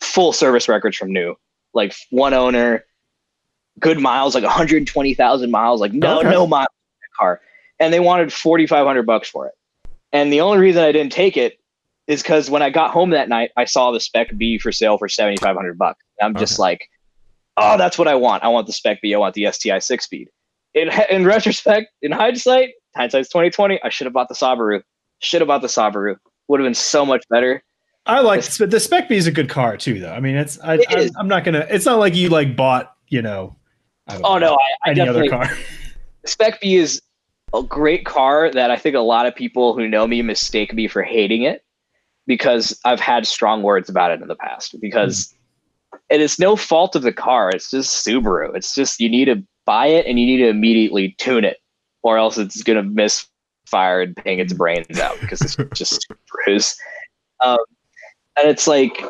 full 0.00 0.32
service 0.32 0.68
records 0.68 0.96
from 0.96 1.12
new, 1.12 1.34
like 1.74 1.94
one 2.10 2.32
owner, 2.34 2.84
good 3.78 3.98
miles, 4.00 4.34
like 4.34 4.44
120,000 4.44 5.50
miles, 5.50 5.80
like 5.80 5.92
no 5.92 6.20
Okay. 6.20 6.30
no 6.30 6.46
miles 6.46 6.68
in 6.70 7.00
the 7.02 7.18
car, 7.18 7.40
and 7.80 7.92
they 7.92 8.00
wanted 8.00 8.32
4,500 8.32 9.04
bucks 9.04 9.28
for 9.28 9.46
it. 9.46 9.54
And 10.12 10.32
the 10.32 10.40
only 10.40 10.58
reason 10.58 10.82
I 10.82 10.92
didn't 10.92 11.12
take 11.12 11.36
it 11.36 11.58
is 12.06 12.22
because 12.22 12.50
when 12.50 12.62
I 12.62 12.70
got 12.70 12.90
home 12.90 13.10
that 13.10 13.28
night, 13.28 13.50
I 13.56 13.64
saw 13.64 13.92
the 13.92 14.00
Spec 14.00 14.36
B 14.36 14.58
for 14.58 14.72
sale 14.72 14.98
for 14.98 15.08
7,500 15.08 15.78
bucks. 15.78 16.02
I'm 16.20 16.34
just 16.34 16.58
like, 16.58 16.88
oh, 17.56 17.76
that's 17.76 17.96
what 17.98 18.08
I 18.08 18.14
want. 18.16 18.42
I 18.42 18.48
want 18.48 18.66
the 18.66 18.72
Spec 18.72 19.00
B. 19.00 19.14
I 19.14 19.18
want 19.18 19.34
the 19.34 19.46
STI 19.50 19.78
six 19.78 20.04
speed. 20.04 20.28
In 20.74 20.90
in 21.10 21.24
retrospect, 21.24 21.88
in 22.02 22.12
hindsight, 22.12 22.70
hindsight's 22.96 23.28
2020. 23.28 23.80
I 23.82 23.88
should 23.88 24.06
have 24.06 24.14
bought 24.14 24.28
the 24.28 24.34
Subaru. 24.34 24.82
Have 25.22 25.46
bought 25.46 25.62
the 25.62 25.68
Subaru. 25.68 26.16
Would 26.48 26.60
have 26.60 26.66
been 26.66 26.74
so 26.74 27.06
much 27.06 27.24
better. 27.30 27.62
I 28.06 28.20
like 28.20 28.44
but 28.58 28.70
the 28.70 28.80
Spec 28.80 29.08
B 29.08 29.16
is 29.16 29.26
a 29.26 29.32
good 29.32 29.48
car 29.48 29.76
too, 29.76 30.00
though. 30.00 30.12
I 30.12 30.20
mean, 30.20 30.36
it's 30.36 30.58
I, 30.60 30.74
It 30.74 30.86
I'm, 30.90 30.98
is. 30.98 31.12
I'm 31.16 31.28
not 31.28 31.44
gonna. 31.44 31.66
It's 31.70 31.86
not 31.86 31.98
like 31.98 32.14
you 32.14 32.28
like 32.28 32.56
bought 32.56 32.94
you 33.08 33.22
know. 33.22 33.56
I 34.08 34.20
Oh 34.24 34.38
no, 34.38 34.54
I, 34.54 34.88
I 34.88 34.90
any 34.90 35.00
other 35.02 35.22
definitely 35.22 35.28
car. 35.28 35.58
Spec 36.26 36.60
B 36.60 36.76
is 36.76 37.00
a 37.52 37.62
great 37.62 38.04
car 38.06 38.50
that 38.50 38.70
I 38.70 38.76
think 38.76 38.96
a 38.96 39.00
lot 39.00 39.26
of 39.26 39.34
people 39.34 39.74
who 39.74 39.88
know 39.88 40.06
me 40.06 40.22
mistake 40.22 40.72
me 40.72 40.88
for 40.88 41.02
hating 41.02 41.42
it 41.42 41.64
because 42.26 42.78
I've 42.84 43.00
had 43.00 43.26
strong 43.26 43.62
words 43.62 43.88
about 43.88 44.12
it 44.12 44.22
in 44.22 44.28
the 44.28 44.36
past. 44.36 44.76
Because 44.80 45.34
hmm. 45.92 45.98
and 46.10 46.22
it's 46.22 46.38
no 46.38 46.56
fault 46.56 46.96
of 46.96 47.02
the 47.02 47.12
car. 47.12 47.50
It's 47.50 47.70
just 47.70 48.06
Subaru. 48.06 48.54
It's 48.56 48.74
just 48.74 49.00
you 49.00 49.08
need 49.08 49.26
to 49.26 49.42
buy 49.66 49.86
it 49.86 50.06
and 50.06 50.18
you 50.18 50.26
need 50.26 50.38
to 50.38 50.48
immediately 50.48 51.14
tune 51.18 51.44
it, 51.44 51.58
or 52.02 52.16
else 52.16 52.38
it's 52.38 52.62
gonna 52.62 52.82
misfire 53.70 54.00
and 54.02 54.16
ping 54.16 54.38
its 54.38 54.52
brains 54.52 54.98
out 54.98 55.18
because 55.20 55.40
it's 55.42 55.56
just 55.74 56.06
Subarus. 56.46 56.76
Um, 57.40 57.58
and 58.38 58.48
it's 58.48 58.66
like 58.66 59.02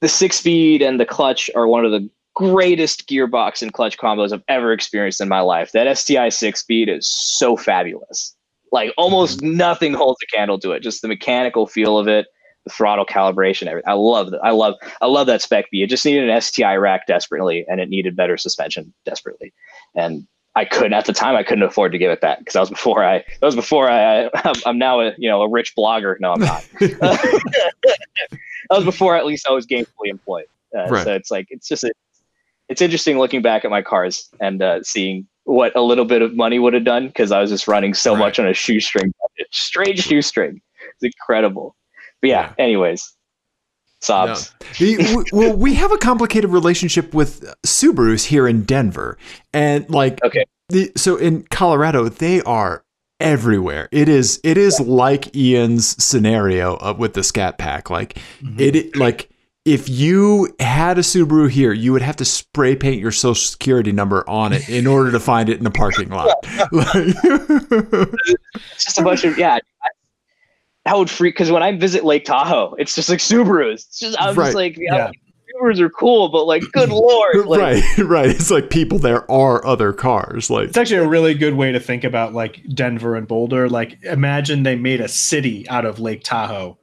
the 0.00 0.08
six 0.08 0.36
speed 0.36 0.82
and 0.82 0.98
the 1.00 1.06
clutch 1.06 1.50
are 1.54 1.66
one 1.66 1.84
of 1.84 1.92
the 1.92 2.08
greatest 2.34 3.08
gearbox 3.08 3.62
and 3.62 3.72
clutch 3.72 3.98
combos 3.98 4.32
I've 4.32 4.44
ever 4.48 4.72
experienced 4.72 5.20
in 5.20 5.28
my 5.28 5.40
life. 5.40 5.72
That 5.72 5.96
STI 5.98 6.28
six 6.28 6.60
speed 6.60 6.88
is 6.88 7.08
so 7.08 7.56
fabulous. 7.56 8.34
Like 8.70 8.92
almost 8.96 9.42
nothing 9.42 9.94
holds 9.94 10.18
a 10.22 10.36
candle 10.36 10.58
to 10.60 10.72
it. 10.72 10.82
Just 10.82 11.02
the 11.02 11.08
mechanical 11.08 11.66
feel 11.66 11.98
of 11.98 12.06
it, 12.06 12.26
the 12.64 12.70
throttle 12.70 13.06
calibration, 13.06 13.66
everything. 13.66 13.88
I 13.88 13.94
love 13.94 14.30
that. 14.30 14.40
I 14.42 14.50
love 14.50 14.74
I 15.00 15.06
love 15.06 15.26
that 15.28 15.42
spec 15.42 15.70
B. 15.70 15.82
It 15.82 15.88
just 15.88 16.04
needed 16.04 16.28
an 16.28 16.40
STI 16.40 16.76
rack 16.76 17.06
desperately, 17.06 17.64
and 17.66 17.80
it 17.80 17.88
needed 17.88 18.14
better 18.14 18.36
suspension 18.36 18.92
desperately. 19.06 19.54
And 19.94 20.28
I 20.58 20.64
couldn't 20.64 20.92
at 20.92 21.04
the 21.04 21.12
time. 21.12 21.36
I 21.36 21.44
couldn't 21.44 21.62
afford 21.62 21.92
to 21.92 21.98
give 21.98 22.10
it 22.10 22.20
that 22.22 22.40
because 22.40 22.54
that 22.54 22.60
was 22.60 22.70
before 22.70 23.04
I. 23.04 23.18
That 23.18 23.46
was 23.46 23.54
before 23.54 23.88
I. 23.88 24.28
I'm 24.66 24.76
now 24.76 25.00
a 25.00 25.12
you 25.16 25.28
know 25.28 25.42
a 25.42 25.48
rich 25.48 25.72
blogger. 25.76 26.16
No, 26.18 26.32
I'm 26.32 26.40
not. 26.40 26.66
that 26.80 28.38
was 28.70 28.84
before 28.84 29.16
at 29.16 29.24
least 29.24 29.46
I 29.48 29.52
was 29.52 29.66
gainfully 29.66 30.08
employed. 30.08 30.46
Uh, 30.76 30.88
Right. 30.88 31.04
So 31.04 31.14
it's 31.14 31.30
like 31.30 31.46
it's 31.50 31.68
just 31.68 31.84
a, 31.84 31.92
it's 32.68 32.82
interesting 32.82 33.18
looking 33.18 33.40
back 33.40 33.64
at 33.64 33.70
my 33.70 33.82
cars 33.82 34.28
and 34.40 34.60
uh, 34.60 34.82
seeing 34.82 35.28
what 35.44 35.74
a 35.76 35.80
little 35.80 36.04
bit 36.04 36.22
of 36.22 36.34
money 36.34 36.58
would 36.58 36.74
have 36.74 36.84
done 36.84 37.06
because 37.06 37.30
I 37.30 37.40
was 37.40 37.50
just 37.50 37.68
running 37.68 37.94
so 37.94 38.12
Right. 38.14 38.18
much 38.18 38.38
on 38.40 38.48
a 38.48 38.52
shoestring 38.52 39.14
budget, 39.22 39.48
straight 39.52 39.98
shoestring. 39.98 40.60
It's 41.00 41.14
incredible. 41.16 41.76
But 42.20 42.30
yeah. 42.30 42.52
Yeah. 42.58 42.64
Anyways, 42.64 43.12
sobs. 44.00 44.52
The- 44.78 44.96
w- 44.96 45.24
well, 45.32 45.56
we 45.56 45.74
have 45.74 45.92
a 45.92 45.98
complicated 45.98 46.50
relationship 46.50 47.14
with 47.14 47.44
Subarus 47.66 48.24
here 48.26 48.46
in 48.48 48.62
Denver, 48.64 49.18
and 49.52 49.88
like, 49.90 50.22
Okay. 50.24 50.44
the, 50.68 50.92
so 50.96 51.16
in 51.16 51.42
Colorado, 51.50 52.08
they 52.08 52.40
are 52.42 52.84
everywhere. 53.20 53.88
It 53.90 54.08
is 54.08 54.40
it 54.44 54.56
is 54.56 54.78
like 54.80 55.34
Ian's 55.34 56.02
scenario 56.02 56.76
of, 56.76 56.98
with 56.98 57.14
the 57.14 57.22
Scat 57.24 57.58
Pack. 57.58 57.90
Like 57.90 58.18
it- 58.58 58.76
it, 58.76 58.96
like 58.96 59.30
if 59.64 59.86
you 59.88 60.54
had 60.60 60.96
a 60.98 61.02
Subaru 61.02 61.50
here, 61.50 61.72
you 61.74 61.92
would 61.92 62.00
have 62.00 62.16
to 62.16 62.24
spray 62.24 62.74
paint 62.76 63.00
your 63.02 63.10
social 63.12 63.34
security 63.34 63.92
number 63.92 64.24
on 64.30 64.52
it 64.54 64.66
in 64.70 64.86
order 64.86 65.10
to 65.10 65.20
find 65.20 65.48
it 65.50 65.58
in 65.58 65.64
the 65.64 65.70
parking 65.70 66.08
lot. 66.08 66.32
It's 68.74 68.84
just 68.84 68.98
a 68.98 69.02
bunch 69.02 69.24
of 69.24 69.36
yeah. 69.38 69.58
I, 70.88 70.92
that 70.92 70.98
would 70.98 71.10
freak 71.10 71.34
because 71.34 71.50
when 71.50 71.62
I 71.62 71.76
visit 71.76 72.04
Lake 72.04 72.24
Tahoe, 72.24 72.74
it's 72.78 72.94
just 72.94 73.08
like 73.08 73.18
Subarus. 73.18 73.86
It's 73.86 73.98
just 73.98 74.20
I'm 74.20 74.34
Right. 74.34 74.46
just 74.46 74.54
like 74.54 74.76
yeah, 74.78 74.96
Yeah. 74.96 75.10
Subarus 75.62 75.80
are 75.80 75.90
cool, 75.90 76.28
but 76.28 76.44
like 76.44 76.62
good 76.72 76.88
lord, 76.90 77.46
like, 77.46 77.60
right, 77.60 77.98
right. 77.98 78.28
It's 78.30 78.50
like 78.50 78.70
people 78.70 78.98
there 78.98 79.30
are 79.30 79.64
other 79.66 79.92
cars. 79.92 80.50
Like 80.50 80.68
It's 80.68 80.76
actually 80.78 80.98
a 81.04 81.08
really 81.08 81.34
good 81.34 81.54
way 81.54 81.72
to 81.72 81.80
think 81.80 82.04
about 82.04 82.32
like 82.34 82.62
Denver 82.74 83.16
and 83.16 83.26
Boulder. 83.26 83.68
Like, 83.68 84.02
imagine 84.04 84.62
they 84.62 84.76
made 84.76 85.00
a 85.00 85.08
city 85.08 85.68
out 85.68 85.84
of 85.84 85.98
Lake 86.00 86.22
Tahoe, 86.24 86.78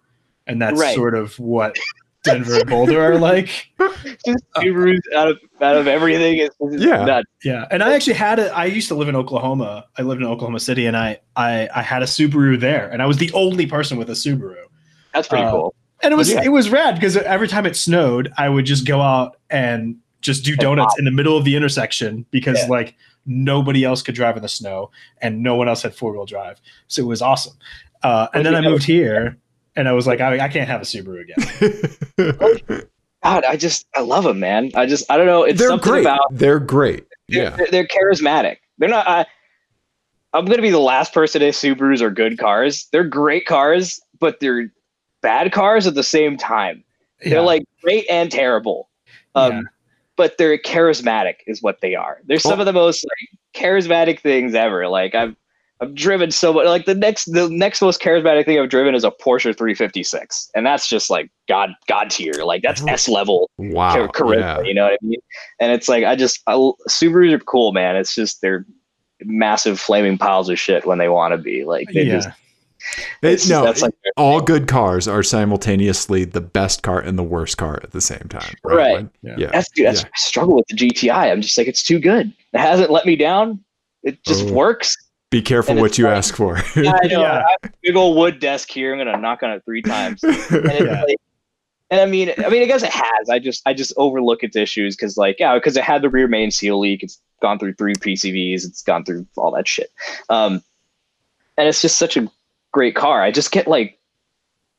and 0.47 0.61
that's 0.61 0.79
Right. 0.79 0.95
sort 0.95 1.15
of 1.15 1.37
what 1.39 1.77
Denver 2.25 2.59
and 2.59 2.69
Boulder 2.69 3.01
are 3.01 3.17
like. 3.17 3.67
just 4.25 4.43
Subarus 4.57 4.99
out 5.15 5.29
of 5.29 5.37
out 5.61 5.77
of 5.77 5.87
everything. 5.87 6.37
It's, 6.37 6.55
it's 6.59 6.83
Yeah. 6.83 7.05
nuts. 7.05 7.29
Yeah, 7.43 7.65
and 7.71 7.81
I 7.83 7.93
actually 7.93 8.13
had 8.13 8.39
a. 8.39 8.53
I 8.55 8.65
used 8.65 8.87
to 8.89 8.95
live 8.95 9.07
in 9.07 9.15
Oklahoma. 9.15 9.85
I 9.97 10.01
lived 10.01 10.21
in 10.21 10.27
Oklahoma 10.27 10.59
City, 10.59 10.85
and 10.85 10.97
I 10.97 11.19
I 11.35 11.69
I 11.73 11.81
had 11.81 12.01
a 12.01 12.05
Subaru 12.05 12.59
there, 12.59 12.89
and 12.89 13.01
I 13.01 13.05
was 13.05 13.17
the 13.17 13.31
only 13.33 13.65
person 13.65 13.97
with 13.97 14.09
a 14.09 14.13
Subaru. 14.13 14.55
That's 15.13 15.27
pretty 15.27 15.43
Uh, 15.45 15.51
cool. 15.51 15.75
And 16.03 16.11
it 16.13 16.17
was 16.17 16.31
Yeah. 16.31 16.43
it 16.43 16.49
was 16.49 16.69
rad 16.69 16.95
because 16.95 17.15
every 17.17 17.47
time 17.47 17.65
it 17.65 17.75
snowed, 17.75 18.31
I 18.37 18.49
would 18.49 18.65
just 18.65 18.85
go 18.85 19.01
out 19.01 19.37
and 19.49 19.95
just 20.21 20.43
do 20.43 20.55
donuts 20.55 20.95
in 20.99 21.05
the 21.05 21.11
middle 21.11 21.37
of 21.37 21.45
the 21.45 21.55
intersection 21.55 22.25
because 22.31 22.57
Yeah. 22.59 22.67
like 22.69 22.95
nobody 23.25 23.83
else 23.83 24.01
could 24.01 24.15
drive 24.15 24.35
in 24.35 24.41
the 24.43 24.49
snow 24.49 24.91
and 25.21 25.41
no 25.41 25.55
one 25.55 25.67
else 25.67 25.81
had 25.83 25.95
four 25.95 26.11
wheel 26.13 26.25
drive. 26.25 26.59
So 26.87 27.01
it 27.01 27.05
was 27.05 27.21
awesome. 27.21 27.53
Uh, 28.03 28.27
and 28.33 28.45
then 28.45 28.53
I 28.55 28.61
moved 28.61 28.83
here, 28.83 29.37
and 29.75 29.87
I 29.87 29.93
was 29.93 30.07
like, 30.07 30.21
I, 30.21 30.39
I 30.45 30.47
can't 30.47 30.67
have 30.69 30.81
a 30.81 30.85
Subaru 30.85 31.21
again. 31.21 32.81
God, 33.23 33.43
I 33.43 33.55
just 33.57 33.87
I 33.95 34.01
love 34.01 34.23
them, 34.23 34.39
man. 34.39 34.71
I 34.75 34.85
just 34.85 35.09
I 35.11 35.17
don't 35.17 35.25
know. 35.25 35.43
It's 35.43 35.57
they're 35.59 35.69
something 35.69 35.91
great. 35.91 36.01
about 36.01 36.19
they're 36.31 36.59
great. 36.59 37.05
they're, 37.27 37.43
Yeah. 37.43 37.49
they're, 37.55 37.67
they're 37.71 37.87
charismatic. 37.87 38.57
They're 38.77 38.89
not. 38.89 39.07
I, 39.07 39.25
I'm 40.33 40.45
gonna 40.45 40.61
be 40.61 40.69
the 40.69 40.79
last 40.79 41.13
person 41.13 41.41
to 41.41 41.51
say 41.51 41.69
Subarus 41.73 42.01
are 42.01 42.11
good 42.11 42.37
cars. 42.37 42.87
They're 42.91 43.03
great 43.03 43.45
cars, 43.47 43.99
but 44.19 44.39
they're 44.39 44.71
bad 45.21 45.51
cars 45.51 45.87
at 45.87 45.95
the 45.95 46.03
same 46.03 46.37
time. 46.37 46.83
They're 47.23 47.41
like 47.41 47.63
great 47.81 48.05
and 48.09 48.31
terrible. 48.31 48.89
Um, 49.33 49.51
Yeah. 49.53 49.61
But 50.17 50.37
they're 50.37 50.57
charismatic, 50.57 51.35
is 51.47 51.61
what 51.61 51.81
they 51.81 51.93
are. 51.95 52.19
They're 52.25 52.39
some 52.39 52.59
Oh. 52.59 52.61
of 52.61 52.65
the 52.65 52.71
most 52.73 53.03
like, 53.05 53.61
charismatic 53.63 54.19
things 54.21 54.53
ever. 54.55 54.87
Like 54.87 55.15
I've 55.15 55.35
I've 55.81 55.93
driven 55.93 56.31
so 56.31 56.53
much. 56.53 56.65
Like 56.67 56.85
the 56.85 56.95
next 56.95 57.25
the 57.25 57.49
next 57.49 57.81
most 57.81 58.01
charismatic 58.01 58.45
thing 58.45 58.57
I've 58.59 58.69
driven 58.69 58.95
is 58.95 59.03
a 59.03 59.11
Porsche 59.11 59.55
356, 59.57 60.51
and 60.55 60.65
that's 60.65 60.87
just 60.87 61.09
like 61.09 61.29
god 61.49 61.71
god 61.87 62.09
tier. 62.09 62.33
Like 62.45 62.61
that's 62.63 62.81
Oh. 62.81 62.85
S 62.87 63.09
level 63.09 63.49
Wow. 63.57 63.93
char- 63.93 64.07
charisma. 64.09 64.39
yeah. 64.39 64.61
You 64.61 64.73
know 64.73 64.83
what 64.83 64.93
I 64.93 64.97
mean? 65.01 65.19
And 65.59 65.71
it's 65.73 65.89
like 65.89 66.03
I 66.05 66.15
just 66.15 66.41
I, 66.47 66.53
Subarus 66.89 67.33
are 67.33 67.39
cool, 67.39 67.73
man. 67.73 67.95
It's 67.97 68.15
just 68.15 68.41
they're 68.41 68.65
massive 69.23 69.79
flaming 69.79 70.17
piles 70.17 70.49
of 70.49 70.59
shit 70.59 70.85
when 70.85 70.97
they 70.97 71.09
want 71.09 71.33
to 71.33 71.37
be. 71.37 71.65
Like 71.65 71.87
they 71.93 72.03
yeah. 72.03 72.13
just 72.13 72.29
It- 73.21 73.27
it's- 73.33 73.49
no, 73.49 73.63
that's 73.65 73.81
like 73.81 73.93
all 74.15 74.39
good 74.39 74.67
cars 74.69 75.07
are 75.09 75.23
simultaneously 75.23 76.23
the 76.23 76.41
best 76.41 76.83
car 76.83 76.99
and 76.99 77.17
the 77.19 77.23
worst 77.23 77.57
car 77.57 77.79
at 77.83 77.91
the 77.91 78.01
same 78.01 78.27
time. 78.29 78.53
Right. 78.63 78.95
Like, 78.95 79.07
Yeah. 79.23 79.35
yeah. 79.37 79.49
that's 79.51 79.69
dude, 79.71 79.87
that's 79.87 80.01
Yeah. 80.03 80.07
I 80.07 80.17
struggle 80.17 80.55
with 80.55 80.67
the 80.67 80.75
GTI. 80.77 81.31
I'm 81.31 81.41
just 81.41 81.57
like 81.57 81.67
it's 81.67 81.83
too 81.83 81.99
good. 81.99 82.31
It 82.53 82.59
hasn't 82.59 82.91
let 82.91 83.05
me 83.05 83.15
down. 83.17 83.59
It 84.03 84.23
just 84.23 84.45
Oh. 84.47 84.53
works. 84.53 84.95
Be 85.31 85.41
careful 85.41 85.71
And 85.73 85.81
what 85.81 85.97
you 85.97 86.05
like- 86.05 86.15
ask 86.17 86.35
for. 86.35 86.57
I 86.75 86.81
know. 87.07 87.21
Yeah. 87.21 87.43
I 87.45 87.55
have 87.63 87.71
a 87.71 87.73
big 87.83 87.95
old 87.95 88.15
wood 88.17 88.39
desk 88.39 88.69
here. 88.69 88.93
I'm 88.93 88.99
gonna 88.99 89.17
knock 89.17 89.43
on 89.43 89.51
it 89.51 89.63
three 89.65 89.81
times. 89.81 90.23
And 90.23 90.35
it's 90.39 90.81
Yeah. 90.85 91.03
like, 91.03 91.17
and 91.91 92.01
I 92.01 92.05
mean, 92.07 92.31
I 92.43 92.49
mean, 92.49 92.63
I 92.63 92.65
guess 92.65 92.81
it 92.83 92.91
has. 92.91 93.29
I 93.29 93.37
just, 93.39 93.61
I 93.67 93.73
just 93.73 93.93
overlook 93.97 94.43
its 94.43 94.55
issues 94.55 94.95
because, 94.95 95.17
like, 95.17 95.35
yeah, 95.39 95.53
because 95.53 95.77
it 95.77 95.83
had 95.83 96.01
the 96.01 96.09
rear 96.09 96.27
main 96.27 96.49
seal 96.51 96.79
leak. 96.79 97.03
It's 97.03 97.19
gone 97.41 97.59
through 97.59 97.73
three 97.73 97.93
PCVs. 97.93 98.65
It's 98.65 98.81
gone 98.81 99.05
through 99.05 99.27
all 99.35 99.51
that 99.51 99.67
shit. 99.67 99.91
Um, 100.29 100.63
and 101.57 101.67
it's 101.67 101.81
just 101.83 101.97
such 101.97 102.17
a 102.17 102.27
great 102.71 102.95
car. 102.95 103.21
I 103.21 103.31
just 103.31 103.51
get 103.51 103.67
like, 103.67 103.99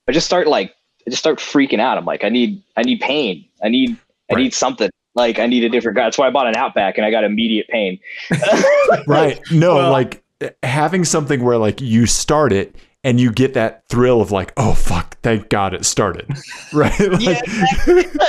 I 0.08 0.12
just 0.12 0.26
start 0.26 0.46
like, 0.48 0.74
I 1.06 1.10
just 1.10 1.22
start 1.22 1.38
freaking 1.38 1.78
out. 1.80 1.96
I'm 1.96 2.04
like, 2.04 2.24
I 2.24 2.28
need, 2.28 2.60
I 2.76 2.82
need 2.82 3.00
pain. 3.00 3.44
I 3.62 3.68
need, 3.68 3.96
I 4.30 4.34
need 4.34 4.52
something. 4.52 4.90
Like, 5.14 5.38
I 5.38 5.46
need 5.46 5.62
a 5.64 5.68
different 5.68 5.96
guy. 5.96 6.04
That's 6.04 6.18
why 6.18 6.26
I 6.26 6.30
bought 6.30 6.48
an 6.48 6.56
Outback, 6.56 6.98
and 6.98 7.06
I 7.06 7.10
got 7.12 7.22
immediate 7.24 7.68
pain. 7.68 7.98
right. 9.06 9.40
No, 9.52 9.76
Well- 9.76 9.92
like 9.92 10.22
having 10.62 11.04
something 11.04 11.42
where 11.42 11.58
like 11.58 11.80
you 11.80 12.06
start 12.06 12.52
it 12.52 12.76
and 13.04 13.20
you 13.20 13.30
get 13.32 13.54
that 13.54 13.84
thrill 13.88 14.20
of 14.20 14.30
like, 14.30 14.52
oh 14.56 14.74
fuck, 14.74 15.16
thank 15.22 15.48
God 15.48 15.74
it 15.74 15.84
started. 15.84 16.28
Right? 16.72 16.92
Yeah, 17.20 17.40
Like, 17.86 18.20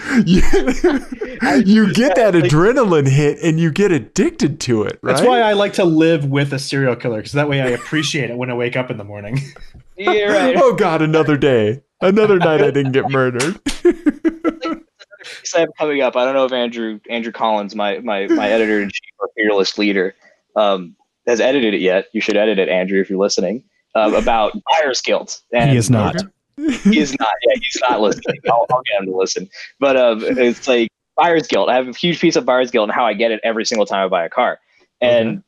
you, 0.24 0.40
you 1.64 1.92
get 1.92 2.14
that 2.16 2.34
adrenaline 2.34 3.08
hit 3.08 3.38
and 3.42 3.58
you 3.58 3.70
get 3.70 3.90
addicted 3.90 4.60
to 4.60 4.84
it. 4.84 4.98
Right? 5.02 5.14
That's 5.14 5.26
why 5.26 5.40
I 5.40 5.54
like 5.54 5.72
to 5.74 5.84
live 5.84 6.24
with 6.26 6.52
a 6.52 6.58
serial 6.58 6.96
killer 6.96 7.18
because 7.18 7.32
that 7.32 7.48
way 7.48 7.60
I 7.60 7.68
appreciate 7.68 8.30
it 8.30 8.36
when 8.36 8.50
I 8.50 8.54
wake 8.54 8.76
up 8.76 8.90
in 8.90 8.96
the 8.96 9.04
morning. 9.04 9.38
yeah, 9.96 10.24
right. 10.24 10.56
Oh 10.56 10.74
God, 10.74 11.02
another 11.02 11.36
day. 11.36 11.82
Another 12.00 12.38
night 12.38 12.62
I 12.62 12.70
didn't 12.70 12.92
get 12.92 13.10
murdered. 13.10 13.62
piece 15.50 15.54
I 15.54 15.60
have 15.60 15.70
coming 15.76 16.00
up. 16.00 16.16
I 16.16 16.24
don't 16.24 16.34
know 16.34 16.44
if 16.44 16.52
Andrew 16.52 17.00
Andrew 17.10 17.32
Collins, 17.32 17.74
my 17.74 17.98
my 17.98 18.26
my 18.28 18.50
editor 18.50 18.80
in 18.80 18.88
chief 18.88 19.14
or 19.18 19.28
fearless 19.36 19.76
leader, 19.78 20.14
um, 20.56 20.96
has 21.26 21.40
edited 21.40 21.74
it 21.74 21.80
yet. 21.80 22.06
You 22.12 22.20
should 22.20 22.36
edit 22.36 22.58
it, 22.58 22.68
Andrew, 22.68 23.00
if 23.00 23.10
you're 23.10 23.18
listening. 23.18 23.64
Um, 23.94 24.14
about 24.14 24.52
buyer's 24.70 25.00
guilt. 25.00 25.40
And 25.52 25.70
he 25.70 25.76
is 25.76 25.90
not. 25.90 26.16
he 26.56 26.98
is 26.98 27.16
not. 27.18 27.32
Yeah, 27.46 27.54
he's 27.60 27.80
not 27.88 28.00
listening. 28.00 28.38
I'll, 28.50 28.66
I'll 28.70 28.82
get 28.82 29.00
him 29.00 29.06
to 29.06 29.16
listen. 29.16 29.48
But 29.78 29.96
um, 29.96 30.22
it's 30.22 30.68
like 30.68 30.88
buyer's 31.16 31.46
guilt. 31.46 31.68
I 31.68 31.74
have 31.74 31.88
a 31.88 31.92
huge 31.92 32.20
piece 32.20 32.36
of 32.36 32.44
buyer's 32.44 32.70
guilt 32.70 32.88
and 32.88 32.92
how 32.92 33.04
I 33.04 33.14
get 33.14 33.30
it 33.30 33.40
every 33.42 33.64
single 33.64 33.86
time 33.86 34.04
I 34.04 34.08
buy 34.08 34.24
a 34.24 34.30
car. 34.30 34.58
And 35.00 35.28
okay. 35.28 35.42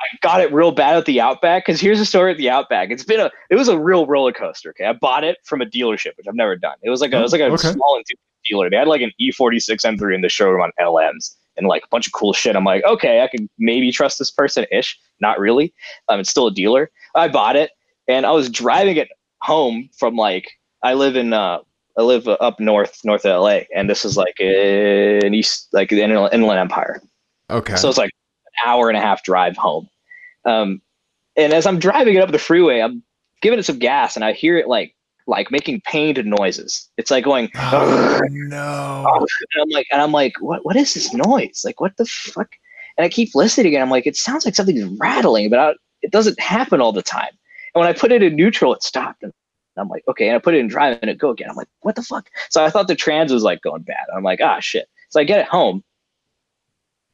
I 0.00 0.04
got 0.20 0.40
it 0.40 0.52
real 0.52 0.72
bad 0.72 0.96
at 0.96 1.06
the 1.06 1.20
Outback 1.20 1.64
because 1.64 1.80
here's 1.80 1.98
the 1.98 2.04
story 2.04 2.32
at 2.32 2.38
the 2.38 2.50
Outback. 2.50 2.90
It's 2.90 3.04
been 3.04 3.20
a 3.20 3.30
it 3.50 3.54
was 3.54 3.68
a 3.68 3.78
real 3.78 4.06
roller 4.06 4.32
coaster. 4.32 4.70
Okay, 4.70 4.84
I 4.84 4.92
bought 4.92 5.24
it 5.24 5.38
from 5.44 5.62
a 5.62 5.66
dealership, 5.66 6.16
which 6.16 6.26
I've 6.28 6.34
never 6.34 6.56
done. 6.56 6.76
It 6.82 6.90
was 6.90 7.00
like 7.00 7.12
a, 7.12 7.18
it 7.18 7.22
was 7.22 7.32
like 7.32 7.40
a 7.40 7.46
okay. 7.46 7.72
small 7.72 8.02
dealer. 8.44 8.68
They 8.68 8.76
had 8.76 8.88
like 8.88 9.00
an 9.00 9.12
E46 9.20 9.68
M3 9.70 10.14
in 10.14 10.20
the 10.20 10.28
showroom 10.28 10.60
on 10.60 10.70
LMs 10.78 11.36
and 11.56 11.66
like 11.66 11.84
a 11.84 11.88
bunch 11.88 12.06
of 12.06 12.12
cool 12.12 12.32
shit. 12.32 12.56
I'm 12.56 12.64
like, 12.64 12.84
okay, 12.84 13.22
I 13.22 13.28
can 13.28 13.48
maybe 13.58 13.90
trust 13.92 14.18
this 14.18 14.30
person 14.30 14.66
ish. 14.70 14.98
Not 15.20 15.38
really. 15.38 15.72
Um, 16.08 16.20
it's 16.20 16.30
still 16.30 16.46
a 16.46 16.52
dealer. 16.52 16.90
I 17.14 17.28
bought 17.28 17.56
it 17.56 17.70
and 18.08 18.26
I 18.26 18.32
was 18.32 18.48
driving 18.50 18.96
it 18.96 19.08
home 19.42 19.88
from 19.98 20.16
like 20.16 20.50
I 20.82 20.94
live 20.94 21.16
in 21.16 21.32
uh 21.32 21.58
I 21.98 22.02
live 22.02 22.28
up 22.28 22.60
north 22.60 23.00
north 23.04 23.24
of 23.24 23.40
LA, 23.42 23.60
and 23.74 23.88
this 23.88 24.04
is 24.04 24.16
like 24.16 24.38
in 24.38 25.32
east 25.32 25.68
like 25.72 25.88
the 25.88 26.02
Inland 26.02 26.58
Empire. 26.58 27.02
Okay. 27.50 27.76
So 27.76 27.88
it's 27.88 27.98
like 27.98 28.10
an 28.46 28.68
hour 28.68 28.88
and 28.88 28.98
a 28.98 29.00
half 29.00 29.22
drive 29.24 29.56
home. 29.56 29.88
Um, 30.44 30.82
and 31.36 31.52
as 31.52 31.66
I'm 31.66 31.78
driving 31.78 32.16
it 32.16 32.22
up 32.22 32.30
the 32.32 32.38
freeway, 32.38 32.80
I'm 32.80 33.02
giving 33.40 33.58
it 33.58 33.64
some 33.64 33.78
gas, 33.78 34.16
and 34.16 34.24
I 34.24 34.32
hear 34.32 34.58
it 34.58 34.68
like 34.68 34.94
like 35.26 35.50
making 35.50 35.80
pained 35.82 36.24
noises. 36.24 36.88
It's 36.96 37.10
like 37.10 37.24
going, 37.24 37.50
oh, 37.56 38.20
no. 38.30 39.26
And 39.54 39.62
I'm 39.62 39.70
like, 39.70 39.86
and 39.90 40.00
I'm 40.00 40.12
like, 40.12 40.40
what 40.40 40.64
what 40.64 40.76
is 40.76 40.94
this 40.94 41.12
noise? 41.12 41.62
Like, 41.64 41.80
what 41.80 41.96
the 41.96 42.06
fuck? 42.06 42.50
And 42.96 43.04
I 43.04 43.08
keep 43.08 43.34
listening, 43.34 43.74
and 43.74 43.82
I'm 43.82 43.90
like, 43.90 44.06
it 44.06 44.16
sounds 44.16 44.44
like 44.44 44.54
something's 44.54 44.84
rattling, 44.98 45.50
but 45.50 45.58
I, 45.58 45.74
it 46.02 46.10
doesn't 46.12 46.40
happen 46.40 46.80
all 46.80 46.92
the 46.92 47.02
time. 47.02 47.30
And 47.74 47.80
when 47.80 47.88
I 47.88 47.92
put 47.92 48.12
it 48.12 48.22
in 48.22 48.36
neutral, 48.36 48.74
it 48.74 48.82
stopped. 48.82 49.22
And 49.22 49.32
I'm 49.76 49.88
like, 49.88 50.04
okay. 50.08 50.28
And 50.28 50.36
I 50.36 50.38
put 50.38 50.54
it 50.54 50.58
in 50.58 50.68
drive 50.68 50.98
and 51.02 51.10
it 51.10 51.18
go 51.18 51.30
again. 51.30 51.50
I'm 51.50 51.56
like, 51.56 51.68
what 51.80 51.94
the 51.94 52.02
fuck? 52.02 52.30
So 52.48 52.64
I 52.64 52.70
thought 52.70 52.88
the 52.88 52.94
trans 52.94 53.32
was 53.32 53.42
like 53.42 53.60
going 53.60 53.82
bad. 53.82 54.06
I'm 54.14 54.22
like, 54.22 54.40
ah, 54.40 54.60
shit. 54.60 54.88
So 55.10 55.20
I 55.20 55.24
get 55.24 55.40
it 55.40 55.46
home. 55.46 55.84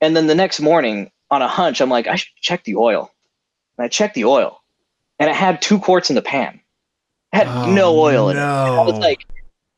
And 0.01 0.17
then 0.17 0.29
the 0.29 0.35
next 0.35 0.61
morning 0.61 1.11
on 1.31 1.43
a 1.43 1.49
hunch, 1.49 1.81
I'm 1.81 1.91
like, 1.91 2.07
I 2.07 2.17
should 2.17 2.31
check 2.41 2.65
the 2.65 2.77
oil. 2.77 3.11
And 3.77 3.85
I 3.85 3.89
checked 3.89 4.15
the 4.15 4.25
oil 4.25 4.63
and 5.19 5.31
it 5.31 5.37
had 5.37 5.63
two 5.63 5.79
quarts 5.79 6.11
in 6.11 6.17
the 6.17 6.23
pan. 6.23 6.61
Had 7.33 7.47
oh, 7.47 7.72
no 7.72 7.99
oil 7.99 8.28
in 8.28 8.37
no. 8.37 8.43
it. 8.43 8.68
And 8.68 8.80
I 8.80 8.83
was 8.83 8.99
like, 8.99 9.26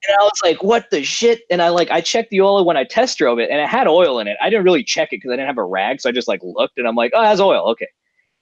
and 0.07 0.16
I 0.20 0.22
was 0.22 0.40
like, 0.42 0.62
what 0.62 0.90
the 0.90 1.02
shit? 1.02 1.42
And 1.50 1.62
I 1.62 1.68
like, 1.68 1.90
I 1.90 2.00
checked 2.00 2.30
the 2.30 2.40
oil 2.40 2.64
when 2.64 2.76
I 2.76 2.84
test 2.84 3.18
drove 3.18 3.38
it 3.38 3.50
and 3.50 3.61
it 3.61 3.68
had 3.68 3.86
oil 3.86 4.18
in 4.18 4.28
it. 4.28 4.36
I 4.42 4.50
didn't 4.50 4.64
really 4.64 4.84
check 4.84 5.12
it 5.12 5.16
because 5.16 5.30
I 5.30 5.36
didn't 5.36 5.46
have 5.46 5.59
a 5.59 5.64
rag. 5.64 6.00
So 6.00 6.09
I 6.09 6.12
just 6.12 6.28
like 6.28 6.40
looked 6.42 6.78
and 6.78 6.86
I'm 6.86 6.96
like, 6.96 7.12
oh, 7.14 7.22
it 7.22 7.26
has 7.26 7.40
oil. 7.40 7.66
Okay. 7.70 7.88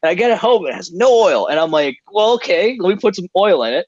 And 0.02 0.10
I 0.10 0.14
get 0.14 0.32
it 0.32 0.38
home, 0.38 0.64
and 0.64 0.72
it 0.72 0.76
has 0.76 0.92
no 0.92 1.12
oil. 1.12 1.46
And 1.46 1.60
I'm 1.60 1.70
like, 1.70 1.96
well, 2.10 2.32
okay, 2.32 2.76
let 2.80 2.88
me 2.88 2.96
put 2.96 3.14
some 3.14 3.28
oil 3.36 3.62
in 3.62 3.72
it. 3.72 3.86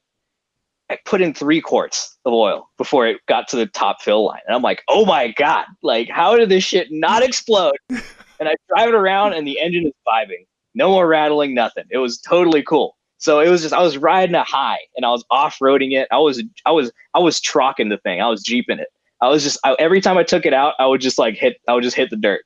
I 0.88 0.98
put 1.04 1.20
in 1.20 1.34
three 1.34 1.60
quarts 1.60 2.18
of 2.24 2.32
oil 2.32 2.68
before 2.78 3.06
it 3.06 3.16
got 3.26 3.48
to 3.48 3.56
the 3.56 3.66
top 3.66 4.00
fill 4.00 4.26
line. 4.26 4.40
And 4.46 4.54
I'm 4.54 4.62
like, 4.62 4.82
oh 4.88 5.04
my 5.04 5.32
God, 5.32 5.64
like, 5.82 6.08
how 6.08 6.36
did 6.36 6.50
this 6.50 6.62
shit 6.62 6.88
not 6.90 7.24
explode? 7.24 7.74
and 7.88 8.48
I 8.48 8.54
drive 8.68 8.90
it 8.90 8.94
around 8.94 9.32
and 9.32 9.46
the 9.46 9.58
engine 9.58 9.86
is 9.86 9.92
vibing. 10.06 10.46
No 10.74 10.90
more 10.90 11.08
rattling, 11.08 11.54
nothing. 11.54 11.84
It 11.90 11.98
was 11.98 12.18
totally 12.18 12.62
cool. 12.62 12.96
So 13.24 13.40
it 13.40 13.48
was 13.48 13.62
just 13.62 13.72
I 13.72 13.80
was 13.80 13.96
riding 13.96 14.34
a 14.34 14.44
high 14.44 14.80
and 14.98 15.06
I 15.06 15.10
was 15.10 15.24
off-roading 15.30 15.92
it. 15.92 16.06
I 16.12 16.18
was 16.18 16.42
I 16.66 16.72
was 16.72 16.92
I 17.14 17.20
was 17.20 17.40
trucking 17.40 17.88
the 17.88 17.96
thing. 17.96 18.20
I 18.20 18.28
was 18.28 18.42
jeeping 18.42 18.78
it. 18.78 18.88
I 19.22 19.28
was 19.28 19.42
just 19.42 19.58
I, 19.64 19.74
every 19.78 20.02
time 20.02 20.18
I 20.18 20.24
took 20.24 20.44
it 20.44 20.52
out, 20.52 20.74
I 20.78 20.86
would 20.86 21.00
just 21.00 21.16
like 21.16 21.34
hit 21.34 21.56
I 21.66 21.72
would 21.72 21.82
just 21.82 21.96
hit 21.96 22.10
the 22.10 22.18
dirt. 22.18 22.42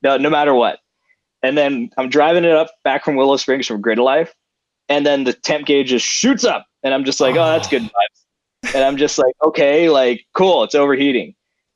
No, 0.00 0.16
no 0.16 0.30
matter 0.30 0.54
what. 0.54 0.78
And 1.42 1.58
then 1.58 1.90
I'm 1.98 2.08
driving 2.08 2.46
it 2.46 2.52
up 2.52 2.70
back 2.82 3.04
from 3.04 3.14
Willow 3.16 3.36
Springs 3.36 3.66
from 3.66 3.82
Grid 3.82 3.98
Life, 3.98 4.34
and 4.88 5.04
then 5.04 5.24
the 5.24 5.34
temp 5.34 5.66
gauge 5.66 5.90
just 5.90 6.06
shoots 6.06 6.44
up, 6.44 6.64
and 6.82 6.94
I'm 6.94 7.04
just 7.04 7.20
like, 7.20 7.36
oh, 7.36 7.44
that's 7.44 7.68
good 7.68 7.82
vibes. 7.82 8.72
And 8.74 8.84
I'm 8.84 8.96
just 8.96 9.18
like, 9.18 9.34
okay, 9.44 9.90
like 9.90 10.24
cool, 10.32 10.64
it's 10.64 10.74
overheating. 10.74 11.34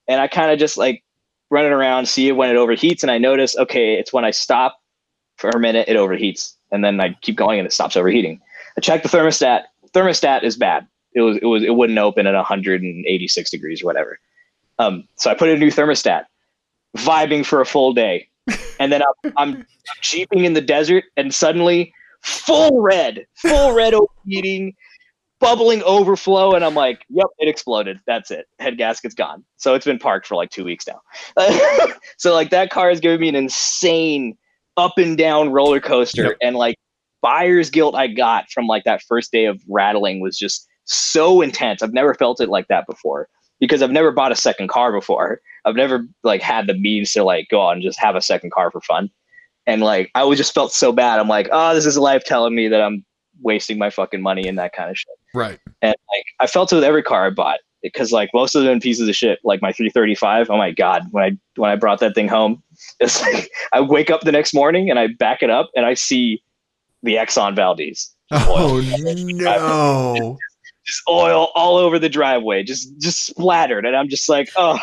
And 0.08 0.18
I 0.18 0.28
kind 0.28 0.50
of 0.50 0.58
just 0.58 0.78
like 0.78 1.04
run 1.50 1.66
it 1.66 1.72
around, 1.72 2.08
see 2.08 2.28
it 2.28 2.32
when 2.32 2.48
it 2.48 2.54
overheats, 2.54 3.02
and 3.02 3.10
I 3.10 3.18
notice, 3.18 3.54
okay, 3.54 3.98
it's 3.98 4.14
when 4.14 4.24
I 4.24 4.30
stop 4.30 4.78
for 5.36 5.50
a 5.50 5.58
minute, 5.58 5.88
it 5.88 5.96
overheats, 5.98 6.54
and 6.72 6.82
then 6.82 6.98
I 7.02 7.14
keep 7.20 7.36
going 7.36 7.58
and 7.58 7.66
it 7.66 7.72
stops 7.72 7.98
overheating. 7.98 8.40
I 8.76 8.80
check 8.80 9.02
the 9.02 9.08
thermostat. 9.08 9.64
Thermostat 9.92 10.42
is 10.42 10.56
bad. 10.56 10.86
It 11.14 11.22
was 11.22 11.38
it 11.38 11.46
was 11.46 11.62
it 11.62 11.74
wouldn't 11.74 11.98
open 11.98 12.26
at 12.26 12.34
186 12.34 13.50
degrees 13.50 13.82
or 13.82 13.86
whatever. 13.86 14.18
Um, 14.78 15.08
so 15.16 15.30
I 15.30 15.34
put 15.34 15.48
in 15.48 15.56
a 15.56 15.58
new 15.58 15.70
thermostat, 15.70 16.26
vibing 16.96 17.44
for 17.44 17.60
a 17.60 17.66
full 17.66 17.94
day 17.94 18.28
and 18.80 18.92
then 18.92 19.02
I'm, 19.02 19.32
I'm 19.36 19.66
jeeping 20.00 20.44
in 20.44 20.54
the 20.54 20.60
desert, 20.60 21.04
and 21.16 21.34
suddenly 21.34 21.92
full 22.22 22.80
red, 22.80 23.26
full 23.34 23.72
red 23.72 23.94
overheating, 23.94 24.74
bubbling 25.40 25.82
overflow, 25.82 26.52
and 26.52 26.64
I'm 26.64 26.74
like, 26.74 27.04
"Yep, 27.08 27.26
it 27.38 27.48
exploded. 27.48 27.98
That's 28.06 28.30
it. 28.30 28.46
Head 28.58 28.78
gasket's 28.78 29.14
gone." 29.14 29.44
So 29.56 29.74
it's 29.74 29.84
been 29.84 29.98
parked 29.98 30.26
for 30.26 30.36
like 30.36 30.50
two 30.50 30.64
weeks 30.64 30.86
now. 30.86 31.00
so 32.18 32.32
like 32.32 32.50
that 32.50 32.70
car 32.70 32.90
is 32.90 33.00
giving 33.00 33.20
me 33.20 33.28
an 33.28 33.34
insane 33.34 34.36
up 34.76 34.92
and 34.96 35.18
down 35.18 35.50
roller 35.50 35.80
coaster, 35.80 36.24
yep. 36.24 36.36
and 36.40 36.56
like 36.56 36.76
buyer's 37.26 37.70
guilt 37.70 37.96
I 37.96 38.06
got 38.06 38.48
from 38.52 38.68
like 38.68 38.84
that 38.84 39.02
first 39.02 39.32
day 39.32 39.46
of 39.46 39.60
rattling 39.68 40.20
was 40.20 40.38
just 40.38 40.64
so 40.84 41.42
intense. 41.42 41.82
I've 41.82 41.92
never 41.92 42.14
felt 42.14 42.40
it 42.40 42.48
like 42.48 42.68
that 42.68 42.86
before 42.86 43.28
because 43.58 43.82
I've 43.82 43.90
never 43.90 44.12
bought 44.12 44.30
a 44.30 44.36
second 44.36 44.68
car 44.68 44.92
before. 44.92 45.40
I've 45.64 45.74
never 45.74 46.06
like 46.22 46.40
had 46.40 46.68
the 46.68 46.74
means 46.74 47.12
to 47.14 47.24
like 47.24 47.48
go 47.50 47.66
out 47.66 47.72
and 47.72 47.82
just 47.82 47.98
have 47.98 48.14
a 48.14 48.20
second 48.20 48.52
car 48.52 48.70
for 48.70 48.80
fun. 48.80 49.10
And 49.66 49.82
like 49.82 50.08
I 50.14 50.20
always 50.20 50.38
just 50.38 50.54
felt 50.54 50.72
so 50.72 50.92
bad. 50.92 51.18
I'm 51.18 51.26
like, 51.26 51.48
oh, 51.50 51.74
this 51.74 51.84
is 51.84 51.98
life 51.98 52.22
telling 52.22 52.54
me 52.54 52.68
that 52.68 52.80
I'm 52.80 53.04
wasting 53.42 53.76
my 53.76 53.90
fucking 53.90 54.22
money 54.22 54.46
and 54.46 54.56
that 54.60 54.72
kind 54.72 54.88
of 54.88 54.96
shit. 54.96 55.08
Right. 55.34 55.58
And 55.82 55.96
like 56.14 56.24
I 56.38 56.46
felt 56.46 56.72
it 56.72 56.76
with 56.76 56.84
every 56.84 57.02
car 57.02 57.26
I 57.26 57.30
bought 57.30 57.58
because 57.82 58.12
like 58.12 58.30
most 58.32 58.54
of 58.54 58.62
them 58.62 58.78
pieces 58.78 59.08
of 59.08 59.16
shit. 59.16 59.40
Like 59.42 59.60
my 59.62 59.72
335. 59.72 60.48
Oh 60.48 60.56
my 60.56 60.70
god, 60.70 61.02
when 61.10 61.24
I 61.24 61.38
when 61.56 61.72
I 61.72 61.74
brought 61.74 61.98
that 61.98 62.14
thing 62.14 62.28
home, 62.28 62.62
it's 63.00 63.20
like 63.20 63.50
I 63.72 63.80
wake 63.80 64.10
up 64.10 64.20
the 64.20 64.30
next 64.30 64.54
morning 64.54 64.90
and 64.90 65.00
I 65.00 65.08
back 65.18 65.42
it 65.42 65.50
up 65.50 65.70
and 65.74 65.84
I 65.84 65.94
see 65.94 66.40
the 67.06 67.14
Exxon 67.14 67.56
Valdez. 67.56 68.14
Oh 68.30 68.82
no! 68.82 70.36
just 70.86 71.02
oil 71.08 71.48
all 71.54 71.76
over 71.76 71.98
the 71.98 72.08
driveway, 72.08 72.62
just 72.62 72.98
just 73.00 73.26
splattered, 73.26 73.86
and 73.86 73.96
I'm 73.96 74.08
just 74.08 74.28
like, 74.28 74.50
oh, 74.56 74.78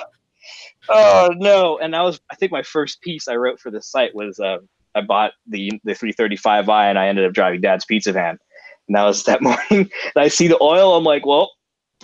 oh 0.90 1.30
no. 1.36 1.78
And 1.78 1.94
that 1.94 2.02
was, 2.02 2.20
I 2.32 2.36
think, 2.36 2.52
my 2.52 2.64
first 2.64 3.02
piece 3.02 3.28
I 3.28 3.36
wrote 3.36 3.60
for 3.60 3.70
the 3.70 3.82
site 3.82 4.16
was 4.16 4.40
uh, 4.40 4.58
I 4.96 5.02
bought 5.02 5.34
the 5.48 5.72
the 5.84 5.94
335i, 5.94 6.90
and 6.90 6.98
I 6.98 7.08
ended 7.08 7.26
up 7.26 7.34
driving 7.34 7.62
Dad's 7.62 7.86
pizza 7.86 8.12
van, 8.12 8.38
and 8.88 8.96
that 8.96 9.04
was 9.04 9.24
that 9.26 9.42
morning. 9.42 9.62
and 9.70 9.90
I 10.16 10.28
see 10.28 10.48
the 10.48 10.62
oil, 10.62 10.96
I'm 10.96 11.04
like, 11.04 11.26
well, 11.26 11.52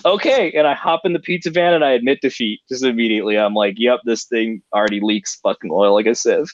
okay, 0.06 0.52
and 0.52 0.68
I 0.68 0.74
hop 0.74 1.02
in 1.04 1.14
the 1.14 1.20
pizza 1.20 1.52
van 1.52 1.74
and 1.74 1.84
I 1.84 1.92
admit 1.92 2.22
defeat 2.22 2.62
just 2.70 2.84
immediately. 2.84 3.38
I'm 3.38 3.54
like, 3.54 3.76
yep, 3.78 4.00
this 4.06 4.26
thing 4.26 4.62
already 4.74 5.00
leaks 5.02 5.40
fucking 5.42 5.72
oil 5.72 5.94
like 5.94 6.06
a 6.06 6.16
sieve. 6.16 6.52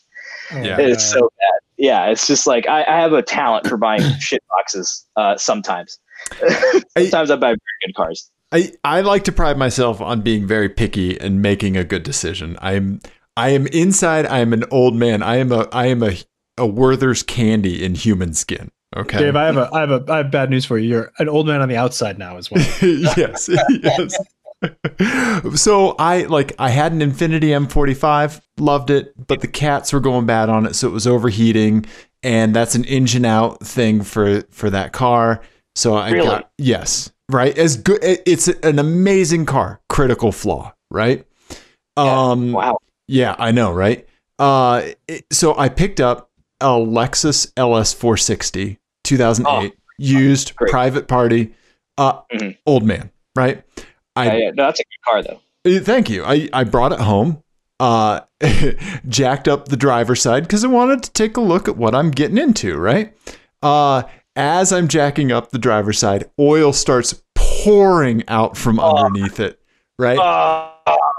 Yeah. 0.53 0.79
It's 0.79 1.05
so 1.05 1.21
bad. 1.21 1.59
Yeah, 1.77 2.05
it's 2.05 2.27
just 2.27 2.47
like 2.47 2.67
I, 2.67 2.83
I 2.83 2.99
have 3.01 3.13
a 3.13 3.21
talent 3.21 3.67
for 3.67 3.77
buying 3.77 4.01
shit 4.19 4.43
boxes 4.49 5.05
uh, 5.15 5.37
sometimes. 5.37 5.99
Sometimes 6.97 7.29
I, 7.29 7.33
I 7.33 7.37
buy 7.37 7.47
very 7.49 7.59
good 7.85 7.95
cars. 7.95 8.31
I, 8.51 8.71
I 8.83 9.01
like 9.01 9.25
to 9.25 9.31
pride 9.31 9.57
myself 9.57 9.99
on 9.99 10.21
being 10.21 10.47
very 10.47 10.69
picky 10.69 11.19
and 11.19 11.41
making 11.41 11.75
a 11.75 11.83
good 11.83 12.03
decision. 12.03 12.57
I'm 12.61 13.01
I 13.35 13.49
am 13.49 13.67
inside. 13.67 14.25
I 14.25 14.39
am 14.39 14.53
an 14.53 14.63
old 14.71 14.95
man. 14.95 15.21
I 15.21 15.37
am 15.37 15.51
a 15.51 15.67
I 15.71 15.87
am 15.87 16.01
a 16.01 16.15
a 16.57 16.65
Werther's 16.65 17.21
candy 17.21 17.83
in 17.83 17.95
human 17.95 18.33
skin. 18.33 18.71
Okay, 18.95 19.19
Dave. 19.19 19.35
I 19.35 19.45
have 19.45 19.57
a 19.57 19.69
I 19.73 19.79
have 19.81 19.91
a 19.91 20.05
I 20.07 20.17
have 20.17 20.31
bad 20.31 20.49
news 20.49 20.63
for 20.63 20.77
you. 20.77 20.89
You're 20.89 21.11
an 21.19 21.27
old 21.27 21.47
man 21.47 21.61
on 21.61 21.67
the 21.67 21.75
outside 21.75 22.17
now 22.17 22.37
as 22.37 22.49
well. 22.49 22.65
yes, 22.81 23.49
yes. 23.83 24.15
So 25.55 25.95
I 25.99 26.23
like 26.23 26.53
I 26.59 26.69
had 26.69 26.91
an 26.91 26.99
Infiniti 26.99 27.49
M45, 27.49 28.41
loved 28.57 28.89
it, 28.89 29.13
but 29.27 29.41
the 29.41 29.47
cats 29.47 29.93
were 29.93 29.99
going 29.99 30.25
bad 30.25 30.49
on 30.49 30.65
it, 30.65 30.75
so 30.75 30.87
it 30.87 30.91
was 30.91 31.07
overheating, 31.07 31.85
and 32.23 32.55
that's 32.55 32.75
an 32.75 32.83
engine 32.85 33.25
out 33.25 33.61
thing 33.61 34.01
for 34.03 34.41
for 34.51 34.69
that 34.69 34.93
car. 34.93 35.41
So 35.75 35.95
I 35.95 36.11
really? 36.11 36.27
got 36.27 36.51
yes, 36.57 37.11
right. 37.29 37.57
As 37.57 37.77
good, 37.77 37.99
it's 38.01 38.47
an 38.47 38.79
amazing 38.79 39.45
car. 39.45 39.81
Critical 39.89 40.31
flaw, 40.31 40.73
right? 40.89 41.25
Yeah. 41.97 42.29
Um, 42.31 42.51
wow. 42.51 42.77
Yeah, 43.07 43.35
I 43.37 43.51
know, 43.51 43.71
right? 43.71 44.07
Uh, 44.39 44.89
it, 45.07 45.25
so 45.31 45.57
I 45.57 45.69
picked 45.69 45.99
up 45.99 46.29
a 46.59 46.67
Lexus 46.67 47.51
LS 47.57 47.93
460, 47.93 48.79
2008, 49.03 49.73
oh, 49.73 49.81
used 49.97 50.55
great. 50.55 50.71
private 50.71 51.07
party. 51.07 51.53
Uh, 51.97 52.21
mm-hmm. 52.33 52.49
old 52.65 52.83
man, 52.83 53.09
right? 53.35 53.63
I, 54.15 54.25
yeah, 54.25 54.33
yeah. 54.33 54.49
No, 54.51 54.65
that's 54.65 54.79
a 54.79 54.83
good 54.83 55.01
car 55.05 55.23
though. 55.23 55.41
Uh, 55.65 55.79
thank 55.81 56.09
you. 56.09 56.23
I, 56.23 56.49
I 56.53 56.63
brought 56.63 56.91
it 56.91 56.99
home, 56.99 57.43
uh, 57.79 58.21
jacked 59.07 59.47
up 59.47 59.67
the 59.67 59.77
driver's 59.77 60.21
side 60.21 60.43
because 60.43 60.63
I 60.63 60.67
wanted 60.67 61.03
to 61.03 61.11
take 61.11 61.37
a 61.37 61.41
look 61.41 61.67
at 61.67 61.77
what 61.77 61.95
I'm 61.95 62.11
getting 62.11 62.37
into, 62.37 62.77
right? 62.77 63.15
Uh, 63.61 64.03
as 64.35 64.71
I'm 64.71 64.87
jacking 64.87 65.31
up 65.31 65.51
the 65.51 65.59
driver's 65.59 65.99
side, 65.99 66.29
oil 66.39 66.73
starts 66.73 67.21
pouring 67.33 68.23
out 68.27 68.57
from 68.57 68.79
oh. 68.79 68.97
underneath 68.97 69.39
it, 69.39 69.59
right? 69.97 70.19
Oh, 70.19 70.71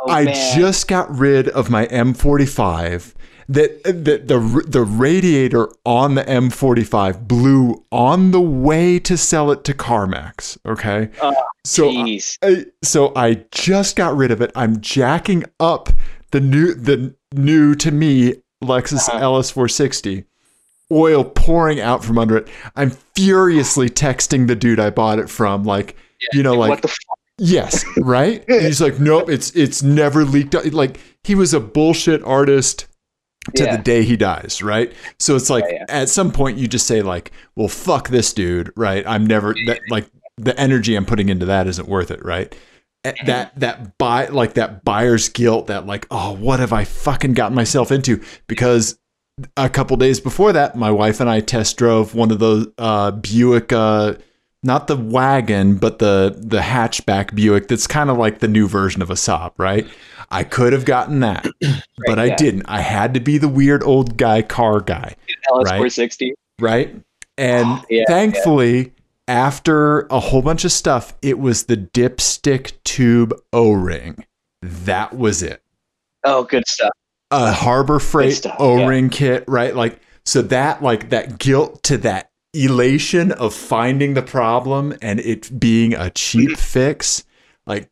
I 0.08 0.24
man. 0.24 0.56
just 0.56 0.86
got 0.86 1.10
rid 1.16 1.48
of 1.48 1.70
my 1.70 1.86
M45. 1.86 3.14
That 3.48 3.82
that 3.84 4.26
the 4.26 4.64
the 4.66 4.82
radiator 4.82 5.68
on 5.84 6.16
the 6.16 6.24
M45 6.24 7.28
blew 7.28 7.84
on 7.92 8.32
the 8.32 8.40
way 8.40 8.98
to 9.00 9.16
sell 9.16 9.52
it 9.52 9.62
to 9.64 9.72
CarMax. 9.72 10.58
Okay, 10.66 11.10
Oh, 11.22 11.34
so 11.64 11.88
Jeez. 11.90 12.38
I, 12.42 12.66
so 12.82 13.12
I 13.14 13.44
just 13.52 13.94
got 13.94 14.16
rid 14.16 14.32
of 14.32 14.40
it. 14.40 14.50
I'm 14.56 14.80
jacking 14.80 15.44
up 15.60 15.90
the 16.32 16.40
new 16.40 16.74
the 16.74 17.14
new 17.34 17.76
to 17.76 17.92
me 17.92 18.34
Lexus 18.64 19.08
Uh-huh. 19.08 19.20
LS460. 19.20 20.24
Oil 20.90 21.24
pouring 21.24 21.80
out 21.80 22.04
from 22.04 22.18
under 22.18 22.36
it. 22.36 22.48
I'm 22.74 22.90
furiously 22.90 23.88
texting 23.90 24.46
the 24.48 24.54
dude 24.56 24.78
I 24.80 24.90
bought 24.90 25.18
it 25.18 25.28
from, 25.28 25.64
like, 25.64 25.96
you 26.32 26.42
know, 26.44 26.54
like 26.54 26.70
what 26.70 26.82
the 26.82 26.88
fuck? 26.88 27.18
Yes, 27.38 27.84
right? 27.98 28.44
And 28.48 28.62
he's 28.62 28.80
like, 28.80 28.98
nope, 28.98 29.28
it's 29.28 29.50
it's 29.54 29.82
never 29.82 30.24
leaked. 30.24 30.54
out." 30.54 30.64
Like 30.72 30.98
he 31.22 31.34
was 31.36 31.52
a 31.54 31.60
bullshit 31.60 32.22
artist 32.24 32.86
to 33.54 33.64
Yeah. 33.64 33.76
the 33.76 33.82
day 33.82 34.02
he 34.02 34.16
dies, 34.16 34.62
right? 34.62 34.92
So 35.18 35.36
it's 35.36 35.50
like 35.50 35.64
Yeah, 35.68 35.84
at 35.88 36.08
some 36.08 36.32
point 36.32 36.58
you 36.58 36.66
just 36.68 36.86
say 36.86 37.02
like, 37.02 37.32
well, 37.54 37.68
fuck 37.68 38.08
this 38.08 38.32
dude, 38.32 38.72
right? 38.76 39.04
I'm 39.06 39.26
never 39.26 39.54
that 39.66 39.80
like 39.90 40.06
the 40.36 40.58
energy 40.58 40.94
I'm 40.94 41.06
putting 41.06 41.28
into 41.28 41.46
that 41.46 41.66
isn't 41.66 41.88
worth 41.88 42.10
it, 42.10 42.24
right? 42.24 42.54
Mm-hmm. 43.04 43.26
That 43.26 43.58
that 43.60 43.98
buy 43.98 44.26
like 44.26 44.54
that 44.54 44.84
buyer's 44.84 45.28
guilt, 45.28 45.68
that 45.68 45.86
like, 45.86 46.06
oh, 46.10 46.32
what 46.32 46.58
have 46.60 46.72
I 46.72 46.84
fucking 46.84 47.34
gotten 47.34 47.54
myself 47.54 47.92
into? 47.92 48.20
Because 48.48 48.98
a 49.56 49.68
couple 49.68 49.96
days 49.96 50.18
before 50.20 50.52
that, 50.52 50.76
my 50.76 50.90
wife 50.90 51.20
and 51.20 51.28
I 51.30 51.40
test 51.40 51.76
drove 51.76 52.14
one 52.14 52.30
of 52.30 52.38
those 52.38 52.66
uh, 52.78 53.10
Buick, 53.12 53.72
uh, 53.72 54.14
not 54.62 54.88
the 54.88 54.96
wagon, 54.96 55.76
but 55.76 56.00
the 56.00 56.34
the 56.36 56.60
hatchback 56.60 57.34
Buick. 57.34 57.68
That's 57.68 57.86
kind 57.86 58.10
of 58.10 58.16
like 58.16 58.40
the 58.40 58.48
new 58.48 58.66
version 58.66 59.02
of 59.02 59.10
a 59.10 59.14
Saab, 59.14 59.52
right? 59.56 59.86
I 60.30 60.44
could 60.44 60.72
have 60.72 60.84
gotten 60.84 61.20
that, 61.20 61.46
but 62.06 62.18
I 62.18 62.26
yeah. 62.26 62.36
didn't. 62.36 62.64
I 62.66 62.80
had 62.80 63.14
to 63.14 63.20
be 63.20 63.38
the 63.38 63.48
weird 63.48 63.82
old 63.82 64.16
guy 64.16 64.42
car 64.42 64.80
guy, 64.80 65.14
LS460. 65.50 66.32
right? 66.60 66.94
And 67.38 67.84
Yeah, 67.90 68.04
thankfully, 68.08 68.92
after 69.28 70.00
a 70.06 70.20
whole 70.20 70.42
bunch 70.42 70.64
of 70.64 70.72
stuff, 70.72 71.14
it 71.22 71.38
was 71.38 71.64
the 71.64 71.76
dipstick 71.76 72.72
tube 72.84 73.34
O 73.52 73.72
ring. 73.72 74.24
That 74.62 75.14
was 75.14 75.42
it 75.42 75.62
Oh, 76.24 76.42
good 76.42 76.66
stuff. 76.66 76.90
a 77.30 77.52
Harbor 77.52 78.00
Freight 78.00 78.34
stuff, 78.34 78.56
O-ring 78.58 79.10
kit, 79.10 79.44
right? 79.46 79.74
Like 79.76 80.00
so 80.24 80.42
that 80.42 80.82
like 80.82 81.10
that 81.10 81.38
guilt 81.38 81.82
to 81.84 81.98
that 81.98 82.30
elation 82.52 83.30
of 83.32 83.54
finding 83.54 84.14
the 84.14 84.22
problem 84.22 84.92
and 85.02 85.20
it 85.20 85.60
being 85.60 85.94
a 85.94 86.10
cheap 86.10 86.56
fix, 86.58 87.22
like 87.66 87.88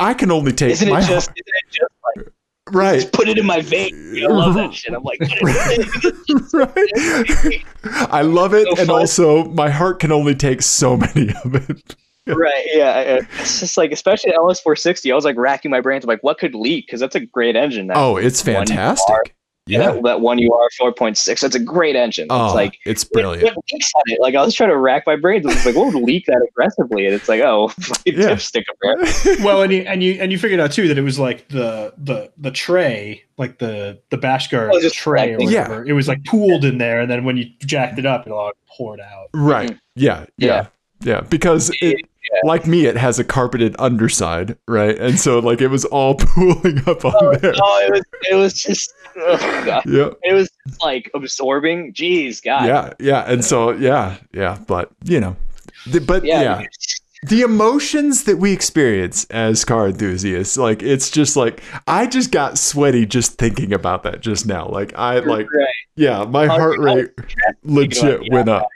I, 0.00 0.14
can 0.14 0.30
only 0.30 0.52
take 0.52 0.72
Isn't 0.72 0.88
my 0.88 0.98
it 1.00 1.06
just, 1.06 1.30
isn't 1.30 1.38
it 1.38 1.70
just 1.70 1.92
like, 2.16 2.32
right. 2.72 2.94
just 3.00 3.12
put 3.12 3.28
it 3.28 3.38
in 3.38 3.46
my 3.46 3.60
vein? 3.60 3.94
I 4.22 4.26
love 4.26 4.54
that 4.54 4.72
shit. 4.74 4.94
I'm 4.94 5.02
like, 5.02 5.18
it 5.20 5.32
in 5.32 6.38
my 6.48 6.62
vein. 6.62 7.64
right. 7.84 8.10
I 8.12 8.22
love 8.22 8.54
it, 8.54 8.64
So 8.64 8.76
and 8.78 8.86
fun. 8.88 8.90
also 9.00 9.44
my 9.46 9.70
heart 9.70 10.00
can 10.00 10.12
only 10.12 10.34
take 10.34 10.62
so 10.62 10.96
many 10.96 11.32
of 11.44 11.54
it. 11.54 11.96
right. 12.26 12.66
Yeah. 12.72 13.00
yeah. 13.02 13.20
It's 13.40 13.60
just 13.60 13.76
like, 13.76 13.92
especially 13.92 14.32
LS460, 14.32 15.10
I 15.10 15.14
was 15.14 15.24
like 15.24 15.36
racking 15.36 15.70
my 15.70 15.80
brains. 15.80 16.04
I'm 16.04 16.08
like, 16.08 16.22
what 16.22 16.38
could 16.38 16.54
leak? 16.54 16.86
Because 16.86 17.00
that's 17.00 17.16
a 17.16 17.20
great 17.20 17.56
engine. 17.56 17.88
That, 17.88 17.96
Oh, 17.96 18.16
it's 18.16 18.42
fantastic. 18.42 19.34
Yeah. 19.70 19.92
That, 19.92 20.02
that 20.02 20.20
one 20.20 20.38
UR 20.38 20.68
4.6. 20.80 21.40
That's 21.40 21.54
a 21.54 21.58
great 21.60 21.96
engine. 21.96 22.26
Oh, 22.30 22.46
it's 22.46 22.54
like, 22.54 22.78
it's 22.84 23.04
what, 23.04 23.12
brilliant. 23.12 23.44
what 23.56 23.64
leaks 23.72 23.90
on 23.94 24.02
it? 24.06 24.18
Like, 24.20 24.34
I 24.34 24.44
was 24.44 24.54
trying 24.54 24.70
to 24.70 24.76
rack 24.76 25.04
my 25.06 25.16
brains. 25.16 25.46
I 25.46 25.50
was 25.50 25.66
like, 25.66 25.76
what 25.76 25.92
would 25.92 26.02
leak 26.02 26.26
that 26.26 26.44
aggressively? 26.50 27.06
And 27.06 27.14
it's 27.14 27.28
like, 27.28 27.40
oh, 27.40 27.68
fucking 27.80 28.14
Yeah. 28.18 28.30
dipstick 28.30 28.64
up 28.70 28.76
there. 28.82 29.36
well, 29.44 29.62
and 29.62 29.72
you 29.72 29.82
and 29.82 30.02
you 30.02 30.14
and 30.14 30.32
you 30.32 30.38
figured 30.38 30.60
out 30.60 30.72
too 30.72 30.88
that 30.88 30.98
it 30.98 31.02
was 31.02 31.18
like 31.18 31.48
the 31.48 31.92
the 31.98 32.30
the 32.36 32.50
tray, 32.50 33.22
like 33.38 33.58
the 33.58 34.00
the 34.10 34.16
bash 34.16 34.48
guard 34.48 34.70
Oh, 34.72 34.88
tray 34.90 35.32
or 35.34 35.38
collecting. 35.38 35.50
Yeah. 35.50 35.82
It 35.86 35.92
was 35.92 36.08
like 36.08 36.24
pooled 36.24 36.64
in 36.64 36.78
there, 36.78 37.00
and 37.00 37.10
then 37.10 37.24
when 37.24 37.36
you 37.36 37.46
jacked 37.60 37.98
it 37.98 38.06
up, 38.06 38.26
it 38.26 38.32
all 38.32 38.50
poured 38.76 39.00
out. 39.00 39.28
Right. 39.34 39.70
Mm. 39.70 39.78
Yeah. 39.96 40.26
Yeah. 40.36 40.46
Yeah. 40.46 40.66
Yeah, 41.00 41.20
because 41.22 41.70
it, 41.80 42.04
like 42.44 42.66
me, 42.66 42.86
it 42.86 42.96
has 42.96 43.18
a 43.18 43.24
carpeted 43.24 43.74
underside, 43.78 44.56
right? 44.68 44.96
And 44.98 45.18
so 45.18 45.38
like 45.38 45.60
it 45.60 45.68
was 45.68 45.84
all 45.86 46.14
pooling 46.18 46.78
up 46.86 47.04
on 47.04 47.14
oh, 47.16 47.34
there. 47.36 47.54
Oh, 47.56 47.86
it 47.86 47.92
was, 47.92 48.02
it 48.30 48.34
was 48.34 48.54
just, 48.54 48.92
oh, 49.16 49.62
God. 49.64 49.82
Yeah. 49.86 50.10
It 50.22 50.34
was 50.34 50.50
just, 50.66 50.82
like 50.82 51.10
absorbing. 51.14 51.92
Jeez, 51.94 52.42
God. 52.42 52.66
Yeah. 52.66 52.92
Yeah. 52.98 53.30
And 53.30 53.44
so 53.44 53.70
yeah. 53.72 54.18
Yeah. 54.32 54.58
But 54.66 54.90
you 55.04 55.20
know, 55.20 55.36
the, 55.86 56.00
but 56.00 56.24
Yeah. 56.24 56.42
yeah. 56.60 56.66
the 57.26 57.42
emotions 57.42 58.24
that 58.24 58.36
we 58.36 58.52
experience 58.52 59.24
as 59.30 59.64
car 59.64 59.88
enthusiasts, 59.88 60.56
like 60.56 60.82
it's 60.82 61.10
just 61.10 61.36
like 61.36 61.62
I 61.86 62.06
just 62.06 62.30
got 62.30 62.58
sweaty 62.58 63.06
just 63.06 63.38
thinking 63.38 63.72
about 63.72 64.02
that 64.04 64.20
just 64.20 64.46
now. 64.46 64.68
Like 64.68 64.92
I 64.96 65.20
like 65.20 65.50
Right. 65.52 65.66
yeah, 65.96 66.24
my 66.24 66.44
Oh, 66.44 66.48
heart 66.48 66.78
rate 66.78 67.10
legit 67.64 68.20
went 68.30 68.48
up. 68.48 68.68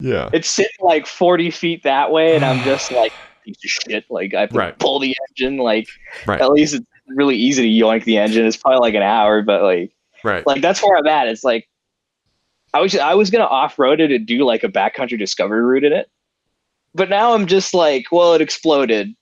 Yeah. 0.00 0.30
It's 0.32 0.48
sitting 0.48 0.70
like 0.80 1.06
40 1.06 1.50
feet 1.50 1.82
that 1.84 2.10
way, 2.10 2.34
and 2.36 2.44
I'm 2.44 2.62
just 2.62 2.90
like, 2.92 3.12
piece 3.44 3.56
of 3.64 3.70
shit. 3.70 4.04
Like, 4.10 4.34
I 4.34 4.40
have 4.42 4.50
to 4.50 4.58
Right. 4.58 4.78
pull 4.78 4.98
the 4.98 5.14
engine. 5.30 5.58
Like, 5.58 5.86
Right. 6.26 6.40
at 6.40 6.50
least 6.50 6.74
it's 6.74 6.84
really 7.08 7.36
easy 7.36 7.62
to 7.62 7.84
yoink 7.86 8.04
the 8.04 8.18
engine. 8.18 8.46
It's 8.46 8.56
probably 8.56 8.80
like 8.80 8.94
an 8.94 9.02
hour, 9.02 9.42
but 9.42 9.62
like, 9.62 9.92
Right. 10.24 10.46
like 10.46 10.60
that's 10.62 10.82
where 10.82 10.96
I'm 10.98 11.06
at. 11.06 11.28
It's 11.28 11.44
like, 11.44 11.66
I 12.72 12.80
was 12.80 12.96
I 12.96 13.14
was 13.14 13.30
gonna 13.30 13.44
off 13.44 13.78
road 13.78 14.00
it 14.00 14.12
and 14.12 14.26
do 14.26 14.44
like 14.44 14.62
a 14.62 14.68
backcountry 14.68 15.18
discovery 15.18 15.62
route 15.62 15.82
in 15.84 15.92
it, 15.92 16.08
but 16.94 17.08
now 17.08 17.34
I'm 17.34 17.46
just 17.46 17.74
like, 17.74 18.04
well, 18.12 18.34
it 18.34 18.40
exploded, 18.40 19.12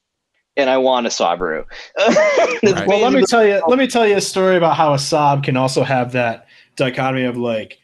and 0.59 0.69
I 0.69 0.77
want 0.77 1.07
a 1.07 1.09
Subaru. 1.09 1.65
That's 1.97 2.17
Right. 2.63 2.87
Well, 2.87 3.01
let 3.01 3.13
me 3.15 3.23
tell 3.27 3.47
you. 3.47 3.63
Let 3.67 3.79
me 3.79 3.87
tell 3.87 4.07
you 4.07 4.17
a 4.17 4.21
story 4.21 4.57
about 4.57 4.77
how 4.77 4.93
a 4.93 4.97
Saab 4.99 5.45
can 5.45 5.57
also 5.57 5.83
have 5.83 6.13
that 6.13 6.47
dichotomy 6.77 7.25
of 7.25 7.39
like 7.39 7.79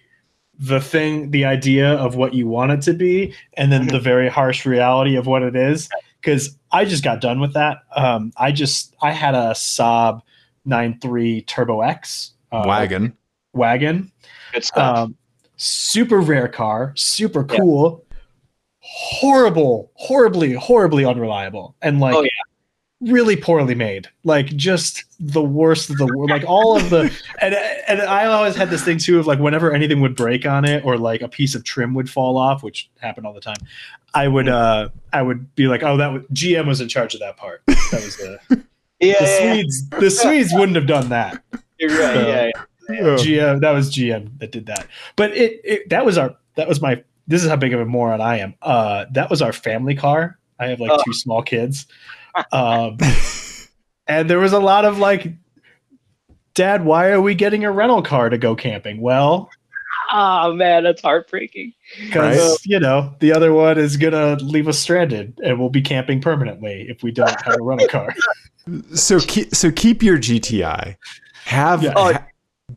the 0.59 0.81
thing, 0.81 1.31
the 1.31 1.45
idea 1.45 1.95
of 1.95 2.15
what 2.17 2.35
you 2.35 2.47
want 2.47 2.73
it 2.73 2.83
to 2.83 2.93
be, 2.93 3.35
and 3.55 3.73
then 3.73 3.89
the 3.89 4.01
very 4.13 4.29
harsh 4.29 4.65
reality 4.65 5.17
of 5.17 5.27
what 5.27 5.43
it 5.43 5.57
is. 5.57 5.89
Because 6.21 6.57
I 6.73 6.85
just 6.85 7.05
got 7.05 7.21
done 7.21 7.41
with 7.41 7.53
that. 7.55 7.79
Um, 7.97 8.33
I 8.37 8.53
just 8.53 8.95
I 9.03 9.13
had 9.13 9.35
a 9.35 9.51
Saab 9.51 10.23
9.3 10.67 11.47
Turbo 11.47 11.83
X 11.83 12.33
uh, 12.53 12.65
Wagon. 12.67 13.17
wagon. 13.53 14.11
good 14.53 14.65
stuff. 14.65 14.99
Um, 14.99 15.17
super 15.57 16.21
rare 16.21 16.49
car, 16.49 16.93
super 16.97 17.45
cool. 17.45 18.05
Horrible, 18.81 19.91
horribly, 19.95 20.53
horribly 20.53 21.05
unreliable, 21.05 21.75
and 21.81 22.01
like 22.01 22.15
Oh, 22.15 22.23
yeah. 22.23 22.29
Really 23.05 23.37
poorly 23.37 23.75
made. 23.75 24.09
Like 24.25 24.47
just 24.47 25.05
the 25.21 25.43
worst 25.43 25.91
of 25.91 25.97
the 25.99 26.07
worst. 26.07 26.31
Like 26.31 26.45
all 26.47 26.77
of 26.77 26.91
the 26.91 27.03
and 27.41 27.55
and 27.89 28.01
I 28.03 28.27
always 28.27 28.57
had 28.57 28.71
this 28.71 28.83
thing 28.85 28.99
too 28.99 29.19
of 29.19 29.27
like 29.27 29.39
whenever 29.39 29.73
anything 29.73 30.01
would 30.01 30.17
break 30.17 30.47
on 30.47 30.65
it 30.65 30.85
or 30.85 30.97
like 30.99 31.23
a 31.23 31.29
piece 31.29 31.55
of 31.55 31.65
trim 31.65 31.95
would 31.95 32.09
fall 32.11 32.37
off, 32.37 32.63
which 32.63 32.91
happened 33.01 33.27
all 33.27 33.33
the 33.33 33.41
time. 33.41 33.57
I 34.15 34.29
would 34.29 34.49
uh 34.49 34.89
I 35.13 35.23
would 35.23 35.55
be 35.55 35.67
like, 35.67 35.83
oh, 35.83 35.97
that 35.97 36.13
was 36.13 36.23
GM 36.33 36.67
was 36.67 36.81
in 36.81 36.89
charge 36.89 37.15
of 37.15 37.21
that 37.21 37.37
part. 37.37 37.63
That 37.67 38.03
was 38.05 38.17
the 38.17 38.39
yeah, 38.51 38.57
the 38.99 39.07
yeah, 39.07 39.15
yeah. 39.21 39.53
Swedes. 39.55 39.89
The 39.91 40.11
Swedes 40.11 40.51
wouldn't 40.55 40.77
have 40.77 40.87
done 40.87 41.09
that. 41.11 41.43
You're 41.79 41.91
right. 41.91 42.15
So- 42.15 42.29
yeah, 42.29 42.51
yeah. 42.91 43.03
GM 43.17 43.61
that 43.61 43.71
was 43.73 43.91
GM 43.91 44.39
that 44.39 44.53
did 44.53 44.67
that. 44.67 44.87
But 45.17 45.33
it, 45.37 45.61
it 45.65 45.89
that 45.91 46.05
was 46.05 46.19
our 46.19 46.37
that 46.57 46.69
was 46.69 46.81
my 46.81 47.03
this 47.27 47.43
is 47.43 47.49
how 47.49 47.57
big 47.57 47.73
of 47.73 47.81
a 47.81 47.87
moron 47.87 48.21
I 48.21 48.39
am. 48.39 48.55
Uh 48.63 49.07
that 49.13 49.31
was 49.31 49.43
our 49.43 49.53
family 49.53 49.95
car. 49.95 50.39
I 50.61 50.67
have 50.67 50.79
like 50.81 50.91
Oh. 50.93 51.03
two 51.05 51.13
small 51.13 51.43
kids. 51.43 51.87
Um 52.53 52.99
and 54.07 54.29
there 54.29 54.39
was 54.39 54.53
a 54.53 54.59
lot 54.61 54.85
of 54.85 54.99
like 54.99 55.33
Dad, 56.55 56.85
why 56.85 57.11
are 57.11 57.21
we 57.21 57.35
getting 57.35 57.65
a 57.65 57.71
rental 57.73 58.01
car 58.03 58.29
to 58.29 58.39
go 58.39 58.55
camping? 58.55 59.01
Well, 59.01 59.51
Oh 60.13 60.53
man, 60.53 60.85
that's 60.85 61.03
heartbreaking. 61.03 61.73
because 62.05 62.39
Right. 62.39 62.57
you 62.65 62.79
know 62.79 63.15
the 63.21 63.33
other 63.33 63.53
one 63.53 63.79
is 63.79 63.97
gonna 63.97 64.37
leave 64.37 64.69
us 64.69 64.79
stranded, 64.79 65.39
and 65.43 65.59
we'll 65.59 65.71
be 65.71 65.83
camping 65.83 66.21
permanently 66.21 66.87
if 66.89 67.03
we 67.03 67.11
don't 67.11 67.41
have 67.43 67.57
a 67.59 67.63
rental 67.63 67.89
car. 67.89 68.15
So 68.95 69.21
keep 69.21 69.55
so 69.55 69.71
keep 69.71 70.03
your 70.03 70.17
GTI. 70.17 70.97
Have 71.45 71.83
Yeah. 71.83 71.93
Oh, 71.97 72.13
ha- 72.15 72.27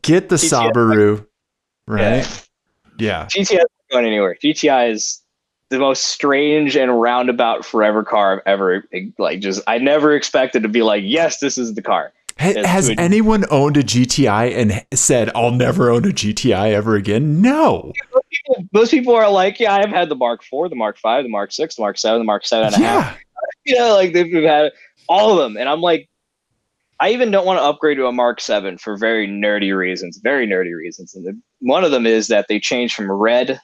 get 0.02 0.28
the 0.28 0.36
GTI. 0.36 0.70
Subaru, 0.72 1.26
right? 1.86 2.46
Yeah. 2.98 3.24
GTI 3.26 3.40
is 3.40 3.50
not 3.52 3.66
going 3.90 4.04
anywhere. 4.04 4.36
GTI 4.44 4.90
is 4.92 5.22
the 5.70 5.78
most 5.78 6.06
strange 6.06 6.76
and 6.76 7.00
roundabout 7.00 7.64
forever 7.64 8.02
car 8.02 8.34
I've 8.34 8.42
ever 8.46 8.84
like. 9.18 9.40
Just 9.40 9.62
I 9.66 9.78
never 9.78 10.14
expected 10.14 10.62
to 10.62 10.68
be 10.68 10.82
like, 10.82 11.02
yes, 11.04 11.38
this 11.40 11.58
is 11.58 11.74
the 11.74 11.82
car. 11.82 12.12
Has 12.38 12.88
good. 12.88 13.00
anyone 13.00 13.44
owned 13.50 13.76
a 13.76 13.82
GTI 13.82 14.56
and 14.56 14.84
said, 14.96 15.28
"I'll 15.34 15.50
never 15.50 15.90
own 15.90 16.04
a 16.04 16.12
GTI 16.12 16.70
ever 16.70 16.94
again"? 16.94 17.42
No. 17.42 17.92
Most 18.72 18.92
people 18.92 19.12
are 19.14 19.28
like, 19.28 19.58
yeah, 19.58 19.74
I've 19.74 19.90
had 19.90 20.08
the 20.08 20.14
Mark 20.14 20.44
Four, 20.44 20.68
the 20.68 20.76
Mark 20.76 20.98
Five, 20.98 21.24
the 21.24 21.30
Mark 21.30 21.50
Six, 21.50 21.74
the 21.74 21.82
Mark 21.82 21.98
Seven, 21.98 22.20
the 22.20 22.24
Mark 22.24 22.46
Seven 22.46 22.74
and 22.74 22.82
a 22.82 22.86
half. 22.86 23.14
Yeah. 23.14 23.18
You 23.64 23.76
know, 23.76 23.94
like 23.94 24.14
they've 24.14 24.42
had 24.44 24.72
all 25.08 25.32
of 25.32 25.38
them, 25.38 25.56
and 25.58 25.68
I'm 25.68 25.80
like, 25.80 26.08
I 27.00 27.10
even 27.10 27.30
don't 27.30 27.44
want 27.46 27.58
to 27.58 27.62
upgrade 27.62 27.98
to 27.98 28.06
a 28.06 28.12
Mark 28.12 28.40
Seven 28.40 28.78
for 28.78 28.96
very 28.96 29.28
nerdy 29.28 29.76
reasons. 29.76 30.18
Very 30.22 30.46
nerdy 30.46 30.74
reasons, 30.74 31.14
and 31.14 31.24
the, 31.24 31.38
one 31.60 31.84
of 31.84 31.90
them 31.90 32.06
is 32.06 32.28
that 32.28 32.46
they 32.48 32.58
changed 32.58 32.94
from 32.94 33.12
red 33.12 33.60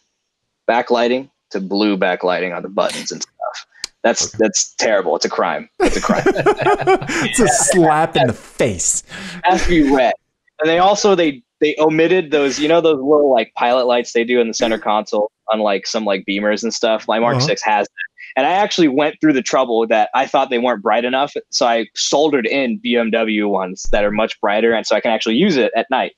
backlighting 0.68 1.30
to 1.54 1.60
blue 1.60 1.96
backlighting 1.96 2.54
on 2.54 2.62
the 2.62 2.68
buttons 2.68 3.10
and 3.10 3.22
stuff. 3.22 3.66
That's 4.02 4.32
that's 4.32 4.74
terrible. 4.74 5.16
It's 5.16 5.24
a 5.24 5.30
crime. 5.30 5.70
It's 5.80 5.96
a 5.96 6.00
crime. 6.00 6.22
it's 6.26 7.40
a 7.40 7.48
slap 7.48 8.16
in 8.16 8.26
the 8.26 8.34
face. 8.34 9.02
It 9.36 9.40
has 9.44 9.62
to 9.64 9.68
be 9.68 9.90
red. 9.90 10.12
And 10.60 10.68
they 10.68 10.78
also 10.78 11.14
they 11.14 11.42
they 11.60 11.74
omitted 11.78 12.30
those, 12.30 12.58
you 12.58 12.68
know, 12.68 12.82
those 12.82 12.98
little 12.98 13.32
like 13.32 13.52
pilot 13.54 13.86
lights 13.86 14.12
they 14.12 14.24
do 14.24 14.40
in 14.40 14.48
the 14.48 14.54
center 14.54 14.78
console, 14.78 15.32
unlike 15.50 15.86
some 15.86 16.04
like 16.04 16.24
beamers 16.28 16.62
and 16.62 16.74
stuff. 16.74 17.08
My 17.08 17.18
Mark 17.18 17.36
Uh-huh. 17.36 17.46
Six 17.46 17.62
has 17.62 17.86
that. 17.86 18.14
And 18.36 18.46
I 18.46 18.50
actually 18.50 18.88
went 18.88 19.16
through 19.20 19.32
the 19.32 19.42
trouble 19.42 19.86
that 19.86 20.10
I 20.14 20.26
thought 20.26 20.50
they 20.50 20.58
weren't 20.58 20.82
bright 20.82 21.04
enough, 21.04 21.34
so 21.50 21.66
I 21.66 21.86
soldered 21.94 22.46
in 22.46 22.80
BMW 22.80 23.48
ones 23.48 23.84
that 23.92 24.04
are 24.04 24.10
much 24.10 24.40
brighter, 24.40 24.72
and 24.72 24.84
so 24.84 24.96
I 24.96 25.00
can 25.00 25.12
actually 25.12 25.36
use 25.36 25.56
it 25.56 25.70
at 25.76 25.88
night. 25.88 26.16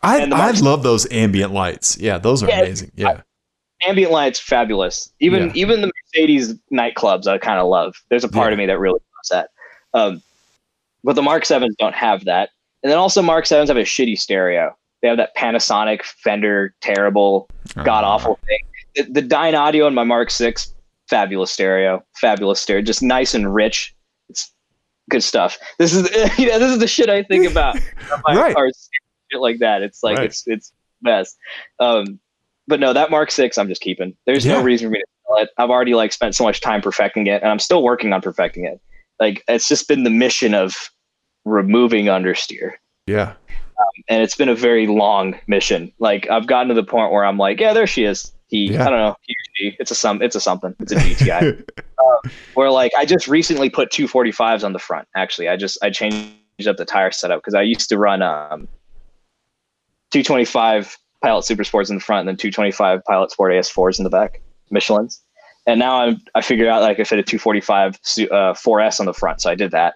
I 0.00 0.20
I 0.30 0.50
love 0.52 0.82
those 0.84 1.10
ambient 1.10 1.52
lights. 1.52 1.98
Yeah, 1.98 2.18
those 2.18 2.42
are 2.42 2.48
Yeah, 2.48 2.60
amazing. 2.60 2.92
Yeah. 2.94 3.22
Ambient 3.86 4.12
lights 4.12 4.38
fabulous. 4.40 5.12
Even 5.20 5.46
Yeah. 5.46 5.52
even 5.54 5.80
the 5.80 5.90
mercedes 6.14 6.54
nightclubs 6.72 7.26
i 7.26 7.38
kind 7.38 7.58
of 7.60 7.66
love. 7.68 7.94
There's 8.10 8.24
a 8.24 8.28
part 8.28 8.48
Yeah. 8.48 8.52
of 8.54 8.58
me 8.58 8.66
that 8.66 8.78
really 8.78 9.00
loves 9.16 9.28
that. 9.30 9.50
Um, 9.92 10.22
but 11.02 11.14
the 11.16 11.22
mark 11.22 11.44
7s 11.44 11.74
don't 11.78 11.94
have 11.94 12.24
that. 12.24 12.50
And 12.82 12.90
then 12.90 12.98
also 12.98 13.20
mark 13.22 13.44
7s 13.46 13.68
have 13.68 13.76
a 13.76 13.82
shitty 13.82 14.18
stereo. 14.18 14.76
They 15.02 15.08
have 15.08 15.16
that 15.18 15.36
panasonic 15.36 16.02
fender 16.02 16.74
terrible 16.80 17.50
god 17.82 18.04
awful 18.04 18.38
thing. 18.46 18.58
The, 19.06 19.20
the 19.20 19.26
Dynaudio 19.28 19.86
in 19.88 19.94
my 19.94 20.04
mark 20.04 20.30
6 20.30 20.72
fabulous 21.10 21.50
stereo 21.50 22.02
fabulous 22.20 22.60
stereo 22.60 22.82
just 22.82 23.02
nice 23.02 23.34
and 23.34 23.54
rich. 23.54 23.94
It's 24.30 24.50
good 25.10 25.22
stuff. 25.22 25.58
This 25.78 25.92
is 25.92 26.08
you 26.38 26.46
know 26.48 26.58
this 26.58 26.70
is 26.72 26.78
the 26.78 26.86
shit 26.86 27.10
i 27.10 27.22
think 27.22 27.46
about. 27.46 27.76
My 28.26 28.36
Right. 28.36 28.54
cars 28.54 28.88
shit 29.30 29.40
like 29.40 29.58
that. 29.58 29.82
It's 29.82 30.02
like 30.02 30.16
Right. 30.18 30.26
it's 30.26 30.44
it's 30.46 30.72
best. 31.02 31.36
Um 31.80 32.18
but 32.66 32.80
no, 32.80 32.92
that 32.92 33.10
Mark 33.10 33.30
Six 33.30 33.58
I'm 33.58 33.68
just 33.68 33.80
keeping. 33.80 34.16
There's 34.26 34.44
Yeah. 34.46 34.54
no 34.58 34.62
reason 34.62 34.88
for 34.88 34.92
me 34.92 34.98
to 35.00 35.06
sell 35.26 35.36
it. 35.42 35.50
I've 35.58 35.70
already 35.70 35.94
like 35.94 36.12
spent 36.12 36.34
so 36.34 36.44
much 36.44 36.60
time 36.60 36.80
perfecting 36.80 37.26
it, 37.26 37.42
and 37.42 37.50
I'm 37.50 37.58
still 37.58 37.82
working 37.82 38.12
on 38.12 38.20
perfecting 38.20 38.64
it. 38.64 38.80
Like 39.20 39.44
it's 39.48 39.68
just 39.68 39.86
been 39.88 40.04
the 40.04 40.10
mission 40.10 40.54
of 40.54 40.74
removing 41.44 42.06
understeer, 42.06 42.72
Yeah. 43.06 43.34
and 44.08 44.22
it's 44.22 44.34
been 44.36 44.48
a 44.48 44.54
very 44.54 44.86
long 44.86 45.38
mission. 45.46 45.92
Like 45.98 46.28
I've 46.30 46.46
gotten 46.46 46.68
to 46.68 46.74
the 46.74 46.84
point 46.84 47.12
where 47.12 47.24
I'm 47.24 47.36
like, 47.38 47.60
yeah, 47.60 47.72
there 47.72 47.86
she 47.86 48.04
is. 48.04 48.32
He, 48.48 48.72
Yeah. 48.72 48.82
I 48.86 48.90
don't 48.90 48.98
know, 48.98 49.16
he, 49.56 49.74
it's 49.78 49.90
a 49.90 49.94
some, 49.94 50.22
it's 50.22 50.34
a 50.36 50.40
something, 50.40 50.74
it's 50.80 50.92
a 50.92 50.94
GTI. 50.96 51.68
where 52.54 52.70
like 52.70 52.92
I 52.96 53.04
just 53.04 53.28
recently 53.28 53.68
put 53.70 53.90
245s 53.90 54.64
on 54.64 54.72
the 54.72 54.78
front. 54.78 55.06
Actually, 55.16 55.48
I 55.48 55.56
just 55.56 55.78
I 55.82 55.90
changed 55.90 56.34
up 56.66 56.76
the 56.76 56.84
tire 56.84 57.10
setup 57.10 57.40
because 57.40 57.54
I 57.54 57.62
used 57.62 57.88
to 57.90 57.98
run 57.98 58.22
um 58.22 58.68
225 60.10 60.96
Pilot 61.24 61.44
Super 61.44 61.64
Sports 61.64 61.88
in 61.90 61.96
the 61.96 62.02
front 62.02 62.20
and 62.20 62.28
then 62.28 62.36
225 62.36 63.02
Pilot 63.04 63.30
Sport 63.30 63.52
AS4s 63.52 63.98
in 63.98 64.04
the 64.04 64.10
back, 64.10 64.40
Michelin's. 64.70 65.20
And 65.66 65.80
now 65.80 65.96
I'm 66.02 66.20
I 66.34 66.42
figured 66.42 66.68
out 66.68 66.80
that 66.80 66.90
I 66.90 66.94
could 66.94 67.08
fit 67.08 67.18
a 67.18 67.22
245 67.22 67.94
uh, 67.94 67.96
4S 68.52 69.00
on 69.00 69.06
the 69.06 69.14
front, 69.14 69.40
so 69.40 69.50
I 69.50 69.54
did 69.54 69.70
that. 69.70 69.94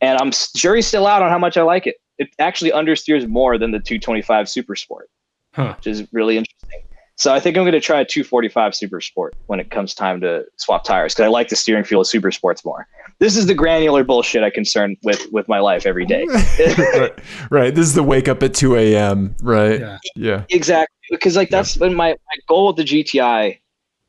And 0.00 0.16
I'm 0.18 0.30
jury's 0.54 0.86
still 0.86 1.06
out 1.08 1.22
on 1.22 1.30
how 1.30 1.38
much 1.38 1.56
I 1.56 1.62
like 1.62 1.86
it. 1.88 1.96
It 2.18 2.28
actually 2.38 2.70
understeers 2.70 3.26
more 3.26 3.58
than 3.58 3.72
the 3.72 3.80
225 3.80 4.48
Super 4.48 4.76
Sport, 4.76 5.10
Huh. 5.54 5.74
which 5.76 5.86
is 5.88 6.06
really 6.12 6.36
interesting. 6.36 6.82
So 7.20 7.34
I 7.34 7.38
think 7.38 7.58
I'm 7.58 7.64
going 7.64 7.72
to 7.72 7.80
try 7.80 8.00
a 8.00 8.04
245 8.06 8.74
Super 8.74 8.98
Sport 9.02 9.36
when 9.46 9.60
it 9.60 9.70
comes 9.70 9.92
time 9.92 10.22
to 10.22 10.46
swap 10.56 10.84
tires 10.84 11.12
because 11.12 11.26
I 11.26 11.28
like 11.28 11.50
the 11.50 11.56
steering 11.56 11.84
feel 11.84 12.00
of 12.00 12.06
Super 12.06 12.30
Sports 12.30 12.64
more. 12.64 12.88
This 13.18 13.36
is 13.36 13.44
the 13.44 13.52
granular 13.52 14.02
bullshit 14.04 14.42
I 14.42 14.48
concern 14.48 14.96
with 15.02 15.30
with 15.30 15.46
my 15.46 15.58
life 15.58 15.84
every 15.84 16.06
day. 16.06 16.26
right, 16.78 17.18
right. 17.50 17.74
This 17.74 17.84
is 17.84 17.92
the 17.92 18.02
wake 18.02 18.26
up 18.26 18.42
at 18.42 18.54
2 18.54 18.74
a.m. 18.74 19.36
Right. 19.42 19.80
Yeah. 19.80 19.98
Yeah. 20.16 20.44
exactly 20.48 20.96
because 21.10 21.36
like 21.36 21.50
that's 21.50 21.76
been 21.76 21.94
my, 21.94 22.12
my 22.12 22.36
goal 22.48 22.68
with 22.68 22.76
the 22.76 22.84
GTI. 22.84 23.58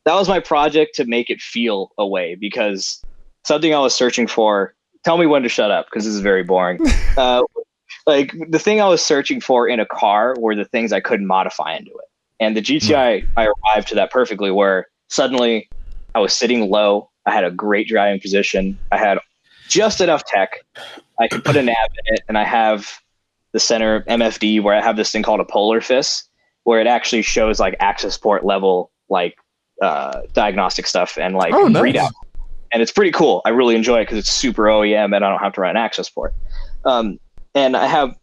That 0.06 0.14
was 0.14 0.30
my 0.30 0.40
project 0.40 0.96
to 0.96 1.06
make 1.06 1.30
it 1.30 1.42
feel 1.42 1.92
a 1.98 2.08
way 2.08 2.36
because 2.36 3.04
something 3.44 3.74
I 3.74 3.80
was 3.80 3.94
searching 3.94 4.26
for. 4.26 4.74
Tell 5.04 5.18
me 5.18 5.26
when 5.26 5.44
to 5.44 5.50
shut 5.50 5.70
up 5.70 5.88
because 5.88 6.06
this 6.06 6.14
is 6.14 6.22
very 6.22 6.44
boring. 6.44 6.80
uh, 7.18 7.42
like 8.08 8.34
the 8.50 8.60
thing 8.60 8.82
I 8.82 8.88
was 8.88 9.04
searching 9.04 9.42
for 9.42 9.68
in 9.68 9.80
a 9.80 9.86
car 9.86 10.36
were 10.40 10.56
the 10.56 10.66
things 10.66 10.92
I 10.92 11.00
couldn't 11.00 11.28
modify 11.28 11.76
into 11.76 11.92
it, 11.92 12.01
and 12.42 12.58
the 12.58 12.62
GTI 12.62 13.26
I 13.38 13.46
arrived 13.48 13.88
to 13.90 13.96
that 13.96 14.12
perfectly. 14.12 14.52
Where 14.52 14.88
suddenly 15.10 15.70
I 16.14 16.20
was 16.20 16.34
sitting 16.34 16.70
low, 16.70 17.10
I 17.26 17.32
had 17.32 17.46
a 17.46 17.52
great 17.52 17.88
driving 17.88 18.20
position, 18.20 18.78
I 18.92 18.98
had 18.98 19.18
just 19.70 20.02
enough 20.02 20.26
tech, 20.26 20.56
I 21.20 21.30
could 21.30 21.46
put 21.46 21.56
a 21.56 21.62
nav 21.64 21.76
in 22.06 22.16
it, 22.16 22.22
and 22.28 22.38
I 22.38 22.44
have 22.44 22.90
the 23.54 23.60
center 23.60 24.02
MFD 24.02 24.62
where 24.62 24.76
I 24.76 24.82
have 24.82 24.98
this 24.98 25.12
thing 25.12 25.24
called 25.24 25.40
a 25.40 25.46
Polar 25.46 25.80
FIS, 25.80 26.24
where 26.64 26.82
it 26.82 26.88
actually 26.88 27.22
shows 27.22 27.60
like 27.60 27.76
access 27.80 28.18
port 28.18 28.46
level 28.46 28.92
like 29.10 29.36
uh, 29.82 30.22
diagnostic 30.34 30.88
stuff 30.88 31.18
and 31.20 31.36
like 31.36 31.54
Oh, 31.54 31.68
nice. 31.68 31.84
readout. 31.84 32.12
And 32.74 32.82
it's 32.82 32.92
pretty 32.92 33.12
cool. 33.12 33.42
I 33.46 33.50
really 33.50 33.76
enjoy 33.76 34.00
it 34.00 34.04
because 34.04 34.18
it's 34.18 34.32
super 34.32 34.64
OEM 34.64 35.14
and 35.14 35.26
I 35.26 35.30
don't 35.30 35.40
have 35.40 35.54
to 35.54 35.62
run 35.62 35.72
an 35.72 35.78
access 35.78 36.10
port. 36.10 36.34
Um, 36.86 37.20
and 37.54 37.76
I 37.76 37.86
have, 37.88 38.16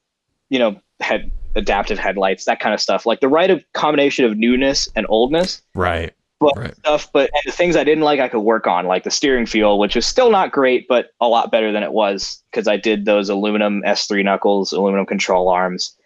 you 0.48 0.58
know, 0.58 0.80
head 1.00 1.30
adaptive 1.54 1.98
headlights, 1.98 2.44
that 2.44 2.60
kind 2.60 2.74
of 2.74 2.80
stuff. 2.80 3.06
Like 3.06 3.20
the 3.20 3.28
right 3.28 3.50
of 3.50 3.64
combination 3.74 4.24
of 4.24 4.36
newness 4.36 4.88
and 4.94 5.06
oldness 5.08 5.62
Right. 5.74 6.12
but 6.40 6.56
Right. 6.56 6.76
stuff. 6.76 7.08
But 7.12 7.30
and 7.34 7.42
the 7.46 7.56
things 7.56 7.74
I 7.76 7.84
didn't 7.84 8.04
like, 8.04 8.20
I 8.20 8.28
could 8.28 8.40
work 8.40 8.66
on, 8.66 8.86
like 8.86 9.04
the 9.04 9.10
steering 9.10 9.46
feel, 9.46 9.78
which 9.78 9.96
is 9.96 10.06
still 10.06 10.30
not 10.30 10.52
great, 10.52 10.86
but 10.88 11.06
a 11.20 11.26
lot 11.28 11.50
better 11.50 11.72
than 11.72 11.82
it 11.82 11.92
was 11.92 12.42
because 12.50 12.68
I 12.68 12.76
did 12.76 13.04
those 13.06 13.28
aluminum 13.28 13.82
S3 13.84 14.24
knuckles, 14.24 14.72
aluminum 14.72 15.06
control 15.06 15.48
arms, 15.48 15.96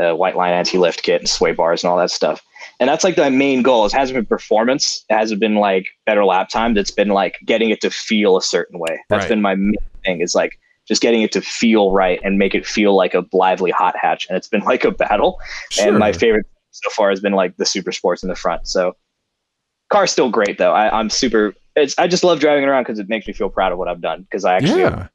uh, 0.00 0.14
Whiteline 0.14 0.52
anti 0.52 0.78
lift 0.78 1.02
kit, 1.02 1.20
and 1.20 1.28
sway 1.28 1.52
bars, 1.52 1.84
and 1.84 1.90
all 1.90 1.98
that 1.98 2.10
stuff. 2.10 2.42
And 2.80 2.88
that's 2.88 3.04
like 3.04 3.16
my 3.18 3.28
main 3.28 3.62
goal. 3.62 3.84
It 3.86 3.92
hasn't 3.92 4.16
been 4.16 4.24
performance. 4.26 5.04
It 5.10 5.14
hasn't 5.14 5.40
been 5.40 5.56
like 5.56 5.86
better 6.06 6.24
lap 6.24 6.48
times. 6.48 6.78
It's 6.78 6.90
been 6.90 7.08
like 7.08 7.34
getting 7.44 7.70
it 7.70 7.80
to 7.82 7.90
feel 7.90 8.36
a 8.36 8.42
certain 8.42 8.78
way. 8.78 8.98
That's 9.10 9.24
Right. 9.24 9.28
been 9.30 9.42
my 9.42 9.54
main 9.56 9.74
thing. 10.04 10.20
Is 10.22 10.34
like 10.34 10.58
just 10.88 11.00
getting 11.02 11.22
it 11.22 11.32
to 11.32 11.40
feel 11.40 11.92
right 11.92 12.20
and 12.24 12.38
make 12.38 12.54
it 12.54 12.66
feel 12.66 12.96
like 12.96 13.14
a 13.14 13.24
lively 13.32 13.70
hot 13.70 13.94
hatch. 13.96 14.26
And 14.28 14.36
it's 14.36 14.48
been 14.48 14.62
like 14.64 14.84
a 14.84 14.90
battle. 14.90 15.38
And 15.80 15.98
my 15.98 16.12
favorite 16.12 16.46
so 16.72 16.90
far 16.90 17.10
has 17.10 17.20
been 17.20 17.32
like 17.34 17.56
the 17.56 17.66
super 17.66 17.92
sports 17.92 18.22
in 18.22 18.28
the 18.28 18.34
front. 18.34 18.66
So 18.66 18.96
car's 19.90 20.10
still 20.10 20.30
great 20.30 20.58
though. 20.58 20.72
I, 20.72 20.98
I'm 20.98 21.10
super. 21.10 21.54
It's 21.76 21.98
I 21.98 22.06
just 22.06 22.24
love 22.24 22.40
driving 22.40 22.64
it 22.64 22.66
around 22.66 22.82
because 22.84 22.98
it 22.98 23.08
makes 23.08 23.26
me 23.26 23.32
feel 23.32 23.48
proud 23.48 23.72
of 23.72 23.78
what 23.78 23.88
I've 23.88 24.00
done 24.00 24.22
because 24.22 24.44
I 24.44 24.54
actually 24.56 24.80
Yeah. 24.80 25.08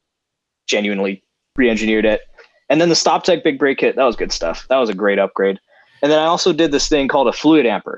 genuinely 0.67 1.23
re-engineered 1.55 2.05
it. 2.05 2.21
And 2.69 2.81
then 2.81 2.89
the 2.89 2.95
StopTech 2.95 3.43
Big 3.43 3.57
Brake 3.59 3.77
Kit 3.79 3.95
that 3.95 4.03
was 4.03 4.15
good 4.15 4.31
stuff. 4.31 4.65
That 4.69 4.77
was 4.77 4.89
a 4.89 4.93
great 4.93 5.19
upgrade. 5.19 5.59
And 6.01 6.11
then 6.11 6.19
I 6.19 6.25
also 6.25 6.53
did 6.53 6.71
this 6.71 6.87
thing 6.87 7.07
called 7.07 7.27
a 7.27 7.31
Fluidampr. 7.31 7.95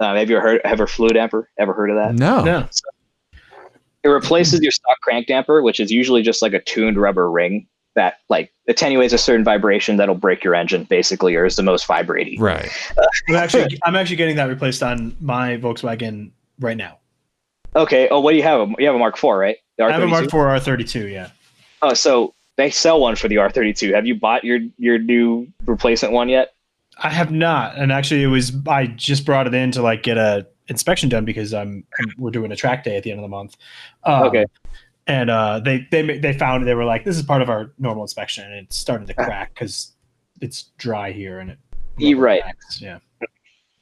Uh, 0.00 0.14
have 0.16 0.28
you 0.28 0.38
heard 0.40 0.60
ever 0.64 0.86
Fluidampr? 0.86 1.44
Ever 1.58 1.72
heard 1.72 1.90
of 1.90 1.96
that? 1.96 2.14
No. 2.14 2.42
No. 2.42 2.68
It 4.06 4.10
replaces 4.10 4.60
your 4.60 4.70
stock 4.70 5.00
crank 5.00 5.26
damper, 5.26 5.62
which 5.62 5.80
is 5.80 5.90
usually 5.90 6.22
just 6.22 6.40
like 6.40 6.52
a 6.52 6.60
tuned 6.60 6.96
rubber 6.96 7.28
ring 7.28 7.66
that 7.96 8.18
like 8.28 8.52
attenuates 8.68 9.12
a 9.12 9.18
certain 9.18 9.44
vibration 9.44 9.96
that'll 9.96 10.14
break 10.14 10.44
your 10.44 10.54
engine, 10.54 10.84
basically, 10.84 11.34
or 11.34 11.44
is 11.44 11.56
the 11.56 11.64
most 11.64 11.86
vibrating. 11.86 12.40
Right. 12.40 12.70
I'm 13.28 13.34
actually 13.34 13.76
I'm 13.82 13.96
actually 13.96 14.14
getting 14.14 14.36
that 14.36 14.48
replaced 14.48 14.80
on 14.84 15.16
my 15.20 15.56
Volkswagen 15.56 16.30
right 16.60 16.76
now. 16.76 16.98
Okay. 17.74 18.08
Oh, 18.08 18.20
what 18.20 18.30
do 18.30 18.36
you 18.36 18.44
have? 18.44 18.72
You 18.78 18.86
have 18.86 18.94
a 18.94 18.98
Mark 18.98 19.16
IV, 19.16 19.30
right? 19.30 19.56
The 19.76 19.84
I 19.84 19.90
have 19.90 20.02
a 20.02 20.06
R32? 20.06 20.10
Mark 20.10 20.24
IV 20.26 20.30
R32. 20.32 21.12
Yeah. 21.12 21.30
Oh, 21.82 21.94
so 21.94 22.32
they 22.54 22.70
sell 22.70 23.00
one 23.00 23.16
for 23.16 23.26
the 23.26 23.36
R32. 23.36 23.92
Have 23.92 24.06
you 24.06 24.14
bought 24.14 24.44
your 24.44 24.60
your 24.78 24.98
new 25.00 25.48
replacement 25.64 26.14
one 26.14 26.28
yet? 26.28 26.52
I 26.98 27.10
have 27.10 27.32
not, 27.32 27.76
and 27.76 27.90
actually, 27.90 28.22
it 28.22 28.28
was 28.28 28.52
I 28.68 28.86
just 28.86 29.26
brought 29.26 29.48
it 29.48 29.54
in 29.54 29.72
to 29.72 29.82
like 29.82 30.04
get 30.04 30.16
a 30.16 30.46
inspection 30.68 31.08
done 31.08 31.24
because 31.24 31.52
I'm, 31.54 31.84
I'm- 31.98 32.14
we're 32.18 32.30
doing 32.30 32.52
a 32.52 32.56
track 32.56 32.84
day 32.84 32.96
at 32.96 33.02
the 33.02 33.10
end 33.10 33.20
of 33.20 33.22
the 33.24 33.28
month. 33.28 33.56
Um, 34.04 34.24
Okay. 34.24 34.44
And 35.08 35.30
uh, 35.30 35.60
they 35.60 35.86
they 35.92 36.18
they 36.18 36.32
found 36.32 36.66
they 36.66 36.74
were 36.74 36.84
like 36.84 37.04
this 37.04 37.16
is 37.16 37.22
part 37.22 37.40
of 37.40 37.48
our 37.48 37.70
normal 37.78 38.02
inspection, 38.02 38.44
and 38.44 38.54
it's 38.66 38.76
starting 38.76 39.06
to 39.06 39.14
crack 39.14 39.54
because 39.54 39.92
it's 40.40 40.64
dry 40.78 41.12
here 41.12 41.38
and 41.38 41.50
it. 41.52 41.58
You're 41.96 42.18
right. 42.18 42.42
cracks, 42.42 42.80
Yeah. 42.82 42.98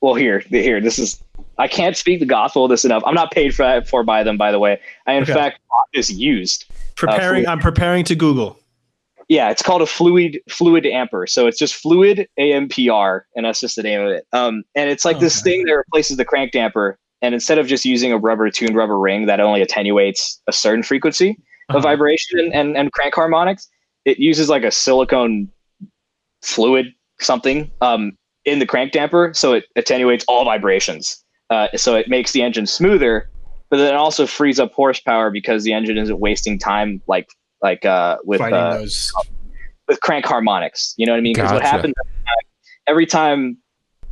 Well, 0.02 0.14
here, 0.14 0.40
here. 0.40 0.82
This 0.82 0.98
is. 0.98 1.22
I 1.56 1.66
can't 1.66 1.96
speak 1.96 2.20
the 2.20 2.26
gospel 2.26 2.64
of 2.64 2.68
this 2.70 2.84
enough. 2.84 3.02
I'm 3.06 3.14
not 3.14 3.30
paid 3.30 3.54
for 3.54 3.80
for 3.86 4.04
by 4.04 4.22
them, 4.22 4.36
by 4.36 4.52
the 4.52 4.58
way. 4.58 4.78
I 5.06 5.14
in 5.14 5.22
Okay. 5.22 5.32
fact 5.32 5.60
bought 5.70 5.86
this 5.94 6.10
used. 6.12 6.66
Preparing. 6.94 7.44
fluid. 7.44 7.46
I'm 7.46 7.58
preparing 7.58 8.04
to 8.04 8.14
Google. 8.14 8.58
Yeah, 9.28 9.50
it's 9.50 9.62
called 9.62 9.82
a 9.82 9.86
fluid 9.86 10.40
Fluidampr. 10.50 11.28
So 11.28 11.46
it's 11.46 11.58
just 11.58 11.74
fluid 11.74 12.28
AMPR, 12.38 13.22
and 13.34 13.46
that's 13.46 13.60
just 13.60 13.76
the 13.76 13.82
name 13.82 14.00
of 14.00 14.08
it. 14.08 14.26
Um, 14.32 14.64
and 14.74 14.90
it's 14.90 15.04
like 15.04 15.18
this 15.18 15.40
Okay. 15.40 15.50
thing 15.50 15.64
that 15.66 15.72
replaces 15.74 16.16
the 16.16 16.24
crank 16.24 16.52
damper. 16.52 16.98
And 17.22 17.32
instead 17.34 17.58
of 17.58 17.66
just 17.66 17.84
using 17.86 18.12
a 18.12 18.18
rubber 18.18 18.50
tuned 18.50 18.76
rubber 18.76 18.98
ring 18.98 19.26
that 19.26 19.40
only 19.40 19.62
attenuates 19.62 20.40
a 20.46 20.52
certain 20.52 20.82
frequency 20.82 21.30
Uh-huh. 21.70 21.78
of 21.78 21.82
vibration 21.82 22.38
and, 22.38 22.52
and, 22.52 22.76
and 22.76 22.92
crank 22.92 23.14
harmonics, 23.14 23.66
it 24.04 24.18
uses 24.18 24.50
like 24.50 24.62
a 24.64 24.70
silicone 24.70 25.48
fluid 26.42 26.86
something 27.20 27.72
um, 27.80 28.18
in 28.44 28.58
the 28.58 28.66
crank 28.66 28.92
damper, 28.92 29.32
so 29.34 29.54
it 29.54 29.64
attenuates 29.76 30.24
all 30.28 30.44
vibrations. 30.44 31.24
Uh, 31.48 31.68
so 31.76 31.94
it 31.96 32.08
makes 32.08 32.32
the 32.32 32.42
engine 32.42 32.66
smoother, 32.66 33.30
but 33.70 33.78
then 33.78 33.94
it 33.94 33.96
also 33.96 34.26
frees 34.26 34.60
up 34.60 34.72
horsepower 34.72 35.30
because 35.30 35.64
the 35.64 35.72
engine 35.72 35.96
isn't 35.96 36.20
wasting 36.20 36.58
time 36.58 37.00
like 37.06 37.26
like 37.64 37.84
uh, 37.84 38.18
with 38.24 38.40
uh, 38.40 38.78
those. 38.78 39.12
with 39.88 40.00
crank 40.00 40.24
harmonics. 40.26 40.94
You 40.96 41.06
know 41.06 41.12
what 41.12 41.18
I 41.18 41.22
mean? 41.22 41.34
Because 41.34 41.50
what 41.50 41.62
happens 41.62 41.94
every 42.86 43.06
time 43.06 43.56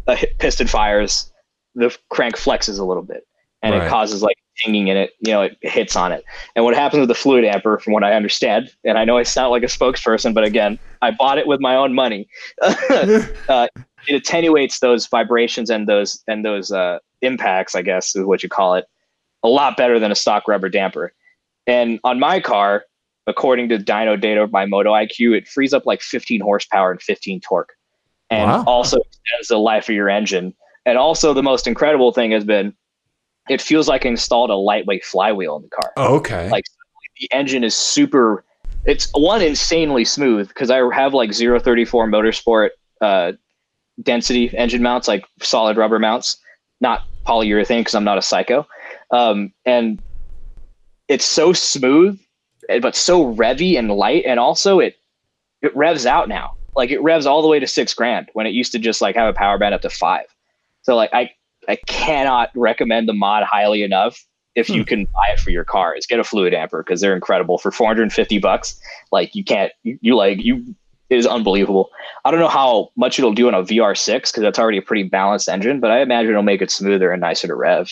a 0.08 0.16
piston 0.38 0.66
fires, 0.66 1.30
the 1.74 1.96
crank 2.08 2.36
flexes 2.36 2.80
a 2.80 2.84
little 2.84 3.02
bit. 3.02 3.26
and 3.62 3.74
Right. 3.74 3.86
it 3.86 3.88
causes 3.88 4.22
like 4.22 4.36
tinging 4.56 4.88
in 4.88 4.96
it. 4.96 5.12
You 5.20 5.32
know, 5.32 5.42
it 5.42 5.56
hits 5.62 5.94
on 5.94 6.10
it. 6.10 6.24
And 6.56 6.64
what 6.64 6.74
happens 6.74 7.00
with 7.00 7.08
the 7.08 7.14
fluid 7.14 7.44
damper, 7.44 7.78
from 7.78 7.92
what 7.92 8.02
I 8.02 8.14
understand, 8.14 8.72
and 8.84 8.98
I 8.98 9.04
know 9.04 9.18
I 9.18 9.22
sound 9.22 9.52
like 9.52 9.62
a 9.62 9.66
spokesperson, 9.66 10.34
but 10.34 10.42
again, 10.42 10.80
I 11.00 11.12
bought 11.12 11.38
it 11.38 11.46
with 11.46 11.60
my 11.60 11.76
own 11.76 11.94
money. 11.94 12.26
uh, 12.62 13.68
it 14.08 14.14
attenuates 14.16 14.80
those 14.80 15.06
vibrations 15.06 15.70
and 15.70 15.86
those 15.86 16.24
and 16.26 16.44
those 16.44 16.72
uh, 16.72 16.98
impacts, 17.20 17.76
I 17.76 17.82
guess 17.82 18.16
is 18.16 18.24
what 18.24 18.42
you 18.42 18.48
call 18.48 18.74
it, 18.74 18.86
a 19.44 19.48
lot 19.48 19.76
better 19.76 20.00
than 20.00 20.10
a 20.10 20.16
stock 20.16 20.48
rubber 20.48 20.68
damper. 20.68 21.12
And 21.66 22.00
on 22.02 22.18
my 22.18 22.40
car, 22.40 22.84
according 23.26 23.68
to 23.70 23.78
dyno 23.78 24.20
data 24.20 24.46
by 24.46 24.66
Moto 24.66 24.92
IQ, 24.92 25.36
it 25.36 25.48
frees 25.48 25.72
up 25.72 25.86
like 25.86 26.02
15 26.02 26.40
horsepower 26.40 26.90
and 26.90 27.00
15 27.02 27.40
torque, 27.40 27.72
and 28.30 28.50
Wow. 28.50 28.64
also 28.66 28.98
extends 28.98 29.48
the 29.48 29.58
life 29.58 29.88
of 29.88 29.94
your 29.94 30.08
engine. 30.08 30.54
And 30.84 30.98
also, 30.98 31.32
the 31.32 31.42
most 31.42 31.66
incredible 31.66 32.12
thing 32.12 32.32
has 32.32 32.44
been, 32.44 32.74
it 33.48 33.60
feels 33.60 33.88
like 33.88 34.04
I 34.04 34.08
installed 34.08 34.50
a 34.50 34.56
lightweight 34.56 35.04
flywheel 35.04 35.56
in 35.56 35.62
the 35.62 35.68
car 35.68 35.92
okay. 35.96 36.48
Like- 36.50 36.64
the 37.20 37.28
engine 37.30 37.62
is 37.62 37.74
super 37.74 38.42
it's 38.84 39.08
one 39.12 39.42
insanely 39.42 40.04
smooth 40.04 40.48
because 40.48 40.70
i 40.70 40.78
have 40.94 41.12
like 41.12 41.30
034 41.32 42.08
motorsport 42.08 42.70
uh, 43.00 43.32
density 44.02 44.56
engine 44.56 44.82
mounts 44.82 45.06
like 45.08 45.24
solid 45.42 45.76
rubber 45.76 45.98
mounts 45.98 46.38
not 46.80 47.02
polyurethane 47.28 47.80
because 47.80 47.94
i'm 47.94 48.02
not 48.04 48.18
a 48.18 48.22
psycho 48.22 48.66
um, 49.10 49.52
and 49.66 50.02
it's 51.08 51.26
so 51.26 51.52
smooth 51.52 52.18
but 52.80 52.96
so 52.96 53.34
revy 53.34 53.78
and 53.78 53.90
light 53.90 54.24
and 54.26 54.38
also 54.40 54.78
it 54.78 54.96
it 55.60 55.74
revs 55.76 56.06
out 56.06 56.28
now. 56.28 56.56
Like 56.74 56.90
it 56.90 57.02
revs 57.02 57.26
all 57.26 57.42
the 57.42 57.48
way 57.48 57.60
to 57.60 57.66
six 57.66 57.94
grand 57.94 58.28
when 58.32 58.46
it 58.46 58.50
used 58.50 58.72
to 58.72 58.78
just 58.78 59.00
like 59.00 59.14
have 59.14 59.28
a 59.28 59.36
power 59.36 59.58
band 59.58 59.74
up 59.74 59.82
to 59.82 59.90
five. 59.90 60.26
So 60.82 60.96
like 60.96 61.10
i 61.12 61.30
i 61.68 61.76
cannot 61.86 62.50
recommend 62.54 63.08
the 63.08 63.12
mod 63.12 63.44
highly 63.44 63.82
enough 63.82 64.24
if 64.54 64.68
you 64.68 64.82
hmm. 64.82 64.88
can 64.88 65.04
buy 65.06 65.32
it 65.32 65.40
for 65.40 65.50
your 65.50 65.64
car 65.64 65.96
is 65.96 66.06
get 66.06 66.18
a 66.18 66.24
fluid 66.24 66.50
damper 66.50 66.82
because 66.82 67.00
they're 67.00 67.14
incredible 67.14 67.58
for 67.58 67.70
450 67.70 68.38
bucks. 68.38 68.78
Like 69.10 69.34
you 69.34 69.44
can't 69.44 69.72
you, 69.82 69.98
you 70.00 70.16
like 70.16 70.42
you 70.42 70.74
it 71.10 71.18
is 71.18 71.26
unbelievable. 71.26 71.90
I 72.24 72.30
don't 72.30 72.40
know 72.40 72.48
how 72.48 72.90
much 72.96 73.18
it'll 73.18 73.34
do 73.34 73.46
on 73.46 73.54
a 73.54 73.62
vr6 73.62 74.06
because 74.06 74.42
that's 74.42 74.58
already 74.58 74.78
a 74.78 74.82
pretty 74.82 75.02
balanced 75.02 75.48
engine 75.48 75.80
but 75.80 75.90
i 75.90 76.00
imagine 76.00 76.30
it'll 76.30 76.42
make 76.42 76.62
it 76.62 76.70
smoother 76.70 77.10
and 77.10 77.20
nicer 77.20 77.46
to 77.46 77.54
rev 77.54 77.90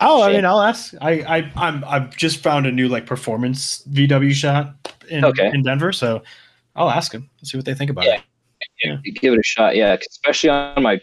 Oh, 0.00 0.22
I 0.22 0.32
mean, 0.32 0.44
I'll 0.44 0.60
ask. 0.60 0.92
I, 1.00 1.12
I, 1.22 1.52
I'm, 1.56 1.84
I've 1.86 2.16
just 2.16 2.38
found 2.42 2.66
a 2.66 2.72
new 2.72 2.88
like 2.88 3.06
performance 3.06 3.82
VW 3.90 4.32
shot 4.32 4.74
in 5.08 5.24
Okay. 5.24 5.50
in 5.54 5.62
Denver, 5.62 5.92
so 5.92 6.22
I'll 6.76 6.90
ask 6.90 7.12
them. 7.12 7.30
See 7.42 7.56
what 7.56 7.64
they 7.64 7.74
think 7.74 7.90
about 7.90 8.04
Yeah. 8.04 8.16
it. 8.16 8.22
Yeah. 8.82 8.96
give 9.20 9.34
it 9.34 9.38
a 9.38 9.42
shot 9.42 9.76
yeah 9.76 9.94
especially 10.10 10.48
on 10.48 10.82
my 10.82 10.98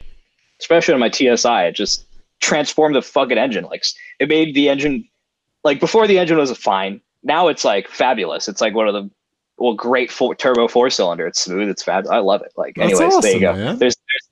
especially 0.59 0.93
on 0.95 0.99
my 0.99 1.09
tsi 1.09 1.67
it 1.67 1.75
just 1.75 2.05
transformed 2.39 2.95
the 2.95 3.01
fucking 3.03 3.37
engine 3.37 3.65
like 3.65 3.83
it 4.19 4.27
made 4.29 4.55
the 4.55 4.67
engine 4.67 5.07
like 5.63 5.79
before 5.79 6.07
the 6.07 6.17
engine 6.17 6.37
was 6.37 6.51
fine 6.57 6.99
now 7.23 7.47
it's 7.49 7.63
like 7.63 7.87
fabulous 7.87 8.47
it's 8.47 8.61
like 8.61 8.73
one 8.73 8.87
of 8.87 8.95
the 8.95 9.07
well 9.57 9.75
great 9.75 10.11
four, 10.11 10.33
turbo 10.33 10.67
four 10.67 10.89
cylinder 10.89 11.27
it's 11.27 11.39
smooth 11.41 11.69
it's 11.69 11.83
fab 11.83 12.07
i 12.09 12.17
love 12.17 12.41
it 12.41 12.51
like 12.57 12.73
That's 12.75 12.99
anyways 12.99 13.21
there 13.21 13.33
you 13.35 13.39
go 13.41 13.53
man. 13.53 13.77
there's 13.77 13.95
there's 13.95 14.29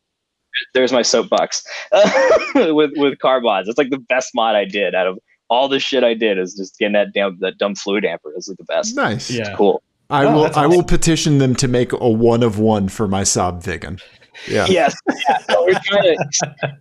there's 0.73 0.91
my 0.91 1.01
soapbox 1.01 1.63
with 2.55 2.91
with 2.97 3.17
car 3.19 3.41
mods 3.41 3.67
it's 3.67 3.77
like 3.77 3.89
the 3.89 3.99
best 3.99 4.31
mod 4.35 4.55
i 4.55 4.65
did 4.65 4.93
out 4.95 5.07
of 5.07 5.17
all 5.49 5.67
the 5.67 5.79
shit 5.79 6.03
i 6.03 6.13
did 6.13 6.37
is 6.37 6.53
just 6.55 6.77
getting 6.77 6.93
that 6.93 7.13
damn 7.13 7.37
that 7.39 7.57
dumb 7.57 7.75
fluid 7.75 8.03
damper 8.03 8.31
is 8.37 8.47
like 8.47 8.57
the 8.57 8.63
best 8.65 8.95
nice. 8.95 9.29
Yeah. 9.31 9.55
cool 9.55 9.81
I 10.11 10.25
Oh, 10.25 10.33
will. 10.33 10.43
that's 10.43 10.57
I 10.57 10.65
will 10.65 10.81
petition 10.83 11.37
them 11.37 11.53
to 11.57 11.67
make 11.67 11.91
a 11.93 12.09
one 12.09 12.41
of 12.41 12.57
one 12.57 12.89
for 12.89 13.07
my 13.07 13.21
Saab 13.21 13.61
Viggen. 13.63 14.01
Yeah. 14.47 14.65
Yes. 14.69 14.95
Yeah. 15.07 15.37
So 15.47 15.63
we're 15.65 15.79
trying 15.83 16.01
to. 16.01 16.25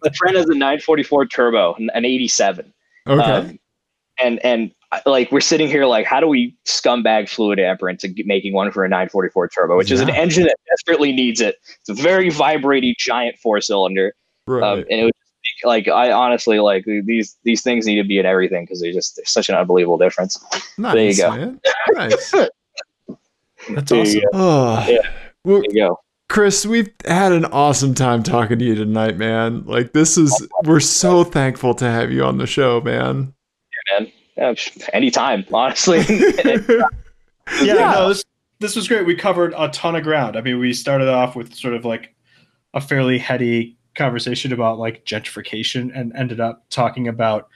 My 0.02 0.10
friend 0.16 0.34
has 0.34 0.46
a 0.46 0.54
944 0.54 1.26
turbo, 1.26 1.74
an 1.74 1.90
an 1.92 2.06
87. 2.06 2.72
Okay. 3.06 3.22
Um, 3.22 3.58
and 4.18 4.42
and 4.42 4.72
like 5.06 5.30
we're 5.30 5.40
sitting 5.40 5.68
here 5.68 5.84
like, 5.84 6.06
how 6.06 6.20
do 6.20 6.26
we 6.26 6.56
scumbag 6.64 7.28
fluid 7.28 7.58
damper 7.58 7.88
into 7.88 8.12
making 8.24 8.52
one 8.54 8.70
for 8.70 8.84
a 8.84 8.88
944 8.88 9.48
turbo, 9.48 9.76
which 9.76 9.90
is 9.90 10.00
an 10.00 10.10
engine 10.10 10.44
that 10.44 10.56
desperately 10.68 11.12
needs 11.12 11.40
it. 11.40 11.56
It's 11.80 11.88
a 11.88 11.94
very 11.94 12.30
vibrating 12.30 12.94
giant 12.98 13.38
four 13.38 13.60
cylinder, 13.60 14.14
right. 14.46 14.62
um, 14.62 14.78
and 14.90 15.00
it 15.00 15.04
was 15.04 15.12
like 15.64 15.88
I 15.88 16.12
honestly 16.12 16.60
like 16.60 16.84
these 16.84 17.36
these 17.42 17.62
things 17.62 17.86
need 17.86 17.96
to 17.96 18.04
be 18.04 18.18
in 18.18 18.26
everything 18.26 18.64
because 18.64 18.80
they're 18.80 18.92
just 18.92 19.16
there's 19.16 19.30
such 19.30 19.48
an 19.48 19.56
unbelievable 19.56 19.98
difference. 19.98 20.42
nice, 20.78 20.94
there 20.94 21.04
you 21.04 21.16
go. 21.16 21.58
Nice. 21.92 22.30
That's 23.70 23.90
There 23.90 24.00
awesome. 24.00 24.22
oh. 24.32 24.86
Yeah. 24.88 24.98
Well, 25.44 25.60
There 25.60 25.70
you 25.70 25.88
go. 25.88 26.00
Chris, 26.28 26.66
we've 26.66 26.90
had 27.06 27.32
an 27.32 27.46
awesome 27.46 27.94
time 27.94 28.22
talking 28.22 28.58
to 28.58 28.64
you 28.64 28.74
tonight, 28.74 29.16
man. 29.16 29.64
Like 29.64 29.92
this 29.92 30.18
is 30.18 30.46
we're 30.64 30.80
so 30.80 31.24
thankful 31.24 31.74
to 31.74 31.86
have 31.86 32.12
you 32.12 32.22
on 32.24 32.36
the 32.38 32.46
show, 32.46 32.80
man. 32.80 33.32
Man. 34.38 34.56
Yeah, 34.76 34.86
anytime, 34.92 35.44
honestly. 35.52 36.04
Yeah, 37.62 37.74
Yeah. 37.74 37.92
no, 37.92 38.08
this 38.10 38.24
this 38.60 38.76
was 38.76 38.86
great. 38.88 39.06
We 39.06 39.14
covered 39.14 39.54
a 39.56 39.68
ton 39.68 39.96
of 39.96 40.02
ground. 40.02 40.36
I 40.36 40.42
mean, 40.42 40.58
we 40.58 40.74
started 40.74 41.08
off 41.08 41.34
with 41.34 41.54
sort 41.54 41.72
of 41.72 41.84
like 41.86 42.14
a 42.74 42.80
fairly 42.80 43.16
heady 43.18 43.78
conversation 43.94 44.52
about 44.52 44.78
like 44.78 45.04
gentrification 45.06 45.90
and 45.98 46.12
ended 46.14 46.40
up 46.40 46.64
talking 46.68 47.08
about 47.08 47.48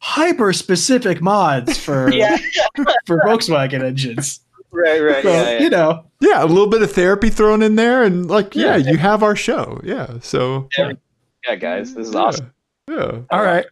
hyper 0.00 0.52
specific 0.52 1.22
mods 1.22 1.78
for 1.78 2.10
yeah. 2.12 2.36
for 3.06 3.20
Volkswagen 3.20 3.82
engines. 3.82 4.40
Right. 4.70 5.00
Right. 5.00 5.22
So, 5.22 5.30
yeah, 5.32 5.50
yeah. 5.52 5.58
you 5.60 5.70
know, 5.70 6.04
Yeah, 6.20 6.44
a 6.44 6.46
little 6.46 6.66
bit 6.68 6.82
of 6.82 6.92
therapy 6.92 7.30
thrown 7.30 7.62
in 7.62 7.76
there, 7.76 8.02
and 8.02 8.28
like, 8.28 8.54
yeah, 8.54 8.76
Yeah. 8.76 8.90
you 8.90 8.98
have 8.98 9.22
our 9.22 9.34
show. 9.34 9.80
Yeah, 9.82 10.18
so 10.20 10.68
yeah, 10.76 11.54
guys, 11.56 11.94
this 11.94 12.08
is 12.08 12.14
yeah, 12.14 12.20
awesome. 12.20 12.52
Yeah, 12.86 13.20
All 13.30 13.42
right. 13.42 13.64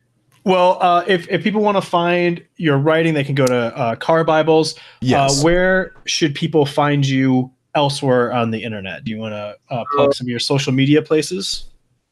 Well, 0.46 0.78
uh, 0.80 1.02
if, 1.08 1.28
if 1.28 1.42
people 1.42 1.60
want 1.60 1.76
to 1.76 1.82
find 1.82 2.40
your 2.56 2.78
writing, 2.78 3.14
they 3.14 3.24
can 3.24 3.34
go 3.34 3.46
to 3.46 3.76
uh, 3.76 3.96
Car 3.96 4.22
Bibles. 4.22 4.76
yes. 5.00 5.40
Uh, 5.40 5.44
where 5.44 5.92
should 6.04 6.36
people 6.36 6.64
find 6.64 7.04
you 7.04 7.50
elsewhere 7.74 8.32
on 8.32 8.52
the 8.52 8.62
internet? 8.62 9.02
Do 9.02 9.10
you 9.10 9.18
want 9.18 9.32
to 9.32 9.56
uh, 9.74 9.84
plug 9.90 10.14
some 10.14 10.26
of 10.26 10.28
your 10.28 10.38
social 10.38 10.72
media 10.72 11.02
places? 11.02 11.64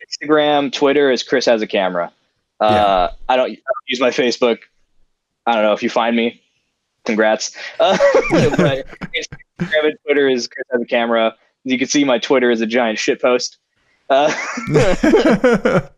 Instagram, 0.05 0.73
Twitter 0.73 1.13
is 1.13 1.23
Chris 1.23 1.47
has 1.47 1.63
a 1.63 1.67
camera. 1.69 2.13
Uh, 2.59 3.11
I, 3.29 3.37
don't, 3.37 3.45
I 3.45 3.55
don't 3.55 3.87
use 3.87 4.01
my 4.01 4.11
Facebook. 4.11 4.59
I 5.47 5.55
don't 5.55 5.63
know 5.63 5.73
if 5.73 5.85
you 5.85 5.89
find 5.89 6.17
me. 6.17 6.43
Congrats. 7.05 7.57
Uh, 7.79 7.97
but 8.31 8.85
Instagram 9.15 9.85
and 9.85 9.99
Twitter 10.05 10.29
is 10.29 10.49
Chris 10.49 10.67
has 10.73 10.83
a 10.83 10.87
camera. 10.87 11.37
You 11.63 11.79
can 11.79 11.87
see 11.87 12.03
my 12.03 12.19
Twitter 12.19 12.51
is 12.51 12.61
a 12.61 12.67
giant 12.67 12.99
shit 12.99 13.23
post. 13.23 13.59
Uh, 14.11 14.33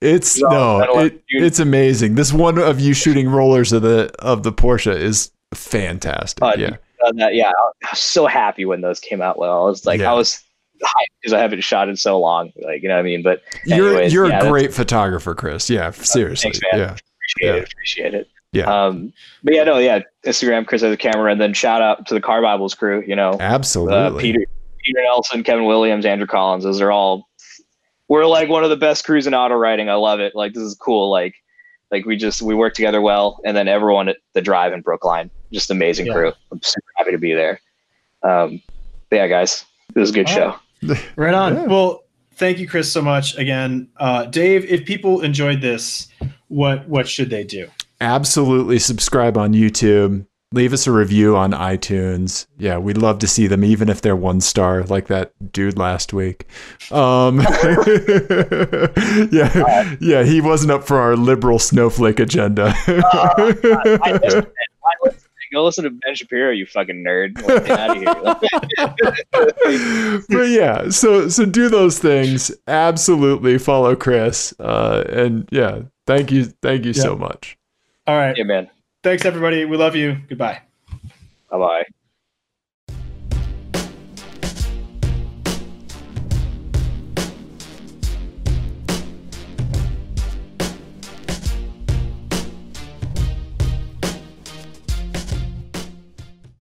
it's 0.00 0.40
No, 0.40 0.48
no, 0.48 0.76
I 0.80 0.86
don't 0.86 0.96
like 0.96 1.14
it, 1.28 1.42
it's 1.42 1.58
amazing. 1.58 2.14
This 2.14 2.32
one 2.32 2.58
of 2.58 2.80
you 2.80 2.94
shooting 2.94 3.28
rollers 3.28 3.72
of 3.72 3.82
the 3.82 4.10
of 4.20 4.42
the 4.42 4.52
Porsche 4.52 4.96
is 4.96 5.30
fantastic. 5.54 6.42
Uh, 6.42 6.52
yeah, 6.56 6.76
that. 7.16 7.34
Yeah, 7.34 7.50
I 7.50 7.88
was 7.90 7.98
so 7.98 8.26
happy 8.26 8.64
when 8.64 8.80
those 8.80 9.00
came 9.00 9.20
out. 9.22 9.38
Well, 9.38 9.62
I 9.62 9.64
was 9.64 9.84
like, 9.86 10.00
Yeah. 10.00 10.10
I 10.10 10.14
was 10.14 10.42
hyped 10.82 11.06
because 11.20 11.32
I 11.32 11.38
haven't 11.40 11.62
shot 11.62 11.88
in 11.88 11.96
so 11.96 12.18
long. 12.18 12.52
Like, 12.62 12.82
you 12.82 12.88
know 12.88 12.94
what 12.94 13.00
I 13.00 13.04
mean? 13.04 13.22
But 13.22 13.42
you're 13.66 14.02
you're 14.02 14.28
yeah, 14.28 14.44
a 14.44 14.48
great 14.48 14.72
photographer, 14.72 15.34
Chris. 15.34 15.68
Yeah, 15.68 15.90
seriously. 15.90 16.52
thanks, 16.52 16.60
man. 16.72 16.80
yeah, 16.80 16.84
appreciate 16.94 17.42
Yeah. 17.42 17.52
it. 17.62 17.72
Appreciate 17.72 18.14
it. 18.14 18.28
Yeah. 18.52 18.64
Um, 18.86 19.12
but 19.42 19.54
yeah, 19.54 19.64
no, 19.64 19.78
yeah. 19.78 20.00
Instagram, 20.26 20.66
Chris 20.66 20.82
has 20.82 20.92
a 20.92 20.96
camera, 20.96 21.32
and 21.32 21.40
then 21.40 21.54
shout 21.54 21.80
out 21.80 22.06
to 22.06 22.14
the 22.14 22.20
Car 22.20 22.42
Bibles 22.42 22.74
crew. 22.74 23.02
You 23.06 23.16
know, 23.16 23.36
absolutely. 23.40 23.94
uh, 23.96 24.18
Peter, 24.18 24.40
Peter 24.84 25.02
Nelson, 25.04 25.42
Kevin 25.42 25.64
Williams, 25.64 26.04
Andrew 26.04 26.26
Collins. 26.26 26.64
Those 26.64 26.80
are 26.80 26.90
all. 26.90 27.28
We're 28.12 28.26
like 28.26 28.50
one 28.50 28.62
of 28.62 28.68
the 28.68 28.76
best 28.76 29.06
crews 29.06 29.26
in 29.26 29.32
auto 29.34 29.54
writing. 29.54 29.88
I 29.88 29.94
love 29.94 30.20
it. 30.20 30.34
Like 30.34 30.52
this 30.52 30.62
is 30.62 30.74
cool. 30.74 31.10
Like, 31.10 31.34
like 31.90 32.04
we 32.04 32.14
just 32.14 32.42
we 32.42 32.54
work 32.54 32.74
together 32.74 33.00
well, 33.00 33.40
and 33.42 33.56
then 33.56 33.68
everyone 33.68 34.08
at 34.08 34.18
the 34.34 34.42
drive 34.42 34.74
in 34.74 34.82
Brookline, 34.82 35.30
just 35.50 35.70
amazing 35.70 36.04
Yeah. 36.06 36.12
crew. 36.12 36.32
I'm 36.50 36.60
super 36.60 36.84
happy 36.96 37.12
to 37.12 37.16
be 37.18 37.32
there. 37.32 37.58
Um, 38.22 38.60
but 39.08 39.16
yeah, 39.16 39.28
guys, 39.28 39.64
it 39.94 39.98
was 39.98 40.10
a 40.10 40.12
good 40.12 40.26
All 40.28 40.34
show. 40.34 40.96
Right 41.16 41.32
on. 41.32 41.54
Yeah. 41.54 41.64
Well, 41.64 42.04
thank 42.34 42.58
you, 42.58 42.68
Chris, 42.68 42.92
so 42.92 43.00
much 43.00 43.34
again, 43.38 43.88
uh, 43.96 44.26
Dave. 44.26 44.66
If 44.66 44.84
people 44.84 45.22
enjoyed 45.22 45.62
this, 45.62 46.08
what 46.48 46.86
what 46.88 47.08
should 47.08 47.30
they 47.30 47.44
do? 47.44 47.68
absolutely 48.02 48.78
subscribe 48.78 49.38
on 49.38 49.52
YouTube. 49.54 50.26
Leave 50.52 50.72
us 50.72 50.86
a 50.86 50.92
review 50.92 51.36
on 51.36 51.52
iTunes. 51.52 52.46
Yeah, 52.58 52.78
we'd 52.78 52.98
love 52.98 53.18
to 53.20 53.26
see 53.26 53.46
them, 53.46 53.64
even 53.64 53.88
if 53.88 54.02
they're 54.02 54.14
one 54.14 54.40
star, 54.40 54.82
like 54.84 55.06
that 55.06 55.32
dude 55.52 55.78
last 55.78 56.12
week. 56.12 56.46
Um, 56.90 57.40
yeah, 59.32 59.94
yeah, 60.00 60.24
he 60.24 60.42
wasn't 60.42 60.72
up 60.72 60.84
for 60.84 60.98
our 60.98 61.16
liberal 61.16 61.58
snowflake 61.58 62.20
agenda. 62.20 62.74
I 62.86 64.18
listen, 64.22 64.46
I 64.46 64.94
listen, 65.02 65.22
go 65.52 65.64
listen 65.64 65.84
to 65.84 65.90
Ben 65.90 66.14
Shapiro, 66.14 66.50
you 66.50 66.66
fucking 66.66 67.04
nerd. 67.04 67.42
Out 67.70 67.90
of 67.90 67.96
here. 67.96 68.14
but 70.28 70.48
yeah, 70.48 70.90
so 70.90 71.28
so 71.28 71.44
do 71.44 71.68
those 71.68 71.98
things. 71.98 72.50
Absolutely 72.66 73.58
follow 73.58 73.94
Chris. 73.94 74.54
Uh, 74.58 75.04
and 75.08 75.48
yeah, 75.52 75.82
thank 76.06 76.32
you, 76.32 76.46
thank 76.62 76.84
you 76.84 76.92
so 76.92 77.16
much. 77.16 77.56
All 78.06 78.16
right. 78.16 78.36
yeah, 78.36 78.44
man. 78.44 78.70
Thanks, 79.02 79.24
everybody. 79.24 79.64
We 79.64 79.76
love 79.76 79.96
you. 79.96 80.16
Goodbye. 80.28 80.62
Bye 81.50 81.58
bye. 81.58 81.84